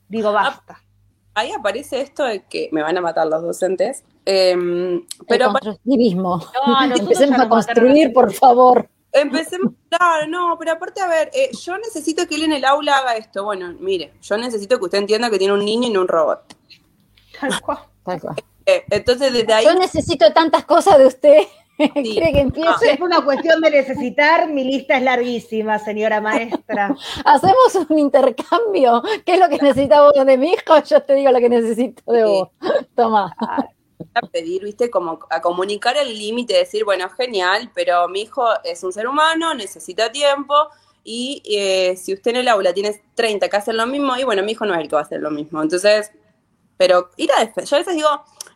digo, 0.08 0.34
basta. 0.34 0.82
Ahí 1.36 1.52
aparece 1.52 2.02
esto 2.02 2.24
de 2.26 2.44
que 2.44 2.70
me 2.72 2.82
van 2.82 2.98
a 2.98 3.02
matar 3.02 3.28
los 3.28 3.42
docentes. 3.44 4.04
Em, 4.30 5.06
pero 5.28 5.52
constructivismo. 5.52 6.40
No, 6.68 6.88
nosotros 6.88 7.00
Empecemos 7.00 7.40
a 7.40 7.50
construir, 7.50 8.14
por 8.14 8.32
favor. 8.34 8.90
empecemos. 9.12 9.74
Claro, 9.90 10.28
no, 10.28 10.56
pero 10.60 10.74
aparte, 10.74 11.02
a 11.02 11.08
ver, 11.08 11.32
eh, 11.34 11.50
yo 11.66 11.78
necesito 11.80 12.28
que 12.28 12.36
él 12.36 12.44
en 12.44 12.54
el 12.54 12.66
aula 12.66 12.98
haga 12.98 13.16
esto. 13.16 13.44
Bueno, 13.44 13.74
mire, 13.80 14.14
yo 14.22 14.38
necesito 14.38 14.78
que 14.78 14.86
usted 14.86 15.00
entienda 15.00 15.30
que 15.30 15.40
tiene 15.40 15.54
un 15.54 15.66
niño 15.66 15.88
y 15.88 15.92
no 15.92 16.02
un 16.02 16.08
robot. 16.08 16.56
Tal 17.40 17.60
cual. 17.62 17.80
Tal 18.04 18.22
cual. 18.22 18.36
Eh, 18.66 18.84
entonces, 18.92 19.34
desde 19.34 19.52
ahí. 19.54 19.66
Yo 19.66 19.74
necesito 19.74 20.32
tantas 20.34 20.66
cosas 20.66 21.00
de 21.00 21.08
usted. 21.08 21.40
¿Quiere 21.94 22.34
que 22.34 22.42
empiece? 22.42 22.92
es 22.92 23.00
una 23.00 23.24
cuestión 23.24 23.62
de 23.62 23.72
necesitar, 23.72 24.50
mi 24.50 24.66
lista 24.66 24.98
es 24.98 25.02
larguísima, 25.04 25.80
señora 25.80 26.20
maestra. 26.22 26.94
Hacemos 27.26 27.76
un 27.90 27.98
intercambio. 27.98 29.02
¿Qué 29.26 29.36
es 29.36 29.40
lo 29.40 29.48
que 29.50 29.58
necesita 29.58 30.02
vos 30.04 30.14
de 30.26 30.38
mi 30.38 30.52
hijo? 30.52 30.84
Yo 30.84 31.02
te 31.02 31.16
digo 31.16 31.32
lo 31.32 31.40
que 31.40 31.50
necesito 31.50 32.12
de 32.12 32.20
Sí. 32.20 32.28
vos. 32.28 32.50
Toma. 32.96 33.34
A 34.14 34.22
pedir, 34.22 34.64
viste, 34.64 34.90
como 34.90 35.20
a 35.30 35.42
comunicar 35.42 35.98
el 35.98 36.18
límite, 36.18 36.54
decir, 36.56 36.86
bueno, 36.86 37.10
genial, 37.10 37.72
pero 37.74 38.08
mi 38.10 38.22
hijo 38.22 38.46
es 38.64 38.84
un 38.84 38.94
ser 38.94 39.08
humano, 39.08 39.54
necesita 39.54 40.12
tiempo, 40.12 40.54
y 41.04 41.42
eh, 41.46 41.96
si 41.98 42.14
usted 42.14 42.32
en 42.32 42.38
el 42.38 42.48
aula 42.48 42.74
tiene 42.74 43.02
30 43.16 43.50
que 43.50 43.58
hacen 43.58 43.78
lo 43.78 43.88
mismo, 43.88 44.16
y 44.18 44.24
bueno, 44.24 44.44
mi 44.44 44.52
hijo 44.54 44.66
no 44.66 44.74
es 44.74 44.82
el 44.82 44.88
que 44.90 44.96
va 44.96 45.02
a 45.02 45.06
hacer 45.06 45.22
lo 45.22 45.32
mismo. 45.32 45.62
Entonces, 45.62 46.12
pero 46.78 47.10
ir 47.18 47.32
a 47.34 47.44
yo 47.46 47.76
a 47.76 47.80
veces 47.80 47.96
digo, 47.96 48.10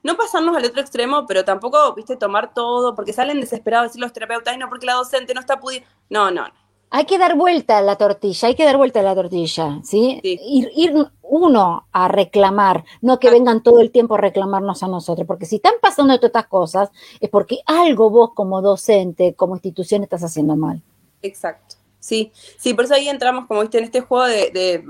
no 0.03 0.15
pasarnos 0.17 0.55
al 0.57 0.65
otro 0.65 0.81
extremo, 0.81 1.25
pero 1.27 1.45
tampoco, 1.45 1.93
viste, 1.95 2.15
tomar 2.17 2.53
todo, 2.53 2.95
porque 2.95 3.13
salen 3.13 3.41
desesperados 3.41 3.89
decir 3.89 4.01
los 4.01 4.13
terapeutas, 4.13 4.53
"Ay, 4.53 4.57
no, 4.59 4.69
porque 4.69 4.85
la 4.85 4.93
docente 4.95 5.33
no 5.33 5.39
está 5.41 5.59
pudiendo. 5.59 5.87
No, 6.09 6.31
no. 6.31 6.47
Hay 6.95 7.05
que 7.05 7.17
dar 7.17 7.35
vuelta 7.35 7.79
a 7.79 7.81
la 7.81 7.95
tortilla, 7.95 8.49
hay 8.49 8.55
que 8.55 8.65
dar 8.65 8.77
vuelta 8.77 8.99
a 8.99 9.03
la 9.03 9.15
tortilla, 9.15 9.79
¿sí? 9.83 10.19
Sí. 10.21 10.39
Ir, 10.45 10.71
ir 10.75 10.93
uno 11.23 11.87
a 11.91 12.07
reclamar, 12.07 12.83
no 13.01 13.19
que 13.19 13.29
Ah. 13.29 13.31
vengan 13.31 13.63
todo 13.63 13.79
el 13.79 13.89
tiempo 13.89 14.13
a 14.13 14.19
reclamarnos 14.19 14.83
a 14.83 14.87
nosotros, 14.87 15.25
porque 15.25 15.47
si 15.47 15.55
están 15.55 15.73
pasando 15.81 16.13
todas 16.17 16.29
estas 16.29 16.45
cosas, 16.47 16.91
es 17.19 17.29
porque 17.31 17.57
algo 17.65 18.11
vos 18.11 18.29
como 18.35 18.61
docente, 18.61 19.33
como 19.33 19.55
institución, 19.55 20.03
estás 20.03 20.23
haciendo 20.23 20.55
mal. 20.55 20.83
Exacto. 21.23 21.77
Sí, 21.99 22.31
sí, 22.57 22.73
por 22.75 22.85
eso 22.85 22.93
ahí 22.93 23.09
entramos, 23.09 23.47
como 23.47 23.61
viste, 23.61 23.79
en 23.79 23.85
este 23.85 24.01
juego 24.01 24.25
de, 24.25 24.51
de, 24.51 24.83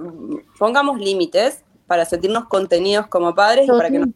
pongamos 0.59 0.99
límites 0.99 1.63
para 1.88 2.03
sentirnos 2.05 2.45
contenidos 2.49 3.07
como 3.07 3.34
padres 3.34 3.65
y 3.65 3.69
para 3.71 3.89
que 3.89 3.99
nos 3.99 4.09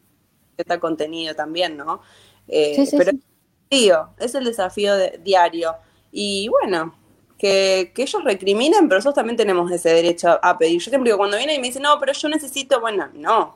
está 0.58 0.80
contenido 0.80 1.36
también, 1.36 1.78
¿no? 1.78 2.02
Eh, 2.50 2.74
Sí, 2.76 2.86
sí, 2.88 2.98
pero 2.98 3.12
es 3.12 3.16
el 3.16 3.22
desafío, 3.70 4.10
es 4.20 4.36
el 4.36 4.44
desafío 4.46 4.96
de- 4.98 5.22
diario. 5.24 5.76
Y 6.12 6.50
bueno, 6.50 6.94
que, 7.38 7.92
que 7.94 8.02
ellos 8.04 8.24
recriminen, 8.24 8.88
pero 8.88 8.98
nosotros 8.98 9.16
también 9.16 9.38
tenemos 9.38 9.72
ese 9.72 9.90
derecho 9.90 10.40
a, 10.42 10.58
pedir. 10.58 10.80
Yo 10.82 10.90
siempre 10.90 11.10
digo, 11.10 11.18
cuando 11.18 11.38
vienen 11.38 11.58
y 11.58 11.60
me 11.60 11.68
dicen, 11.68 11.84
no, 11.84 12.00
pero 12.00 12.14
yo 12.14 12.30
necesito, 12.30 12.82
bueno, 12.82 13.08
no, 13.14 13.56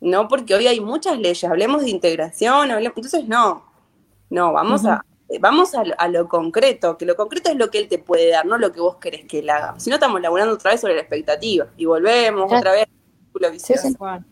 no, 0.00 0.28
porque 0.28 0.54
hoy 0.54 0.66
hay 0.66 0.80
muchas 0.80 1.18
leyes, 1.18 1.44
hablemos 1.44 1.82
de 1.82 1.90
integración, 1.90 2.70
hablemos, 2.70 2.96
entonces 2.96 3.26
no, 3.26 3.64
no, 4.30 4.52
vamos 4.52 4.84
a, 4.86 5.04
vamos 5.40 5.74
a, 5.74 5.84
lo- 5.84 5.94
a 5.98 6.08
lo 6.08 6.28
concreto, 6.28 6.96
que 6.96 7.04
lo 7.06 7.16
concreto 7.16 7.50
es 7.50 7.56
lo 7.56 7.70
que 7.70 7.78
él 7.78 7.88
te 7.88 7.98
puede 7.98 8.30
dar, 8.30 8.46
no 8.46 8.58
lo 8.58 8.72
que 8.72 8.80
vos 8.80 8.96
querés 8.96 9.24
que 9.26 9.40
él 9.40 9.50
haga. 9.50 9.74
Si 9.78 9.90
no, 9.90 9.96
estamos 9.96 10.20
laburando 10.20 10.54
otra 10.54 10.70
vez 10.72 10.80
sobre 10.80 10.94
la 10.94 11.00
expectativa 11.00 11.66
y 11.76 11.84
volvemos 11.84 12.52
otra 12.52 12.72
vez. 12.72 12.86
círculo 13.24 13.50
vicioso. 13.50 13.88
sí. 13.88 13.94
Cual. 13.96 14.24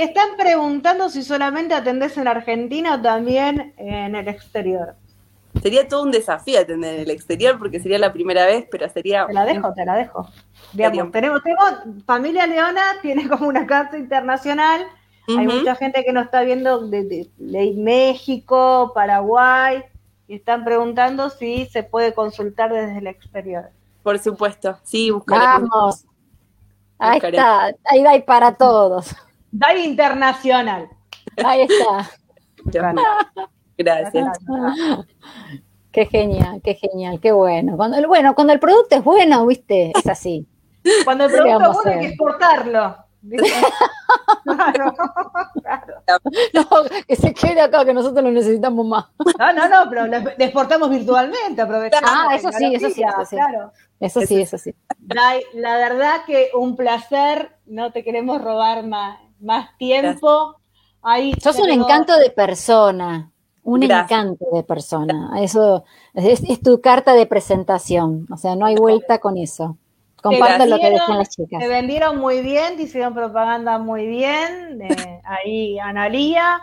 están 0.00 0.36
preguntando 0.36 1.08
si 1.08 1.22
solamente 1.22 1.74
atendés 1.74 2.16
en 2.16 2.26
Argentina 2.28 2.96
o 2.96 3.00
también 3.00 3.74
en 3.76 4.16
el 4.16 4.26
exterior. 4.28 4.94
Sería 5.62 5.88
todo 5.88 6.02
un 6.04 6.10
desafío 6.10 6.60
atender 6.60 6.94
en 6.94 7.00
el 7.00 7.10
exterior 7.10 7.58
porque 7.58 7.80
sería 7.80 7.98
la 7.98 8.12
primera 8.12 8.46
vez, 8.46 8.66
pero 8.70 8.88
sería... 8.88 9.26
Te 9.26 9.32
la 9.34 9.44
dejo, 9.44 9.72
te 9.74 9.84
la 9.84 9.96
dejo. 9.96 10.28
Digamos, 10.72 11.10
tenemos, 11.12 11.42
tenemos, 11.42 11.72
familia 12.06 12.46
Leona 12.46 12.82
tiene 13.02 13.28
como 13.28 13.48
una 13.48 13.66
casa 13.66 13.98
internacional. 13.98 14.86
Hay 15.28 15.46
mucha 15.46 15.74
gente 15.76 16.04
que 16.04 16.12
nos 16.12 16.24
está 16.24 16.42
viendo 16.42 16.86
de, 16.88 17.04
de- 17.04 17.30
de 17.36 17.72
México, 17.76 18.90
Paraguay, 18.94 19.82
y 20.26 20.36
están 20.36 20.64
preguntando 20.64 21.30
si 21.30 21.66
se 21.66 21.82
puede 21.84 22.14
consultar 22.14 22.72
desde 22.72 22.98
el 22.98 23.06
exterior. 23.06 23.70
Por 24.02 24.18
supuesto, 24.18 24.78
sí, 24.82 25.10
buscaremos. 25.10 25.68
Vamos. 25.70 26.04
Ahí 26.98 27.14
Buscaremos. 27.14 27.46
está, 27.46 27.66
ahí 27.90 28.06
hay 28.06 28.22
para 28.22 28.54
todos. 28.54 29.14
DAI 29.52 29.84
Internacional. 29.84 30.88
Ahí 31.44 31.62
está. 31.62 32.10
Gracias. 33.84 34.38
Qué 35.92 36.06
genial, 36.06 36.60
qué 36.62 36.74
genial, 36.74 37.18
qué 37.20 37.32
bueno. 37.32 37.76
Cuando, 37.76 37.96
el- 37.98 38.06
bueno, 38.06 38.34
cuando 38.34 38.52
el 38.52 38.60
producto 38.60 38.94
es 38.96 39.02
bueno, 39.02 39.44
viste, 39.46 39.92
es 39.96 40.06
así. 40.06 40.46
Cuando 41.04 41.24
el 41.24 41.30
¿Qué 41.32 41.36
producto 41.36 41.70
es 41.70 41.74
bueno 41.76 41.90
hay 41.90 42.00
que 42.00 42.06
exportarlo. 42.08 42.96
Claro, 44.44 44.94
claro. 45.62 45.94
No, 46.54 46.64
que 47.06 47.16
se 47.16 47.34
quede 47.34 47.60
acá, 47.60 47.84
que 47.84 47.92
nosotros 47.94 48.24
lo 48.24 48.30
necesitamos 48.30 48.86
más. 48.86 49.06
No, 49.38 49.52
no, 49.52 49.68
no, 49.68 49.90
pero 49.90 50.06
lo 50.06 50.16
exportamos 50.38 50.90
virtualmente, 50.90 51.60
aprovechando 51.60 52.08
Ah, 52.10 52.34
eso 52.34 52.50
sí, 52.50 52.74
eso 52.74 52.88
sí, 52.90 53.02
eso 53.02 53.24
sí. 53.24 53.36
Claro. 53.36 53.72
Eso 54.00 54.20
sí, 54.22 54.40
eso 54.40 54.58
sí. 54.58 54.74
Dai, 54.98 55.42
la 55.54 55.76
verdad 55.76 56.24
que 56.26 56.50
un 56.54 56.74
placer, 56.76 57.52
no 57.66 57.92
te 57.92 58.02
queremos 58.02 58.40
robar 58.42 58.86
más, 58.86 59.18
más 59.38 59.76
tiempo. 59.76 60.56
Ahí 61.02 61.32
Sos 61.42 61.58
un 61.58 61.70
encanto 61.70 62.16
de 62.16 62.30
persona, 62.30 63.30
un 63.62 63.80
Gracias. 63.80 64.10
encanto 64.10 64.46
de 64.52 64.62
persona. 64.62 65.32
Eso 65.40 65.84
es, 66.14 66.42
es 66.48 66.60
tu 66.60 66.80
carta 66.80 67.14
de 67.14 67.26
presentación. 67.26 68.26
O 68.30 68.36
sea, 68.36 68.56
no 68.56 68.66
hay 68.66 68.76
vuelta 68.76 69.18
con 69.18 69.36
eso. 69.36 69.76
Comparto 70.22 70.66
lo 70.66 70.78
que 70.78 70.90
decían 70.90 71.18
las 71.18 71.30
chicas. 71.30 71.60
Te 71.60 71.68
vendieron 71.68 72.18
muy 72.18 72.42
bien, 72.42 72.76
te 72.76 72.82
hicieron 72.82 73.14
propaganda 73.14 73.78
muy 73.78 74.06
bien, 74.06 74.78
ahí 75.24 75.78
Analía, 75.78 76.60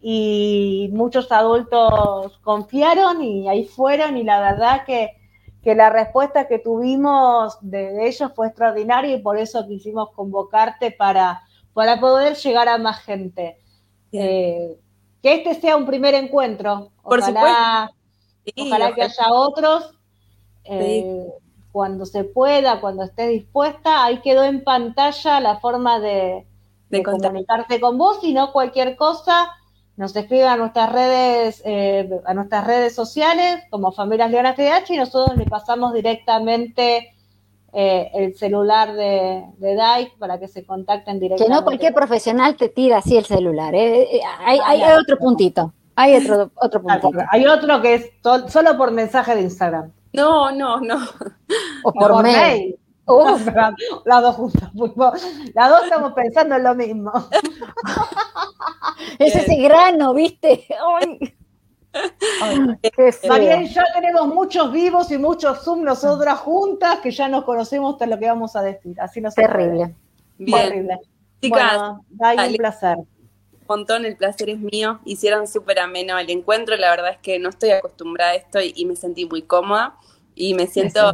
y 0.00 0.90
muchos 0.92 1.30
adultos 1.30 2.38
confiaron 2.42 3.22
y 3.22 3.48
ahí 3.48 3.64
fueron, 3.64 4.16
y 4.16 4.24
la 4.24 4.40
verdad 4.40 4.84
que, 4.84 5.10
que 5.62 5.74
la 5.74 5.90
respuesta 5.90 6.48
que 6.48 6.58
tuvimos 6.58 7.58
de, 7.60 7.92
de 7.92 8.08
ellos 8.08 8.32
fue 8.34 8.48
extraordinaria 8.48 9.14
y 9.14 9.22
por 9.22 9.38
eso 9.38 9.66
quisimos 9.66 10.10
convocarte 10.12 10.90
para, 10.90 11.42
para 11.74 12.00
poder 12.00 12.34
llegar 12.36 12.68
a 12.68 12.78
más 12.78 13.04
gente. 13.04 13.58
Eh, 14.12 14.78
que 15.26 15.34
este 15.34 15.60
sea 15.60 15.76
un 15.76 15.86
primer 15.86 16.14
encuentro. 16.14 16.92
Por 17.02 17.18
Ojalá, 17.18 17.90
Sí, 18.44 18.52
ojalá 18.68 18.94
que 18.94 19.02
haya 19.02 19.32
otros. 19.32 19.92
eh, 20.64 21.26
Cuando 21.72 22.06
se 22.06 22.22
pueda, 22.24 22.80
cuando 22.80 23.02
estés 23.02 23.28
dispuesta, 23.30 24.04
ahí 24.04 24.20
quedó 24.22 24.44
en 24.44 24.62
pantalla 24.62 25.40
la 25.40 25.58
forma 25.58 25.98
de, 25.98 26.46
De 26.90 26.98
de 26.98 27.02
contacto. 27.02 27.28
comunicarte 27.28 27.80
con 27.80 27.98
vos, 27.98 28.20
y 28.22 28.32
no 28.32 28.52
cualquier 28.52 28.94
cosa, 28.96 29.50
nos 29.96 30.14
escriben 30.14 30.46
a 30.46 30.56
nuestras 30.56 30.92
redes, 30.92 31.60
eh, 31.64 32.08
a 32.24 32.34
nuestras 32.34 32.64
redes 32.66 32.94
sociales, 32.94 33.64
como 33.70 33.90
Familias 33.92 34.30
Leonas 34.30 34.54
TDH, 34.56 34.90
y 34.94 34.96
nosotros 34.96 35.36
le 35.36 35.46
pasamos 35.46 35.92
directamente 35.92 37.15
eh, 37.72 38.10
el 38.14 38.36
celular 38.36 38.92
de, 38.94 39.44
de 39.58 40.10
para 40.18 40.38
que 40.38 40.48
se 40.48 40.64
contacten 40.64 41.14
Que 41.16 41.20
directamente. 41.20 41.54
no 41.54 41.64
cualquier 41.64 41.94
profesional 41.94 42.56
te 42.56 42.68
tira 42.68 42.98
así 42.98 43.16
el 43.16 43.24
celular. 43.26 43.74
¿eh? 43.74 44.02
Eh, 44.16 44.20
Hay, 44.44 44.58
hay 44.64 44.82
Ah, 44.82 44.98
otro 45.00 45.18
puntito. 45.18 45.72
Hay 45.94 46.16
otro, 46.16 46.50
otro 46.56 46.82
puntito. 46.82 47.10
Hay 47.30 47.46
otro 47.46 47.80
que 47.82 47.94
es 47.94 48.20
to- 48.22 48.48
solo 48.48 48.76
por 48.76 48.90
mensaje 48.92 49.34
de 49.34 49.42
Instagram. 49.42 49.92
No, 50.12 50.50
no, 50.52 50.80
no. 50.80 50.96
O 51.84 51.92
por 51.92 52.22
mail. 52.22 52.78
las 54.04 54.22
dos 54.22 54.36
juntas. 54.36 54.70
Las 55.54 55.70
dos 55.70 55.84
estamos 55.84 56.12
pensando 56.12 56.56
en 56.56 56.62
lo 56.64 56.74
mismo. 56.74 57.12
es 59.18 59.34
ese 59.36 59.56
grano, 59.56 60.14
¿viste? 60.14 60.66
María 63.28 63.62
y 63.62 63.68
yo 63.68 63.82
tenemos 63.94 64.28
muchos 64.28 64.72
vivos 64.72 65.10
y 65.10 65.18
muchos 65.18 65.62
Zoom 65.64 65.82
nosotras 65.82 66.38
juntas 66.40 67.00
que 67.00 67.10
ya 67.10 67.28
nos 67.28 67.44
conocemos 67.44 67.94
hasta 67.94 68.06
lo 68.06 68.18
que 68.18 68.26
vamos 68.26 68.56
a 68.56 68.62
decir. 68.62 69.00
Así 69.00 69.20
no 69.20 69.30
Terrible. 69.30 69.94
Terrible. 70.38 70.98
Chicas, 71.40 71.78
bueno, 72.10 72.46
un 72.48 72.56
placer. 72.56 72.96
Un 72.96 73.06
montón, 73.68 74.04
el 74.04 74.16
placer 74.16 74.50
es 74.50 74.58
mío. 74.58 75.00
Hicieron 75.04 75.46
súper 75.48 75.80
ameno 75.80 76.18
el 76.18 76.30
encuentro. 76.30 76.76
La 76.76 76.90
verdad 76.90 77.10
es 77.10 77.18
que 77.18 77.38
no 77.38 77.48
estoy 77.48 77.70
acostumbrada 77.70 78.32
a 78.32 78.34
esto 78.34 78.60
y, 78.60 78.84
me 78.84 78.96
sentí 78.96 79.26
muy 79.26 79.42
cómoda 79.42 79.96
y 80.34 80.54
me 80.54 80.66
siento 80.66 81.12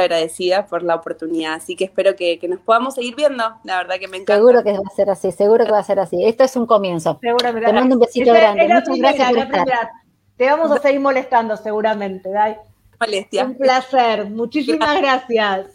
agradecida 0.00 0.66
por 0.66 0.82
la 0.82 0.94
oportunidad. 0.94 1.54
Así 1.54 1.76
que 1.76 1.84
espero 1.84 2.16
que, 2.16 2.38
nos 2.48 2.60
podamos 2.60 2.94
seguir 2.94 3.14
viendo. 3.16 3.44
La 3.64 3.78
verdad 3.78 3.96
que 3.98 4.08
me 4.08 4.18
encanta. 4.18 4.34
Seguro 4.34 4.62
que 4.62 4.72
va 4.72 4.82
a 4.86 4.94
ser 4.94 5.10
así, 5.10 5.32
seguro 5.32 5.64
que 5.64 5.72
va 5.72 5.78
a 5.78 5.84
ser 5.84 6.00
así. 6.00 6.24
Esto 6.24 6.44
es 6.44 6.56
un 6.56 6.66
comienzo. 6.66 7.18
Seguramente. 7.20 7.66
Te 7.66 7.72
mando 7.72 7.94
un 7.96 8.00
besito 8.00 8.32
grande. 8.32 8.68
Muchas 8.68 8.98
gracias 8.98 9.30
por 9.30 9.38
estar. 9.38 9.90
Te 10.36 10.50
vamos 10.50 10.70
a 10.70 10.78
seguir 10.78 11.00
molestando 11.00 11.56
seguramente, 11.56 12.30
Dai. 12.30 12.56
Molestia. 13.00 13.44
Un 13.44 13.56
placer. 13.56 14.28
Muchísimas 14.30 15.00
gracias. 15.00 15.66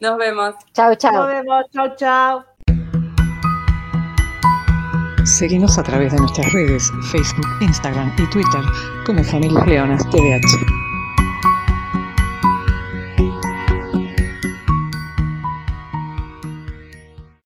Nos 0.00 0.16
vemos. 0.16 0.54
Chao, 0.72 0.94
chao. 0.94 1.12
Nos 1.12 1.26
vemos. 1.28 1.64
Chao, 1.72 1.96
chao. 1.96 2.44
Seguimos 5.24 5.76
a 5.76 5.82
través 5.82 6.12
de 6.12 6.18
nuestras 6.18 6.50
redes, 6.52 6.90
Facebook, 7.12 7.46
Instagram 7.60 8.14
y 8.16 8.30
Twitter 8.30 8.62
como 9.04 9.22
Familias 9.22 9.66
Leonas 9.66 10.08
TVH. 10.08 10.87